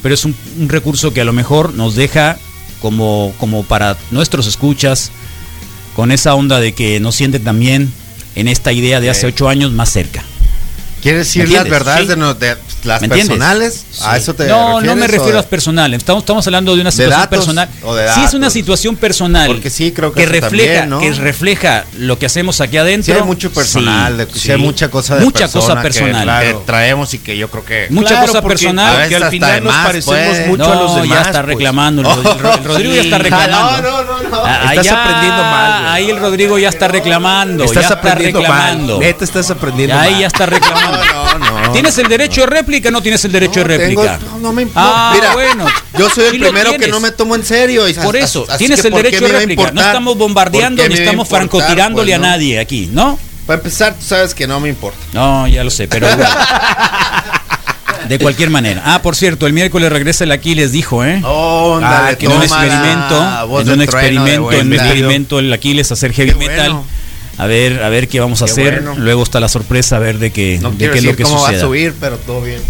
pero 0.02 0.14
es 0.14 0.24
un, 0.24 0.34
un 0.58 0.68
recurso 0.68 1.12
que 1.12 1.20
a 1.20 1.24
lo 1.24 1.32
mejor 1.32 1.74
nos 1.74 1.94
deja 1.96 2.38
como, 2.80 3.32
como 3.38 3.64
para 3.64 3.96
nuestros 4.10 4.46
escuchas, 4.46 5.10
con 5.94 6.12
esa 6.12 6.34
onda 6.34 6.60
de 6.60 6.72
que 6.72 7.00
nos 7.00 7.14
sienten 7.14 7.44
también 7.44 7.92
en 8.34 8.48
esta 8.48 8.72
idea 8.72 9.00
de 9.00 9.10
hace 9.10 9.26
ocho 9.26 9.48
años 9.48 9.72
más 9.72 9.90
cerca. 9.90 10.22
¿Quieres 11.06 11.26
decir 11.26 11.46
¿Me 11.48 11.54
las 11.54 11.68
verdades 11.68 12.00
Sí. 12.02 12.06
de, 12.08 12.16
no- 12.16 12.34
de 12.34 12.56
las 12.84 13.00
personales? 13.00 13.84
¿A 14.02 14.16
eso 14.16 14.34
te 14.34 14.46
no, 14.46 14.80
no 14.80 14.96
me 14.96 15.06
refiero 15.06 15.26
de- 15.26 15.32
a 15.32 15.36
las 15.36 15.44
personales. 15.46 15.98
Estamos, 15.98 16.22
estamos 16.22 16.46
hablando 16.46 16.74
de 16.74 16.80
una 16.80 16.90
¿De 16.90 16.96
situación 16.96 17.20
datos 17.20 17.38
personal. 17.38 17.68
o 17.84 17.94
de 17.94 18.12
sí 18.12 18.20
es 18.24 18.34
una 18.34 18.50
situación 18.50 18.96
personal. 18.96 19.46
Porque 19.46 19.70
sí, 19.70 19.92
creo 19.92 20.12
que 20.12 20.24
eso 20.24 20.32
refleja, 20.32 20.80
también, 20.80 20.88
¿no? 20.90 20.98
que 21.00 21.12
refleja 21.14 21.84
lo 21.98 22.18
que 22.18 22.26
hacemos 22.26 22.60
aquí 22.60 22.76
adentro. 22.76 23.14
Sí 23.14 23.20
hay 23.20 23.24
mucho 23.26 23.52
personal, 23.52 24.16
de- 24.18 24.26
sí 24.34 24.50
hay 24.50 24.58
mucha 24.58 24.90
cosa 24.90 25.16
de 25.16 25.24
mucha 25.24 25.40
persona 25.46 25.60
cosa 25.60 25.76
que- 25.76 25.82
personal. 25.82 26.42
que 26.44 26.54
traemos 26.66 27.14
y 27.14 27.18
que 27.18 27.36
yo 27.36 27.48
creo 27.50 27.64
que 27.64 27.86
Mucha 27.90 28.08
Claro, 28.08 28.26
cosa 28.26 28.42
personal. 28.42 29.00
a 29.02 29.08
que 29.08 29.16
al 29.16 29.30
final 29.30 29.62
nos 29.64 29.72
más, 29.72 29.86
parecemos 29.86 30.36
pues. 30.36 30.46
mucho 30.48 30.64
no, 30.64 30.72
a 30.72 30.74
los 30.82 30.94
demás. 30.96 31.08
ya 31.08 31.20
está 31.22 31.42
pues. 31.42 31.54
reclamando. 31.54 32.02
El, 32.02 32.06
Rod- 32.08 32.26
el 32.36 32.38
Rod- 32.42 32.58
el 32.58 32.64
Rodrigo 32.64 32.94
ya 32.94 33.00
está 33.02 33.16
Sí. 33.16 33.22
reclamando. 33.22 33.82
No, 33.82 34.02
no, 34.04 34.04
no, 34.22 34.28
no. 34.28 34.36
Ah, 34.44 34.68
Estás 34.70 34.86
ya- 34.86 35.02
aprendiendo 35.04 35.42
mal. 35.42 35.86
Ahí 35.88 36.10
el 36.10 36.18
Rodrigo 36.18 36.58
ya 36.58 36.68
está 36.68 36.88
reclamando. 36.88 37.64
Estás 37.64 37.74
ya 37.74 37.80
está 37.82 37.94
aprendiendo 37.94 38.40
reclamando. 38.40 38.92
mal. 38.98 39.00
Neta, 39.06 39.24
estás 39.24 39.50
aprendiendo 39.50 39.96
Ahí 39.98 40.20
ya 40.20 40.26
está 40.26 40.46
reclamando. 40.46 40.95
No, 41.04 41.38
no, 41.38 41.60
no. 41.66 41.72
¿Tienes 41.72 41.96
el 41.98 42.08
derecho 42.08 42.42
de 42.42 42.46
réplica 42.48 42.88
o 42.88 42.92
no 42.92 43.02
tienes 43.02 43.24
el 43.24 43.32
derecho 43.32 43.62
de 43.64 43.78
No, 43.78 43.84
tengo- 43.84 44.02
réplica? 44.02 44.18
no, 44.32 44.38
no 44.38 44.52
me 44.52 44.64
no, 44.64 44.70
Ah, 44.74 45.12
mira, 45.14 45.32
bueno. 45.34 45.66
Yo 45.98 46.08
soy 46.10 46.24
el 46.26 46.30
Sí 46.32 46.38
primero 46.38 46.72
que 46.76 46.88
no 46.88 47.00
me 47.00 47.10
tomo 47.10 47.34
en 47.34 47.44
serio. 47.44 47.88
y 47.88 47.94
Por 47.94 48.16
eso, 48.16 48.44
así 48.48 48.58
tienes 48.58 48.80
que 48.80 48.88
el 48.88 48.92
¿por 48.92 49.02
qué 49.02 49.10
derecho 49.10 49.26
de 49.32 49.38
réplica. 49.38 49.70
No 49.72 49.80
estamos 49.80 50.16
bombardeando 50.18 50.82
¿Por 50.82 50.90
qué 50.90 50.94
ni 50.94 51.00
estamos 51.00 51.26
importar? 51.26 51.48
francotirándole 51.48 52.12
Pues, 52.12 52.18
a 52.18 52.30
nadie 52.30 52.58
aquí, 52.58 52.88
¿no? 52.92 53.18
Para 53.46 53.58
empezar, 53.58 53.94
tú 53.94 54.04
sabes 54.04 54.34
que 54.34 54.46
no 54.46 54.58
me 54.60 54.68
importa. 54.68 54.98
No, 55.12 55.46
ya 55.46 55.62
lo 55.62 55.70
sé, 55.70 55.86
pero 55.88 56.06
bueno. 56.08 56.24
De 58.08 58.20
cualquier 58.20 58.50
manera. 58.50 58.82
Ah, 58.84 59.02
por 59.02 59.16
cierto, 59.16 59.48
el 59.48 59.52
miércoles 59.52 59.90
regresa 59.90 60.22
el 60.24 60.30
Aquiles, 60.30 60.70
dijo, 60.70 61.04
¿eh? 61.04 61.20
Óndale, 61.24 62.16
en 62.20 62.30
un 62.30 62.42
experimento, 62.42 63.16
en 63.60 63.68
un 63.70 63.82
experimento, 63.82 64.52
en 64.52 64.66
un 64.68 64.72
experimento 64.74 65.38
el 65.40 65.52
Aquiles 65.52 65.90
a 65.90 65.94
hacer 65.94 66.12
heavy 66.12 66.30
Qué 66.30 66.36
metal. 66.36 66.72
bueno. 66.72 66.86
A 67.38 67.46
ver, 67.46 67.82
a 67.82 67.88
ver 67.88 68.08
qué 68.08 68.20
vamos 68.20 68.42
a 68.42 68.46
Qué 68.46 68.52
hacer. 68.52 68.82
bueno. 68.82 68.94
Luego 68.98 69.22
está 69.22 69.40
la 69.40 69.48
sorpresa 69.48 69.96
a 69.96 69.98
ver 69.98 70.18
de 70.18 70.30
qué, 70.30 70.58
No 70.62 70.70
de 70.70 70.78
qué 70.78 70.84
es 70.84 70.90
lo 70.90 70.94
decir 71.12 71.16
que 71.16 71.22
cómo 71.24 71.36
va 71.42 71.48
a 71.48 71.52
suceda. 71.52 71.66
subir, 71.66 71.94
pero 72.00 72.16
todo 72.18 72.40
bien. 72.42 72.60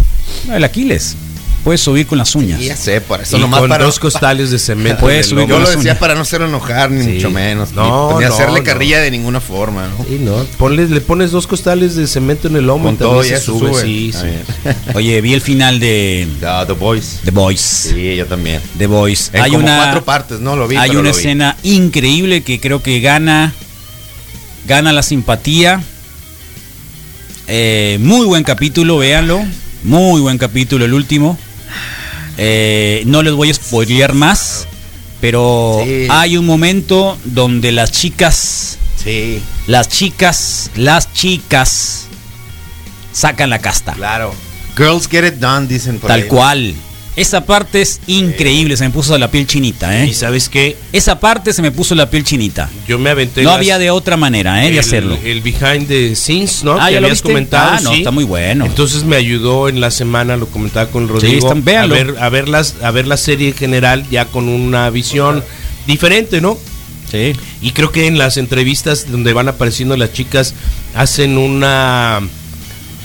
El 0.51 0.63
Aquiles. 0.63 1.15
Puedes 1.63 1.81
subir 1.81 2.07
con 2.07 2.17
las 2.17 2.33
uñas. 2.33 2.61
Ya 2.61 2.77
sé, 2.77 3.01
por 3.01 3.19
eso 3.19 3.35
Y 3.35 3.41
nomás 3.41 3.59
con 3.59 3.67
para... 3.69 3.83
dos 3.83 3.99
costales 3.99 4.51
de 4.51 4.59
cemento. 4.59 5.01
Puedes 5.01 5.25
subir 5.27 5.47
Yo 5.49 5.59
lo 5.59 5.65
decía 5.65 5.81
uñas. 5.81 5.97
para 5.97 6.15
no 6.15 6.21
hacerlo 6.21 6.47
enojar, 6.47 6.89
ni 6.91 7.03
Sí. 7.03 7.09
mucho 7.15 7.29
menos. 7.29 7.73
No, 7.73 8.11
ni, 8.13 8.19
ni 8.19 8.25
no, 8.29 8.33
hacerle 8.33 8.59
no. 8.59 8.63
carrilla 8.65 8.99
de 9.01 9.11
ninguna 9.11 9.41
forma, 9.41 9.85
¿no? 9.87 10.05
Sí, 10.07 10.17
no. 10.21 10.45
Ponle, 10.57 10.87
le 10.87 11.01
pones 11.01 11.31
dos 11.31 11.45
costales 11.45 11.95
de 11.95 12.07
cemento 12.07 12.47
en 12.47 12.55
el 12.55 12.67
lomo 12.67 12.85
Con 12.85 12.93
y 12.93 12.97
todo 12.97 13.25
y 13.25 13.27
se 13.29 13.39
sube. 13.41 13.69
sube. 13.71 13.81
Sí, 13.81 14.13
sí. 14.13 14.69
Oye, 14.93 15.19
vi 15.19 15.33
el 15.33 15.41
final 15.41 15.81
de 15.81 16.25
The 16.67 16.71
Boys. 16.73 17.19
The 17.25 17.31
Boys. 17.31 17.59
Sí, 17.59 18.15
yo 18.15 18.25
también. 18.27 18.61
The 18.77 18.87
Boys. 18.87 19.29
En 19.33 19.41
hay 19.41 19.51
como 19.51 19.63
una 19.65 19.75
cuatro 19.77 20.05
partes, 20.05 20.39
no 20.39 20.55
lo 20.55 20.69
vi. 20.69 20.77
hay 20.77 20.89
pero 20.89 21.01
una 21.01 21.09
lo 21.09 21.15
vi. 21.15 21.19
escena 21.19 21.57
increíble 21.63 22.43
que 22.43 22.61
creo 22.61 22.81
que 22.81 23.01
gana 23.01 23.53
gana 24.67 24.93
la 24.93 25.03
simpatía. 25.03 25.81
Eh, 27.47 27.97
muy 28.01 28.25
buen 28.25 28.43
capítulo, 28.43 28.97
véanlo. 28.97 29.43
Muy 29.83 30.21
buen 30.21 30.37
capítulo 30.37 30.85
el 30.85 30.93
último. 30.93 31.37
Eh, 32.37 33.03
no 33.05 33.23
les 33.23 33.33
voy 33.33 33.49
a 33.49 33.53
spoilear 33.53 34.13
más, 34.13 34.67
pero 35.21 35.81
Sí. 35.83 36.07
hay 36.09 36.37
un 36.37 36.45
momento 36.45 37.17
donde 37.23 37.71
las 37.71 37.91
chicas, 37.91 38.77
Sí, 39.01 39.41
las 39.67 39.87
chicas, 39.89 40.69
las 40.75 41.13
chicas 41.13 42.05
sacan 43.13 43.49
la 43.49 43.59
casta. 43.59 43.93
claro. 43.93 44.33
Girls 44.75 45.07
get 45.09 45.25
it 45.25 45.35
done, 45.35 45.67
dicen 45.67 45.97
por 45.99 46.09
Tal 46.09 46.21
ahí. 46.23 46.27
cual. 46.27 46.75
Esa 47.17 47.45
parte 47.45 47.81
es 47.81 47.99
increíble, 48.07 48.77
se 48.77 48.83
me 48.85 48.91
puso 48.91 49.17
la 49.17 49.29
piel 49.29 49.45
chinita, 49.47 50.05
Y 50.05 50.11
¿eh? 50.11 50.13
sabes 50.13 50.47
qué, 50.49 50.77
Esa 50.93 51.19
parte 51.19 51.51
se 51.51 51.61
me 51.63 51.71
puso 51.71 51.95
la 51.95 52.09
piel 52.09 52.23
chinita. 52.23 52.69
yo 52.87 52.97
me 52.99 53.09
aventé. 53.09 53.41
No 53.41 53.49
las- 53.49 53.57
había 53.57 53.79
de 53.79 53.89
otra 53.91 54.15
manera, 54.17 54.63
¿eh? 54.65 54.71
De 54.71 54.79
hacerlo. 54.79 55.17
El 55.23 55.41
behind 55.41 55.87
the 55.87 56.15
scenes, 56.15 56.63
¿no? 56.63 56.73
Ah, 56.79 56.87
que 56.87 56.93
¿ya 56.93 57.01
lo 57.01 57.07
habías 57.07 57.21
comentado. 57.23 57.71
Ah, 57.73 57.79
no, 57.81 57.89
sí. 57.91 57.97
está 57.97 58.11
muy 58.11 58.23
bueno. 58.23 58.65
Entonces 58.65 59.03
me 59.03 59.15
ayudó 59.15 59.67
en 59.67 59.81
la 59.81 59.89
semana, 59.91 60.37
lo 60.37 60.45
comentaba 60.47 60.89
con 60.91 61.07
Rodrigo, 61.07 61.47
están- 61.53 61.67
a, 61.77 61.87
ver, 61.87 62.15
a, 62.19 62.29
ver 62.29 62.47
las, 62.47 62.75
a 62.83 62.91
ver 62.91 63.07
la 63.07 63.17
serie 63.17 63.49
en 63.49 63.55
general 63.55 64.05
ya 64.11 64.25
con 64.25 64.47
una 64.47 64.87
visión 64.91 65.43
diferente, 65.87 66.39
¿no? 66.39 66.57
Sí. 67.11 67.33
Y 67.61 67.71
creo 67.71 67.91
que 67.91 68.05
en 68.05 68.17
las 68.19 68.37
entrevistas 68.37 69.09
donde 69.09 69.33
van 69.33 69.47
apareciendo 69.47 69.97
las 69.97 70.13
chicas 70.13 70.53
hacen 70.93 71.37
una 71.37 72.19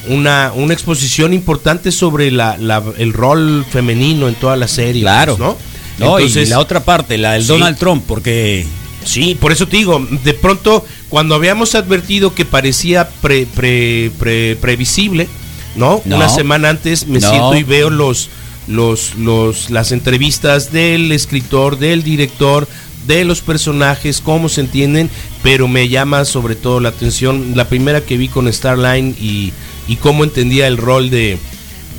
una, 0.08 0.52
una 0.54 0.74
exposición 0.74 1.32
importante 1.32 1.92
sobre 1.92 2.30
la, 2.30 2.56
la- 2.58 2.82
el 2.98 3.12
rol 3.12 3.64
femenino 3.70 4.28
en 4.28 4.34
toda 4.34 4.56
la 4.56 4.68
serie. 4.68 5.02
Claro. 5.02 5.36
pues, 5.36 5.48
¿no? 5.48 5.56
No, 5.98 6.18
Entonces, 6.18 6.48
y 6.48 6.50
la 6.50 6.58
otra 6.58 6.84
parte, 6.84 7.18
la 7.18 7.32
del 7.32 7.42
Sí. 7.42 7.48
Donald 7.48 7.76
Trump, 7.78 8.04
porque 8.06 8.66
Sí, 9.04 9.36
por 9.38 9.50
eso 9.50 9.66
te 9.66 9.76
digo, 9.78 10.06
de 10.24 10.32
pronto 10.32 10.84
cuando 11.08 11.34
habíamos 11.34 11.74
advertido 11.74 12.34
que 12.36 12.44
parecía 12.44 13.08
pre- 13.20 13.46
pre- 13.46 14.12
pre- 14.16 14.54
previsible, 14.56 15.28
¿no? 15.74 16.00
No. 16.04 16.16
Una 16.16 16.28
semana 16.28 16.68
antes 16.70 17.06
me 17.08 17.18
No. 17.18 17.28
siento 17.28 17.56
y 17.56 17.64
veo 17.64 17.90
los, 17.90 18.28
los, 18.68 19.16
los, 19.16 19.70
las 19.70 19.90
entrevistas 19.90 20.70
del 20.70 21.10
escritor, 21.10 21.78
del 21.80 22.04
director, 22.04 22.68
de 23.08 23.24
los 23.24 23.40
personajes, 23.40 24.20
cómo 24.20 24.48
se 24.48 24.60
entienden, 24.60 25.10
pero 25.42 25.66
me 25.66 25.88
llama 25.88 26.24
sobre 26.24 26.54
todo 26.54 26.78
la 26.78 26.90
atención 26.90 27.54
la 27.56 27.68
primera 27.68 28.02
que 28.02 28.16
vi 28.16 28.28
con 28.28 28.50
Starline 28.52 29.16
y, 29.20 29.52
y 29.88 29.96
cómo 29.96 30.24
entendía 30.24 30.66
el 30.66 30.76
rol 30.76 31.10
de, 31.10 31.38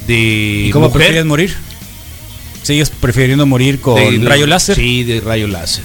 de 0.07 0.65
¿y 0.67 0.71
cómo 0.71 0.87
mujer. 0.87 0.99
prefieres 0.99 1.25
morir? 1.25 1.55
¿Sigues 2.63 2.89
prefiriendo 2.89 3.45
morir 3.45 3.81
con 3.81 3.95
De- 4.21 4.27
rayo 4.29 4.47
láser? 4.47 4.75
Sí, 4.75 5.03
de 5.03 5.19
rayo 5.21 5.47
láser, 5.47 5.83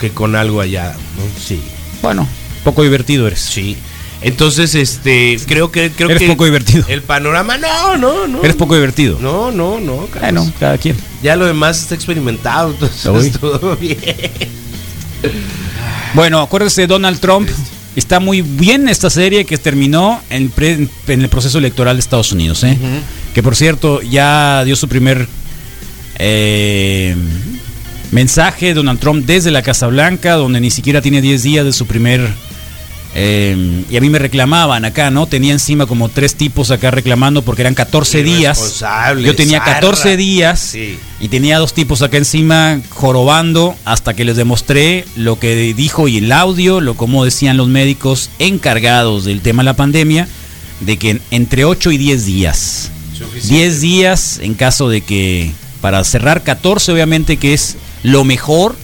que 0.00 0.10
con 0.10 0.34
algo 0.34 0.60
allá, 0.60 0.92
¿no? 1.16 1.22
Sí. 1.40 1.60
Bueno, 2.02 2.26
poco 2.64 2.82
divertido 2.82 3.26
eres. 3.26 3.40
Sí. 3.40 3.76
Entonces, 4.22 4.74
este, 4.74 5.38
creo 5.46 5.70
que 5.70 5.90
creo 5.90 6.08
Eres 6.08 6.22
que 6.22 6.28
poco 6.28 6.46
divertido. 6.46 6.84
el 6.88 7.02
panorama 7.02 7.58
no, 7.58 7.96
no, 7.98 8.26
no. 8.26 8.42
Eres 8.42 8.56
poco 8.56 8.74
divertido. 8.74 9.18
No, 9.20 9.52
no, 9.52 9.78
no, 9.78 10.06
Carlos. 10.06 10.20
Bueno, 10.46 10.52
cada 10.58 10.78
quien. 10.78 10.96
Ya 11.22 11.36
lo 11.36 11.44
demás 11.46 11.80
está 11.82 11.94
experimentado, 11.94 12.70
entonces 12.72 13.32
todo 13.40 13.76
bien. 13.76 13.98
Bueno, 16.14 16.40
acuérdese 16.40 16.82
de 16.82 16.86
Donald 16.86 17.20
Trump. 17.20 17.48
Está 17.96 18.20
muy 18.20 18.42
bien 18.42 18.88
esta 18.88 19.08
serie 19.10 19.44
que 19.46 19.56
terminó 19.58 20.20
en, 20.30 20.50
pre- 20.50 20.88
en 21.08 21.22
el 21.22 21.28
proceso 21.28 21.58
electoral 21.58 21.96
de 21.96 22.00
Estados 22.00 22.30
Unidos. 22.30 22.62
¿eh? 22.64 22.76
Que 23.34 23.42
por 23.42 23.56
cierto, 23.56 24.02
ya 24.02 24.62
dio 24.64 24.76
su 24.76 24.86
primer 24.88 25.26
eh, 26.18 27.16
mensaje 28.12 28.74
Donald 28.74 29.00
Trump 29.00 29.26
desde 29.26 29.50
la 29.50 29.62
Casa 29.62 29.86
Blanca, 29.88 30.34
donde 30.34 30.60
ni 30.60 30.70
siquiera 30.70 31.00
tiene 31.02 31.20
10 31.20 31.42
días 31.42 31.64
de 31.64 31.72
su 31.72 31.86
primer... 31.86 32.28
eh, 33.18 33.84
y 33.90 33.96
a 33.96 34.00
mí 34.02 34.10
me 34.10 34.18
reclamaban 34.18 34.84
acá, 34.84 35.10
¿no? 35.10 35.26
Tenía 35.26 35.52
encima 35.52 35.86
como 35.86 36.10
tres 36.10 36.34
tipos 36.34 36.70
acá 36.70 36.90
reclamando 36.90 37.40
porque 37.40 37.62
eran 37.62 37.74
14 37.74 38.22
días. 38.22 38.58
Yo 39.24 39.34
tenía 39.34 39.60
14 39.60 40.02
zarra. 40.02 40.16
días 40.16 40.60
Sí. 40.60 40.98
y 41.18 41.28
tenía 41.28 41.58
dos 41.58 41.72
tipos 41.72 42.02
acá 42.02 42.18
encima 42.18 42.78
jorobando 42.90 43.74
hasta 43.86 44.12
que 44.12 44.26
les 44.26 44.36
demostré 44.36 45.06
lo 45.16 45.38
que 45.38 45.72
dijo 45.72 46.08
y 46.08 46.18
el 46.18 46.30
audio, 46.30 46.82
lo 46.82 46.94
como 46.94 47.24
decían 47.24 47.56
los 47.56 47.68
médicos 47.68 48.28
encargados 48.38 49.24
del 49.24 49.40
tema 49.40 49.62
de 49.62 49.64
la 49.64 49.76
pandemia, 49.76 50.28
de 50.80 50.98
que 50.98 51.18
entre 51.30 51.64
8 51.64 51.92
y 51.92 51.96
10 51.96 52.26
días. 52.26 52.90
10 53.48 53.80
días 53.80 54.40
en 54.42 54.52
caso 54.52 54.90
de 54.90 55.00
que, 55.00 55.52
para 55.80 56.04
cerrar 56.04 56.42
14 56.42 56.92
obviamente 56.92 57.38
que 57.38 57.54
es 57.54 57.76
lo 58.02 58.24
mejor, 58.24 58.76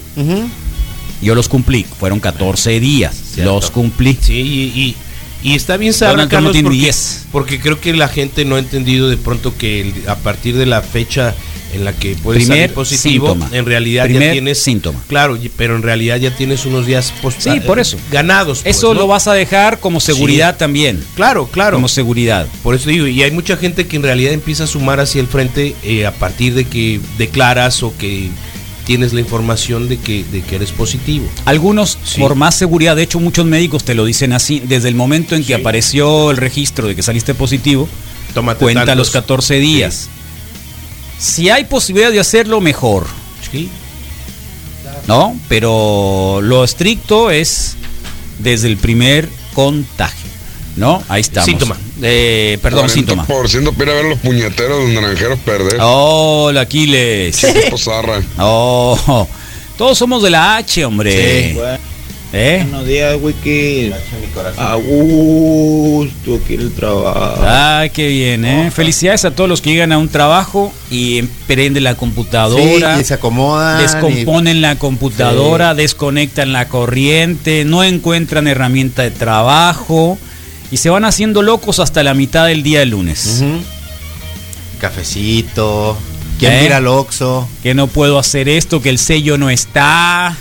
yo 1.22 1.34
los 1.34 1.48
cumplí. 1.48 1.84
Fueron 1.98 2.20
14 2.20 2.80
días, 2.80 3.14
Cierto. 3.34 3.54
los 3.54 3.70
cumplí. 3.70 4.18
Sí, 4.20 4.34
y, 4.34 4.80
y- 4.80 4.96
y 5.44 5.54
está 5.56 5.76
bien 5.76 5.92
saber, 5.92 6.28
Carlos, 6.28 6.56
porque, 6.62 6.76
10. 6.76 7.26
porque 7.32 7.58
creo 7.60 7.80
que 7.80 7.92
la 7.94 8.06
gente 8.08 8.44
no 8.44 8.56
ha 8.56 8.58
entendido 8.60 9.08
de 9.08 9.16
pronto 9.16 9.56
que 9.56 9.80
el- 9.80 9.94
a 10.08 10.16
partir 10.16 10.56
de 10.56 10.66
la 10.66 10.82
fecha 10.82 11.34
en 11.74 11.84
la 11.86 11.94
que 11.94 12.14
puedes 12.16 12.42
Primer 12.42 12.58
salir 12.64 12.74
positivo, 12.74 13.28
síntoma. 13.30 13.56
en 13.56 13.64
realidad 13.66 14.04
Primer 14.04 14.22
ya 14.28 14.32
tienes 14.32 14.62
síntoma. 14.62 15.02
Claro, 15.08 15.38
pero 15.56 15.74
en 15.74 15.82
realidad 15.82 16.18
ya 16.18 16.30
tienes 16.36 16.66
unos 16.66 16.84
días 16.86 17.12
post- 17.22 17.40
Sí, 17.40 17.60
por 17.66 17.80
eso. 17.80 17.96
ganados. 18.10 18.60
pues, 18.62 18.76
Eso 18.76 18.92
¿no? 18.94 19.00
lo 19.00 19.06
vas 19.08 19.26
a 19.26 19.32
dejar 19.32 19.80
como 19.80 19.98
seguridad 19.98 20.58
también. 20.58 21.02
Claro, 21.16 21.46
claro. 21.46 21.78
Como 21.78 21.88
seguridad. 21.88 22.46
Por 22.62 22.74
eso 22.74 22.90
digo, 22.90 23.06
y 23.08 23.22
hay 23.22 23.30
mucha 23.30 23.56
gente 23.56 23.86
que 23.86 23.96
en 23.96 24.02
realidad 24.02 24.34
empieza 24.34 24.64
a 24.64 24.66
sumar 24.66 25.00
hacia 25.00 25.20
el 25.22 25.26
frente 25.28 25.74
eh, 25.82 26.04
a 26.06 26.12
partir 26.12 26.54
de 26.54 26.66
que 26.66 27.00
declaras 27.18 27.82
o 27.82 27.96
que 27.96 28.28
tienes 28.84 29.12
la 29.12 29.20
información 29.20 29.88
de 29.88 29.98
que, 29.98 30.24
de 30.24 30.42
que 30.42 30.56
eres 30.56 30.72
positivo. 30.72 31.28
Algunos, 31.44 31.98
Sí. 32.04 32.20
por 32.20 32.34
más 32.34 32.54
seguridad, 32.56 32.96
de 32.96 33.02
hecho 33.04 33.20
muchos 33.20 33.46
médicos 33.46 33.84
te 33.84 33.94
lo 33.94 34.04
dicen 34.04 34.32
así, 34.32 34.60
desde 34.60 34.88
el 34.88 34.94
momento 34.94 35.34
en 35.36 35.42
que 35.42 35.54
Sí. 35.54 35.60
apareció 35.60 36.30
el 36.30 36.36
registro 36.36 36.88
de 36.88 36.94
que 36.96 37.02
saliste 37.02 37.34
positivo, 37.34 37.88
Tómate 38.34 38.58
cuenta 38.60 38.80
tantos. 38.86 38.96
los 38.96 39.10
14 39.10 39.58
días. 39.60 40.08
Si 41.18 41.50
hay 41.50 41.64
posibilidad 41.64 42.10
de 42.10 42.18
hacerlo, 42.20 42.60
mejor, 42.60 43.06
Sí. 43.50 43.68
¿no? 45.06 45.36
Pero 45.48 46.40
lo 46.42 46.64
estricto 46.64 47.30
es 47.30 47.76
desde 48.38 48.68
el 48.68 48.76
primer 48.76 49.28
contagio. 49.54 50.30
¿No? 50.74 51.02
Ahí 51.08 51.20
estamos. 51.20 51.44
Síntoma. 51.46 51.76
Eh, 52.02 52.58
perdón, 52.60 52.88
síntoma. 52.88 53.24
Por 53.24 53.48
ciento 53.48 53.70
a 53.70 53.84
ver 53.84 54.04
los 54.04 54.18
puñeteros 54.18 54.86
de 54.86 54.94
naranjeros 54.94 55.38
perder. 55.40 55.78
Hola, 55.80 56.62
Aquiles. 56.62 57.40
Tipo 57.40 57.78
zarra. 57.78 58.20
Oh, 58.38 59.28
todos 59.78 59.96
somos 59.96 60.22
de 60.22 60.30
la 60.30 60.56
H, 60.56 60.84
hombre. 60.84 61.52
Sí. 61.52 61.58
¿Eh? 62.34 62.64
Buenos 62.64 62.86
días, 62.86 63.16
Wiki. 63.20 63.92
A 64.56 64.74
gusto, 64.76 66.40
quiero 66.46 66.62
el 66.62 66.72
trabajo. 66.72 67.42
Ah, 67.44 67.84
qué 67.92 68.08
bien, 68.08 68.44
¿eh? 68.46 68.70
Felicidades 68.70 69.26
a 69.26 69.32
todos 69.32 69.50
los 69.50 69.60
que 69.60 69.70
llegan 69.70 69.92
a 69.92 69.98
un 69.98 70.08
trabajo 70.08 70.72
y 70.90 71.18
emprenden 71.18 71.84
la 71.84 71.94
computadora. 71.94 72.96
Sí, 72.96 73.02
y 73.02 73.04
se 73.04 73.14
acomodan. 73.14 73.82
Descomponen 73.82 74.62
la 74.62 74.76
computadora, 74.76 75.74
desconectan 75.74 76.52
la 76.52 76.68
corriente, 76.68 77.66
no 77.66 77.84
encuentran 77.84 78.48
herramienta 78.48 79.02
de 79.02 79.10
trabajo 79.10 80.18
y 80.72 80.78
se 80.78 80.88
van 80.88 81.04
haciendo 81.04 81.42
locos 81.42 81.78
hasta 81.78 82.02
la 82.02 82.14
mitad 82.14 82.46
del 82.46 82.62
día 82.62 82.80
del 82.80 82.90
lunes. 82.90 83.44
Cafecito. 84.80 85.98
¿Quién 86.38 86.54
¿Eh? 86.54 86.62
mira 86.62 86.78
al 86.78 86.86
Oxxo? 86.88 87.46
Que 87.62 87.74
no 87.74 87.86
puedo 87.88 88.18
hacer 88.18 88.48
esto, 88.48 88.80
que 88.80 88.88
el 88.88 88.98
sello 88.98 89.36
no 89.36 89.50
está. 89.50 90.34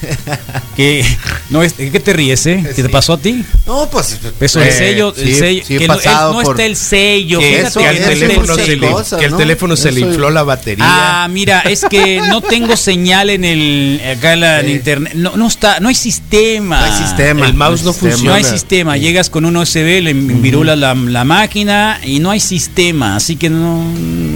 que 0.76 1.04
no 1.50 1.62
es, 1.62 1.72
¿Qué 1.74 2.00
te 2.00 2.12
ríes, 2.12 2.46
eh? 2.46 2.64
¿Qué 2.74 2.82
te 2.82 2.88
pasó 2.88 3.14
a 3.14 3.18
ti? 3.18 3.44
No, 3.66 3.88
pues. 3.90 4.18
Eso, 4.40 4.60
eh, 4.60 4.68
el 4.68 4.72
sello, 4.72 5.14
el 5.16 5.34
sello, 5.34 5.62
sí 5.66 5.78
que 5.78 5.88
no, 5.88 5.94
por- 6.42 6.54
está 6.54 6.64
el 6.64 6.76
sello. 6.76 7.38
Que, 7.40 7.66
fíjate 7.66 7.80
que 7.80 7.88
el 7.88 8.04
teléfono, 8.20 8.54
se 8.54 8.66
le, 8.76 8.78
que 9.18 9.24
el 9.24 9.30
¿no? 9.30 9.36
teléfono 9.36 9.76
se 9.76 9.92
le 9.92 10.00
infló 10.00 10.30
la 10.30 10.42
batería. 10.42 10.84
Ah, 10.86 11.28
mira, 11.28 11.60
es 11.60 11.84
que 11.88 12.20
no 12.28 12.40
tengo 12.40 12.76
señal 12.76 13.30
en 13.30 13.44
el 13.44 14.00
acá 14.16 14.34
en, 14.34 14.40
la, 14.40 14.60
en 14.60 14.68
internet. 14.70 15.12
No, 15.14 15.36
no 15.36 15.46
está, 15.48 15.80
no 15.80 15.88
hay 15.88 15.94
sistema. 15.94 16.78
No 16.80 16.84
hay 16.86 16.98
sistema. 17.06 17.46
El 17.46 17.54
mouse 17.54 17.82
no 17.82 17.92
sistema. 17.92 18.14
No 18.24 18.34
hay 18.34 18.42
funciona. 18.42 18.58
sistema. 18.58 18.96
Llegas 18.96 19.30
con 19.30 19.44
un 19.44 19.56
USB, 19.56 20.00
le 20.02 20.10
envirulas 20.10 20.78
la, 20.78 20.94
la 20.94 21.24
máquina 21.24 22.00
y 22.04 22.20
no 22.20 22.30
hay 22.30 22.40
sistema. 22.40 23.16
Así 23.16 23.36
que 23.36 23.50
no, 23.50 23.84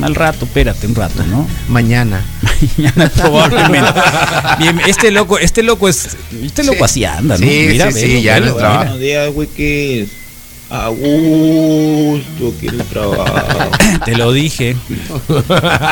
al 0.02 0.14
rato, 0.14 0.44
espérate 0.44 0.86
un 0.86 0.94
rato, 0.94 1.22
¿no? 1.24 1.46
Mañana. 1.68 2.22
Mañana 2.76 3.08
probablemente. 3.16 4.00
Bien, 4.58 4.80
este 4.86 5.10
loco, 5.10 5.38
este 5.38 5.62
loco 5.62 5.88
es, 5.88 6.16
este 6.42 6.64
loco 6.64 6.84
así 6.84 7.04
anda, 7.04 7.36
¿no? 7.36 7.46
Sí, 7.46 7.78
sí, 7.78 7.92
sí, 7.92 8.06
velo, 8.06 8.20
ya 8.20 8.40
trabajo. 8.40 8.56
mira. 8.56 8.78
Buenos 8.78 9.00
días, 9.00 9.30
Wiki. 9.34 10.08
A 10.70 10.88
gusto, 10.88 12.54
quiero 12.58 12.78
el 12.80 12.84
trabajo. 12.86 13.70
Te 14.06 14.16
lo 14.16 14.32
dije. 14.32 14.74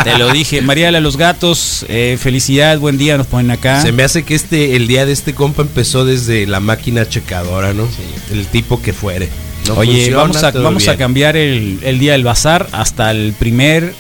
Te 0.04 0.16
lo 0.16 0.32
dije. 0.32 0.62
María 0.62 0.90
de 0.90 1.02
los 1.02 1.18
gatos, 1.18 1.84
eh, 1.90 2.16
felicidad, 2.18 2.78
buen 2.78 2.96
día, 2.96 3.18
nos 3.18 3.26
ponen 3.26 3.50
acá. 3.50 3.82
Se 3.82 3.92
me 3.92 4.04
hace 4.04 4.22
que 4.22 4.34
este 4.34 4.76
el 4.76 4.86
día 4.86 5.04
de 5.04 5.12
este 5.12 5.34
compa 5.34 5.60
empezó 5.60 6.06
desde 6.06 6.46
la 6.46 6.60
máquina 6.60 7.06
checadora, 7.06 7.74
¿no? 7.74 7.86
El 8.32 8.46
tipo 8.46 8.80
que 8.80 8.94
fuere. 8.94 9.28
No 9.68 9.74
Oye, 9.74 9.92
funciona, 9.92 10.16
vamos 10.16 10.42
a, 10.42 10.50
vamos 10.52 10.88
a 10.88 10.96
cambiar 10.96 11.36
el, 11.36 11.80
el 11.82 11.98
día 11.98 12.12
del 12.12 12.24
bazar 12.24 12.66
hasta 12.72 13.10
el 13.10 13.34
primer 13.34 13.92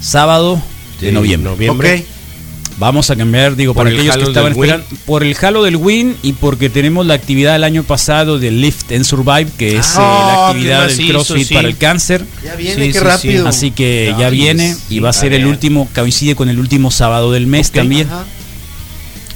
sábado 0.00 0.62
de 1.00 1.08
Sí, 1.08 1.12
noviembre. 1.14 1.50
noviembre. 1.50 2.04
Vamos 2.78 3.10
a 3.10 3.16
cambiar, 3.16 3.56
digo, 3.56 3.74
Por 3.74 3.86
para 3.86 3.90
el 3.90 3.96
aquellos 3.96 4.16
que 4.18 4.22
estaban 4.22 4.52
esperando, 4.52 4.86
por 5.04 5.24
el 5.24 5.36
halo 5.42 5.64
del 5.64 5.74
Win 5.74 6.14
y 6.22 6.34
porque 6.34 6.70
tenemos 6.70 7.04
la 7.06 7.14
actividad 7.14 7.54
del 7.54 7.64
año 7.64 7.82
pasado 7.82 8.38
de 8.38 8.52
Lift 8.52 8.92
and 8.92 9.02
Survive, 9.04 9.48
que 9.58 9.78
es 9.78 9.94
Ah, 9.96 9.98
eh, 9.98 10.00
la 10.00 10.48
actividad 10.48 10.86
del 10.88 11.08
CrossFit 11.10 11.48
sí. 11.48 11.54
para 11.54 11.66
el 11.66 11.76
cáncer. 11.76 12.24
Ya 12.44 12.54
viene, 12.54 12.84
Sí, 12.86 12.92
qué 12.92 12.98
sí, 13.00 13.04
rápido. 13.04 13.42
sí. 13.42 13.48
Así 13.48 13.70
que 13.72 14.14
ya 14.16 14.30
viene 14.30 14.76
y 14.88 15.00
va 15.00 15.10
a 15.10 15.12
ser 15.12 15.32
a 15.32 15.36
el 15.36 15.42
ver. 15.42 15.50
último, 15.50 15.88
coincide 15.92 16.36
con 16.36 16.48
el 16.50 16.60
último 16.60 16.92
sábado 16.92 17.32
del 17.32 17.48
mes 17.48 17.72
también. 17.72 18.06
Ajá. 18.06 18.24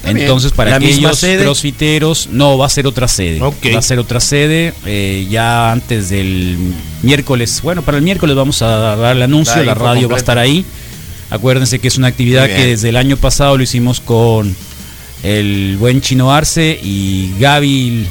Entonces, 0.05 0.51
para 0.51 0.71
¿La 0.71 0.79
misma 0.79 1.09
aquellos 1.11 1.41
crossfiteros, 1.43 2.27
no, 2.31 2.57
va 2.57 2.65
a 2.65 2.69
ser 2.69 2.87
otra 2.87 3.07
sede. 3.07 3.39
Va 3.39 3.79
a 3.79 3.81
ser 3.81 3.99
otra 3.99 4.19
sede 4.19 4.73
eh, 4.85 5.27
ya 5.29 5.71
antes 5.71 6.09
del 6.09 6.57
miércoles. 7.03 7.61
Bueno, 7.63 7.81
para 7.83 7.97
el 7.97 8.03
miércoles 8.03 8.35
vamos 8.35 8.61
a 8.61 8.95
dar 8.97 9.15
el 9.15 9.21
anuncio, 9.21 9.55
La 9.57 9.63
la 9.65 9.73
radio 9.75 10.09
va 10.09 10.15
a 10.15 10.19
estar 10.19 10.37
ahí. 10.37 10.65
Acuérdense 11.33 11.79
que 11.79 11.87
es 11.87 11.97
una 11.97 12.07
actividad 12.07 12.45
que 12.47 12.67
desde 12.67 12.89
el 12.89 12.95
año 12.95 13.17
pasado 13.17 13.57
lo 13.57 13.63
hicimos 13.63 13.99
con 13.99 14.55
el 15.23 15.77
buen 15.79 15.99
Chino 15.99 16.31
Arce 16.31 16.79
y 16.83 17.31
Gaby 17.39 18.05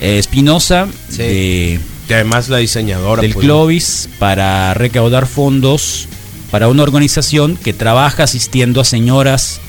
eh, 0.00 0.18
Espinosa 0.18 0.88
Sí. 1.10 1.18
de- 1.18 1.80
Que 2.06 2.14
además 2.14 2.48
la 2.48 2.56
diseñadora. 2.56 3.20
del 3.20 3.34
pues, 3.34 3.44
Clovis 3.44 4.08
para 4.18 4.72
recaudar 4.72 5.26
fondos 5.26 6.06
para 6.50 6.68
una 6.68 6.82
organización 6.84 7.56
que 7.58 7.74
trabaja 7.74 8.22
asistiendo 8.22 8.80
a 8.80 8.84
señoras 8.86 9.60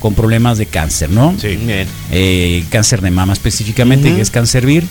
con 0.00 0.14
problemas 0.14 0.58
de 0.58 0.66
cáncer, 0.66 1.08
¿no? 1.08 1.34
Sí. 1.40 1.56
Bien. 1.56 1.88
eh, 2.12 2.62
cáncer 2.70 3.00
de 3.00 3.10
mama 3.10 3.32
específicamente, 3.32 4.14
que 4.14 4.20
es 4.20 4.30
Cancervir. 4.30 4.84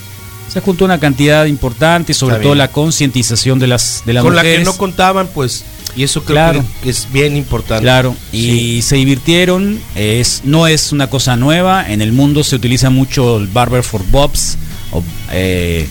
Se 0.52 0.60
juntó 0.62 0.86
una 0.86 1.00
cantidad 1.00 1.46
importante, 1.46 2.14
sobre 2.16 2.36
Está 2.36 2.44
todo 2.44 2.54
bien. 2.54 2.58
la 2.60 2.72
concientización 2.72 3.60
de 3.60 3.68
las 3.68 4.02
de 4.08 4.14
las 4.14 4.24
Con 4.24 4.36
la 4.36 4.42
que 4.42 4.60
no 4.64 4.76
contaban, 4.76 5.28
pues. 5.28 5.64
Y 5.98 6.04
eso 6.04 6.22
creo 6.24 6.36
Claro. 6.36 6.66
que- 6.84 6.92
es 6.92 7.08
bien 7.12 7.36
importante. 7.36 7.82
Claro, 7.82 8.16
y 8.32 8.42
Sí. 8.42 8.82
se 8.84 8.96
divirtieron, 8.98 9.80
es, 9.96 10.42
no 10.46 10.68
es 10.68 10.92
una 10.92 11.10
cosa 11.10 11.36
nueva, 11.36 11.92
en 11.92 12.02
el 12.04 12.12
mundo 12.14 12.44
se 12.44 12.56
utiliza 12.56 12.90
mucho 12.92 13.38
el 13.38 13.48
Barber 13.48 13.82
for 13.84 14.04
Bobs, 14.12 14.58
o, 14.92 15.04
eh, 15.32 15.88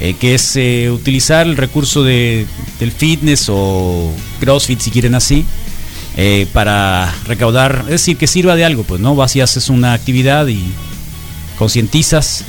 eh, 0.00 0.14
que 0.20 0.34
es 0.34 0.54
eh, 0.56 0.90
utilizar 0.92 1.46
el 1.46 1.56
recurso 1.56 2.04
de, 2.04 2.44
del 2.78 2.92
fitness 2.92 3.46
o 3.48 4.12
CrossFit 4.38 4.80
si 4.80 4.90
quieren 4.90 5.14
así, 5.14 5.44
para 6.52 7.14
recaudar, 7.26 7.82
es 7.86 7.90
decir, 7.92 8.16
que 8.16 8.26
sirva 8.26 8.54
de 8.56 8.64
algo, 8.64 8.82
pues 8.82 9.00
no, 9.00 9.14
vas 9.14 9.34
y 9.36 9.40
haces 9.40 9.70
una 9.70 9.92
actividad 9.92 10.48
y 10.48 10.60
concientizas, 11.56 12.44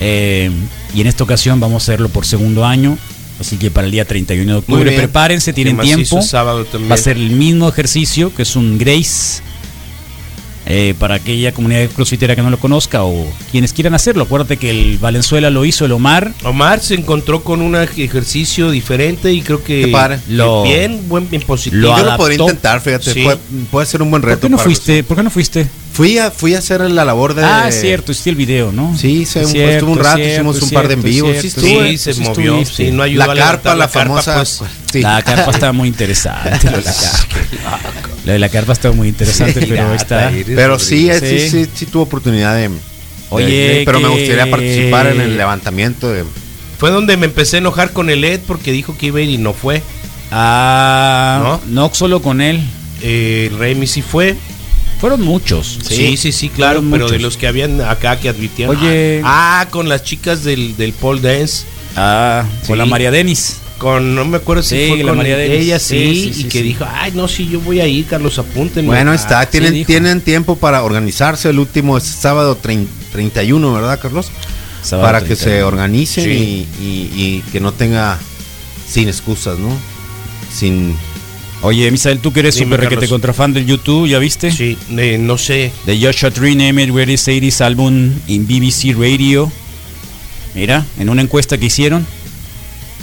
y 0.00 1.00
en 1.00 1.06
esta 1.06 1.24
ocasión 1.24 1.60
vamos 1.60 1.82
a 1.82 1.84
hacerlo 1.84 2.08
por 2.08 2.26
segundo 2.26 2.64
año. 2.66 2.98
Así 3.42 3.58
que 3.58 3.70
para 3.70 3.86
el 3.86 3.92
día 3.92 4.04
31 4.06 4.50
de 4.52 4.58
octubre 4.58 4.84
bien. 4.84 4.96
prepárense, 4.96 5.52
tienen 5.52 5.78
tiempo. 5.78 6.22
sábado 6.22 6.64
también. 6.64 6.90
Va 6.90 6.94
a 6.94 6.98
ser 6.98 7.16
el 7.18 7.30
mismo 7.30 7.68
ejercicio, 7.68 8.34
que 8.34 8.42
es 8.42 8.56
un 8.56 8.78
Grace. 8.78 9.42
eh, 10.64 10.94
para 10.96 11.16
aquella 11.16 11.50
comunidad 11.52 11.88
crossfitera 11.90 12.36
que 12.36 12.40
no 12.42 12.48
lo 12.48 12.56
conozca 12.58 13.02
o 13.02 13.26
quienes 13.50 13.72
quieran 13.72 13.94
hacerlo. 13.94 14.22
Acuérdate 14.22 14.58
que 14.58 14.70
el 14.70 14.96
Valenzuela 14.98 15.50
lo 15.50 15.64
hizo, 15.64 15.84
el 15.84 15.92
Omar. 15.92 16.32
Omar 16.44 16.78
se 16.80 16.94
encontró 16.94 17.42
con 17.42 17.60
un 17.60 17.74
ejercicio 17.74 18.70
diferente 18.70 19.32
y 19.32 19.42
creo 19.42 19.64
que 19.64 19.92
Lo- 20.28 20.62
bien, 20.62 21.08
buen, 21.08 21.28
bien 21.28 21.42
positivo. 21.42 21.82
lo 21.82 21.98
Yo 21.98 22.04
lo 22.04 22.16
podría 22.16 22.38
intentar, 22.38 22.80
fíjate. 22.80 23.12
Sí. 23.12 23.24
Puede, 23.24 23.38
puede 23.72 23.86
ser 23.86 24.02
un 24.02 24.10
buen 24.10 24.22
¿Por 24.22 24.30
reto. 24.30 24.42
qué 24.42 24.50
no 24.50 24.56
para 24.56 24.64
fuiste? 24.64 25.02
¿Por 25.02 25.16
qué 25.16 25.22
no 25.24 25.30
fuiste? 25.30 25.66
Fui 25.92 26.16
a, 26.18 26.30
fui 26.30 26.54
a 26.54 26.58
hacer 26.58 26.80
la 26.80 27.04
labor 27.04 27.34
de. 27.34 27.44
Ah, 27.44 27.70
cierto, 27.70 28.12
hiciste 28.12 28.30
el 28.30 28.36
video, 28.36 28.72
¿no? 28.72 28.96
Sí, 28.96 29.26
se- 29.26 29.40
un- 29.44 29.50
cierto, 29.50 29.72
estuvo 29.74 29.92
un 29.92 29.98
rato, 29.98 30.18
es 30.18 30.32
hicimos 30.32 30.56
cierto, 30.56 30.66
un 30.66 30.72
par 30.72 30.88
de 30.88 30.94
en 30.94 31.02
vivo, 31.02 31.30
cierto, 31.32 31.42
sí 31.42 31.50
Sí, 31.50 31.66
cierto, 31.66 31.98
se 31.98 32.14
sí 32.14 32.20
movió. 32.22 32.64
Sí, 32.64 32.90
no 32.92 33.02
ayudó 33.02 33.26
La 33.26 33.32
a 33.32 33.36
carpa, 33.36 33.74
la 33.74 33.88
carpa, 33.90 34.22
famosa. 34.22 34.34
pues. 34.36 34.62
sí. 34.90 35.00
La 35.02 35.20
carpa 35.22 35.50
estaba 35.50 35.72
muy 35.72 35.88
interesante. 35.88 36.70
lo 36.70 36.78
de 36.78 36.82
la 36.84 36.94
carpa. 36.94 37.80
Lo 38.24 38.32
de 38.32 38.38
la 38.38 38.48
carpa 38.48 38.72
estaba 38.72 38.94
muy 38.94 39.08
interesante, 39.08 39.60
Sí, 39.60 39.66
pero 39.68 39.92
está. 39.94 40.32
Pero 40.46 40.78
sí, 40.78 41.10
eh, 41.10 41.20
sí, 41.20 41.40
Sí. 41.50 41.64
sí, 41.64 41.70
sí, 41.74 41.86
tuvo 41.86 42.04
oportunidad 42.04 42.56
de. 42.56 42.70
Oye, 43.28 43.46
de- 43.78 43.82
pero 43.84 44.00
me 44.00 44.08
que- 44.08 44.14
gustaría 44.20 44.50
participar 44.50 45.08
en 45.08 45.20
el 45.20 45.36
levantamiento 45.36 46.08
de. 46.10 46.24
Fue 46.78 46.90
donde 46.90 47.16
me 47.18 47.26
empecé 47.26 47.56
a 47.56 47.58
enojar 47.58 47.92
con 47.92 48.08
el 48.08 48.24
Ed 48.24 48.40
porque 48.46 48.72
dijo 48.72 48.96
que 48.96 49.06
iba 49.06 49.18
a 49.18 49.22
ir 49.22 49.28
y 49.30 49.36
no 49.38 49.52
fue. 49.52 49.82
Ah, 50.30 51.58
no, 51.68 51.90
solo 51.92 52.22
con 52.22 52.40
él. 52.40 52.60
Eh, 53.02 53.50
Remy 53.58 53.86
sí 53.86 54.00
fue. 54.02 54.36
Fueron 55.02 55.20
muchos. 55.20 55.80
Sí, 55.86 56.16
sí, 56.16 56.30
sí, 56.32 56.48
claro, 56.48 56.82
pero 56.90 57.10
de 57.10 57.18
los 57.18 57.36
que 57.36 57.46
habían 57.48 57.80
acá 57.82 58.18
que 58.18 58.28
advirtieron. 58.30 58.74
Oye. 58.76 59.20
Ah, 59.24 59.66
con 59.70 59.88
las 59.88 60.04
chicas 60.04 60.44
del, 60.44 60.76
del 60.76 60.92
pole 60.94 61.20
dance. 61.20 61.64
Ah, 61.96 62.44
con 62.66 62.78
la 62.78 62.86
María 62.86 63.10
Denis. 63.10 63.56
Con, 63.78 64.14
no 64.14 64.24
me 64.24 64.36
acuerdo 64.36 64.62
si 64.62 64.76
Sí, 64.76 64.88
fue 64.90 64.98
la 64.98 65.08
con 65.10 65.16
María 65.18 65.36
Denis. 65.36 65.58
ella, 65.66 65.78
sí, 65.80 66.14
Sí, 66.14 66.14
sí, 66.14 66.28
y 66.30 66.34
sí, 66.34 66.44
que 66.44 66.58
sí. 66.58 66.62
dijo, 66.64 66.86
ay, 66.88 67.10
no, 67.16 67.26
sí, 67.26 67.48
yo 67.48 67.58
voy 67.60 67.80
a 67.80 67.86
ir, 67.88 68.06
Carlos, 68.06 68.38
apúntenme. 68.38 68.86
Bueno, 68.86 69.10
Ah, 69.10 69.16
está. 69.16 69.44
Tienen, 69.46 69.74
dijo. 69.74 69.88
tienen 69.88 70.20
tiempo 70.20 70.54
para 70.56 70.84
organizarse. 70.84 71.50
El 71.50 71.58
último 71.58 71.98
es 71.98 72.04
sábado 72.04 72.56
trein- 72.62 72.86
31, 73.10 73.74
¿verdad, 73.74 73.98
Carlos? 74.00 74.30
Sábado 74.84 75.08
para 75.08 75.18
que 75.20 75.34
31. 75.34 75.50
se 75.56 75.62
organicen 75.64 76.24
Sí. 76.24 76.30
y, 76.80 76.84
y- 76.84 77.10
y 77.16 77.40
que 77.50 77.58
no 77.58 77.72
tenga. 77.72 78.18
Sin 78.88 79.08
excusas, 79.08 79.58
¿no? 79.58 79.76
Sin. 80.54 80.94
Oye, 81.62 81.90
Misael, 81.92 82.18
tú 82.18 82.32
que 82.32 82.40
eres 82.40 82.56
Dime, 82.56 82.66
súper 82.74 82.80
requete 82.80 83.08
contrafan 83.08 83.52
del 83.52 83.66
YouTube, 83.66 84.08
¿ya 84.08 84.18
viste? 84.18 84.50
Sí, 84.50 84.76
eh, 84.96 85.16
no 85.18 85.38
sé. 85.38 85.70
The 85.86 85.98
Joshua 86.04 86.30
Tree 86.32 86.56
named 86.56 86.92
Greatest 86.92 87.28
80s 87.28 87.60
Album 87.60 88.10
in 88.26 88.46
BBC 88.46 88.92
Radio. 88.98 89.50
Mira, 90.54 90.84
en 90.98 91.08
una 91.08 91.22
encuesta 91.22 91.56
que 91.58 91.66
hicieron, 91.66 92.04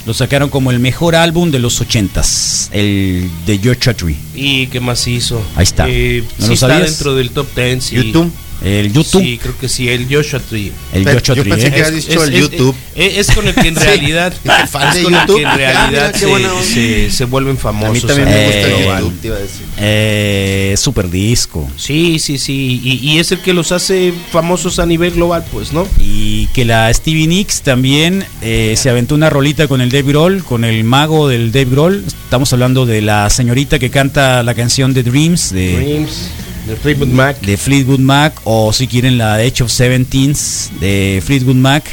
lo 0.05 0.13
sacaron 0.13 0.49
como 0.49 0.71
el 0.71 0.79
mejor 0.79 1.15
álbum 1.15 1.51
de 1.51 1.59
los 1.59 1.81
80s, 1.81 2.69
el 2.73 3.29
de 3.45 3.59
Joshua 3.63 3.93
Tree. 3.93 4.17
¿Y 4.35 4.67
qué 4.67 4.79
más 4.81 5.07
hizo? 5.07 5.41
Ahí 5.55 5.63
está. 5.63 5.85
Eh, 5.89 6.23
¿No 6.37 6.43
sí 6.43 6.47
lo 6.49 6.53
está 6.55 6.67
sabías? 6.67 6.89
dentro 6.91 7.15
del 7.15 7.31
top 7.31 7.47
10. 7.55 7.83
sí. 7.83 7.95
YouTube. 7.95 8.31
El 8.63 8.91
YouTube. 8.91 9.21
Sí, 9.21 9.37
creo 9.41 9.57
que 9.57 9.69
sí, 9.69 9.87
el 9.89 10.07
Joshua 10.13 10.39
Tree. 10.41 10.71
El 10.93 11.03
Pero 11.05 11.19
Joshua 11.19 11.35
yo 11.35 11.43
Tree, 11.43 11.53
pensé 11.53 11.67
¿eh? 11.67 11.71
que 11.71 11.83
habías 11.85 12.05
dicho 12.07 12.23
el 12.23 12.31
YouTube. 12.33 12.75
Es, 12.95 13.17
es 13.29 13.35
con 13.35 13.47
el 13.47 13.55
que 13.55 13.67
en 13.69 13.75
Sí. 13.79 13.83
realidad, 13.83 14.33
Dije, 14.43 14.67
fan 14.67 14.89
es 14.89 14.95
de 14.95 15.03
con 15.03 15.13
el 15.15 15.19
YouTube. 15.21 15.35
que 15.37 15.41
en 15.43 15.47
Ah, 15.47 15.55
mira, 15.57 15.71
realidad 16.11 16.15
se, 16.15 16.73
se- 16.73 17.11
se 17.11 17.25
vuelven 17.25 17.57
famosos. 17.57 17.89
A 17.89 17.93
mí 17.93 18.01
también 18.01 18.27
me 18.27 18.35
Eh, 18.35 18.45
gusta 18.45 18.59
el 18.59 18.67
nivel 18.67 18.81
global. 18.83 19.03
YouTube, 19.03 19.19
te 19.21 19.27
iba 19.27 19.35
a 19.35 19.39
decir. 19.39 19.61
Eh, 19.77 20.75
super 20.77 21.09
disco. 21.09 21.69
Sí, 21.77 22.19
sí, 22.19 22.37
sí. 22.37 22.81
Y, 22.83 23.11
y 23.11 23.19
es 23.19 23.31
el 23.31 23.39
que 23.39 23.53
los 23.53 23.71
hace 23.71 24.13
famosos 24.31 24.79
a 24.79 24.85
nivel 24.85 25.11
global, 25.11 25.45
pues, 25.51 25.71
¿no? 25.71 25.87
Y 25.99 26.47
que 26.47 26.65
la 26.65 26.93
Stevie 26.93 27.27
Nicks 27.27 27.61
también 27.61 28.25
eh, 28.41 28.73
se 28.77 28.89
aventó 28.89 29.15
una 29.15 29.29
rolita 29.29 29.67
con 29.67 29.81
el 29.81 29.89
Dave 29.89 30.03
Grohl, 30.11 30.43
con 30.43 30.63
el 30.65 30.83
mago 30.83 31.27
del 31.29 31.51
Dave 31.51 31.69
Grohl. 31.71 32.03
Estamos 32.05 32.51
hablando 32.53 32.85
de 32.85 33.01
la 33.01 33.29
señorita 33.29 33.79
que 33.79 33.89
canta 33.89 34.43
la 34.43 34.53
canción 34.53 34.93
de 34.93 35.03
Dreams 35.03 35.51
de, 35.53 35.75
Dreams, 35.77 36.29
de 36.69 36.75
Fleetwood 36.75 37.07
Mac. 37.09 37.41
de 37.41 37.57
Fleetwood 37.57 37.99
Mac, 37.99 38.33
o 38.43 38.71
si 38.73 38.87
quieren 38.87 39.17
la 39.17 39.35
Age 39.35 39.63
of 39.63 39.71
Seventeens 39.71 40.69
de 40.79 41.21
Fleetwood 41.25 41.55
Mac, 41.55 41.83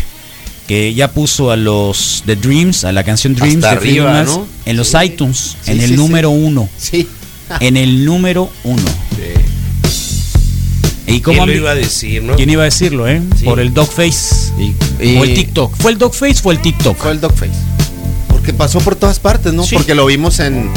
que 0.66 0.93
ya 0.95 1.11
puso 1.12 1.51
a 1.51 1.57
los 1.57 2.22
The 2.27 2.37
Dreams, 2.37 2.85
a 2.85 2.93
la 2.93 3.05
canción 3.05 3.35
Dreams 3.35 3.57
Hasta 3.64 3.70
de 3.70 3.77
arriba, 3.77 4.12
Mac 4.12 4.27
¿no? 4.27 4.47
en 4.64 4.77
los 4.77 4.93
iTunes, 5.03 5.57
Sí, 5.62 5.70
en 5.70 5.81
el 5.81 5.91
sí. 5.91 5.97
número 5.97 6.31
uno. 6.31 6.68
Sí. 6.77 7.07
En 7.61 7.77
el 7.77 8.05
número 8.05 8.51
uno. 8.64 8.83
¿Y 11.07 11.20
cómo 11.20 11.45
¿Quién 11.45 11.51
lo 11.51 11.55
iba 11.62 11.70
a 11.70 11.74
decir, 11.77 12.22
no? 12.22 12.35
¿Quién 12.35 12.51
iba 12.51 12.62
a 12.62 12.64
decirlo, 12.64 13.07
eh? 13.09 13.22
Por 13.45 13.61
el 13.61 13.72
Dogface. 13.72 14.53
Y- 14.59 15.16
O 15.16 15.22
el 15.24 15.35
TikTok. 15.35 15.77
¿Fue 15.77 15.93
el 15.93 15.99
Dogface 15.99 16.41
o 16.41 16.43
fue 16.43 16.55
el 16.55 16.61
TikTok? 16.61 16.97
Fue 16.99 17.12
el 17.12 17.20
Dogface. 17.20 17.53
Porque 18.27 18.53
pasó 18.53 18.81
por 18.81 18.97
todas 18.97 19.20
partes, 19.20 19.53
¿no? 19.53 19.64
Porque 19.72 19.95
lo 19.95 20.05
vimos 20.07 20.41
en 20.41 20.68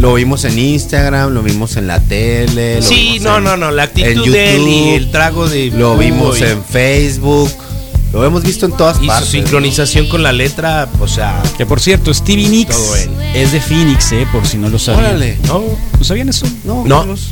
lo 0.00 0.14
vimos 0.14 0.44
en 0.44 0.58
Instagram, 0.58 1.32
lo 1.32 1.42
vimos 1.42 1.76
en 1.76 1.86
la 1.86 2.00
tele. 2.00 2.76
lo 2.76 2.82
Sí, 2.82 2.94
vimos 3.18 3.22
no, 3.22 3.38
en- 3.38 3.44
no, 3.44 3.56
no. 3.56 3.70
La 3.70 3.84
actitud 3.84 4.24
en 4.26 4.32
de 4.32 4.56
él 4.56 4.62
y 4.62 4.76
YouTube, 4.78 4.96
el 4.96 5.10
trago 5.10 5.48
de. 5.48 5.66
Lo 5.70 5.96
vimos 5.96 6.40
Uy. 6.40 6.46
en 6.46 6.64
Facebook. 6.64 7.50
Lo 8.12 8.24
hemos 8.24 8.42
visto 8.42 8.66
en 8.66 8.72
todas 8.76 8.96
Y 8.98 9.02
su 9.02 9.06
partes. 9.06 9.28
sincronización 9.30 10.08
con 10.08 10.22
la 10.24 10.32
letra, 10.32 10.88
o 10.98 11.06
sea. 11.06 11.40
Que 11.56 11.64
por 11.64 11.80
cierto, 11.80 12.12
Stevie 12.12 12.48
Nicks 12.48 12.76
es 13.34 13.52
de 13.52 13.60
Phoenix, 13.60 14.10
eh, 14.12 14.26
por 14.32 14.44
si 14.46 14.56
no 14.58 14.68
lo 14.68 14.78
sabían. 14.80 15.04
Órale. 15.06 15.38
¿No? 15.46 15.62
¿No 15.96 16.04
sabían 16.04 16.28
eso? 16.28 16.44
No, 16.64 16.82
No. 16.84 16.98
Carlos. 17.00 17.28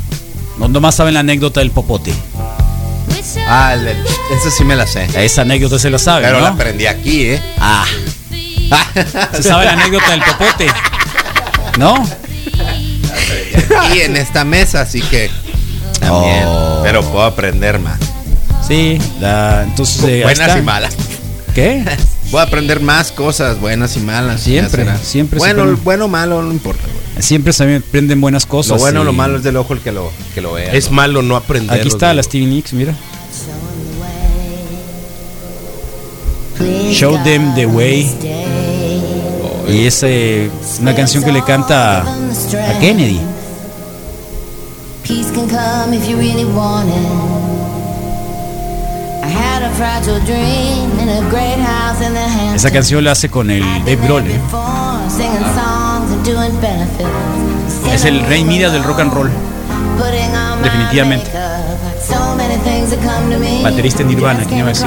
No, 0.58 0.68
nomás 0.68 0.94
saben 0.94 1.14
la 1.14 1.20
anécdota 1.20 1.60
del 1.60 1.70
popote. 1.72 2.12
Ah, 3.48 3.74
el- 3.74 3.88
esa 4.36 4.50
sí 4.56 4.62
me 4.64 4.76
la 4.76 4.86
sé. 4.86 5.08
Esa 5.16 5.42
anécdota 5.42 5.78
se 5.78 5.90
la 5.90 5.98
saben, 5.98 6.24
Pero 6.26 6.38
¿no? 6.38 6.44
la 6.44 6.50
aprendí 6.50 6.86
aquí, 6.86 7.22
¿eh? 7.24 7.42
Ah, 7.58 7.84
se 9.32 9.42
sabe 9.42 9.64
la 9.64 9.72
anécdota 9.72 10.10
del 10.12 10.20
popote. 10.22 10.66
¿No? 11.78 11.94
Aquí 13.80 14.00
en 14.00 14.16
esta 14.16 14.44
mesa, 14.44 14.82
así 14.82 15.00
que 15.02 15.30
también. 16.00 16.44
Oh. 16.46 16.80
Pero 16.82 17.02
puedo 17.02 17.24
aprender 17.24 17.78
más. 17.78 17.98
Sí, 18.66 18.98
la, 19.20 19.62
entonces. 19.64 20.02
eh, 20.04 20.22
buenas 20.22 20.48
está. 20.48 20.58
y 20.58 20.62
malas. 20.62 20.94
¿Qué? 21.54 21.84
Voy 22.30 22.40
a 22.40 22.42
aprender 22.42 22.80
más 22.80 23.10
cosas, 23.10 23.58
buenas 23.58 23.96
y 23.96 24.00
malas. 24.00 24.42
Siempre, 24.42 24.86
siempre 25.02 25.38
Bueno, 25.38 25.62
aprende. 25.62 25.82
bueno 25.82 26.04
o 26.04 26.08
malo, 26.08 26.42
no 26.42 26.52
importa. 26.52 26.82
güey. 26.82 27.22
Siempre 27.22 27.52
se 27.54 27.76
aprenden 27.76 28.20
buenas 28.20 28.44
cosas. 28.44 28.72
Lo 28.76 28.78
bueno 28.78 29.00
o 29.00 29.02
y- 29.02 29.06
lo 29.06 29.12
malo 29.14 29.38
es 29.38 29.42
del 29.42 29.56
ojo 29.56 29.72
el 29.72 29.80
que 29.80 29.92
lo, 29.92 30.12
que 30.34 30.42
lo 30.42 30.52
vea. 30.52 30.72
Es 30.74 30.90
¿no? 30.90 30.96
malo 30.96 31.22
no 31.22 31.36
aprender. 31.36 31.78
Aquí 31.78 31.88
está 31.88 32.12
la 32.12 32.22
Stevie 32.22 32.46
Nicks, 32.46 32.74
mira. 32.74 32.94
Show 36.92 37.18
them 37.24 37.54
the 37.54 37.66
way. 37.66 38.10
Y 39.68 39.86
es 39.86 40.02
eh, 40.02 40.50
una 40.80 40.94
canción 40.94 41.22
que 41.22 41.30
le 41.32 41.42
canta 41.44 42.00
a 42.00 42.78
Kennedy. 42.80 43.20
Peace 45.08 45.30
can 45.30 45.48
come 45.48 45.94
if 45.94 46.06
you 46.06 46.18
really 46.18 46.44
want 46.44 46.90
it. 46.90 46.94
I 49.24 49.28
had 49.30 49.62
a 49.62 49.70
fragile 49.70 50.20
dream 50.26 50.98
in 51.00 51.08
a 51.08 51.26
great 51.30 51.58
house 51.58 52.02
in 52.06 52.12
the 52.12 52.20
Hamptons. 52.20 52.56
Esa 52.56 52.70
canción 52.70 53.02
la 53.04 53.12
hace 53.12 53.30
con 53.30 53.50
el 53.50 53.62
Dave 53.86 53.96
Grohl. 53.96 54.30
eh. 54.30 54.38
Es 57.94 58.04
el 58.04 58.20
rey 58.26 58.44
Midas 58.44 58.70
del 58.72 58.84
rock 58.84 59.00
and 59.00 59.14
roll. 59.14 59.30
Definitivamente. 60.62 61.30
Baterista 63.62 64.02
en 64.02 64.08
Nirvana, 64.08 64.44
¿quién 64.44 64.58
iba 64.58 64.66
a 64.66 64.72
decir? 64.72 64.86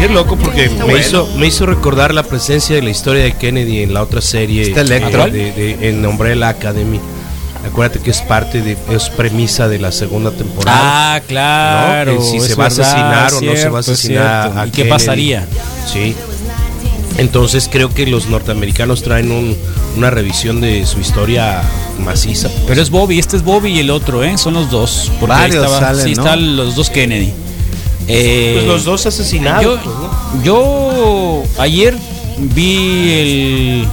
Qué 0.00 0.08
loco 0.08 0.36
porque 0.36 0.70
me 0.86 0.98
hizo, 0.98 1.28
me 1.36 1.46
hizo 1.46 1.66
recordar 1.66 2.14
la 2.14 2.22
presencia 2.22 2.74
de 2.74 2.82
la 2.82 2.90
historia 2.90 3.22
de 3.24 3.32
Kennedy 3.34 3.82
en 3.82 3.92
la 3.94 4.02
otra 4.02 4.20
serie 4.22 4.62
Está 4.62 4.80
Electra. 4.80 5.26
de, 5.28 5.52
de- 5.52 5.88
en 5.88 6.04
Umbrella 6.06 6.48
Academy. 6.48 6.98
Acuérdate 7.66 7.98
que 8.00 8.10
es 8.10 8.22
parte 8.22 8.62
de, 8.62 8.78
es 8.90 9.10
premisa 9.10 9.68
de 9.68 9.78
la 9.78 9.92
segunda 9.92 10.30
temporada. 10.30 10.78
Ah, 11.16 11.20
claro. 11.28 12.22
si 12.22 12.40
se 12.40 12.54
va 12.54 12.66
a 12.66 12.68
verdad, 12.70 12.86
asesinar 12.90 13.34
o 13.34 13.40
no 13.42 13.56
se 13.56 13.68
va 13.68 13.76
a 13.76 13.80
asesinar 13.80 14.52
a 14.58 14.66
¿Y 14.66 14.70
qué 14.70 14.86
pasaría? 14.86 15.46
Sí. 15.92 16.14
Entonces 17.18 17.68
creo 17.70 17.92
que 17.92 18.06
los 18.06 18.28
norteamericanos 18.28 19.02
traen 19.02 19.30
un- 19.30 19.54
una 19.98 20.08
revisión 20.08 20.62
de 20.62 20.86
su 20.86 21.00
historia 21.00 21.60
maciza. 22.02 22.48
Pero 22.66 22.80
es 22.80 22.88
Bobby, 22.88 23.18
este 23.18 23.36
es 23.36 23.42
Bobby 23.42 23.72
y 23.72 23.80
el 23.80 23.90
otro, 23.90 24.24
¿eh? 24.24 24.38
Son 24.38 24.54
los 24.54 24.70
dos. 24.70 25.12
Porque 25.20 25.34
ahí 25.34 25.40
Varios 25.50 25.64
estaba- 25.66 25.80
salen, 25.80 26.06
sí, 26.06 26.14
¿no? 26.14 26.22
están 26.24 26.56
los 26.56 26.74
dos 26.74 26.88
Kennedy. 26.88 27.34
Eh, 28.12 28.52
Pues 28.54 28.66
los 28.66 28.84
dos 28.84 29.06
asesinados. 29.06 29.62
yo, 29.62 29.78
pues, 29.82 29.96
¿no? 29.96 30.42
yo 30.42 31.42
ayer 31.58 31.96
vi 32.38 33.12
el 33.12 33.88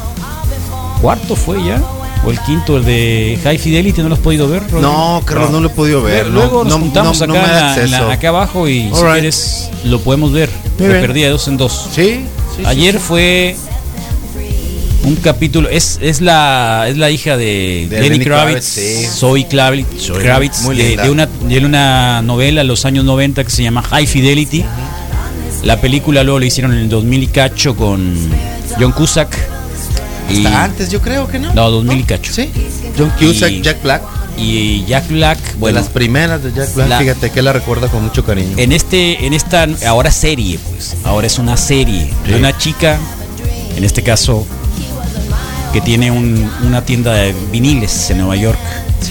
cuarto, 1.01 1.36
¿fue 1.36 1.63
ya? 1.63 1.82
O 2.26 2.32
el 2.32 2.39
quinto, 2.41 2.78
el 2.78 2.84
de 2.86 3.39
High 3.43 3.57
Fidelity, 3.59 4.01
¿no 4.01 4.09
lo 4.09 4.15
has 4.15 4.22
podido 4.22 4.49
ver? 4.49 4.61
Rodrigo? 4.63 4.82
No, 4.82 5.22
Carlos, 5.24 5.51
no, 5.51 5.59
lo 5.61 5.68
he 5.68 5.72
podido 5.72 6.01
ver. 6.01 6.28
Luego- 6.28 6.63
Luego 6.63 6.63
no, 6.63 6.70
nos 6.72 6.74
no- 6.80 6.86
juntamos 6.86 7.20
no- 7.22 7.28
no 7.28 7.34
acá, 7.36 7.84
en 7.84 7.91
la- 7.91 8.11
acá 8.11 8.30
abajo 8.30 8.68
y 8.68 8.89
si 8.89 8.95
Alright. 8.95 9.11
quieres 9.13 9.70
lo 9.84 9.99
podemos 10.01 10.32
ver. 10.34 10.49
Muy 10.80 10.88
Me 10.88 10.93
bien. 10.95 11.01
perdí 11.01 11.22
de 11.22 11.30
dos 11.30 11.47
en 11.47 11.57
dos. 11.57 11.89
Sí, 11.93 12.22
sí, 12.55 12.63
Ayer 12.65 12.93
sí, 12.95 12.99
sí. 12.99 13.05
fue 13.07 13.55
un 15.08 15.16
capítulo, 15.16 15.70
es, 15.70 15.99
es 16.01 16.22
la 16.22 16.86
es 16.89 16.97
la 16.97 17.10
hija 17.10 17.38
de, 17.38 17.88
De 17.89 18.01
Lenny 18.01 18.24
Kravitz, 18.26 18.26
Kravitz, 18.26 18.66
sí. 18.66 19.05
Zoe 19.10 19.47
Kravitz, 19.47 20.01
Zoe, 20.05 20.22
Kravitz, 20.22 20.62
muy 20.64 20.76
de, 20.76 20.97
de 20.97 21.10
una, 21.10 21.26
de 21.26 21.66
una 21.66 22.22
novela 22.22 22.62
de 22.62 22.66
los 22.68 22.84
años 22.86 23.05
90 23.05 23.43
que 23.43 23.49
se 23.49 23.64
llama 23.64 23.82
High 23.84 24.05
Fidelity. 24.08 24.66
La 25.64 25.80
película 25.82 26.24
luego 26.24 26.39
la 26.39 26.45
hicieron 26.45 26.72
en 26.74 26.80
el 26.80 26.89
2000 26.89 27.24
y 27.24 27.28
cacho 27.28 27.76
con 27.76 28.16
John 28.80 28.91
Cusack. 28.91 29.36
Y, 30.30 30.45
Hasta 30.45 30.64
antes, 30.66 30.89
yo 30.91 31.01
creo 31.01 31.28
que 31.28 31.39
no. 31.39 31.53
no, 31.53 31.72
2000 31.72 31.99
y 31.99 32.03
cacho. 32.03 32.34
Sí. 32.34 32.49
John 32.97 33.12
Cusack, 33.18 33.51
Y- 33.51 33.62
Jack 33.62 33.82
Black. 33.82 34.01
Y 34.38 34.86
Jack 34.86 35.08
Black, 35.10 35.39
de 35.39 35.55
bueno, 35.58 35.80
las 35.80 35.89
primeras 35.89 36.43
de 36.43 36.51
Jack 36.53 36.76
Black. 36.76 36.89
la- 36.89 36.99
Fíjate 36.99 37.32
que 37.32 37.41
la 37.41 37.53
recuerda 37.53 37.88
con 37.88 38.03
mucho 38.03 38.24
cariño. 38.24 38.53
en 38.58 38.72
este 38.72 39.26
en 39.26 39.34
esta 39.34 39.68
ahora 39.88 40.12
serie 40.12 40.60
pues 40.70 40.95
ahora 41.05 41.26
es 41.26 41.39
una 41.39 41.58
serie 41.58 42.12
de 42.28 42.36
una 42.36 42.55
chica 42.55 42.99
en 43.76 43.84
este 43.84 44.03
caso 44.03 44.45
que 45.78 45.82
tiene 45.82 46.09
un- 46.09 46.49
una 46.65 46.84
tienda 46.84 47.13
de 47.13 47.36
viniles 47.51 48.09
en 48.09 48.17
Nueva 48.17 48.36
York 48.36 48.57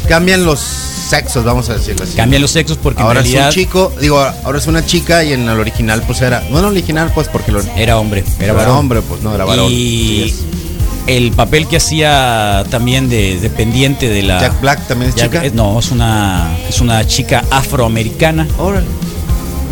Cambian 0.09 0.45
los 0.45 0.59
sexos, 0.59 1.45
vamos 1.45 1.69
a 1.71 1.75
decirlo 1.75 2.03
así. 2.03 2.14
cambian 2.17 2.43
los 2.43 2.51
sexos 2.51 2.77
porque 2.83 3.01
ahora 3.01 3.21
en 3.21 3.27
realidad 3.27 3.51
es 3.51 3.57
un 3.57 3.62
chico, 3.62 3.93
digo, 4.01 4.19
ahora 4.45 4.59
es 4.59 4.67
una 4.67 4.85
chica 4.85 5.23
y 5.23 5.33
en 5.33 5.43
el 5.49 5.61
original 5.61 6.03
pues 6.05 6.23
era, 6.23 6.41
no 6.51 6.59
en 6.59 6.64
el 6.64 6.71
original 6.73 7.12
pues 7.14 7.29
porque 7.29 7.53
lo 7.53 7.61
era 7.77 7.99
hombre 7.99 8.25
era 8.41 8.45
era 8.47 8.53
varón 8.55 8.77
hombre, 8.79 9.01
pues 9.03 9.23
no 9.23 9.33
era 9.33 9.45
varón. 9.45 9.67
Y 9.71 10.35
el 11.07 11.31
papel 11.31 11.69
que 11.69 11.77
hacía 11.77 12.64
también 12.69 13.09
de 13.09 13.39
dependiente 13.39 14.09
de 14.09 14.23
la 14.25 14.41
Jack 14.41 14.61
Black 14.61 14.89
también 14.89 15.11
es 15.11 15.14
Jack- 15.14 15.31
chica. 15.43 15.55
no 15.55 15.79
es 15.79 15.93
una 15.93 16.49
es 16.69 16.81
una 16.81 17.07
chica 17.07 17.45
afroamericana 17.53 18.49
Órale. 18.59 18.87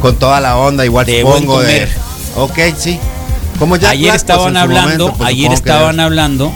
Con 0.01 0.14
toda 0.16 0.40
la 0.40 0.57
onda, 0.59 0.84
igual 0.84 1.07
De 1.07 1.22
supongo 1.22 1.55
buen 1.55 1.66
de. 1.66 1.88
Ok, 2.36 2.59
sí. 2.78 3.01
Como 3.59 3.76
Jack 3.76 3.90
ayer 3.92 4.03
Black, 4.11 4.12
pues, 4.12 4.22
estaban 4.22 4.57
hablando, 4.57 5.05
momento, 5.07 5.14
pues, 5.18 5.28
ayer 5.30 5.53
estaban 5.53 5.99
hablando, 5.99 6.53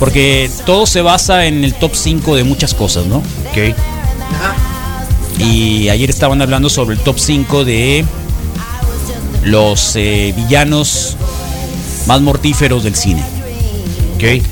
porque 0.00 0.50
todo 0.64 0.86
se 0.86 1.02
basa 1.02 1.46
en 1.46 1.62
el 1.62 1.74
top 1.74 1.94
5 1.94 2.34
de 2.34 2.42
muchas 2.42 2.74
cosas, 2.74 3.04
¿no? 3.06 3.18
Ok. 3.18 3.76
Y 5.38 5.88
ayer 5.90 6.10
estaban 6.10 6.42
hablando 6.42 6.70
sobre 6.70 6.96
el 6.96 7.02
top 7.02 7.18
5 7.18 7.64
de 7.64 8.04
los 9.44 9.94
eh, 9.96 10.34
villanos 10.36 11.16
más 12.06 12.20
mortíferos 12.22 12.82
del 12.82 12.96
cine. 12.96 13.22
Ok. 14.16 14.42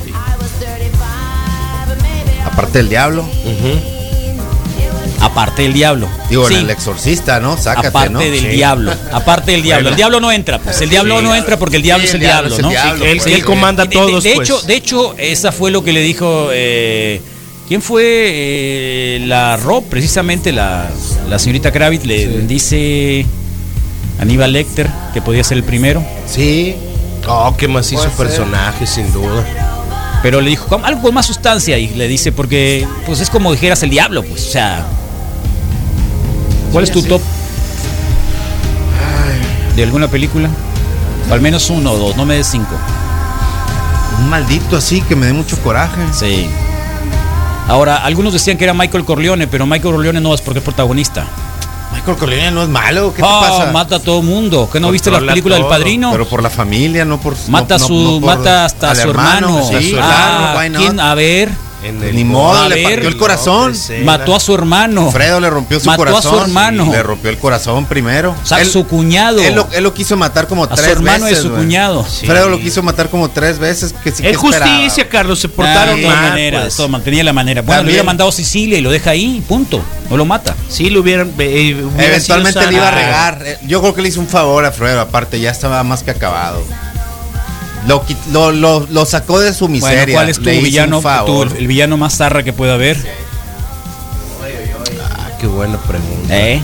Aparte 2.45 2.79
del 2.79 2.91
diablo. 2.91 3.25
Aparte 5.21 5.63
del 5.63 5.73
diablo. 5.73 6.09
Digo, 6.31 6.47
Sí, 6.49 6.55
en 6.55 6.61
el 6.61 6.71
exorcista, 6.71 7.41
¿no? 7.41 7.57
Sácate, 7.57 7.89
aparte 7.89 8.11
¿no? 8.13 8.21
del 8.21 8.39
Sí. 8.41 8.47
diablo. 8.49 8.93
Aparte 9.13 9.51
del 9.53 9.63
diablo. 9.63 9.83
Bueno. 9.85 9.91
El 9.91 9.97
diablo 9.97 10.21
no 10.21 10.31
entra, 10.33 10.59
pues. 10.61 10.81
El 10.81 10.91
diablo 10.91 11.19
Sí. 11.19 11.25
no 11.25 11.35
entra 11.35 11.59
porque 11.59 11.77
el 11.77 11.83
diablo 11.83 12.03
Sí, 12.03 12.09
es 12.09 12.15
el 12.15 12.21
diablo 12.21 12.49
diablo, 12.51 12.55
es 12.55 12.59
el 12.59 12.63
¿no? 12.65 12.71
diablo, 12.71 13.05
él, 13.05 13.19
pues. 13.19 13.35
él 13.35 13.45
comanda 13.45 13.83
a 13.83 13.87
De- 13.87 13.91
de- 13.91 13.97
todos, 13.97 14.25
de, 14.25 14.35
pues. 14.35 14.49
hecho, 14.49 14.63
de 14.63 14.75
hecho, 14.77 15.15
esa 15.19 15.51
fue 15.53 15.71
lo 15.71 15.83
que 15.83 15.93
le 15.93 16.01
dijo. 16.03 16.49
eh, 16.53 17.21
¿Quién 17.67 17.83
fue? 17.83 18.03
Eh, 18.05 19.21
la 19.27 19.57
Rob, 19.59 19.85
precisamente 19.91 20.53
la, 20.53 20.89
la 21.29 21.39
señorita 21.39 21.71
Kravitz 21.71 22.07
le 22.07 22.27
dice 22.47 23.27
Aníbal 24.21 24.53
Lecter 24.53 24.89
que 25.13 25.21
podía 25.21 25.45
ser 25.45 25.59
el 25.59 25.65
primero. 25.65 26.03
Sí. 26.27 26.75
Oh, 27.27 27.55
qué 27.59 27.69
macizo 27.69 28.09
personaje, 28.17 28.87
sin 28.87 29.13
duda. 29.13 29.45
Pero 30.23 30.41
le 30.41 30.49
dijo, 30.51 30.67
"Con 30.67 30.85
algo 30.85 31.03
con 31.03 31.15
más 31.15 31.27
sustancia. 31.27 31.77
Y 31.79 31.89
le 31.91 32.09
dice, 32.09 32.33
porque 32.33 32.87
pues 33.07 33.21
es 33.21 33.29
como 33.31 33.53
dijeras 33.53 33.83
el 33.83 33.91
diablo, 33.91 34.23
pues. 34.25 34.47
O 34.47 34.51
sea. 34.51 34.87
¿Cuál 36.73 36.85
es 36.85 36.91
tu 36.93 37.03
top? 37.03 37.21
¿De 39.77 39.83
alguna 39.85 40.09
película? 40.09 40.49
O 41.31 41.35
al 41.35 41.41
menos 41.41 41.71
uno 41.71 41.93
o 41.93 41.97
dos, 41.99 42.17
no 42.17 42.25
me 42.25 42.35
des 42.37 42.47
cinco. 42.47 42.75
Un 44.21 44.29
maldito 44.29 44.77
así 44.77 45.01
que 45.03 45.15
me 45.15 45.27
dé 45.27 45.33
mucho 45.33 45.57
coraje. 45.63 46.01
Sí. 46.13 46.49
Ahora, 47.69 47.97
algunos 47.99 48.33
decían 48.33 48.57
que 48.57 48.65
era 48.65 48.75
Michael 48.75 49.05
Corleone, 49.05 49.47
pero 49.47 49.67
Michael 49.67 49.95
Corleone 49.95 50.21
no 50.21 50.35
es 50.35 50.41
porque 50.41 50.59
es 50.59 50.65
protagonista. 50.65 51.27
Michael 51.95 52.17
Corleone 52.17 52.51
no 52.51 52.63
es 52.63 52.69
malo. 52.69 53.13
¿Qué 53.15 53.23
te 53.23 53.29
Ah, 53.31 53.41
pasa? 53.41 53.73
Mata 53.73 53.97
a 53.97 54.01
todo 54.01 54.23
mundo. 54.23 54.69
¿Que 54.73 54.81
no 54.81 54.91
viste 54.91 55.11
la 55.11 55.21
película 55.21 55.57
del 55.57 55.67
Padrino? 55.67 56.11
Pero 56.11 56.27
por 56.29 56.43
la 56.43 56.51
familia, 56.51 57.05
no 57.05 57.21
por. 57.21 57.37
Mata 57.49 57.77
a 57.77 57.79
no- 57.79 57.87
su, 57.87 57.95
no 57.95 58.21
por- 58.21 58.37
mata 58.37 58.65
hasta 58.65 58.91
a 58.91 58.95
su 58.95 59.11
hermano. 59.11 59.63
Sí, 59.69 59.95
Ah? 60.01 60.57
¿quién? 60.77 60.99
A 60.99 61.15
ver. 61.15 61.51
En 61.85 62.01
Ni 62.15 62.25
modo, 62.25 62.61
A 62.63 62.69
le 62.69 62.75
ver, 62.75 62.85
partió 62.85 63.09
el 63.09 63.17
corazón. 63.17 63.73
Mató 64.05 64.35
a 64.35 64.41
su 64.41 64.53
hermano. 64.53 65.13
Fredo 65.13 65.39
le 65.39 65.49
rompió 65.49 65.79
su 65.79 65.87
Mató 65.87 65.99
corazón. 65.99 66.35
a 66.35 66.37
su 66.39 66.43
hermano. 66.43 66.89
Le 66.91 67.03
rompió 67.05 67.31
el 67.31 67.39
corazón 67.39 67.87
primero. 67.87 68.35
O 68.43 68.47
sea, 68.47 68.61
Él- 68.61 68.69
su 68.69 68.85
cuñado. 68.87 69.39
Él 69.41 69.55
lo, 69.55 69.69
él 69.73 69.85
lo 69.85 69.95
quiso 69.95 70.17
matar 70.17 70.49
como 70.49 70.65
A 70.65 70.69
su 70.71 70.75
tres 70.75 70.89
hermano 70.89 71.27
y 71.27 71.31
veces. 71.31 71.45
su 71.45 71.51
güey. 71.51 71.63
cuñado. 71.63 72.03
Fredo 72.05 72.49
lo 72.49 72.59
quiso 72.59 72.83
matar 72.83 73.09
como 73.11 73.31
tres 73.31 73.61
veces. 73.61 73.95
Que 74.03 74.11
sí 74.11 74.23
que 74.23 74.31
En 74.31 74.35
esperaba. 74.35 74.67
justicia, 74.67 75.09
Carlos, 75.09 75.39
se 75.39 75.47
Ah, 75.47 75.51
portaron 75.55 75.97
de 75.97 76.03
todas 76.03 76.17
mal. 76.19 76.29
maneras, 76.31 76.61
pues. 76.63 76.73
de 76.73 76.77
todas 76.79 76.91
maneras, 76.91 77.05
tenía 77.05 77.25
la 77.25 77.33
manera. 77.33 77.63
Bueno, 77.63 77.79
También. 77.79 77.93
hubiera 77.95 78.05
mandado 78.05 78.31
a 78.31 78.33
Sicilia 78.33 78.79
y 78.79 78.81
lo 78.81 78.91
deja 78.91 79.11
ahí, 79.11 79.41
punto. 79.47 79.81
No 80.11 80.17
lo 80.17 80.25
mata. 80.25 80.57
Sí, 80.69 80.91
lo 80.91 81.01
hubieran. 81.01 81.33
eh, 81.39 81.77
hubiera 81.85 82.09
Eventualmente 82.09 82.67
le 82.67 82.73
iba 82.73 82.89
a 82.89 82.91
regar. 82.91 83.43
Eh, 83.47 83.59
Yo 83.69 83.81
creo 83.81 83.95
que 83.95 84.03
le 84.03 84.09
hizo 84.09 84.19
un 84.21 84.27
favor 84.29 84.65
a 84.65 84.73
Fredo. 84.73 85.01
Aparte, 85.01 85.39
ya 85.39 85.51
estaba 85.53 85.83
más 85.85 86.03
que 86.03 86.11
acabado. 86.11 86.65
Lo, 87.89 88.53
lo, 88.53 88.87
lo, 88.91 89.07
sacó 89.07 89.41
de 89.41 89.55
su 89.55 89.69
miseria. 89.69 90.15
¿Cuál 90.15 90.29
es 90.29 90.39
tu 90.39 90.45
villano, 90.45 91.01
tu, 91.25 91.43
el 91.43 91.67
villano 91.67 91.97
más 91.97 92.17
zarra 92.17 92.43
que 92.43 92.53
pueda 92.53 92.75
haber? 92.75 92.99
Ah, 95.11 95.31
qué 95.41 95.47
buena 95.47 95.79
pregunta. 95.79 96.37
¿Eh? 96.37 96.61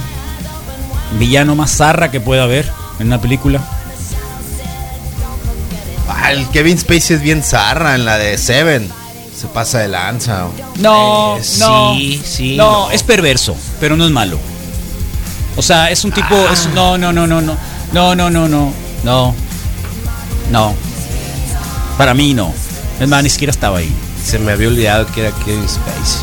¿Villano 1.18 1.54
más 1.54 1.74
zarra 1.74 2.10
que 2.10 2.20
pueda 2.20 2.42
haber 2.42 2.70
en 3.00 3.06
una 3.06 3.20
película? 3.20 3.60
Ah, 6.08 6.32
el 6.32 6.46
Kevin 6.48 6.78
Spacey 6.78 7.16
es 7.16 7.22
bien 7.22 7.42
zarra 7.42 7.94
en 7.94 8.04
la 8.04 8.18
de 8.18 8.36
Seven. 8.36 8.90
Se 9.34 9.46
pasa 9.46 9.78
de 9.78 9.88
lanza. 9.88 10.46
No, 10.76 11.38
eh, 11.38 11.42
no, 11.58 11.94
sí, 11.94 12.22
sí, 12.24 12.56
no, 12.56 12.90
es 12.90 13.02
perverso, 13.02 13.56
pero 13.80 13.96
no 13.96 14.04
es 14.04 14.10
malo. 14.10 14.38
O 15.56 15.62
sea, 15.62 15.90
es 15.90 16.04
un 16.04 16.12
tipo. 16.12 16.34
Ah. 16.34 16.54
No, 16.74 16.98
no, 16.98 17.12
no. 17.12 17.26
No, 17.26 18.14
no, 18.14 18.30
no, 18.30 18.48
no. 18.48 18.72
No. 19.04 19.34
No. 20.50 20.74
Para 21.99 22.14
mí 22.14 22.34
no. 22.34 22.53
Es 23.01 23.09
más, 23.09 23.22
ni 23.22 23.30
siquiera 23.30 23.51
estaba 23.51 23.78
ahí. 23.78 23.92
Se 24.24 24.38
me 24.38 24.53
había 24.53 24.68
olvidado 24.68 25.07
que 25.07 25.20
era 25.22 25.32
Kevin 25.45 25.68
Spacey. 25.68 26.22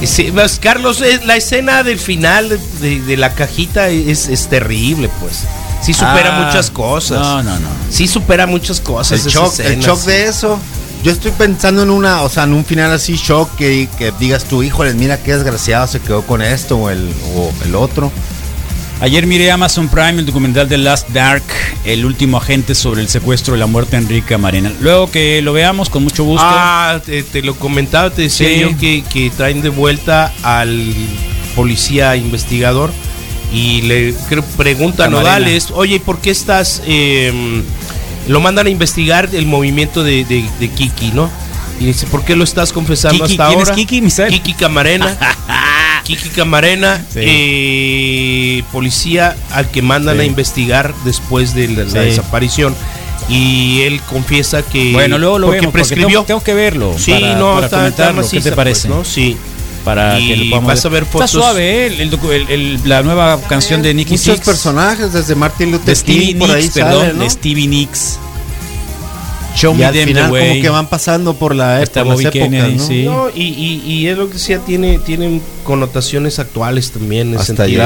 Y 0.00 0.06
sí, 0.06 0.30
pues, 0.32 0.58
Carlos, 0.60 1.00
eh, 1.02 1.20
la 1.24 1.36
escena 1.36 1.82
del 1.82 1.98
final 1.98 2.58
de, 2.80 3.16
la 3.16 3.34
cajita 3.34 3.88
es, 3.88 4.28
es 4.28 4.46
terrible, 4.48 5.10
pues. 5.20 5.40
Sí 5.82 5.92
supera 5.92 6.36
Ah, 6.36 6.44
muchas 6.46 6.70
cosas. 6.70 7.20
No, 7.20 7.42
no, 7.42 7.58
no. 7.58 7.68
Sí 7.90 8.06
supera 8.08 8.46
muchas 8.46 8.80
cosas. 8.80 9.24
El 9.24 9.32
shock, 9.32 9.58
el 9.60 9.80
shock 9.80 10.00
sí. 10.00 10.06
de 10.08 10.26
eso. 10.26 10.58
Yo 11.04 11.12
estoy 11.12 11.30
pensando 11.30 11.82
en 11.82 11.90
una, 11.90 12.22
o 12.22 12.28
sea, 12.28 12.44
en 12.44 12.54
un 12.54 12.64
final 12.64 12.90
así 12.90 13.14
shock 13.16 13.54
que, 13.56 13.88
que 13.98 14.12
digas 14.18 14.44
tú, 14.44 14.64
híjole, 14.64 14.94
mira 14.94 15.18
qué 15.18 15.34
desgraciado 15.34 15.86
se 15.86 16.00
quedó 16.00 16.22
con 16.22 16.42
esto 16.42 16.76
o 16.76 16.90
el, 16.90 17.12
o 17.36 17.52
el 17.64 17.74
otro. 17.76 18.10
Ayer 19.00 19.26
miré 19.28 19.52
Amazon 19.52 19.88
Prime 19.88 20.18
el 20.18 20.26
documental 20.26 20.68
de 20.68 20.76
Last 20.76 21.10
Dark, 21.10 21.44
el 21.84 22.04
último 22.04 22.36
agente 22.38 22.74
sobre 22.74 23.00
el 23.00 23.08
secuestro 23.08 23.54
y 23.54 23.58
la 23.58 23.66
muerte 23.66 23.92
de 23.96 24.02
Enrique 24.02 24.26
Camarena. 24.26 24.72
Luego 24.80 25.08
que 25.08 25.40
lo 25.40 25.52
veamos, 25.52 25.88
con 25.88 26.02
mucho 26.02 26.24
gusto. 26.24 26.44
Ah, 26.44 27.00
te, 27.06 27.22
te 27.22 27.42
lo 27.42 27.54
comentaba, 27.54 28.10
te 28.10 28.22
decía 28.22 28.48
Sí. 28.48 28.60
yo 28.60 28.76
que, 28.76 29.04
que 29.08 29.30
traen 29.30 29.62
de 29.62 29.68
vuelta 29.68 30.32
al 30.42 30.92
policía 31.54 32.16
investigador 32.16 32.90
y 33.52 33.82
le 33.82 34.14
creo- 34.28 34.42
pregunta 34.56 35.04
a. 35.04 35.08
Nodales, 35.08 35.70
oye, 35.72 36.00
¿por 36.00 36.18
qué 36.20 36.30
estás... 36.30 36.82
eh, 36.84 37.62
lo 38.26 38.40
mandan 38.40 38.66
a 38.66 38.70
investigar 38.70 39.28
el 39.32 39.46
movimiento 39.46 40.02
de, 40.02 40.24
de- 40.24 40.44
de 40.58 40.68
Kiki, 40.70 41.12
¿no? 41.12 41.30
Y 41.80 41.84
dice, 41.86 42.08
¿por 42.08 42.24
qué 42.24 42.34
lo 42.34 42.42
estás 42.42 42.72
confesando 42.72 43.24
Kiki, 43.24 43.34
hasta 43.34 43.46
¿quién 43.46 43.58
ahora? 43.60 43.70
es 43.70 43.76
Kiki, 43.76 44.02
Misael? 44.02 44.32
Kiki 44.32 44.54
Camarena. 44.54 45.16
Kiki 46.08 46.28
Camarena, 46.30 47.04
Sí. 47.12 47.20
eh, 47.22 48.62
policía 48.72 49.36
al 49.52 49.70
que 49.70 49.82
mandan 49.82 50.16
Sí. 50.16 50.22
a 50.22 50.24
investigar 50.24 50.94
después 51.04 51.54
de 51.54 51.68
la, 51.68 51.84
la 51.84 52.00
desaparición. 52.02 52.74
Y 53.28 53.82
él 53.82 54.00
confiesa 54.08 54.62
que 54.62 54.92
bueno, 54.92 55.18
luego 55.18 55.38
lo 55.38 55.46
porque 55.48 55.60
vemos, 55.60 55.72
porque 55.72 55.78
prescribió. 55.88 56.08
tengo, 56.08 56.24
tengo 56.24 56.42
que 56.42 56.54
verlo. 56.54 56.94
Sí, 56.98 57.12
para, 57.12 57.34
no, 57.36 57.54
para 57.54 57.66
está, 57.66 57.66
está 57.66 57.76
comentarlo. 57.76 58.12
¿Qué 58.14 58.16
maciza, 58.22 58.42
te 58.42 58.48
pues, 58.50 58.56
parece? 58.56 58.88
¿no? 58.88 59.04
Sí. 59.04 59.36
Para 59.84 60.18
Y 60.18 60.28
que 60.28 60.36
lo 60.36 60.50
podamos 60.50 60.68
vas 60.68 60.84
a 60.84 60.88
ver 60.88 61.04
fotos- 61.06 61.30
Está 61.30 61.38
suave, 61.40 61.70
¿eh? 61.70 61.86
el- 61.86 62.00
el 62.00 62.50
el- 62.50 62.80
la 62.84 63.02
nueva 63.02 63.38
canción 63.48 63.80
de 63.82 63.92
Nicky 63.94 64.12
Muchos 64.12 64.34
Six. 64.36 64.46
personajes, 64.46 65.12
desde 65.12 65.34
Martin 65.34 65.70
Luther 65.72 65.86
De 65.86 65.94
Stevie 65.96 66.26
King 66.28 66.36
por 66.38 66.50
ahí 66.50 66.62
Nicks, 66.62 66.74
perdón, 66.74 67.00
sale, 67.02 67.12
¿no? 67.14 67.22
de 67.24 67.30
Stevie 67.30 67.66
Nicks. 67.68 68.18
Show 69.58 69.74
Y 69.74 69.78
me 69.78 69.84
al 69.86 69.92
them 69.92 70.06
final 70.08 70.26
the 70.26 70.32
way. 70.32 70.48
como 70.50 70.62
que 70.62 70.68
van 70.68 70.86
pasando 70.88 71.34
por 71.34 71.54
la 71.54 71.82
Está 71.82 72.04
por 72.04 72.12
las 72.12 72.20
épocas, 72.20 72.32
Kennedy, 72.32 72.74
¿no? 72.76 72.86
sí. 72.86 73.02
No, 73.04 73.28
y, 73.34 73.42
y, 73.42 73.82
y 73.92 74.06
es 74.06 74.16
lo 74.16 74.28
que 74.28 74.34
decía, 74.34 74.58
tiene, 74.60 74.98
tienen 75.00 75.42
connotaciones 75.64 76.38
actuales 76.38 76.90
también, 76.92 77.28
en 77.28 77.34
el 77.34 77.40
Hasta 77.40 77.56
sentido 77.56 77.84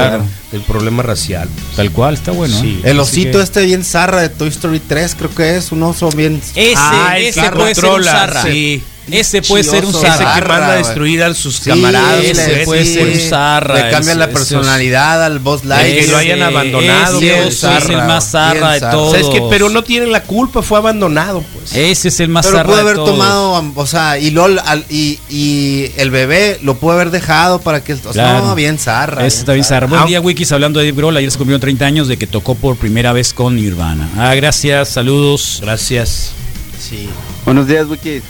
del 0.51 0.61
problema 0.61 1.01
racial. 1.03 1.49
Tal 1.75 1.91
cual, 1.91 2.13
está 2.13 2.31
bueno. 2.31 2.55
Sí. 2.59 2.79
¿eh? 2.83 2.91
El 2.91 2.99
osito 2.99 3.39
que- 3.39 3.43
este 3.43 3.65
bien 3.65 3.83
zarra 3.83 4.21
de 4.21 4.29
Toy 4.29 4.49
Story 4.49 4.79
3, 4.79 5.15
creo 5.15 5.33
que 5.33 5.55
es 5.57 5.71
un 5.71 5.81
oso 5.83 6.09
bien... 6.11 6.39
Ese, 6.55 6.73
Ah, 6.77 7.15
el 7.17 7.25
ese 7.25 7.51
puede 7.51 7.73
ser 7.75 7.85
un 7.85 8.03
zarra. 8.03 8.43
sí. 8.43 8.83
Ese 9.11 9.41
puede 9.41 9.63
ser 9.65 9.83
un 9.85 9.91
Chioso, 9.91 10.07
Ese 10.07 10.17
zarra. 10.17 10.35
que 10.41 10.47
manda 10.47 10.71
a 10.71 10.75
destruir 10.77 11.23
a 11.23 11.33
sus 11.33 11.57
Sí, 11.57 11.69
camaradas. 11.69 12.23
ese 12.23 12.61
puede 12.65 12.85
ser 12.85 13.07
un 13.07 13.19
zarra, 13.19 13.75
Le 13.75 13.91
cambian 13.91 14.17
la 14.17 14.29
personalidad 14.29 15.23
al 15.25 15.39
Boss 15.39 15.61
que 15.61 15.67
Lightyear. 15.67 16.07
lo 16.09 16.17
hayan 16.17 16.41
abandonado, 16.41 17.17
Ese 17.19 17.39
es 17.39 17.45
el 17.45 17.53
zarra, 17.53 18.07
más 18.07 18.31
zarra 18.31 18.71
de 18.73 18.79
zarra. 18.79 18.91
todos. 18.93 19.11
¿Sabes 19.11 19.27
qué? 19.27 19.43
Pero 19.49 19.69
no 19.69 19.83
tienen 19.83 20.11
la 20.11 20.23
culpa, 20.23 20.61
fue 20.61 20.77
abandonado, 20.77 21.43
pues. 21.53 21.75
Ese 21.75 22.07
es 22.07 22.19
el 22.21 22.29
más 22.29 22.45
Pero 22.45 22.57
zarra 22.57 22.67
pudo 22.67 22.75
de 22.77 22.81
haber 22.81 22.95
todos. 22.95 23.09
tomado, 23.09 23.71
o 23.75 23.85
sea, 23.87 24.17
y, 24.19 24.31
LOL, 24.31 24.59
al- 24.65 24.85
y, 24.89 25.19
y 25.29 25.91
el 25.97 26.09
bebé 26.09 26.59
lo 26.63 26.75
pudo 26.75 26.93
haber 26.93 27.11
dejado 27.11 27.59
para 27.59 27.83
que... 27.83 27.93
O 27.93 27.97
sea, 27.97 28.11
Claro. 28.11 28.45
no, 28.47 28.55
bien 28.55 28.79
zarra. 28.79 29.25
Ese 29.25 29.39
está 29.39 29.51
bien 29.53 29.65
zarra. 29.65 29.87
Buen 29.87 30.01
Ah. 30.01 30.05
día, 30.05 30.21
Wikis, 30.21 30.51
hablando 30.53 30.79
de 30.79 30.85
Dave 30.85 30.97
Grohl. 30.97 31.17
Ayer 31.17 31.29
se 31.29 31.37
cumplieron 31.37 31.59
30 31.61 31.85
años 31.85 32.07
de 32.07 32.15
que 32.17 32.25
tocó 32.27 32.55
por 32.55 32.77
primera 32.77 33.11
vez 33.11 33.33
con 33.33 33.55
Nirvana. 33.57 34.07
Ah, 34.17 34.33
gracias, 34.35 34.87
saludos. 34.89 35.59
Gracias. 35.61 36.31
Sí. 36.79 37.09
Buenos 37.45 37.67
días, 37.67 37.85
Wiki. 37.87 38.21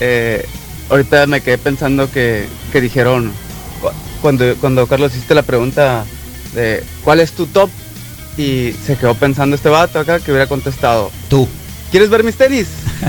Eh, 0.00 0.46
ahorita 0.90 1.26
me 1.26 1.40
quedé 1.40 1.58
pensando 1.58 2.10
que, 2.10 2.46
que 2.72 2.80
dijeron, 2.80 3.32
cu- 3.80 3.90
cuando, 4.22 4.54
cuando 4.56 4.86
Carlos 4.86 5.12
hiciste 5.14 5.34
la 5.34 5.42
pregunta 5.42 6.04
de 6.54 6.84
¿cuál 7.04 7.20
es 7.20 7.32
tu 7.32 7.46
top? 7.46 7.70
Y 8.36 8.72
se 8.86 8.96
quedó 8.96 9.14
pensando 9.14 9.56
este 9.56 9.68
vato 9.68 9.98
acá 9.98 10.20
que 10.20 10.30
hubiera 10.30 10.46
contestado, 10.46 11.10
Tú. 11.28 11.48
¿quieres 11.90 12.08
ver 12.10 12.22
mis 12.24 12.36
tenis? 12.36 12.68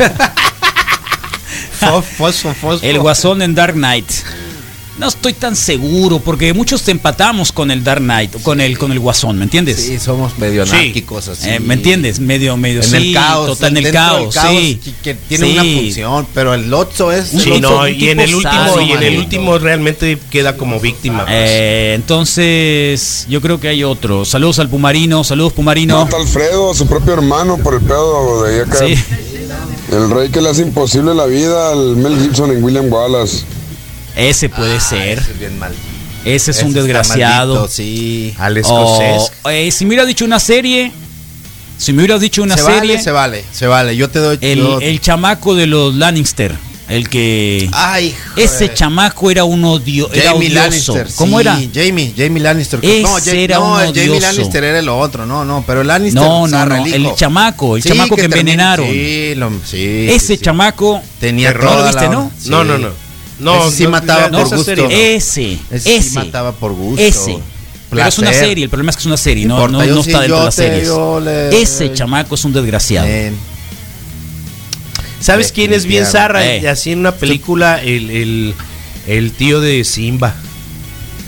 Fosfo, 1.79 2.53
fosfo. 2.53 2.79
El 2.85 2.99
Guasón 2.99 3.41
en 3.41 3.55
Dark 3.55 3.73
Knight. 3.73 4.09
No 4.99 5.07
estoy 5.07 5.31
tan 5.31 5.55
seguro 5.55 6.19
porque 6.19 6.53
muchos 6.53 6.81
te 6.83 6.91
empatamos 6.91 7.53
con 7.53 7.71
el 7.71 7.85
Dark 7.85 8.01
Knight, 8.01 8.41
con 8.43 8.59
el 8.59 8.77
con 8.77 8.91
el 8.91 8.99
Guasón, 8.99 9.37
¿me 9.37 9.45
entiendes? 9.45 9.77
Sí, 9.77 9.97
somos 9.97 10.37
medio 10.37 10.65
Sí. 10.65 10.71
anárquicos 10.75 11.29
así. 11.29 11.49
Eh, 11.49 11.59
¿Me 11.61 11.75
entiendes? 11.75 12.19
Medio, 12.19 12.57
medio. 12.57 12.81
En 12.81 12.89
sí, 12.89 12.95
el 12.97 13.13
caos. 13.13 13.47
Total, 13.47 13.69
en 13.71 13.77
el 13.77 13.83
del 13.85 13.93
caos, 13.93 14.35
sí. 14.49 14.79
que- 15.01 15.13
tiene 15.13 15.45
Sí. 15.47 15.53
una 15.53 15.63
función, 15.63 16.27
pero 16.33 16.53
el 16.53 16.69
Lotso 16.69 17.13
es... 17.13 17.29
Sí, 17.29 17.37
tipo- 17.49 17.59
no, 17.61 17.87
y 17.87 18.09
en 18.09 18.19
el 18.19 18.35
último, 18.35 18.51
sano, 18.53 18.81
y 18.81 18.91
en 18.91 19.03
el 19.03 19.17
último 19.19 19.57
realmente 19.57 20.17
queda 20.29 20.57
como 20.57 20.81
víctima. 20.81 21.25
Eh, 21.29 21.93
entonces, 21.95 23.25
yo 23.29 23.39
creo 23.41 23.57
que 23.59 23.69
hay 23.69 23.85
otro. 23.85 24.25
Saludos 24.25 24.59
al 24.59 24.67
Pumarino, 24.67 25.23
saludos 25.23 25.53
Pumarino. 25.53 25.97
A 26.11 26.15
Alfredo, 26.17 26.73
su 26.73 26.85
propio 26.87 27.13
hermano, 27.13 27.57
por 27.57 27.75
el 27.75 27.81
pedo 27.81 28.43
de 28.43 28.61
acá. 28.63 28.79
El 28.85 30.09
rey 30.11 30.29
que 30.29 30.41
le 30.41 30.49
hace 30.49 30.61
imposible 30.61 31.15
la 31.15 31.25
vida 31.25 31.71
al 31.71 31.95
Mel 31.95 32.19
Gibson 32.21 32.51
en 32.51 32.61
William 32.63 32.91
Wallace. 32.91 33.43
Ese 34.20 34.49
puede 34.49 34.80
ser. 34.80 35.20
Ese 35.20 35.32
es 35.32 35.39
bien 35.39 35.57
maldito. 35.59 35.82
Ese 36.26 36.51
es 36.51 36.57
Ese 36.57 36.65
un 36.65 36.74
desgraciado. 36.74 37.53
maldito, 37.55 37.74
sí. 37.74 38.34
Al 38.38 38.57
O, 38.57 38.59
escocés. 38.59 39.32
eh, 39.49 39.72
si 39.72 39.86
me 39.86 39.89
hubieras 39.89 40.07
dicho 40.07 40.26
una 40.26 40.39
serie, 40.39 40.91
si 41.78 41.93
me 41.93 41.99
hubieras 42.03 42.20
dicho 42.22 42.43
una 42.43 42.57
se 42.57 42.63
serie, 42.63 42.80
vale, 42.95 43.01
se 43.03 43.11
vale, 43.11 43.45
se 43.53 43.67
vale. 43.67 43.95
Yo 43.95 44.09
te 44.09 44.20
doy... 44.20 44.38
el, 44.41 44.59
yo- 44.59 44.82
el 44.82 44.99
chamaco 44.99 45.55
de 45.55 45.65
los 45.65 45.95
Lannister, 45.95 46.53
el 46.89 47.07
que... 47.07 47.70
Ay, 47.72 48.13
ese 48.36 48.53
joder. 48.65 48.74
chamaco 48.74 49.32
era 49.32 49.45
un 49.45 49.63
odio, 49.63 50.11
era 50.11 50.32
Jamie 50.32 50.49
odioso. 50.49 50.93
Lannister. 50.95 51.07
¿Cómo 51.15 51.38
sí, 51.38 51.41
era? 51.47 51.53
Jamie, 51.74 52.13
Jamie 52.17 52.43
Lannister. 52.43 52.80
Ese 52.84 53.01
no, 53.03 53.09
Ja- 53.17 53.32
era 53.32 53.55
no, 53.59 53.74
un 53.76 53.95
Jamie. 53.95 54.20
Lannister 54.20 54.63
era 54.65 54.80
el 54.80 54.89
otro. 54.89 55.26
No, 55.26 55.45
no, 55.45 55.63
pero 55.65 55.86
Lannister. 55.86 56.22
No, 56.22 56.47
no, 56.47 56.65
no, 56.65 56.86
el 56.86 57.15
chamaco, 57.15 57.78
el 57.78 57.84
Sí, 57.84 57.89
chamaco 57.89 58.17
que, 58.17 58.24
envenenaron. 58.26 58.86
Sí, 58.89 59.36
lo- 59.36 59.51
sí, 59.65 60.07
Ese 60.09 60.36
sí, 60.36 60.38
chamaco, 60.39 61.01
Tenía 61.22 61.53
¿no 61.53 61.76
lo 61.78 61.86
viste, 61.86 62.09
no? 62.09 62.30
No, 62.47 62.63
no, 62.65 62.78
no. 62.78 63.09
No, 63.39 63.67
Ese 63.67 63.77
sí 63.77 63.83
no, 63.85 63.89
mataba 63.91 64.29
por 64.29 64.39
esa 64.41 64.55
gusto. 64.55 64.63
serie 64.63 64.83
no. 64.83 64.89
Ese, 64.91 65.53
Ese 65.71 65.95
ese, 65.97 66.09
sí 66.09 66.15
mataba 66.15 66.51
por 66.51 66.73
gusto. 66.73 67.01
ese, 67.01 67.39
Pero 67.89 68.05
es 68.05 68.17
una 68.19 68.33
serie, 68.33 68.63
el 68.65 68.69
problema 68.69 68.91
es 68.91 68.97
que 68.97 69.01
es 69.01 69.05
una 69.05 69.17
serie, 69.17 69.45
No 69.45 69.65
importa, 69.65 69.83
sí, 69.85 69.99
está 70.09 70.19
dentro 70.21 70.39
de 70.39 70.45
las 70.45 70.55
series. 70.55 70.87
yo 70.87 71.19
le- 71.19 71.61
Ese 71.61 71.93
chamaco 71.93 72.35
es 72.35 72.43
un 72.45 72.53
desgraciado. 72.53 73.07
¿Sabes 75.21 75.51
quién 75.51 75.73
es 75.73 75.85
bien 75.85 76.05
zarra? 76.05 76.45
Eh. 76.45 76.59
Y 76.63 76.65
Así 76.67 76.91
en 76.91 76.99
una 76.99 77.11
película, 77.13 77.81
el, 77.83 78.09
el, 78.09 78.53
el 79.07 79.31
tío 79.33 79.59
de 79.59 79.83
Simba. 79.83 80.33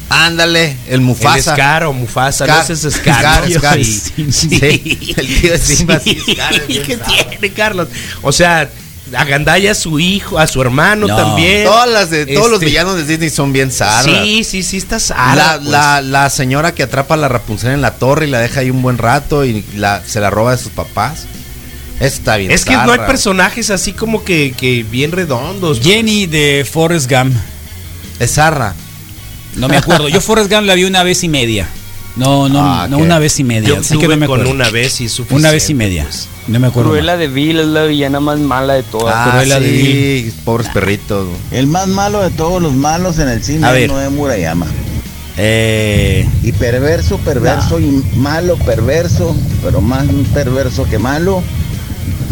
Ándale, 0.10 0.76
el 0.90 1.00
Mufasa. 1.02 1.52
El 1.52 1.56
Scar 1.58 1.84
o 1.86 1.94
Mufasa, 1.94 2.46
Scar, 2.46 2.66
no 2.68 2.74
es 2.74 2.82
Scar. 2.94 3.50
Scar. 3.50 3.52
Scar. 3.52 3.84
Sí, 3.86 4.02
Sí, 4.32 5.14
el 5.18 5.28
tío 5.42 5.52
de 5.54 5.58
Simba, 5.58 6.00
sí, 6.00 6.18
Scar 6.34 6.54
es 6.56 6.68
bien 6.68 6.84
¿Qué 6.84 6.98
tiene, 6.98 7.54
Carlos? 7.54 7.88
O 8.22 8.32
sea, 8.34 8.70
agandalla 9.16 9.72
a 9.72 9.76
su 9.76 10.00
hijo, 10.00 10.40
a 10.40 10.48
su 10.48 10.62
hermano 10.62 11.08
No. 11.08 11.16
también. 11.16 11.66
Todas 11.66 11.90
las 11.90 12.10
de, 12.10 12.26
todos 12.28 12.48
los 12.50 12.54
Este, 12.56 12.66
villanos 12.68 12.96
de 12.96 13.04
Disney 13.06 13.30
son 13.30 13.52
bien 13.54 13.72
zarras. 13.72 14.06
Sí, 14.06 14.44
sí, 14.44 14.64
sí, 14.64 14.78
está 14.78 15.00
zarra. 15.00 15.36
La, 15.36 15.58
pues. 15.58 15.70
la, 15.70 16.02
la 16.02 16.30
señora 16.30 16.74
que 16.74 16.84
atrapa 16.84 17.14
a 17.16 17.18
la 17.18 17.28
Rapunzel 17.28 17.72
en 17.72 17.82
la 17.82 17.96
torre 17.96 18.28
y 18.28 18.30
la 18.30 18.40
deja 18.40 18.62
ahí 18.62 18.70
un 18.70 18.82
buen 18.82 18.98
rato 18.98 19.44
y 19.46 19.64
la, 19.76 20.02
se 20.06 20.20
la 20.20 20.30
roba 20.30 20.52
de 20.52 20.58
sus 20.58 20.72
papás. 20.72 21.26
Está 22.00 22.38
bien. 22.38 22.52
Es 22.52 22.66
que 22.66 22.76
no 22.76 22.92
hay 22.92 23.00
personajes 23.00 23.70
así 23.70 23.94
como 23.94 24.24
que, 24.24 24.54
que 24.58 24.84
bien 24.84 25.12
redondos. 25.12 25.82
Jenny 25.82 26.26
de 26.26 26.66
Forrest 26.70 27.10
Gump. 27.12 27.36
Es 28.20 28.34
zarra. 28.34 28.74
No 29.56 29.68
me 29.68 29.78
acuerdo. 29.78 30.10
Yo 30.10 30.20
Forrest 30.22 30.52
Gump 30.52 30.66
la 30.66 30.74
vi 30.76 30.86
una 30.86 31.04
vez 31.04 31.24
y 31.24 31.30
media. 31.30 31.68
No, 32.16 32.50
no, 32.50 32.60
Ah, 32.62 32.88
no 32.90 32.98
una 32.98 33.20
vez 33.20 33.40
y 33.40 33.44
media. 33.44 33.70
Yo 33.70 33.78
así 33.80 33.98
que 33.98 34.08
no 34.08 34.18
me 34.18 34.28
con 34.28 34.42
acuerdo. 34.42 34.54
una 34.54 34.70
vez 34.70 35.00
y 35.02 35.06
es 35.06 35.18
Una 35.32 35.50
vez 35.52 35.64
y 35.64 35.68
suficiente, 35.68 35.74
media. 35.74 36.04
pues. 36.04 36.28
No 36.48 36.60
me 36.60 36.68
acuerdo. 36.68 36.90
Cruella 36.92 37.16
de 37.18 37.28
Vil 37.28 37.60
es 37.60 37.68
la 37.68 37.84
villana 37.86 38.20
más 38.20 38.40
mala 38.40 38.74
de 38.74 38.84
todas. 38.84 39.14
Ah, 39.16 39.30
Cruella 39.32 39.60
de 39.60 39.70
sí, 39.70 40.34
pobres 40.44 40.68
perritos. 40.70 41.28
El 41.52 41.68
más 41.68 41.88
malo 41.88 42.22
de 42.22 42.30
todos 42.32 42.62
los 42.62 42.74
malos 42.74 43.18
en 43.20 43.30
el 43.30 43.44
cine 43.44 43.66
A 43.66 43.70
es 43.70 43.76
ver. 43.76 43.90
Noé 43.90 44.10
Murayama. 44.10 44.66
Eh, 45.38 46.28
Y 46.44 46.52
perverso, 46.52 47.18
perverso 47.20 47.80
y 47.80 48.04
malo, 48.16 48.58
perverso, 48.58 49.36
pero 49.64 49.80
más 49.82 50.06
perverso 50.34 50.84
que 50.90 51.00
malo, 51.00 51.42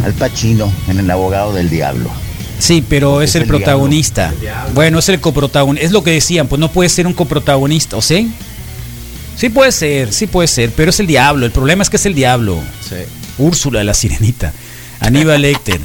Al 0.03 0.13
Pacino 0.13 0.71
en 0.87 0.99
El 0.99 1.09
abogado 1.09 1.53
del 1.53 1.69
diablo. 1.69 2.09
Sí, 2.57 2.83
pero 2.87 3.21
es 3.21 3.35
el, 3.35 3.43
el 3.43 3.47
diablo. 3.47 3.63
protagonista. 3.65 4.33
Bueno, 4.73 4.99
es 4.99 5.07
el 5.07 5.21
coprotagonista. 5.21 5.85
Es 5.85 5.93
lo 5.93 6.03
que 6.03 6.11
decían, 6.11 6.47
pues 6.47 6.59
no 6.59 6.69
puede 6.71 6.89
ser 6.89 7.07
un 7.07 7.13
coprotagonista, 7.13 7.95
¿o 7.95 8.01
sí? 8.01 8.29
Sí 9.39 9.47
puede 9.47 9.71
ser, 9.71 10.11
sí 10.11 10.27
puede 10.27 10.49
ser, 10.49 10.69
pero 10.75 10.89
es 10.89 10.99
el 10.99 11.07
diablo. 11.07 11.45
El 11.45 11.53
problema 11.53 11.81
es 11.81 11.89
que 11.89 11.95
es 11.95 12.05
el 12.05 12.13
diablo. 12.13 12.61
Úrsula 13.37 13.81
la 13.85 13.93
sirenita. 13.93 14.51
Aníbal 14.99 15.41
Lecter. 15.41 15.79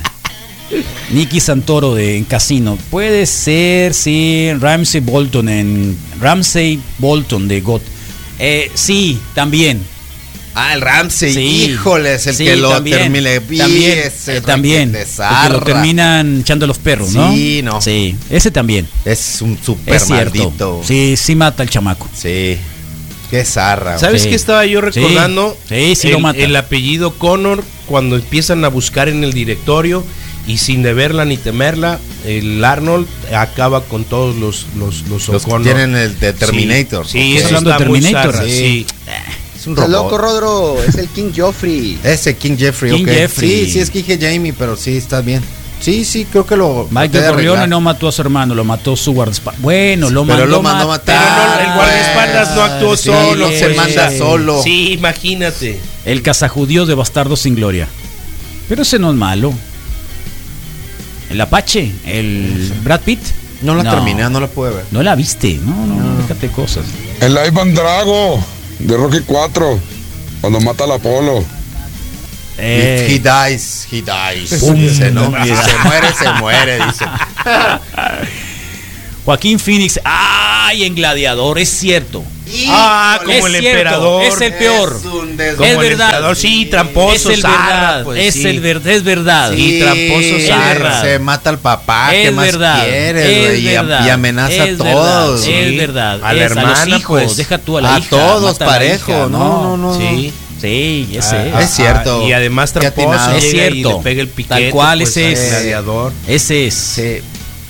Nicky 1.12 1.38
Santoro 1.38 1.94
de 1.94 2.16
en 2.16 2.24
Casino. 2.24 2.76
Puede 2.90 3.26
ser, 3.26 3.94
sí. 3.94 4.50
Ramsey 4.58 5.00
Bolton 5.02 5.48
en. 5.48 5.96
Ramsey 6.20 6.80
Bolton 6.98 7.46
de 7.46 7.60
God. 7.60 7.80
Eh, 8.40 8.72
sí, 8.74 9.20
también. 9.36 9.80
Ah, 10.56 10.74
el 10.74 10.80
Ramsey. 10.80 11.32
Sí. 11.32 11.70
Híjole, 11.70 12.14
es 12.14 12.26
el 12.26 12.34
Sí, 12.34 12.44
que 12.46 12.56
lo 12.56 12.70
también, 12.70 12.98
termine. 12.98 13.38
También, 13.38 13.98
Ese 14.00 14.38
eh, 14.38 14.40
también. 14.40 14.96
lo 15.48 15.60
terminan 15.60 16.40
echando 16.40 16.64
a 16.64 16.68
los 16.68 16.78
perros, 16.78 17.12
¿no? 17.12 17.32
Sí, 17.32 17.60
no. 17.62 17.80
Sí, 17.80 18.16
ese 18.30 18.50
también. 18.50 18.88
Es 19.04 19.40
un 19.42 19.56
super 19.64 19.94
Es 19.94 20.08
maldito. 20.10 20.82
Sí, 20.84 21.14
sí 21.16 21.36
mata 21.36 21.62
al 21.62 21.70
chamaco. 21.70 22.08
Sí. 22.12 22.58
Qué 23.34 23.44
zarra. 23.44 23.98
¿Sabes 23.98 24.22
Sí. 24.22 24.28
qué 24.28 24.34
estaba 24.36 24.64
yo 24.64 24.80
recordando? 24.80 25.56
Sí, 25.68 25.96
sí 25.96 26.06
el, 26.06 26.12
lo 26.14 26.20
mata. 26.20 26.38
el 26.38 26.54
apellido 26.54 27.14
Connor, 27.18 27.64
cuando 27.86 28.14
empiezan 28.14 28.64
a 28.64 28.68
buscar 28.68 29.08
en 29.08 29.24
el 29.24 29.32
directorio 29.32 30.04
y 30.46 30.58
sin 30.58 30.82
deberla 30.84 31.24
ni 31.24 31.36
temerla, 31.36 31.98
el 32.24 32.64
Arnold 32.64 33.08
acaba 33.34 33.82
con 33.82 34.04
todos 34.04 34.36
los 34.36 34.66
los 34.78 35.02
los, 35.08 35.26
Los 35.28 35.42
que 35.42 35.48
O'Connor. 35.48 35.62
tienen 35.62 35.96
el 35.96 36.18
de 36.20 36.32
Terminator. 36.32 37.08
Sí, 37.08 37.38
sí 37.38 37.44
Hablando 37.44 37.70
de 37.70 37.78
Terminator, 37.78 38.32
zarra, 38.34 38.44
sí. 38.44 38.50
sí. 38.52 38.86
Es 39.58 39.66
un 39.66 39.74
robot. 39.74 39.90
loco, 39.90 40.18
Rodro, 40.18 40.76
es 40.86 40.94
el 40.96 41.08
King 41.08 41.32
Joffrey. 41.36 41.98
Ese 42.04 42.36
King 42.36 42.56
Jeffrey, 42.56 42.92
King 42.94 43.02
ok. 43.04 43.10
Jeffrey. 43.10 43.64
Sí, 43.64 43.72
sí, 43.72 43.78
es 43.80 43.90
que 43.90 43.98
dije 44.02 44.16
Jamie, 44.20 44.52
pero 44.52 44.76
sí, 44.76 44.96
está 44.96 45.22
bien. 45.22 45.42
Sí, 45.80 46.04
sí, 46.04 46.24
creo 46.24 46.46
que 46.46 46.56
lo. 46.56 46.88
Michael 46.90 47.26
Corleone 47.26 47.66
no 47.66 47.80
mató 47.80 48.08
a 48.08 48.12
su 48.12 48.22
hermano, 48.22 48.54
lo 48.54 48.64
mató 48.64 48.96
su 48.96 49.12
guardaespaldas. 49.12 49.60
Bueno, 49.60 50.08
lo 50.10 50.24
Pero 50.24 50.38
mandó, 50.38 50.46
lo 50.56 50.62
mandó 50.62 50.88
matar. 50.88 51.20
matar. 51.20 51.58
Pero 51.58 51.68
no, 51.68 51.70
el 51.72 51.76
guardaespaldas 51.76 52.54
no 52.56 52.62
actuó 52.62 52.96
Sí, 52.96 53.02
solo, 53.04 53.46
no 53.46 53.52
se 53.52 53.64
pues. 53.66 53.76
manda 53.76 54.10
solo. 54.16 54.62
Sí, 54.62 54.92
imagínate. 54.92 55.80
El 56.06 56.22
cazajudío 56.22 56.86
de 56.86 56.94
Bastardo 56.94 57.36
sin 57.36 57.54
Gloria. 57.54 57.86
Pero 58.68 58.82
ese 58.82 58.98
no 58.98 59.10
es 59.10 59.16
malo. 59.16 59.52
El 61.30 61.40
Apache, 61.40 61.92
el 62.06 62.72
Brad 62.82 63.00
Pitt. 63.00 63.20
No 63.62 63.74
la 63.74 63.90
terminé, 63.90 64.28
no 64.28 64.40
la 64.40 64.46
pude 64.46 64.70
ver. 64.70 64.84
No 64.90 65.02
la 65.02 65.14
viste, 65.14 65.58
no, 65.64 65.86
no, 65.86 65.96
no, 65.96 66.16
déjate 66.18 66.48
cosas. 66.48 66.84
El 67.20 67.32
Ivan 67.46 67.74
Drago 67.74 68.38
de 68.78 68.96
Rocky 68.96 69.20
4, 69.24 69.78
cuando 70.42 70.60
mata 70.60 70.84
al 70.84 70.92
Apolo. 70.92 71.42
Eh. 72.58 73.06
He 73.10 73.18
dies, 73.18 73.86
he 73.90 74.02
dies. 74.02 74.54
Pum. 74.60 74.74
Dice, 74.76 75.10
¿no? 75.10 75.32
Y 75.44 75.48
se 75.48 75.78
muere, 75.84 76.08
se 76.14 76.30
muere, 76.40 76.78
dice. 76.86 77.04
Joaquín 79.24 79.58
Phoenix, 79.58 79.98
¡ay! 80.04 80.84
En 80.84 80.94
Gladiador, 80.94 81.58
es 81.58 81.70
cierto. 81.70 82.22
Ah, 82.68 83.18
como 83.24 83.32
Es 83.32 83.44
el 83.46 83.50
cierto, 83.52 83.68
emperador. 83.70 84.22
Es 84.24 84.40
el 84.42 84.52
peor. 84.52 84.96
Es 85.00 85.04
un 85.06 85.40
es 85.40 85.54
Como 85.54 85.64
el 85.70 85.76
verdad. 85.78 86.08
emperador, 86.10 86.36
sí, 86.36 86.66
tramposo, 86.66 87.30
Es 87.30 87.36
el 87.36 87.40
zarra, 87.40 87.66
verdad. 87.66 88.04
pues, 88.04 88.20
es 88.26 88.34
sí. 88.34 88.46
el 88.46 88.60
ver- 88.60 88.82
es 88.86 89.02
verdad. 89.02 89.52
Sí, 89.54 89.78
tramposo, 89.80 90.36
Es 90.36 90.46
zarra. 90.48 91.00
Se 91.00 91.18
mata 91.20 91.48
al 91.48 91.58
papá, 91.58 92.08
¿qué 92.10 92.28
Es 92.28 92.34
más 92.34 92.44
verdad, 92.44 92.84
quieres, 92.84 93.26
es 93.26 93.64
verdad, 93.64 94.06
y 94.06 94.10
amenaza 94.10 94.52
es 94.52 94.74
a 94.74 94.76
todos. 94.84 94.86
verdad, 94.86 95.34
es 95.36 95.40
Sí. 95.70 95.76
verdad. 95.78 96.20
A 96.22 96.32
la 96.34 96.44
Es 96.44 96.50
hermana, 96.50 96.84
los 96.86 96.98
hijos, 97.00 97.22
pues. 97.24 97.36
deja 97.38 97.58
tú 97.58 97.78
a 97.78 97.80
la 97.80 97.94
A 97.94 97.98
hija. 98.00 98.10
todos 98.10 98.52
mata 98.52 98.64
a 98.64 98.66
la 98.66 98.72
parejo, 98.74 99.10
hija, 99.10 99.20
no, 99.20 99.28
no, 99.28 99.76
no. 99.78 99.96
Sí. 99.98 100.32
Sí, 100.68 101.16
ese 101.16 101.36
Ah, 101.36 101.60
es. 101.60 101.70
Es 101.70 101.76
cierto. 101.76 102.26
y 102.26 102.32
además 102.32 102.72
tramposo. 102.72 103.32
Es 103.36 103.44
llega 103.52 103.66
y 103.68 103.72
cierto. 103.72 103.98
le 103.98 104.02
pega 104.04 104.22
el 104.22 104.28
piquete. 104.28 104.60
Tal 104.62 104.70
cual, 104.70 104.98
pues, 104.98 105.10
ese 105.16 105.32
es. 105.32 105.50
gladiador. 105.50 106.12
Ese 106.26 106.66
es. 106.66 107.00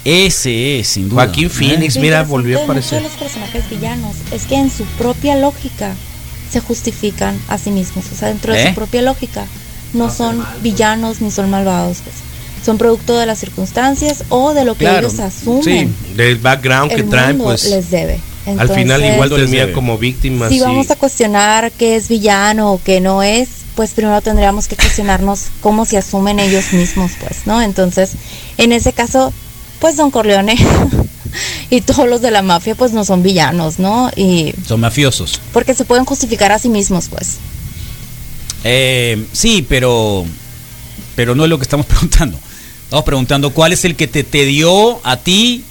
Ese 0.04 0.80
es, 0.80 0.88
sin 0.88 1.08
duda. 1.08 1.24
Joaquín 1.24 1.48
Phoenix, 1.50 1.96
Lo 1.96 2.02
mira, 2.02 2.22
volvió 2.24 2.60
a 2.60 2.64
aparecer. 2.64 3.02
los 3.02 3.12
personajes 3.12 3.68
villanos 3.70 4.14
es 4.32 4.44
que 4.44 4.56
en 4.56 4.70
su 4.70 4.84
propia 4.84 5.34
lógica 5.36 5.94
se 6.52 6.60
justifican 6.60 7.40
a 7.48 7.56
sí 7.58 7.70
mismos. 7.70 8.04
O 8.12 8.16
sea, 8.16 8.28
dentro 8.28 8.52
de 8.52 8.62
¿Eh? 8.64 8.68
su 8.68 8.74
propia 8.74 9.00
lógica 9.02 9.46
no 9.94 10.12
son 10.12 10.44
villanos 10.62 11.20
ni 11.22 11.30
son 11.30 11.48
malvados. 11.50 11.98
pues. 12.04 12.16
Son 12.64 12.78
producto 12.78 13.18
de 13.18 13.26
las 13.26 13.38
circunstancias 13.40 14.24
o 14.28 14.54
de 14.54 14.64
lo 14.64 14.74
que 14.74 14.80
Claro, 14.84 15.08
ellos 15.08 15.20
asumen. 15.20 15.94
Del 16.16 16.36
background 16.36 16.90
que 16.90 16.96
el 17.00 17.08
traen, 17.08 17.36
mundo 17.38 17.44
pues. 17.44 17.64
les 17.70 17.90
debe. 17.90 18.20
Al 18.46 18.68
final 18.68 19.04
igual 19.04 19.30
termina 19.30 19.72
como 19.72 19.96
víctimas. 19.98 20.50
si 20.50 20.56
y- 20.56 20.60
vamos 20.60 20.90
a 20.90 20.96
cuestionar 20.96 21.72
qué 21.72 21.96
es 21.96 22.08
villano 22.08 22.72
o 22.72 22.80
qué 22.82 23.00
no 23.00 23.22
es, 23.22 23.48
pues 23.74 23.90
primero 23.92 24.20
tendríamos 24.20 24.68
que 24.68 24.76
cuestionarnos 24.76 25.46
cómo 25.60 25.84
se 25.84 25.96
asumen 25.98 26.38
ellos 26.40 26.72
mismos, 26.72 27.12
pues, 27.20 27.46
¿no? 27.46 27.60
Entonces, 27.62 28.12
en 28.58 28.72
ese 28.72 28.92
caso, 28.92 29.32
pues 29.80 29.96
Don 29.96 30.10
Corleone 30.10 30.56
y 31.70 31.80
todos 31.80 32.08
los 32.08 32.20
de 32.22 32.30
la 32.30 32.42
mafia, 32.42 32.74
pues 32.74 32.92
no 32.92 33.04
son 33.04 33.22
villanos, 33.22 33.78
¿no? 33.78 34.10
Y 34.14 34.54
Son 34.66 34.80
mafiosos. 34.80 35.40
porque 35.52 35.74
se 35.74 35.84
pueden 35.84 36.04
justificar 36.04 36.52
a 36.52 36.58
sí 36.58 36.68
mismos, 36.68 37.08
pues. 37.08 37.38
Eh, 38.64 39.24
sí, 39.32 39.64
pero. 39.68 40.24
Pero 41.16 41.34
no 41.34 41.44
es 41.44 41.50
lo 41.50 41.58
que 41.58 41.64
estamos 41.64 41.86
preguntando. 41.86 42.38
Estamos 42.84 43.04
preguntando 43.04 43.50
cuál 43.50 43.72
es 43.72 43.84
el 43.84 43.96
que 43.96 44.06
te, 44.06 44.24
te 44.24 44.44
dio 44.44 45.00
a 45.04 45.16
ti 45.16 45.64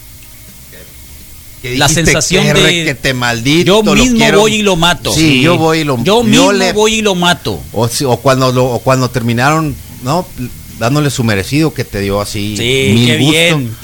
la 1.78 1.88
sensación 1.89 2.43
"Qué 2.45 2.53
de. 2.53 2.61
requete 2.64 3.14
maldito, 3.14 3.84
yo 3.84 3.93
mismo 3.95 4.18
quiero". 4.18 4.39
voy 4.41 4.55
y 4.55 4.61
lo 4.64 4.76
mato. 4.76 5.14
Sí, 5.14 5.41
yo 5.41 5.57
voy 5.57 5.80
y 5.80 5.84
lo 5.84 5.97
Yo 5.97 6.03
yo 6.03 6.24
mismo 6.24 6.51
le- 6.51 6.74
voy 6.74 6.95
y 6.95 7.01
lo 7.01 7.16
mato. 7.16 7.61
O, 7.72 7.88
si- 7.88 8.05
o 8.05 8.18
cuando 8.18 8.51
lo, 8.51 8.66
o 8.66 8.80
cuando 8.80 9.09
terminaron, 9.09 9.76
¿no? 10.03 10.28
Dándole 10.80 11.09
su 11.09 11.24
merecido 11.24 11.74
que 11.74 11.84
te 11.86 11.99
dio 12.01 12.20
así. 12.20 12.55
Sí, 12.57 12.91
mil 12.93 13.07
qué 13.07 13.18
gusto. 13.18 13.32
bien. 13.32 13.76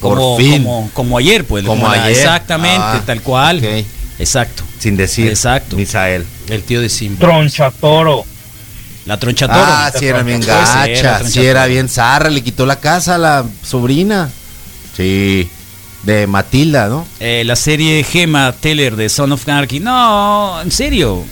Por 0.00 0.16
Como, 0.18 0.36
fin. 0.36 0.62
como, 0.64 0.90
como 0.92 1.18
ayer, 1.18 1.44
pues. 1.44 1.64
Como 1.64 1.88
ayer. 1.90 2.12
Exactamente, 2.16 2.78
Ah, 2.80 3.02
tal 3.04 3.20
cual. 3.22 3.62
Exacto. 4.18 4.62
Sin 4.78 4.96
decir. 4.96 5.28
Exacto. 5.28 5.76
Misael. 5.76 6.24
El 6.48 6.62
tío 6.62 6.80
de 6.80 6.88
Simba. 6.88 7.18
Tronchatoro. 7.20 8.24
La 9.06 9.18
tronchatoro. 9.18 9.60
Ah, 9.64 9.90
sí 9.98 10.06
era 10.06 10.22
bien 10.22 10.40
gacha, 10.40 10.84
sí 10.84 11.00
tronchatoro. 11.00 11.42
era 11.42 11.66
bien 11.66 11.88
zarra, 11.88 12.28
le 12.30 12.42
quitó 12.42 12.66
la 12.66 12.76
casa 12.78 13.14
a 13.14 13.18
la 13.18 13.44
sobrina. 13.66 14.28
Sí, 14.96 15.48
de 16.02 16.26
Matilda, 16.26 16.88
¿no? 16.88 17.06
Eh, 17.20 17.42
la 17.44 17.56
serie 17.56 18.02
Gemma 18.04 18.52
Teller 18.52 18.96
de 18.96 19.08
Son 19.08 19.32
of 19.32 19.46
Anarchy. 19.48 19.80
No, 19.80 20.60
en 20.62 20.70
serio. 20.70 21.24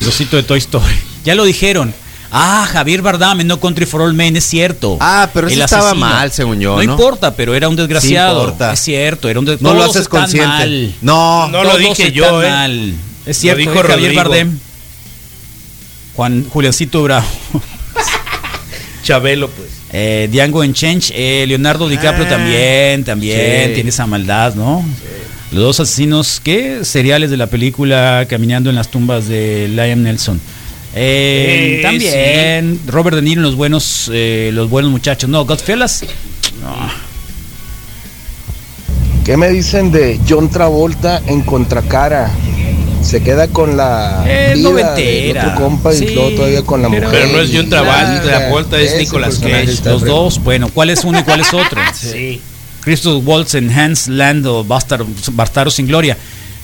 El 0.00 0.08
osito 0.08 0.36
de 0.36 0.42
Toy 0.42 0.58
Story. 0.58 0.94
Ya 1.24 1.34
lo 1.34 1.44
dijeron. 1.44 1.92
Ah, 2.30 2.66
Javier 2.72 3.02
Bardem 3.02 3.40
en 3.40 3.46
No 3.48 3.60
Country 3.60 3.84
for 3.84 4.00
All 4.00 4.14
Men, 4.14 4.36
es 4.36 4.44
cierto. 4.44 4.96
Ah, 5.00 5.28
pero 5.34 5.48
eso 5.48 5.62
estaba 5.62 5.88
asesino. 5.90 6.06
mal, 6.06 6.30
según 6.32 6.60
yo, 6.60 6.70
No, 6.76 6.82
¿no? 6.82 6.92
importa, 6.92 7.34
pero 7.34 7.54
era 7.54 7.68
un 7.68 7.76
desgraciado. 7.76 8.36
Sí 8.40 8.44
importa. 8.44 8.72
Es 8.72 8.80
cierto, 8.80 9.28
era 9.28 9.38
un 9.40 9.44
des- 9.44 9.60
No 9.60 9.74
lo 9.74 9.82
haces 9.84 10.08
consciente. 10.08 10.46
mal. 10.46 10.94
No, 11.02 11.48
No 11.48 11.64
lo 11.64 11.76
dije 11.76 12.12
yo, 12.12 12.42
¿eh? 12.42 12.48
mal. 12.50 12.94
Es 13.26 13.36
Lo 13.38 13.40
cierto, 13.40 13.58
dijo 13.60 13.72
es 13.74 13.80
Javier 13.80 13.98
Rodrigo. 13.98 14.22
Bardem. 14.22 14.58
Juan 16.16 16.46
Juliancito 16.48 17.02
Bravo. 17.02 17.26
Chabelo, 19.08 19.48
pues. 19.48 19.68
Eh, 19.90 20.28
Django 20.30 20.62
Enchench, 20.62 21.10
eh, 21.14 21.46
Leonardo 21.48 21.88
DiCaprio 21.88 22.26
Ah, 22.26 22.28
también, 22.28 23.04
también 23.04 23.68
sí. 23.68 23.74
tiene 23.74 23.88
esa 23.88 24.06
maldad, 24.06 24.54
¿no? 24.54 24.84
Los 25.50 25.62
dos 25.62 25.80
asesinos, 25.80 26.42
¿qué? 26.44 26.84
Seriales 26.84 27.30
de 27.30 27.38
la 27.38 27.46
película 27.46 28.26
Caminando 28.28 28.68
en 28.68 28.76
las 28.76 28.90
tumbas 28.90 29.26
de 29.26 29.66
Liam 29.68 30.02
Nelson. 30.02 30.38
Eh, 30.94 31.80
también 31.82 32.80
Robert 32.86 33.16
De 33.16 33.22
Niro 33.22 33.40
en 33.40 33.44
los 33.46 33.54
buenos, 33.56 34.10
eh, 34.12 34.50
los 34.52 34.68
buenos 34.68 34.90
muchachos. 34.90 35.30
No, 35.30 35.46
Godfellas. 35.46 36.04
No. 36.60 36.76
¿Qué 39.24 39.38
me 39.38 39.48
dicen 39.48 39.90
de 39.90 40.20
John 40.28 40.50
Travolta 40.50 41.22
en 41.26 41.40
Contracara? 41.42 42.30
Se 43.08 43.22
queda 43.22 43.48
con 43.48 43.74
la 43.76 44.22
Eh, 44.26 44.52
vida 44.54 44.94
del 44.94 45.36
otro 45.38 45.54
compa 45.54 45.94
y 45.94 45.98
Sí, 45.98 46.08
luego 46.14 46.30
todavía 46.32 46.62
con 46.62 46.82
la 46.82 46.90
pero- 46.90 47.06
mujer. 47.06 47.22
Pero 47.22 47.36
no 47.38 47.42
es 47.42 47.50
John 47.54 47.70
Travolta, 47.70 48.22
Travolta 48.22 48.78
es 48.80 48.96
Nicolas 48.98 49.38
Cage. 49.38 49.78
Los 49.86 50.02
dos, 50.04 50.38
bueno, 50.44 50.68
¿cuál 50.74 50.90
es 50.90 51.04
uno 51.04 51.18
y 51.18 51.22
cuál 51.22 51.40
es 51.40 51.54
otro? 51.54 51.80
Sí. 51.94 52.40
Christoph 52.82 53.22
Waltz 53.26 53.54
en 53.54 53.70
Hans 53.70 54.08
Land 54.08 54.46
o 54.46 54.62
Bastar- 54.64 55.04
Bastardo 55.32 55.70
sin 55.70 55.86
Gloria. 55.86 56.16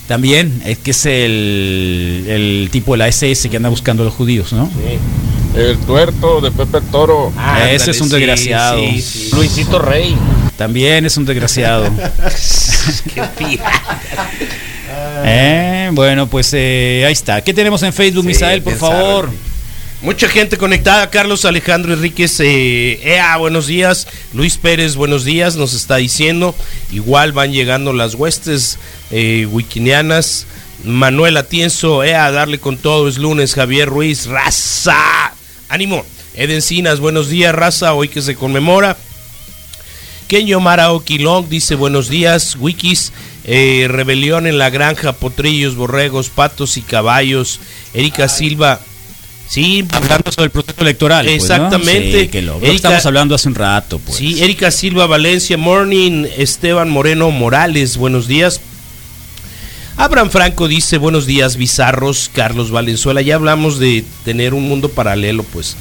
También 0.06 0.60
es 0.66 0.76
que 0.78 0.90
es 0.90 1.06
el, 1.06 2.24
el 2.28 2.68
tipo 2.70 2.92
de 2.92 2.98
la 2.98 3.08
SS 3.08 3.48
que 3.48 3.56
anda 3.56 3.70
buscando 3.70 4.02
a 4.02 4.06
los 4.06 4.14
judíos, 4.14 4.52
¿no? 4.52 4.70
El 5.56 5.78
tuerto 5.78 6.42
de 6.42 6.50
Pepe 6.50 6.80
Toro. 6.92 7.32
Ah, 7.38 7.70
Ese 7.70 7.92
es 7.92 8.00
un 8.02 8.08
sí, 8.10 8.16
desgraciado. 8.16 8.80
sí, 8.80 9.00
sí. 9.00 9.30
Luisito 9.32 9.78
Rey. 9.78 10.14
También 10.58 11.06
es 11.06 11.16
un 11.16 11.24
desgraciado. 11.24 11.86
Qué. 13.14 13.58
Eh, 15.24 15.90
bueno, 15.92 16.26
pues 16.28 16.50
eh, 16.52 17.04
ahí 17.06 17.12
está. 17.12 17.42
¿Qué 17.42 17.54
tenemos 17.54 17.82
en 17.82 17.92
Facebook, 17.92 18.22
Sí, 18.22 18.28
Misael, 18.28 18.62
por 18.62 18.76
favor? 18.76 19.26
sabe. 19.26 19.38
Mucha 20.02 20.28
gente 20.28 20.58
conectada. 20.58 21.08
Carlos 21.08 21.46
Alejandro 21.46 21.94
Enríquez, 21.94 22.38
eh, 22.40 23.00
ea, 23.02 23.36
buenos 23.38 23.66
días. 23.66 24.06
Luis 24.34 24.58
Pérez, 24.58 24.96
buenos 24.96 25.24
días, 25.24 25.56
nos 25.56 25.72
está 25.72 25.96
diciendo. 25.96 26.54
Igual 26.92 27.32
van 27.32 27.52
llegando 27.52 27.92
las 27.94 28.14
huestes 28.14 28.78
eh, 29.10 29.46
wikinianas. 29.50 30.46
Manuel 30.84 31.38
Atienzo, 31.38 32.04
ea, 32.04 32.30
darle 32.30 32.58
con 32.58 32.76
todo, 32.76 33.08
es 33.08 33.16
lunes. 33.16 33.54
Javier 33.54 33.88
Ruiz, 33.88 34.26
raza. 34.26 35.32
Ánimo. 35.70 36.04
Eden 36.36 36.60
Cinas, 36.60 37.00
buenos 37.00 37.28
días, 37.30 37.54
raza, 37.54 37.94
hoy 37.94 38.08
que 38.08 38.20
se 38.20 38.34
conmemora. 38.34 38.98
Kenyo 40.28 40.60
Mara 40.60 40.90
Oquilong 40.92 41.48
dice 41.48 41.76
buenos 41.76 42.08
días, 42.08 42.56
Wikis, 42.58 43.12
eh, 43.44 43.86
rebelión 43.88 44.46
en 44.46 44.58
la 44.58 44.70
granja, 44.70 45.12
potrillos, 45.12 45.76
borregos, 45.76 46.28
patos 46.30 46.76
y 46.76 46.82
caballos. 46.82 47.60
Erika 47.92 48.28
Silva, 48.28 48.80
sí, 49.48 49.84
Hablando 49.92 50.32
sobre 50.32 50.46
el 50.46 50.50
proceso 50.50 50.80
electoral. 50.80 51.26
pues, 51.26 51.38
¿no? 51.48 51.54
Exactamente. 51.54 52.20
Sí, 52.22 52.28
que 52.28 52.42
lo, 52.42 52.54
lo 52.54 52.60
que 52.60 52.66
Erika- 52.66 52.76
estamos 52.76 53.06
hablando 53.06 53.34
hace 53.34 53.48
un 53.48 53.54
rato, 53.54 53.98
pues. 53.98 54.16
sí, 54.18 54.42
Erika 54.42 54.70
Silva 54.70 55.06
Valencia, 55.06 55.56
morning, 55.58 56.24
Esteban 56.36 56.88
Moreno 56.90 57.30
Morales, 57.30 57.96
buenos 57.96 58.26
días. 58.26 58.60
Abraham 59.96 60.30
Franco 60.30 60.66
dice 60.66 60.98
buenos 60.98 61.24
días, 61.24 61.56
bizarros, 61.56 62.28
Carlos 62.34 62.72
Valenzuela, 62.72 63.22
ya 63.22 63.36
hablamos 63.36 63.78
de 63.78 64.04
tener 64.24 64.52
un 64.52 64.66
mundo 64.68 64.88
paralelo, 64.88 65.44
pues. 65.44 65.76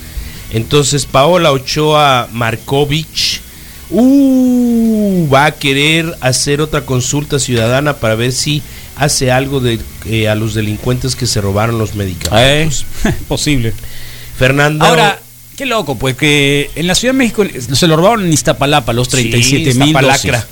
Entonces, 0.52 1.08
Paola 1.08 1.52
Ochoa 1.52 2.28
Markovich, 2.32 3.42
uh, 3.90 4.73
va 5.34 5.46
a 5.46 5.52
querer 5.52 6.18
hacer 6.22 6.62
otra 6.62 6.82
consulta 6.82 7.40
ciudadana 7.40 7.96
para 7.98 8.16
ver 8.16 8.32
si 8.32 8.62
hace 8.96 9.32
algo 9.32 9.60
de, 9.60 9.80
eh, 10.06 10.28
a 10.28 10.36
los 10.36 10.54
delincuentes 10.54 11.16
que 11.16 11.28
se 11.28 11.42
robaron 11.42 11.78
los 11.78 11.96
medicamentos. 11.96 12.86
Eh, 13.06 13.14
posible. 13.28 13.74
Fernando. 14.38 14.86
Ahora, 14.86 15.20
qué 15.56 15.66
loco, 15.66 15.98
pues 15.98 16.16
que 16.16 16.70
en 16.76 16.88
la 16.88 16.96
Ciudad 16.96 17.14
de 17.14 17.18
México 17.18 17.46
se 17.74 17.88
lo 17.88 17.96
robaron 17.96 18.26
en 18.26 18.34
Iztapalapa 18.34 18.94
los 18.94 19.10
37 19.10 19.74
mil 19.76 19.88
Iztapalacra. 19.88 20.48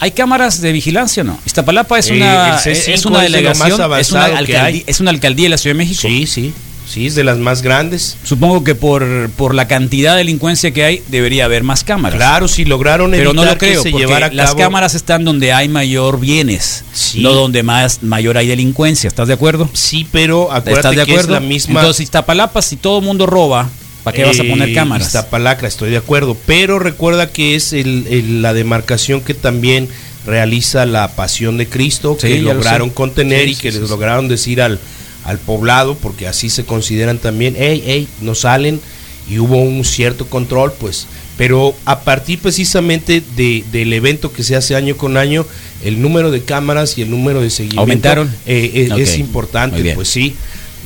¿Hay 0.00 0.10
cámaras 0.10 0.60
de 0.60 0.72
vigilancia 0.72 1.22
o 1.22 1.26
no? 1.26 1.38
Iztapalapa 1.46 1.98
es 1.98 2.08
Eh, 2.08 2.14
una, 2.14 2.58
C5 2.58 2.92
es 2.92 3.06
una 3.06 3.22
delegación, 3.22 3.80
es 3.98 4.10
una, 4.10 4.24
alcaldía, 4.24 4.82
es 4.86 5.00
una 5.00 5.10
alcaldía 5.10 5.44
de 5.46 5.50
la 5.50 5.58
Ciudad 5.58 5.74
de 5.74 5.78
México. 5.78 6.02
Sí, 6.02 6.26
sí, 6.26 6.52
sí, 6.88 7.06
es 7.06 7.14
de 7.14 7.24
las 7.24 7.38
más 7.38 7.62
grandes. 7.62 8.16
Supongo 8.24 8.62
que 8.64 8.74
por, 8.74 9.30
por 9.36 9.54
la 9.54 9.66
cantidad 9.68 10.12
de 10.12 10.18
delincuencia 10.18 10.72
que 10.72 10.84
hay, 10.84 11.02
debería 11.08 11.44
haber 11.46 11.62
más 11.62 11.84
cámaras. 11.84 12.16
Claro, 12.16 12.48
si 12.48 12.64
lograron 12.64 13.10
Pero 13.10 13.32
no 13.32 13.44
lo 13.44 13.56
creo, 13.58 13.82
que 13.82 13.88
se 13.88 13.90
porque 13.90 14.06
llevara 14.06 14.26
a 14.26 14.32
las 14.32 14.54
cámaras 14.54 14.94
están 14.94 15.24
donde 15.24 15.52
hay 15.52 15.68
mayor 15.68 16.20
bienes, 16.20 16.84
Sí. 16.92 17.20
no 17.22 17.32
donde 17.32 17.62
más 17.62 18.02
mayor 18.02 18.36
hay 18.38 18.46
delincuencia. 18.48 19.08
¿Estás 19.08 19.28
de 19.28 19.34
acuerdo? 19.34 19.68
Sí, 19.72 20.06
pero 20.10 20.44
¿Estás 20.48 20.58
acuérdate 20.68 20.88
de 20.96 21.04
que 21.06 21.12
acuerdo? 21.12 21.34
es 21.36 21.40
la 21.42 21.46
misma. 21.46 21.80
Entonces, 21.80 22.02
Iztapalapa, 22.04 22.62
si 22.62 22.76
todo 22.76 22.98
el 22.98 23.04
mundo 23.04 23.26
roba, 23.26 23.68
¿para 24.02 24.16
qué 24.16 24.24
vas 24.24 24.38
a 24.38 24.44
poner 24.44 24.68
Eh, 24.68 24.74
cámaras? 24.74 25.06
Iztapalacra, 25.08 25.68
estoy 25.68 25.90
de 25.90 25.96
acuerdo. 25.96 26.36
Pero 26.46 26.78
recuerda 26.78 27.30
que 27.32 27.54
es 27.54 27.72
el- 27.72 28.06
el- 28.08 28.42
la 28.42 28.52
demarcación 28.54 29.20
que 29.22 29.34
también 29.34 29.88
realiza 30.26 30.86
la 30.86 31.08
pasión 31.08 31.58
de 31.58 31.66
Cristo, 31.68 32.16
Sí, 32.20 32.28
que 32.28 32.38
lo 32.40 32.54
lograron 32.54 32.88
contener 32.90 33.44
Sí, 33.44 33.50
y 33.52 33.56
que 33.56 33.72
sí, 33.72 33.78
les 33.80 33.90
lograron 33.90 34.26
decir 34.28 34.62
al, 34.62 34.78
al 35.24 35.38
poblado, 35.38 35.96
porque 35.96 36.26
así 36.26 36.50
se 36.50 36.64
consideran 36.64 37.18
también, 37.18 37.54
hey, 37.58 37.82
hey, 37.86 38.08
no 38.20 38.34
salen, 38.34 38.80
y 39.28 39.38
hubo 39.38 39.56
un 39.56 39.84
cierto 39.84 40.26
control, 40.26 40.72
pues. 40.78 41.06
Pero 41.36 41.74
a 41.84 42.00
partir 42.00 42.38
precisamente 42.38 43.22
de, 43.36 43.64
del 43.72 43.92
evento 43.92 44.32
que 44.32 44.44
se 44.44 44.54
hace 44.54 44.76
año 44.76 44.96
con 44.96 45.16
año, 45.16 45.46
el 45.82 46.00
número 46.00 46.30
de 46.30 46.42
cámaras 46.42 46.96
y 46.98 47.02
el 47.02 47.10
número 47.10 47.40
de 47.40 47.50
seguimiento 47.50 47.80
¿Aumentaron? 47.80 48.28
eh, 48.46 48.88
eh, 48.90 49.02
es 49.02 49.18
importante, 49.18 49.94
pues 49.94 50.08
sí. 50.08 50.34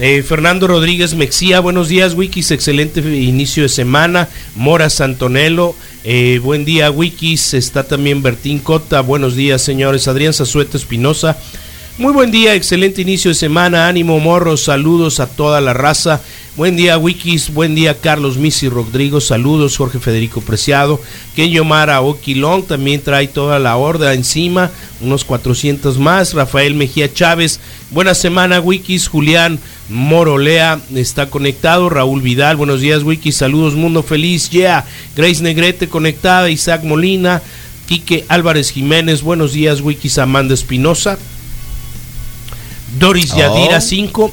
Eh, 0.00 0.22
Fernando 0.22 0.68
Rodríguez 0.68 1.14
Mexía, 1.14 1.58
buenos 1.58 1.88
días, 1.88 2.14
Wikis, 2.14 2.52
excelente 2.52 3.00
inicio 3.00 3.64
de 3.64 3.68
semana. 3.68 4.28
Mora 4.54 4.90
Santonelo, 4.90 5.74
eh, 6.04 6.38
buen 6.40 6.64
día, 6.64 6.88
Wikis. 6.88 7.54
Está 7.54 7.82
también 7.82 8.22
Bertín 8.22 8.60
Cota, 8.60 9.00
buenos 9.00 9.34
días, 9.34 9.60
señores. 9.60 10.06
Adrián 10.06 10.32
Zazueta 10.32 10.76
Espinosa, 10.76 11.36
muy 11.98 12.12
buen 12.12 12.30
día, 12.30 12.54
excelente 12.54 13.02
inicio 13.02 13.30
de 13.30 13.34
semana. 13.34 13.88
Ánimo, 13.88 14.20
morros, 14.20 14.62
saludos 14.62 15.18
a 15.18 15.26
toda 15.26 15.60
la 15.60 15.74
raza. 15.74 16.20
Buen 16.56 16.76
día, 16.76 16.96
Wikis. 16.96 17.52
Buen 17.52 17.74
día, 17.74 18.00
Carlos 18.00 18.36
Misi 18.36 18.68
Rodrigo. 18.68 19.20
Saludos, 19.20 19.76
Jorge 19.76 19.98
Federico 19.98 20.40
Preciado. 20.40 21.00
Kenyo 21.34 21.64
Mara 21.64 22.00
Oquilón 22.00 22.62
también 22.62 23.02
trae 23.02 23.26
toda 23.26 23.58
la 23.58 23.76
horda 23.76 24.14
encima. 24.14 24.70
Unos 25.00 25.24
400 25.24 25.98
más. 25.98 26.34
Rafael 26.34 26.74
Mejía 26.74 27.12
Chávez. 27.12 27.58
Buena 27.90 28.14
semana, 28.14 28.60
Wikis. 28.60 29.08
Julián 29.08 29.58
Morolea 29.88 30.80
está 30.94 31.30
conectado. 31.30 31.90
Raúl 31.90 32.22
Vidal. 32.22 32.56
Buenos 32.56 32.80
días, 32.80 33.02
Wikis. 33.02 33.36
Saludos, 33.36 33.74
mundo 33.74 34.04
feliz. 34.04 34.50
Yeah. 34.50 34.84
Grace 35.16 35.42
Negrete 35.42 35.88
conectada. 35.88 36.48
Isaac 36.48 36.84
Molina. 36.84 37.42
Quique 37.88 38.24
Álvarez 38.28 38.70
Jiménez. 38.70 39.22
Buenos 39.22 39.52
días, 39.52 39.80
Wikis. 39.80 40.18
Amanda 40.18 40.54
Espinosa. 40.54 41.18
Doris 42.98 43.32
Oh. 43.32 43.38
Yadira 43.38 43.80
5. 43.80 44.32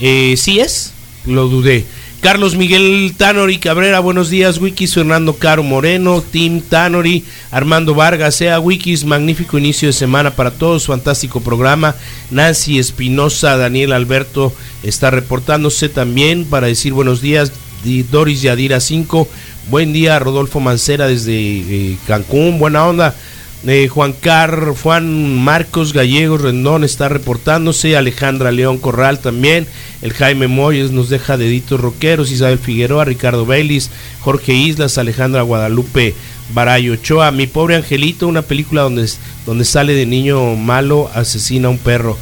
Eh, 0.00 0.34
¿Sí 0.36 0.60
es? 0.60 0.92
Lo 1.26 1.48
dudé. 1.48 1.84
Carlos 2.22 2.54
Miguel 2.54 3.14
Tanori 3.16 3.58
Cabrera, 3.58 3.98
buenos 3.98 4.30
días, 4.30 4.58
Wikis, 4.58 4.94
Fernando 4.94 5.34
Caro 5.34 5.64
Moreno, 5.64 6.22
Tim 6.22 6.60
Tanori, 6.60 7.24
Armando 7.50 7.96
Vargas, 7.96 8.36
sea 8.36 8.60
Wikis, 8.60 9.04
magnífico 9.04 9.58
inicio 9.58 9.88
de 9.88 9.92
semana 9.92 10.30
para 10.36 10.52
todos, 10.52 10.86
fantástico 10.86 11.40
programa. 11.40 11.96
Nancy 12.30 12.78
Espinosa, 12.78 13.56
Daniel 13.56 13.92
Alberto 13.92 14.52
está 14.84 15.10
reportándose 15.10 15.88
también 15.88 16.44
para 16.44 16.68
decir 16.68 16.92
buenos 16.92 17.20
días. 17.20 17.50
Doris 18.12 18.42
Yadira 18.42 18.78
5, 18.78 19.26
buen 19.68 19.92
día, 19.92 20.16
Rodolfo 20.20 20.60
Mancera 20.60 21.08
desde 21.08 21.34
eh, 21.34 21.98
Cancún, 22.06 22.60
buena 22.60 22.86
onda. 22.86 23.16
Eh, 23.64 23.86
Juan 23.88 24.12
Car, 24.12 24.74
Juan 24.82 25.36
Marcos 25.36 25.92
Gallegos 25.92 26.40
Rendón 26.40 26.82
está 26.82 27.08
reportándose, 27.08 27.96
Alejandra 27.96 28.50
León 28.50 28.78
Corral 28.78 29.20
también, 29.20 29.68
el 30.02 30.12
Jaime 30.12 30.48
Moyes 30.48 30.90
nos 30.90 31.08
deja 31.08 31.36
deditos 31.36 31.80
rockeros, 31.80 32.32
Isabel 32.32 32.58
Figueroa, 32.58 33.04
Ricardo 33.04 33.46
Baylis, 33.46 33.90
Jorge 34.20 34.52
Islas, 34.52 34.98
Alejandra 34.98 35.42
Guadalupe 35.42 36.14
Barayo 36.52 36.94
Ochoa, 36.94 37.30
Mi 37.30 37.46
pobre 37.46 37.76
angelito, 37.76 38.26
una 38.26 38.42
película 38.42 38.82
donde, 38.82 39.08
donde 39.46 39.64
sale 39.64 39.94
de 39.94 40.06
niño 40.06 40.56
malo, 40.56 41.08
asesina 41.14 41.68
a 41.68 41.70
un 41.70 41.78
perro. 41.78 42.18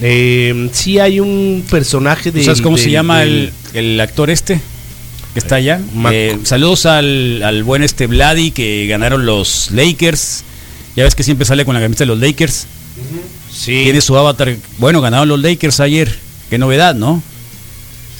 Eh, 0.00 0.70
sí 0.72 0.98
hay 0.98 1.20
un 1.20 1.64
personaje 1.70 2.32
de... 2.32 2.42
¿Sabes 2.44 2.62
cómo 2.62 2.78
se 2.78 2.90
llama 2.90 3.20
del- 3.20 3.52
el, 3.74 3.92
el 3.92 4.00
actor 4.00 4.30
este? 4.30 4.60
Que 5.34 5.38
está 5.38 5.56
allá. 5.56 5.80
Eh, 6.12 6.38
saludos 6.44 6.86
al, 6.86 7.42
al 7.42 7.62
buen 7.62 7.82
este 7.82 8.06
Vladi 8.06 8.50
que 8.52 8.86
ganaron 8.86 9.26
los 9.26 9.70
Lakers. 9.70 10.44
Ya 10.96 11.04
ves 11.04 11.14
que 11.14 11.22
siempre 11.22 11.46
sale 11.46 11.64
con 11.64 11.74
la 11.74 11.80
camiseta 11.80 12.04
de 12.04 12.08
los 12.08 12.18
Lakers. 12.18 12.66
Sí. 13.52 13.82
Tiene 13.84 14.00
su 14.00 14.16
avatar. 14.16 14.54
Bueno, 14.78 15.00
ganaron 15.00 15.28
los 15.28 15.40
Lakers 15.40 15.80
ayer. 15.80 16.18
Qué 16.50 16.58
novedad, 16.58 16.94
¿no? 16.94 17.22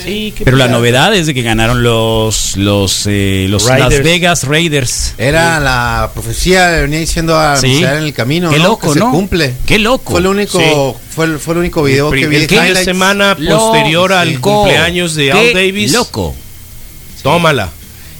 Sí, 0.02 0.32
qué 0.36 0.44
Pero 0.44 0.56
la 0.56 0.68
novedad 0.68 1.14
es 1.14 1.26
de 1.26 1.34
que 1.34 1.42
ganaron 1.42 1.82
los 1.82 2.56
los 2.56 3.04
eh, 3.06 3.46
los 3.48 3.66
Las. 3.66 4.02
Vegas 4.02 4.44
Raiders. 4.44 5.14
Era 5.18 5.60
la 5.60 6.10
profecía, 6.14 6.70
le 6.70 6.82
venía 6.82 6.98
diciendo 6.98 7.38
a 7.38 7.56
Sí. 7.56 7.84
En 7.84 7.90
el 7.90 8.12
camino, 8.14 8.50
Qué 8.50 8.58
¿no? 8.58 8.64
loco, 8.64 8.92
que 8.94 8.98
¿no? 8.98 9.06
se 9.06 9.10
cumple. 9.12 9.54
Qué 9.66 9.78
loco. 9.78 10.12
Fue 10.12 10.20
el 10.20 10.26
único, 10.26 10.58
Sí. 10.58 10.64
fue, 11.14 11.26
el, 11.26 11.38
fue 11.38 11.54
el 11.54 11.60
único 11.60 11.82
video 11.82 12.12
el, 12.12 12.20
que 12.20 12.26
vi. 12.26 12.36
el 12.36 12.48
fin 12.48 12.62
de 12.74 12.84
semana 12.84 13.36
Loco. 13.38 13.70
posterior 13.70 14.12
al 14.14 14.40
cumpleaños 14.40 15.14
de 15.14 15.30
Al 15.32 15.38
Qué 15.40 15.52
Davis. 15.54 15.92
Loco. 15.92 16.34
Tómala. 17.22 17.70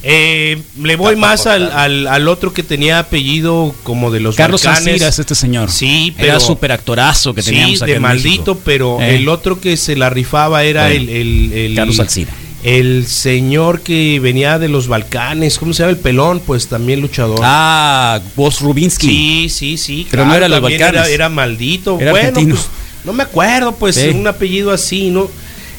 Eh, 0.04 0.60
le 0.80 0.96
voy 0.96 1.14
más 1.16 1.46
al, 1.46 1.70
al, 1.70 2.06
al 2.08 2.26
otro 2.28 2.52
que 2.52 2.62
tenía 2.64 2.98
apellido 2.98 3.72
como 3.84 4.10
de 4.10 4.18
los 4.20 4.34
Carlos 4.34 4.64
Balcanes. 4.64 4.88
Alcira 4.94 5.08
es 5.08 5.18
este 5.20 5.34
señor. 5.36 5.70
Sí, 5.70 6.12
Era 6.18 6.26
pero 6.34 6.40
súper 6.40 6.72
actorazo 6.72 7.32
que 7.34 7.42
teníamos 7.42 7.78
sí, 7.78 7.84
de 7.86 7.94
en 7.94 8.02
maldito, 8.02 8.54
México. 8.54 8.60
pero 8.64 9.00
Eh. 9.00 9.16
el 9.16 9.28
otro 9.28 9.60
que 9.60 9.76
se 9.76 9.94
la 9.94 10.10
rifaba 10.10 10.64
era 10.64 10.86
Bueno, 10.88 11.02
el, 11.02 11.08
el, 11.08 11.52
el- 11.52 11.74
Carlos 11.76 12.00
Alcira. 12.00 12.32
El 12.64 13.06
señor 13.08 13.80
que 13.80 14.20
venía 14.20 14.58
de 14.60 14.68
los 14.68 14.86
Balcanes, 14.86 15.58
¿cómo 15.58 15.72
se 15.72 15.82
llama? 15.82 15.90
El 15.90 15.98
pelón, 15.98 16.40
pues 16.46 16.68
también 16.68 17.00
luchador. 17.00 17.40
Ah, 17.42 18.20
Vos 18.36 18.60
Rubinsky. 18.60 19.06
Sí, 19.08 19.48
sí, 19.48 19.76
sí. 19.76 20.06
Pero 20.10 20.24
no 20.26 20.34
era 20.34 20.48
los 20.48 20.60
Balcanes. 20.60 21.02
Era, 21.02 21.08
era 21.08 21.28
maldito. 21.28 21.98
Era 22.00 22.12
bueno, 22.12 22.28
argentino. 22.28 22.54
pues, 22.54 22.68
no 23.04 23.12
me 23.12 23.24
acuerdo, 23.24 23.72
pues, 23.74 23.96
Sí. 23.96 24.08
un 24.10 24.26
apellido 24.28 24.70
así, 24.70 25.10
¿no? 25.10 25.28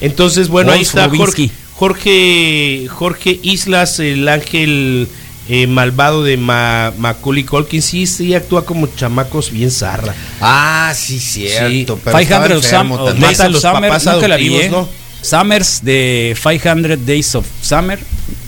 Entonces, 0.01 0.49
bueno, 0.49 0.73
ahí 0.73 0.79
Wolf 0.79 0.87
está 0.89 1.03
Jorge, 1.03 1.17
Rubinsky. 1.17 1.47
Jorge, 1.47 1.62
Jorge 1.75 3.39
Islas, 3.43 3.99
el 3.99 4.27
ángel 4.29 5.07
eh, 5.49 5.67
malvado 5.67 6.23
de 6.23 6.37
Ma- 6.37 6.93
Macaulay 6.97 7.43
Culkin. 7.43 7.81
Sí, 7.81 8.07
sí, 8.07 8.33
actúa 8.33 8.65
como 8.65 8.87
chamacos 8.87 9.51
bien 9.51 9.71
zarra. 9.71 10.13
Ah, 10.39 10.93
sí, 10.95 11.19
cierto. 11.19 11.99
pero 12.03 12.17
500 12.17 12.21
estaba 12.21 12.45
of 12.45 12.63
enfermo 12.63 12.95
Sum- 12.97 13.05
también. 13.05 13.27
Days 13.27 13.39
of 13.39 13.51
los 13.51 13.61
Summer, 13.61 13.81
papás 13.89 14.05
nunca 14.05 14.27
la 14.27 14.37
vi, 14.37 14.47
adoptivos, 14.47 14.65
¿eh? 14.65 14.69
¿no? 14.71 14.89
Summers 15.21 15.79
de 15.83 16.37
500 16.41 17.05
Days 17.05 17.35
of 17.35 17.45
Summer, 17.61 17.99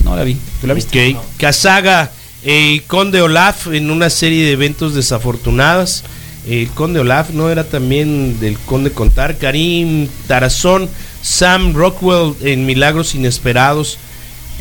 no 0.04 0.16
la 0.16 0.24
vi. 0.24 0.38
¿Tú 0.62 0.68
la 0.68 0.74
viste? 0.74 1.16
Ok. 1.16 1.24
Casaga, 1.38 2.12
eh, 2.44 2.82
Conde 2.88 3.22
Olaf 3.22 3.68
en 3.68 3.90
una 3.92 4.10
serie 4.10 4.46
de 4.46 4.52
eventos 4.52 4.94
desafortunadas. 4.94 6.04
El 6.48 6.68
Conde 6.70 7.00
Olaf 7.00 7.32
no 7.32 7.50
era 7.50 7.64
también 7.64 8.40
del 8.40 8.58
Conde 8.60 8.92
Contar. 8.92 9.38
Karim 9.38 10.08
Tarazón, 10.28 10.88
Sam 11.26 11.74
Rockwell 11.74 12.36
en 12.42 12.68
Milagros 12.68 13.16
Inesperados. 13.16 13.98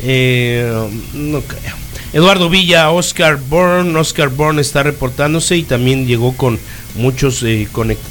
Eh, 0.01 0.67
no 1.13 1.41
creo. 1.41 1.75
Eduardo 2.11 2.49
Villa, 2.49 2.89
Oscar 2.89 3.37
Bourne. 3.37 3.95
Oscar 3.99 4.29
Bourne 4.29 4.61
está 4.61 4.81
reportándose 4.81 5.57
y 5.57 5.63
también 5.63 6.07
llegó 6.07 6.35
con 6.35 6.59
muchos 6.95 7.43
eh, 7.43 7.67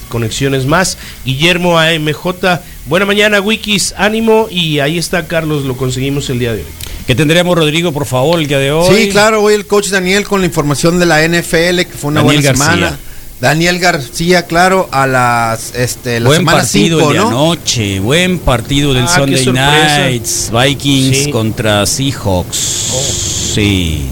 conexiones 0.08 0.66
más. 0.66 0.98
Guillermo 1.24 1.78
AMJ, 1.80 2.60
buena 2.86 3.06
mañana, 3.06 3.40
Wikis, 3.40 3.92
ánimo. 3.98 4.46
Y 4.48 4.78
ahí 4.78 4.98
está 4.98 5.26
Carlos, 5.26 5.64
lo 5.64 5.76
conseguimos 5.76 6.30
el 6.30 6.38
día 6.38 6.52
de 6.52 6.60
hoy. 6.60 6.68
Que 7.08 7.16
tendremos, 7.16 7.58
Rodrigo, 7.58 7.92
por 7.92 8.06
favor, 8.06 8.38
el 8.38 8.46
día 8.46 8.58
de 8.58 8.70
hoy. 8.70 8.94
Sí, 8.94 9.08
claro, 9.08 9.42
hoy 9.42 9.54
el 9.54 9.66
coach 9.66 9.88
Daniel 9.88 10.24
con 10.24 10.40
la 10.40 10.46
información 10.46 11.00
de 11.00 11.06
la 11.06 11.26
NFL, 11.26 11.78
que 11.80 11.96
fue 11.98 12.10
una 12.10 12.22
Daniel 12.22 12.42
buena 12.42 12.42
García. 12.42 12.64
semana. 12.64 12.98
Daniel 13.40 13.78
García, 13.78 14.46
claro, 14.46 14.88
a 14.92 15.06
las 15.06 15.74
este 15.74 16.20
la 16.20 16.28
Buen 16.28 16.40
semana 16.40 16.58
partido 16.58 16.98
5, 16.98 17.10
el 17.10 17.16
de 17.16 17.22
¿no? 17.22 17.28
anoche, 17.28 18.00
buen 18.00 18.38
partido 18.38 18.94
del 18.94 19.04
Ah, 19.04 19.08
Sunday. 19.08 19.46
Nights, 19.52 20.50
Vikings 20.52 21.16
Sí. 21.24 21.30
contra 21.30 21.84
Seahawks. 21.84 22.56
Sí. 23.54 24.06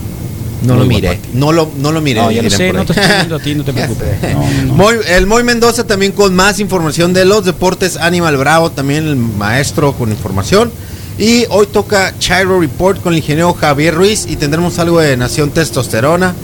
No 0.65 0.77
lo 0.77 0.85
miré, 0.85 1.09
partido. 1.09 1.31
no 1.35 1.53
lo, 1.53 1.71
no 1.79 1.91
lo 1.93 2.01
miré. 2.01 2.21
No, 2.21 2.31
ya 2.31 2.43
lo 2.43 2.51
sé, 2.51 2.73
no 2.73 2.85
te 2.85 2.93
estoy 2.93 3.07
viendo 3.17 3.37
a 3.37 3.39
ti, 3.41 3.55
no 3.55 3.65
te 3.65 3.73
preocupes. 3.73 4.09
No, 4.35 4.63
no. 4.67 4.75
Moy- 4.75 5.01
el 5.09 5.27
Moy 5.27 5.43
Mendoza 5.45 5.85
también 5.87 6.13
con 6.13 6.35
más 6.35 6.61
información 6.61 7.13
de 7.13 7.25
los 7.25 7.45
deportes. 7.45 7.97
Animal 7.97 8.37
Bravo 8.37 8.71
también 8.71 9.07
el 9.07 9.17
maestro 9.17 9.93
con 9.95 10.11
información. 10.11 10.71
Y 11.19 11.45
hoy 11.51 11.67
toca 11.67 12.15
Chiro 12.19 12.61
Report 12.61 13.01
con 13.03 13.13
el 13.13 13.19
ingeniero 13.19 13.53
Javier 13.55 13.95
Ruiz 13.95 14.27
y 14.29 14.37
tendremos 14.37 14.79
algo 14.79 15.01
de 15.01 15.17
Nación 15.17 15.51
Testosterona. 15.51 16.35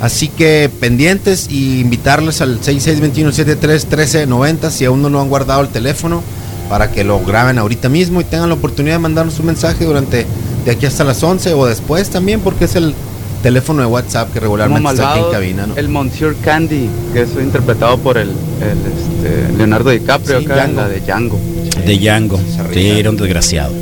Así 0.00 0.28
que 0.28 0.70
pendientes 0.80 1.48
y 1.50 1.80
invitarles 1.80 2.40
al 2.40 2.60
6621-731390 2.60 4.70
si 4.70 4.84
aún 4.86 5.02
no 5.02 5.10
lo 5.10 5.20
han 5.20 5.28
guardado 5.28 5.60
el 5.60 5.68
teléfono 5.68 6.22
para 6.70 6.90
que 6.90 7.04
lo 7.04 7.20
graben 7.20 7.58
ahorita 7.58 7.88
mismo 7.88 8.20
y 8.20 8.24
tengan 8.24 8.48
la 8.48 8.54
oportunidad 8.54 8.94
de 8.94 9.00
mandarnos 9.00 9.38
un 9.40 9.46
mensaje 9.46 9.84
durante 9.84 10.24
de 10.64 10.70
aquí 10.70 10.86
hasta 10.86 11.04
las 11.04 11.22
11 11.22 11.52
o 11.54 11.66
después 11.66 12.08
también 12.10 12.40
porque 12.40 12.64
es 12.64 12.76
el 12.76 12.94
teléfono 13.42 13.80
de 13.80 13.86
WhatsApp 13.88 14.32
que 14.32 14.40
regularmente 14.40 14.88
está 14.88 15.12
aquí 15.12 15.20
en 15.20 15.30
cabina. 15.32 15.66
¿no? 15.66 15.76
el 15.76 15.88
Monsieur 15.88 16.34
Candy, 16.42 16.88
que 17.12 17.22
es 17.22 17.30
interpretado 17.40 17.98
por 17.98 18.18
el, 18.18 18.28
el, 18.28 18.78
este, 18.86 19.52
Leonardo 19.56 19.90
DiCaprio 19.90 20.40
Sí, 20.40 20.46
acá 20.46 20.64
en 20.64 20.74
Django. 20.74 20.80
la 20.82 20.88
de 20.88 21.00
Django. 21.00 21.38
De 21.86 21.98
Django. 21.98 22.40
Sí, 22.72 22.90
era 22.90 23.10
un 23.10 23.16
desgraciado. 23.16 23.72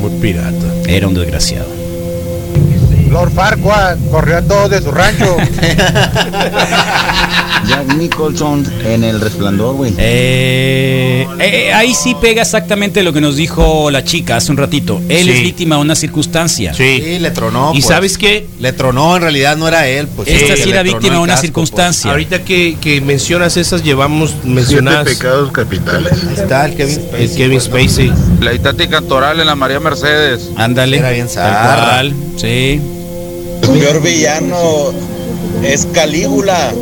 Muy 0.00 0.10
pirata. 0.20 0.66
Era 0.86 1.08
un 1.08 1.14
desgraciado. 1.14 1.66
Lord 3.12 3.30
Farquaad 3.32 3.98
corrió 4.10 4.38
a 4.38 4.42
todos 4.42 4.70
de 4.70 4.80
su 4.82 4.90
rancho. 4.90 5.36
Jack 7.68 7.94
Nicholson 7.96 8.64
en 8.84 9.04
El 9.04 9.20
Resplandor, 9.20 9.76
güey. 9.76 9.92
Eh, 9.98 11.26
eh, 11.38 11.72
ahí 11.72 11.94
sí 11.94 12.16
pega 12.20 12.42
exactamente 12.42 13.02
lo 13.04 13.12
que 13.12 13.20
nos 13.20 13.36
dijo 13.36 13.90
la 13.90 14.02
chica 14.02 14.36
hace 14.36 14.50
un 14.50 14.56
ratito. 14.58 15.00
Él 15.08 15.26
Sí. 15.26 15.30
es 15.30 15.40
víctima 15.42 15.76
de 15.76 15.82
una 15.82 15.94
circunstancia. 15.94 16.74
Sí. 16.74 17.00
Sí, 17.04 17.18
le 17.20 17.30
tronó. 17.30 17.70
¿Y 17.70 17.74
pues. 17.80 17.86
sabes 17.86 18.18
qué? 18.18 18.46
Le 18.58 18.72
tronó, 18.72 19.14
en 19.16 19.22
realidad 19.22 19.56
no 19.56 19.68
era 19.68 19.86
él. 19.86 20.08
Pues, 20.08 20.26
Esta 20.28 20.56
sí 20.56 20.70
era 20.70 20.82
víctima 20.82 21.14
de 21.16 21.20
una 21.20 21.34
casco, 21.34 21.42
circunstancia. 21.46 22.10
Ahorita 22.10 22.42
que, 22.42 22.76
que 22.80 23.00
mencionas 23.00 23.56
esas, 23.56 23.84
llevamos 23.84 24.34
mencionadas 24.44 25.04
pecados 25.04 25.52
capitales. 25.52 26.12
pues. 26.14 26.26
Ahí 26.38 26.42
está 26.42 26.66
el 26.66 26.74
Kevin 26.74 26.94
Spacey. 26.94 27.22
el 27.24 27.30
Kevin 27.36 27.50
pues. 27.60 27.64
Spacey. 27.64 28.12
La 28.40 28.54
Itati 28.54 28.88
Cantoral 28.88 29.38
en 29.38 29.46
la 29.46 29.54
María 29.54 29.78
Mercedes. 29.80 30.50
Ándale. 30.56 30.96
Era 30.98 31.10
bien 31.10 31.28
zarra. 31.28 32.02
Sí. 32.36 32.80
El 33.62 33.68
peor 33.78 34.02
villano 34.02 34.92
es 35.64 35.86
Calígula. 35.92 36.72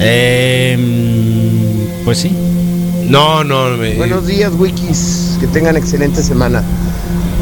Eh, 0.00 0.76
mm, 0.78 2.04
pues 2.04 2.18
sí. 2.18 2.32
No, 3.08 3.44
no, 3.44 3.70
me- 3.76 3.94
Buenos 3.94 4.26
días, 4.26 4.52
Wikis. 4.58 5.36
Que 5.40 5.46
tengan 5.46 5.76
excelente 5.76 6.22
semana. 6.22 6.62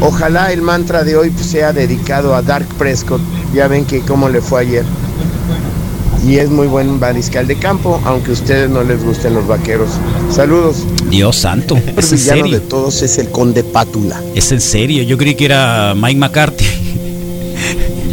Ojalá 0.01 0.51
el 0.51 0.61
mantra 0.61 1.03
de 1.03 1.15
hoy 1.15 1.29
pues, 1.29 1.45
sea 1.45 1.71
dedicado 1.71 2.35
a 2.35 2.41
Dark 2.41 2.67
Prescott. 2.77 3.21
Ya 3.53 3.67
ven 3.67 3.85
que 3.85 4.01
cómo 4.01 4.27
le 4.29 4.41
fue 4.41 4.61
ayer. 4.61 4.83
Y 6.27 6.37
es 6.37 6.49
muy 6.49 6.67
buen 6.67 6.99
mariscal 6.99 7.47
de 7.47 7.57
campo, 7.57 7.99
aunque 8.05 8.31
a 8.31 8.33
ustedes 8.33 8.69
no 8.69 8.81
les 8.83 9.03
gusten 9.03 9.33
los 9.33 9.45
vaqueros. 9.45 9.89
Saludos. 10.31 10.77
Dios 11.09 11.35
santo. 11.35 11.75
El 11.75 11.95
villano 12.17 12.47
de 12.49 12.59
todos 12.61 13.01
es 13.01 13.17
el 13.17 13.29
conde 13.29 13.63
Pátula. 13.63 14.21
Es 14.33 14.51
en 14.53 14.61
serio. 14.61 15.03
Yo 15.03 15.17
creí 15.17 15.35
que 15.35 15.45
era 15.45 15.93
Mike 15.95 16.19
McCarthy. 16.19 16.65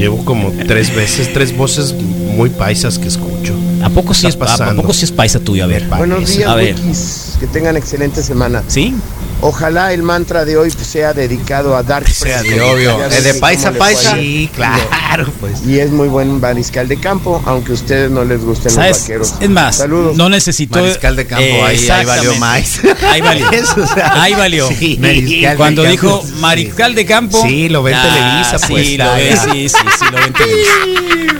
Llevo 0.00 0.24
como 0.24 0.50
tres 0.66 0.94
veces, 0.94 1.30
tres 1.32 1.54
voces 1.56 1.94
muy 1.94 2.48
paisas 2.48 2.98
que 2.98 3.06
escucho. 3.08 3.54
¿A 3.82 3.90
poco 3.90 4.14
sí 4.14 4.26
es, 4.26 4.36
a- 4.40 4.70
a, 4.70 4.74
poco 4.74 4.92
sí 4.94 5.04
es 5.04 5.12
paisa 5.12 5.40
tuyo? 5.40 5.64
A 5.64 5.66
ver. 5.66 5.86
Buenos 5.88 6.26
días, 6.36 6.48
A 6.48 6.54
ver. 6.54 6.74
Wikis. 6.74 7.36
Que 7.38 7.46
tengan 7.46 7.76
excelente 7.76 8.22
semana. 8.22 8.62
¿Sí? 8.66 8.94
Ojalá 9.42 9.92
el 9.94 10.02
mantra 10.02 10.44
de 10.44 10.56
hoy 10.58 10.70
sea 10.70 11.14
dedicado 11.14 11.74
a 11.76 11.82
Dark 11.82 12.08
Sea 12.08 12.42
de 12.42 12.60
obvio. 12.60 13.02
¿Es 13.06 13.24
de 13.24 13.34
paisa 13.34 13.72
paisa? 13.72 14.14
Sí, 14.14 14.50
claro, 14.54 15.32
pues. 15.40 15.62
Y 15.66 15.78
es 15.78 15.90
muy 15.90 16.08
buen 16.08 16.40
mariscal 16.40 16.88
de 16.88 16.98
campo, 16.98 17.42
aunque 17.46 17.72
a 17.72 17.74
ustedes 17.74 18.10
no 18.10 18.24
les 18.24 18.40
gusten 18.42 18.74
los 18.76 19.00
vaqueros. 19.00 19.34
Es 19.40 19.48
más, 19.50 19.76
Saludos. 19.76 20.16
no 20.16 20.28
necesitó. 20.28 20.80
Mariscal 20.80 21.16
de 21.16 21.26
campo, 21.26 21.44
Eh, 21.44 21.62
ahí, 21.62 21.88
ahí 21.88 22.04
valió 22.04 22.34
más. 22.36 22.80
Ahí 23.10 23.20
valió. 23.22 23.50
Eso, 23.50 23.82
o 23.82 23.86
sea, 23.86 24.22
ahí 24.22 24.34
valió. 24.34 24.68
sí, 24.68 24.96
mariscal 25.00 25.56
Cuando 25.56 25.82
campo, 25.82 25.90
dijo 25.92 26.22
sí. 26.26 26.32
mariscal 26.40 26.94
de 26.94 27.06
campo. 27.06 27.42
Sí, 27.42 27.68
lo 27.68 27.82
ve 27.82 27.92
en 27.92 28.02
Televisa, 28.02 28.58
pues, 28.68 28.86
Sí, 28.86 28.96
lo 28.98 29.14
ve, 29.14 29.22
bien. 29.24 29.38
sí, 29.38 29.68
sí, 29.68 29.76
sí, 29.98 30.04
lo 30.10 30.18
ve 30.18 30.24
en 30.26 30.32
Televisa. 30.32 30.70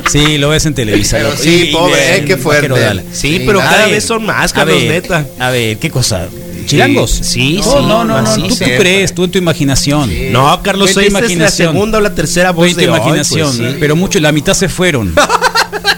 Sí, 0.10 0.38
lo 0.38 0.48
ves 0.48 0.66
en 0.66 0.74
Televisa. 0.74 1.18
Pero 1.18 1.36
sí, 1.36 1.70
pobre, 1.72 2.16
eh, 2.16 2.24
qué 2.24 2.36
fuerte. 2.36 2.74
Sí, 3.12 3.38
Sí, 3.38 3.42
pero 3.46 3.60
cada 3.60 3.82
ver, 3.84 3.90
vez 3.92 4.04
son 4.04 4.26
más, 4.26 4.52
Carlos, 4.52 4.82
neta. 4.82 5.24
A 5.38 5.50
ver, 5.50 5.78
¿qué 5.78 5.88
cosa? 5.88 6.26
¿Chilangos? 6.66 7.10
Sí, 7.10 7.56
no, 7.56 7.62
sí, 7.62 7.68
No, 7.86 8.04
no, 8.04 8.22
no. 8.22 8.34
Tú, 8.48 8.56
crees, 8.58 9.14
tú 9.14 9.24
en 9.24 9.30
tu 9.30 9.38
imaginación. 9.38 10.10
No, 10.32 10.60
Carlos, 10.62 10.92
tu 10.92 11.00
esta 11.00 11.18
es 11.20 11.36
la 11.36 11.48
segunda 11.50 11.98
o 11.98 12.00
la 12.00 12.14
tercera 12.14 12.50
voz 12.52 12.70
tu 12.70 12.76
de 12.76 12.88
hoy, 12.88 12.96
imaginación. 12.96 13.56
pues, 13.56 13.70
sí. 13.72 13.76
Pero 13.80 13.96
mucho, 13.96 14.20
la 14.20 14.32
mitad 14.32 14.54
se 14.54 14.68
fueron. 14.68 15.14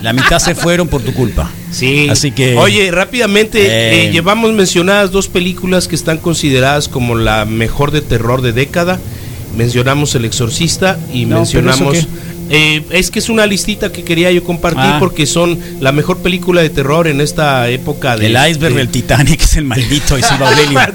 La 0.03 0.13
mitad 0.13 0.41
se 0.41 0.57
fueron 0.57 0.89
por 0.89 1.01
tu 1.03 1.15
culpa. 1.15 1.49
Sí. 1.71 2.09
Así 2.11 2.33
que- 2.33 2.57
Oye, 2.57 2.91
rápidamente, 2.91 3.65
Eh. 3.67 4.09
eh, 4.09 4.11
llevamos 4.13 4.53
mencionadas 4.53 5.13
dos 5.13 5.29
películas 5.29 5.87
que 5.87 5.95
están 5.95 6.19
consideradas 6.19 6.89
como 6.89 7.15
la 7.15 7.45
mejor 7.45 7.93
de 7.93 8.01
terror 8.01 8.43
de 8.43 8.53
década. 8.53 8.99
Mencionamos 9.57 10.15
El 10.17 10.25
Exorcista 10.25 10.99
y 11.13 11.25
No, 11.27 11.37
mencionamos. 11.37 12.09
¿Pero 12.49 12.59
eso 12.61 12.83
eh, 12.91 12.99
es 12.99 13.11
que 13.11 13.19
es 13.19 13.29
una 13.29 13.47
listita 13.47 13.91
que 13.93 14.03
quería 14.05 14.31
yo 14.33 14.43
compartir 14.45 14.81
Ah. 14.85 14.97
porque 14.99 15.27
son 15.27 15.59
la 15.81 15.93
mejor 15.93 16.19
película 16.19 16.61
de 16.63 16.71
terror 16.71 17.07
en 17.09 17.21
esta 17.21 17.69
época 17.69 18.17
de. 18.17 18.27
El 18.27 18.33
iceberg 18.51 18.73
de- 18.75 18.79
del 18.79 18.89
Titanic 18.89 19.43
es 19.43 19.57
el 19.57 19.65
maldito, 19.65 20.17
el 20.17 20.23
Baudelio. 20.39 20.81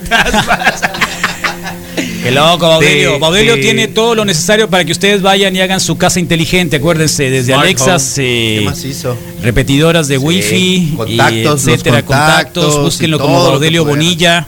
Qué 2.24 2.32
loco, 2.32 2.68
Baudelio. 2.68 3.14
De- 3.14 3.20
Baudelio 3.20 3.56
de- 3.56 3.62
tiene 3.62 3.88
todo 3.88 4.14
lo 4.16 4.26
necesario 4.26 4.70
para 4.70 4.84
que 4.84 4.92
ustedes 4.92 5.22
vayan 5.22 5.56
y 5.56 5.62
hagan 5.62 5.80
su 5.80 5.98
casa 5.98 6.20
inteligente. 6.20 6.76
Acuérdense, 6.78 7.30
desde 7.30 7.54
Smart 7.54 7.66
Alexas, 7.66 8.16
eh, 8.18 8.68
repetidoras 9.42 10.08
de 10.08 10.18
wifi, 10.18 10.94
contactos, 10.98 11.68
y 11.68 11.72
etcétera, 11.72 12.02
contactos 12.04 12.64
contactos. 12.66 12.82
Búsquenlo 12.84 13.20
como 13.20 13.44
Baudelio. 13.44 13.86
Bonilla. 13.86 14.48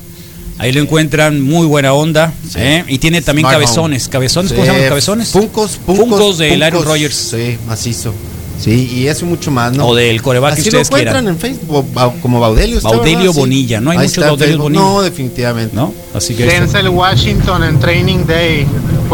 Ahí 0.60 0.72
lo 0.74 0.82
encuentran, 0.82 1.42
muy 1.42 1.66
buena 1.66 1.94
onda. 1.94 2.34
¿eh? 2.56 2.84
Y 2.88 2.98
tiene 3.00 3.22
también 3.22 3.44
Smart 3.46 3.56
cabezones. 3.56 4.04
home. 4.04 4.12
¿Cabezones? 4.12 4.52
¿Cómo 4.52 4.62
Sí, 4.62 4.68
se 4.68 4.72
llaman 4.74 4.82
los 4.82 4.90
cabezones? 4.90 5.30
Funcos, 5.30 5.80
Funcos, 5.86 6.08
Funcos 6.10 6.38
del. 6.38 6.62
Aaron 6.62 6.84
Rodgers. 6.86 7.16
Sí, 7.16 7.58
macizo. 7.66 8.14
Sí, 8.62 8.92
y 8.94 9.08
eso 9.08 9.26
mucho 9.26 9.52
más, 9.52 9.72
¿no? 9.72 9.88
O 9.88 9.96
del 9.96 10.22
coreback 10.22 10.56
que 10.56 10.62
Así 10.62 10.70
lo 10.70 10.82
ustedes 10.82 10.88
encuentran 10.90 11.24
quieran. 11.24 11.28
en 11.34 11.40
Facebook, 11.40 11.86
como 12.22 12.42
Baudelio. 12.42 12.82
Baudelio. 12.82 13.32
Sí. 13.32 13.40
Bonilla, 13.40 13.80
no 13.80 13.92
hay 13.92 14.00
Ahí 14.00 14.08
muchos 14.08 14.26
Baudelios. 14.26 14.58
Bonilla. 14.60 14.82
No, 14.84 15.02
definitivamente. 15.02 15.74
¿No? 15.74 15.94
Así 16.14 16.36
que. 16.36 16.44
Denzel 16.46 16.90
Washington 16.90 17.64
en 17.64 17.80
Training 17.80 18.26
Day. 18.28 18.68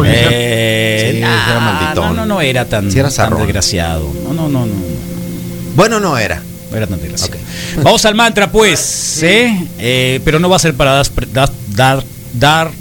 Eh, 0.04 1.12
Sí, 1.14 1.20
nah, 1.22 1.52
era 1.52 1.60
malditón. 1.60 2.08
No, 2.08 2.14
no, 2.14 2.26
no 2.26 2.42
era 2.42 2.66
tan, 2.66 2.92
Sí 2.92 2.98
era 2.98 3.12
tan 3.12 3.38
desgraciado. 3.38 4.12
No, 4.24 4.34
no, 4.34 4.50
no, 4.50 4.66
no. 4.66 4.74
Bueno, 5.76 6.00
no 6.00 6.18
era. 6.18 6.42
No 6.72 6.78
era 6.78 6.88
tan 6.88 7.00
desgraciado. 7.02 7.38
Vamos 7.84 8.04
al 8.06 8.16
mantra, 8.16 8.52
pues. 8.52 9.20
¿eh? 9.24 9.68
Eh, 9.78 10.20
pero 10.26 10.40
no 10.40 10.50
va 10.50 10.56
a 10.56 10.60
ser 10.60 10.74
para 10.74 10.94
dar. 10.94 11.52
Dar. 11.74 12.04
Dar. 12.34 12.72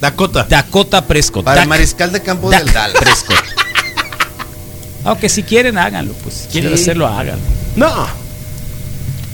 Dakota. 0.00 0.46
Dakota 0.48 1.04
Prescott. 1.06 1.44
Para 1.44 1.62
el 1.62 1.66
Dak- 1.66 1.70
mariscal 1.70 2.12
de 2.12 2.22
campo 2.22 2.50
Dak 2.50 2.64
del 2.64 2.72
Dallas. 2.74 2.98
Prescott. 3.00 3.36
Aunque 5.04 5.28
si 5.28 5.42
quieren, 5.42 5.78
háganlo. 5.78 6.12
Pues 6.22 6.34
si 6.34 6.48
quieren 6.48 6.74
Sí. 6.76 6.82
hacerlo, 6.82 7.06
háganlo. 7.06 7.42
No. 7.76 8.06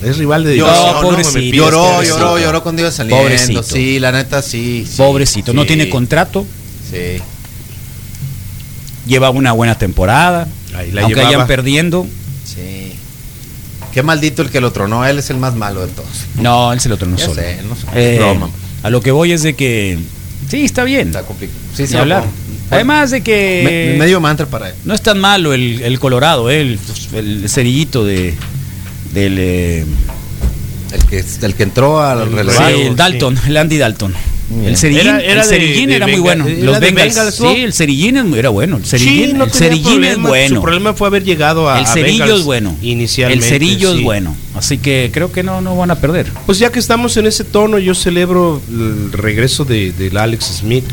Es 0.03 0.19
rival 0.19 0.45
de 0.45 0.51
división, 0.53 0.75
No, 0.95 1.01
pobrecito. 1.01 1.57
Lloró, 1.57 2.03
lloró, 2.03 2.39
lloró 2.39 2.63
cuando 2.63 2.83
iba 2.83 2.91
saliendo. 2.91 3.23
Pobrecito. 3.23 3.63
Sí, 3.63 3.99
la 3.99 4.13
neta 4.13 4.41
sí. 4.43 4.87
sí, 4.89 4.97
Pobrecito. 4.97 5.53
No 5.55 5.65
tiene 5.67 5.89
contrato. 5.91 6.47
Sí. 6.91 7.21
Lleva 9.07 9.31
una 9.31 9.53
buena 9.53 9.77
temporada. 9.77 10.47
Ahí 10.77 10.91
la 10.93 11.03
aunque 11.03 11.17
llevaba. 11.17 11.33
vayan 11.37 11.47
perdiendo. 11.47 12.07
Sí. 12.45 12.94
Qué 13.95 14.03
maldito 14.03 14.43
el 14.43 14.51
que 14.51 14.61
lo 14.61 14.73
tronó. 14.73 15.05
Él 15.07 15.19
es 15.19 15.31
el 15.31 15.37
más 15.39 15.55
malo 15.55 15.81
de 15.87 15.93
todos. 15.93 16.09
No, 16.41 16.73
él 16.73 16.81
se 16.81 16.89
lo 16.89 16.97
tronó 16.97 17.17
Ya 17.17 17.25
solo. 17.27 17.41
sé, 17.41 17.61
no 17.69 17.77
sé. 17.77 17.87
Eh, 17.95 18.19
Broma. 18.19 18.51
A 18.83 18.91
lo 18.91 19.01
que 19.01 19.11
voy 19.13 19.33
es 19.33 19.43
de 19.43 19.55
que. 19.55 19.99
Sí, 20.49 20.65
está 20.65 20.85
bien. 20.85 21.09
Está 21.09 21.23
complicado. 21.23 21.59
Sí, 21.75 21.87
sí. 21.87 21.97
hablar. 21.97 22.25
no, 22.25 22.31
Además 22.71 23.11
de 23.13 23.23
que. 23.23 23.93
me- 23.93 23.99
medio 23.99 24.21
mantra 24.21 24.47
para 24.47 24.71
él. 24.71 24.75
No 24.85 24.95
es 24.95 25.01
tan 25.01 25.19
malo 25.21 25.55
el, 25.55 25.81
el 25.83 25.99
Colorado, 26.01 26.51
eh, 26.51 26.61
el, 26.61 26.79
el 27.15 27.49
cerillito 27.49 28.05
de. 28.05 28.35
Del. 29.13 29.37
eh, 29.39 29.85
El 30.93 31.05
que, 31.07 31.25
el 31.43 31.55
que 31.55 31.63
entró 31.63 32.03
al 32.03 32.29
sí, 32.29 32.35
relevo. 32.35 32.61
el 32.69 32.97
Dalton, 32.97 33.39
el 33.47 33.57
Andy 33.57 33.79
Dalton. 33.79 34.13
El 34.65 34.77
cerillín 34.77 35.07
Era- 35.07 35.21
el 35.21 35.37
de- 35.39 35.45
cerillín 35.45 35.89
de 35.89 35.97
era 35.97 36.07
muy 36.07 36.21
bueno. 36.21 36.47
era 36.47 36.65
Los 36.65 36.79
Bengals, 36.81 37.15
Bengals, 37.15 37.35
sí, 37.37 37.43
¿no? 37.43 37.51
el 37.53 37.73
cerillín 37.73 38.35
era 38.35 38.49
bueno. 38.51 38.77
El 38.77 38.85
cerillín, 38.85 39.27
Sí, 39.29 39.33
no 39.33 39.45
el 39.45 39.51
cerillín 39.53 40.05
es 40.05 40.21
bueno. 40.21 40.57
Su 40.57 40.63
problema 40.63 40.93
fue 40.95 41.07
haber 41.09 41.25
llegado 41.25 41.71
a 41.71 41.79
el 41.81 41.87
cerillo 41.87 42.37
es 42.37 42.43
bueno. 42.45 42.77
Inicialmente. 42.83 43.45
El 43.45 43.51
cerillo 43.51 43.93
sí. 43.93 43.99
es 43.99 44.05
bueno. 44.05 44.37
Así 44.55 44.79
que 44.79 45.11
creo 45.13 45.33
que 45.33 45.43
no, 45.43 45.61
no 45.63 45.77
van 45.77 45.91
a 45.91 45.95
perder. 45.97 46.27
Pues 46.47 46.59
ya 46.59 46.71
que 46.71 46.79
estamos 46.79 47.17
en 47.17 47.27
ese 47.27 47.45
tono, 47.45 47.79
yo 47.79 47.95
celebro 47.95 48.61
el 48.69 49.13
regreso 49.13 49.65
de, 49.65 49.93
del 49.93 50.17
Alex 50.19 50.45
Smith 50.59 50.85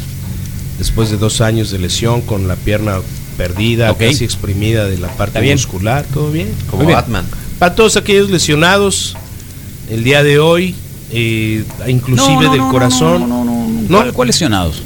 después 0.79 1.11
de 1.11 1.17
dos 1.17 1.41
años 1.41 1.71
de 1.71 1.79
lesión 1.79 2.21
con 2.21 2.47
la 2.47 2.55
pierna 2.55 2.99
perdida, 3.37 3.95
casi 3.97 4.23
exprimida 4.23 4.85
de 4.87 4.97
la 4.97 5.09
parte 5.09 5.41
muscular, 5.51 6.05
todo 6.13 6.31
bien. 6.31 6.49
Como. 6.69 6.85
Batman. 6.85 7.25
Para 7.59 7.75
todos 7.75 7.97
aquellos 7.97 8.29
lesionados, 8.29 9.15
el 9.89 10.03
día 10.03 10.23
de 10.23 10.39
hoy, 10.39 10.73
eh, 11.11 11.63
inclusive 11.87 12.33
No, 12.35 12.41
no, 12.41 12.49
del 12.51 12.59
no, 12.59 12.65
no, 12.67 12.71
corazón, 12.71 13.21
No, 13.21 13.27
no, 13.27 13.45
no, 13.45 13.67
no. 13.67 13.81
¿No? 13.89 13.97
¿Cuál, 13.97 14.13
cuál 14.13 14.27
lesionados? 14.27 14.81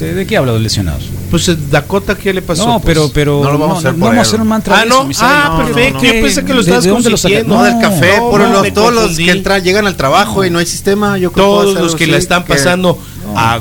¿De, 0.00 0.12
de 0.12 0.26
qué 0.26 0.36
habla 0.36 0.52
de 0.52 0.60
lesionados? 0.60 1.04
pues 1.30 1.48
eh, 1.48 1.56
Dakota, 1.70 2.14
¿qué 2.16 2.32
le 2.34 2.42
pasó? 2.42 2.66
no, 2.66 2.80
Pues, 2.80 2.94
pero, 2.94 3.10
pero 3.12 3.42
no 3.42 3.50
lo 3.52 3.58
vamos 3.58 3.76
a 3.76 3.78
hacer 3.88 3.92
por 3.92 4.00
vamos 4.08 4.18
a 4.18 4.20
hacer 4.20 4.40
un 4.42 4.46
mantra. 4.48 4.78
Ah, 4.78 4.82
de 4.84 4.88
no. 4.90 5.10
eso. 5.10 5.20
Ah, 5.24 5.46
No, 5.48 5.58
no, 5.58 5.64
perfecto. 5.64 5.98
no. 5.98 6.04
Yo 6.04 6.12
pensé 6.22 6.44
que 6.44 6.48
lo 6.50 6.54
¿De- 6.56 6.60
estabas 6.60 6.84
de 6.84 6.90
dónde 6.90 7.10
lo 7.10 7.14
consiguiendo. 7.16 7.54
No, 7.56 7.62
del 7.64 7.78
café, 7.80 8.16
no, 8.18 8.30
por 8.30 8.40
no, 8.42 8.48
los, 8.62 8.72
todos 8.74 8.92
los 8.94 9.16
que 9.16 9.30
entran, 9.30 9.62
llegan 9.64 9.86
al 9.86 9.96
trabajo 9.96 10.44
y 10.44 10.50
no 10.50 10.58
hay 10.58 10.66
sistema. 10.66 11.16
Yo 11.18 11.32
creo 11.32 11.46
Todos 11.46 11.74
los 11.80 11.94
que 11.96 12.06
la 12.06 12.18
están 12.18 12.44
que 12.44 12.52
pasando 12.54 12.98
a 13.34 13.60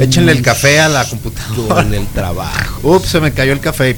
Échenle 0.00 0.32
el 0.32 0.42
café 0.42 0.80
a 0.80 0.88
la 0.88 1.04
computadora. 1.08 1.82
en 1.82 1.94
el 1.94 2.06
trabajo. 2.06 2.80
Ups, 2.96 3.08
se 3.08 3.20
me 3.20 3.32
cayó 3.32 3.52
el 3.52 3.60
café. 3.60 3.96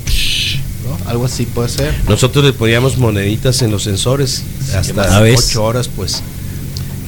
¿no? 0.84 1.10
Algo 1.10 1.26
así 1.26 1.44
puede 1.46 1.68
ser. 1.68 1.94
Nosotros 2.08 2.44
le 2.44 2.52
poníamos 2.54 2.96
moneditas 2.96 3.60
en 3.62 3.70
los 3.70 3.82
sensores 3.82 4.42
hasta 4.74 5.20
ver. 5.20 5.36
ocho 5.38 5.62
horas, 5.64 5.88
pues. 5.94 6.22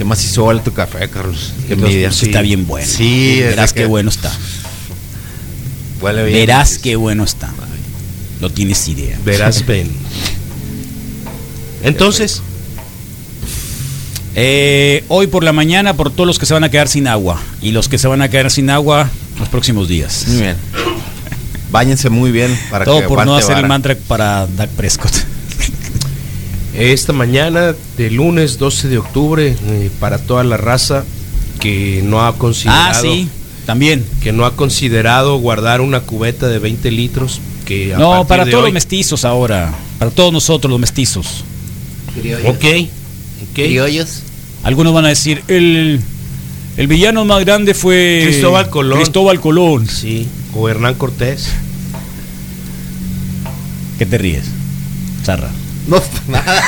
¿Qué 0.00 0.04
más 0.06 0.24
hizo 0.24 0.46
vale 0.46 0.60
tu 0.62 0.72
café, 0.72 1.10
Carlos? 1.10 1.52
Qué 1.68 1.74
envidia. 1.74 2.08
pues, 2.08 2.22
Está 2.22 2.40
bien 2.40 2.66
bueno. 2.66 2.86
Sí, 2.88 3.38
verás 3.42 3.68
de 3.68 3.74
que- 3.74 3.80
qué 3.82 3.86
bueno 3.86 4.08
está. 4.08 4.32
Huele 6.00 6.24
bien. 6.24 6.38
Verás 6.38 6.78
qué 6.78 6.96
bueno 6.96 7.22
está. 7.22 7.52
No 8.40 8.48
tienes 8.48 8.88
idea. 8.88 9.18
Verás, 9.26 9.66
ven. 9.66 9.90
Entonces, 11.82 12.40
Eh, 14.36 15.04
hoy 15.08 15.26
por 15.26 15.44
la 15.44 15.52
mañana 15.52 15.92
por 15.94 16.10
todos 16.10 16.26
los 16.26 16.38
que 16.38 16.46
se 16.46 16.54
van 16.54 16.64
a 16.64 16.70
quedar 16.70 16.88
sin 16.88 17.06
agua 17.06 17.38
y 17.60 17.72
los 17.72 17.90
que 17.90 17.98
se 17.98 18.08
van 18.08 18.22
a 18.22 18.30
quedar 18.30 18.50
sin 18.50 18.70
agua 18.70 19.10
los 19.38 19.50
próximos 19.50 19.86
días. 19.86 20.24
Muy 20.28 20.38
bien. 20.40 20.56
Báñense 21.70 22.08
muy 22.08 22.30
bien 22.32 22.58
para 22.70 22.86
Todo 22.86 23.02
que 23.02 23.06
por 23.08 23.26
no 23.26 23.36
hacer 23.36 23.58
el 23.58 23.66
mantra 23.66 23.94
para 24.08 24.46
Dak 24.46 24.70
Prescott. 24.70 25.12
Esta 26.74 27.12
mañana 27.12 27.74
de 27.96 28.10
lunes 28.10 28.58
12 28.58 28.88
de 28.88 28.98
octubre, 28.98 29.56
eh, 29.66 29.90
para 30.00 30.18
toda 30.18 30.44
la 30.44 30.56
raza 30.56 31.04
que 31.60 32.00
no 32.04 32.24
ha 32.24 32.36
considerado. 32.36 32.90
Ah, 32.90 32.94
sí, 32.94 33.28
también. 33.66 34.04
Que 34.22 34.32
no 34.32 34.46
ha 34.46 34.56
considerado 34.56 35.36
guardar 35.38 35.80
una 35.80 36.00
cubeta 36.00 36.48
de 36.48 36.58
20 36.58 36.90
litros. 36.90 37.40
Que 37.64 37.94
a 37.94 37.98
No, 37.98 38.26
para 38.26 38.44
de 38.44 38.50
todos 38.50 38.64
hoy- 38.64 38.70
los 38.70 38.74
mestizos 38.74 39.24
ahora. 39.24 39.72
Para 39.98 40.10
todos 40.10 40.32
nosotros 40.32 40.70
los 40.70 40.80
mestizos. 40.80 41.44
Ok, 42.46 42.64
ok. 43.42 43.54
Criollos. 43.54 44.22
Algunos 44.62 44.92
van 44.92 45.04
a 45.06 45.08
decir, 45.08 45.42
el, 45.48 46.00
el 46.76 46.86
villano 46.86 47.24
más 47.24 47.40
grande 47.44 47.74
fue 47.74 48.20
Cristóbal 48.24 48.68
Colón. 48.70 48.98
Cristóbal 48.98 49.40
Colón. 49.40 49.86
Sí, 49.88 50.26
o 50.54 50.68
Hernán 50.68 50.94
Cortés. 50.94 51.48
¿Qué 53.98 54.06
te 54.06 54.18
ríes? 54.18 54.44
Zarra. 55.24 55.50
No, 55.86 56.02
nada. 56.28 56.62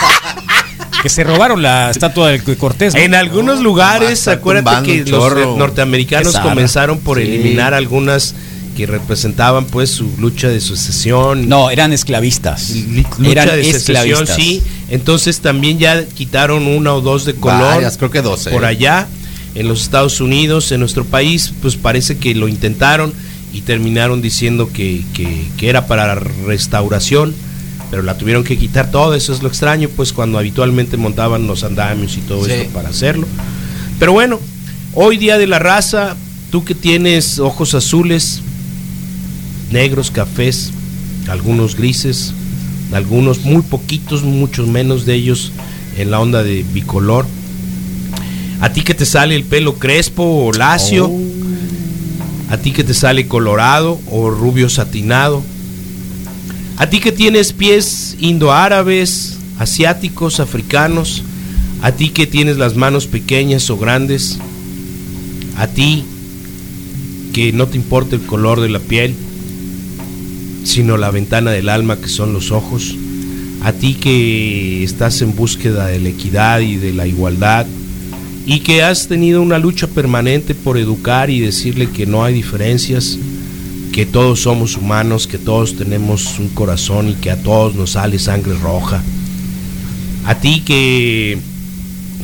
Que 1.02 1.08
se 1.08 1.24
robaron 1.24 1.62
la 1.62 1.90
estatua 1.90 2.28
de 2.30 2.40
Cortés. 2.56 2.94
¿no? 2.94 3.00
En 3.00 3.14
algunos 3.14 3.56
No, 3.58 3.64
lugares, 3.64 4.28
acuérdate 4.28 5.04
que 5.04 5.10
los 5.10 5.56
norteamericanos 5.56 6.36
comenzaron 6.38 6.98
por 7.00 7.18
Sí. 7.18 7.24
eliminar 7.24 7.74
algunas 7.74 8.34
que 8.76 8.86
representaban 8.86 9.66
pues 9.66 9.90
su 9.90 10.08
lucha 10.18 10.48
de 10.48 10.60
sucesión. 10.60 11.48
No, 11.48 11.70
eran 11.70 11.92
esclavistas. 11.92 12.70
lucha 12.70 13.30
Eran 13.30 13.48
de 13.56 13.64
secesión, 13.64 13.96
esclavistas. 13.96 14.36
sí. 14.36 14.62
Entonces 14.90 15.40
también 15.40 15.78
ya 15.78 16.04
quitaron 16.06 16.66
una 16.66 16.94
o 16.94 17.00
dos 17.00 17.24
de 17.24 17.34
color 17.34 17.60
Varias, 17.60 17.96
creo 17.98 18.10
que 18.10 18.22
dos. 18.22 18.46
por 18.48 18.64
allá 18.64 19.08
en 19.54 19.68
los 19.68 19.82
Estados 19.82 20.20
Unidos, 20.20 20.70
en 20.72 20.80
nuestro 20.80 21.04
país, 21.04 21.52
pues 21.60 21.76
parece 21.76 22.16
que 22.16 22.34
lo 22.34 22.48
intentaron 22.48 23.12
y 23.52 23.60
terminaron 23.62 24.22
diciendo 24.22 24.70
que, 24.72 25.04
que- 25.12 25.46
que 25.58 25.68
era 25.68 25.86
para 25.86 26.14
restauración, 26.14 27.34
pero 27.92 28.02
la 28.02 28.16
tuvieron 28.16 28.42
que 28.42 28.56
quitar 28.56 28.90
todo, 28.90 29.14
eso 29.14 29.34
es 29.34 29.42
lo 29.42 29.48
extraño, 29.48 29.90
pues 29.94 30.14
cuando 30.14 30.38
habitualmente 30.38 30.96
montaban 30.96 31.46
los 31.46 31.62
andamios 31.62 32.16
y 32.16 32.22
todo 32.22 32.46
Sí. 32.46 32.52
esto 32.52 32.72
para 32.72 32.88
hacerlo. 32.88 33.26
Pero 33.98 34.14
bueno, 34.14 34.40
hoy 34.94 35.18
día 35.18 35.36
de 35.36 35.46
la 35.46 35.58
raza, 35.58 36.16
tú 36.50 36.64
que 36.64 36.74
tienes 36.74 37.38
ojos 37.38 37.74
azules, 37.74 38.40
negros, 39.70 40.10
cafés, 40.10 40.70
algunos 41.28 41.76
grises, 41.76 42.32
algunos 42.94 43.40
muy 43.44 43.60
poquitos, 43.60 44.22
muchos 44.22 44.68
menos 44.68 45.04
de 45.04 45.12
ellos 45.12 45.52
en 45.98 46.10
la 46.10 46.18
onda 46.18 46.42
de 46.42 46.64
bicolor. 46.72 47.26
A 48.62 48.72
ti 48.72 48.80
que 48.80 48.94
te 48.94 49.04
sale 49.04 49.34
el 49.36 49.44
pelo 49.44 49.74
crespo 49.74 50.46
o 50.46 50.50
lacio, 50.54 51.12
a 52.48 52.56
ti 52.56 52.72
que 52.72 52.84
te 52.84 52.94
sale 52.94 53.28
colorado 53.28 54.00
o 54.10 54.30
rubio 54.30 54.70
satinado, 54.70 55.42
a 56.76 56.88
ti 56.88 57.00
que 57.00 57.12
tienes 57.12 57.52
pies 57.52 58.16
indoárabes, 58.20 59.38
asiáticos, 59.58 60.40
africanos, 60.40 61.22
a 61.82 61.92
ti 61.92 62.10
que 62.10 62.26
tienes 62.26 62.56
las 62.56 62.76
manos 62.76 63.06
pequeñas 63.06 63.68
o 63.70 63.76
grandes, 63.76 64.38
a 65.56 65.66
ti 65.66 66.04
que 67.32 67.52
no 67.52 67.66
te 67.66 67.76
importa 67.76 68.16
el 68.16 68.22
color 68.22 68.60
de 68.60 68.68
la 68.68 68.78
piel, 68.78 69.14
sino 70.64 70.96
la 70.96 71.10
ventana 71.10 71.50
del 71.50 71.68
alma 71.68 71.96
que 71.96 72.08
son 72.08 72.32
los 72.32 72.50
ojos, 72.50 72.94
a 73.62 73.72
ti 73.72 73.94
que 73.94 74.82
estás 74.84 75.22
en 75.22 75.34
búsqueda 75.34 75.86
de 75.86 76.00
la 76.00 76.08
equidad 76.08 76.60
y 76.60 76.76
de 76.76 76.92
la 76.92 77.06
igualdad, 77.06 77.66
y 78.44 78.60
que 78.60 78.82
has 78.82 79.08
tenido 79.08 79.40
una 79.40 79.58
lucha 79.58 79.86
permanente 79.86 80.54
por 80.54 80.78
educar 80.78 81.30
y 81.30 81.40
decirle 81.40 81.88
que 81.90 82.06
no 82.06 82.24
hay 82.24 82.34
diferencias, 82.34 83.18
que 83.92 84.06
todos 84.06 84.40
somos 84.40 84.76
humanos, 84.76 85.26
que 85.26 85.38
todos 85.38 85.76
tenemos 85.76 86.38
un 86.38 86.48
corazón 86.48 87.10
y 87.10 87.14
que 87.14 87.30
a 87.30 87.36
todos 87.42 87.74
nos 87.74 87.90
sale 87.90 88.18
sangre 88.18 88.54
roja. 88.54 89.02
A 90.24 90.36
ti 90.36 90.62
que 90.64 91.38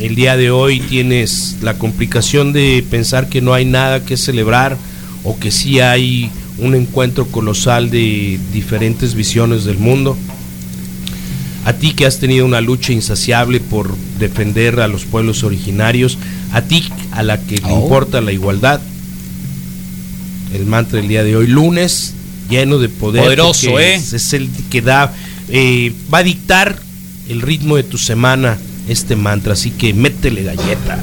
el 0.01 0.15
día 0.15 0.37
de 0.37 0.51
hoy 0.51 0.81
tienes 0.81 1.59
la 1.61 1.75
complicación 1.75 2.53
de 2.53 2.85
pensar 2.91 3.29
que 3.29 3.43
no 3.43 3.53
hay 3.53 3.67
nada 3.67 4.05
que 4.05 4.17
celebrar 4.17 4.77
o 5.25 5.39
que 5.39 5.51
sí 5.51 5.81
hay 5.81 6.31
un 6.59 6.75
encuentro 6.75 7.27
colosal 7.27 7.91
de 7.91 8.41
diferentes 8.53 9.15
visiones 9.15 9.65
del 9.65 9.79
mundo. 9.79 10.17
A 11.65 11.75
ti 11.75 11.93
que 11.93 12.07
has 12.07 12.19
tenido 12.19 12.47
una 12.47 12.63
lucha 12.63 12.93
insaciable 12.95 13.61
por 13.61 13.95
defender 14.19 14.81
a 14.81 14.89
los 14.89 15.05
pueblos 15.05 15.45
originarios, 15.45 16.17
a 16.53 16.63
ti 16.63 16.83
a 17.13 17.23
la 17.23 17.39
que 17.39 17.57
le 17.57 17.65
Oh. 17.71 17.83
importa 17.83 18.23
la 18.23 18.33
igualdad. 18.33 18.81
El 20.53 20.67
mantra 20.67 20.99
del 20.99 21.09
día 21.09 21.25
de 21.25 21.37
hoy, 21.37 21.47
lunes, 21.47 22.15
lleno 22.49 22.79
de 22.79 22.89
poder. 22.89 23.25
Poderoso, 23.25 23.79
¿eh? 23.79 23.95
Es, 23.95 24.13
es 24.13 24.33
el 24.33 24.49
que 24.71 24.81
da, 24.81 25.13
eh, 25.49 25.93
va 26.13 26.19
a 26.19 26.23
dictar 26.23 26.79
el 27.29 27.43
ritmo 27.43 27.77
de 27.77 27.83
tu 27.83 27.99
semana 27.99 28.57
este 28.89 29.17
mantra, 29.17 29.53
así 29.53 29.71
que 29.71 29.93
métele 29.93 30.43
galleta. 30.43 30.99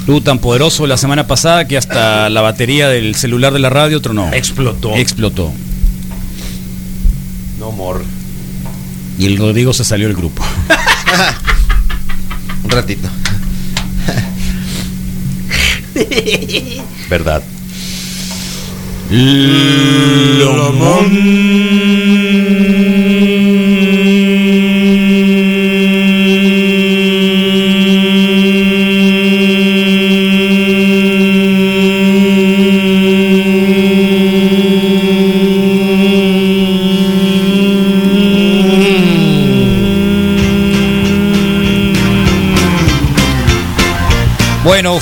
Estuvo 0.00 0.20
tan 0.20 0.38
poderoso 0.38 0.86
la 0.86 0.96
semana 0.96 1.26
pasada 1.26 1.66
que 1.68 1.76
hasta 1.76 2.28
la 2.28 2.40
batería 2.40 2.88
del 2.88 3.14
celular 3.14 3.52
de 3.52 3.58
la 3.60 3.70
radio 3.70 4.00
tronó. 4.00 4.32
Explotó. 4.32 4.94
Explotó. 4.96 5.52
No 7.58 7.70
more. 7.70 8.04
Y 9.18 9.26
el 9.26 9.36
Rodrigo 9.36 9.72
se 9.72 9.84
salió 9.84 10.08
del 10.08 10.16
grupo. 10.16 10.44
Un 12.64 12.70
ratito. 12.70 13.08
Verdad. 17.10 17.42
Bueno, 19.12 20.72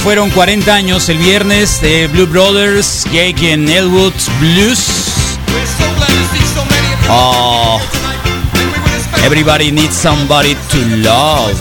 fueron 0.03 0.31
40 0.31 0.73
años 0.73 1.09
el 1.09 1.19
viernes 1.19 1.81
de 1.81 2.07
Blue 2.09 2.27
Brothers, 2.27 3.05
Jake 3.13 3.53
and 3.53 3.69
Elwood 3.69 4.15
Blues. 4.41 5.37
Oh, 7.09 7.81
everybody 9.25 9.71
needs 9.71 9.95
somebody 9.95 10.55
to 10.71 10.79
love. 11.03 11.61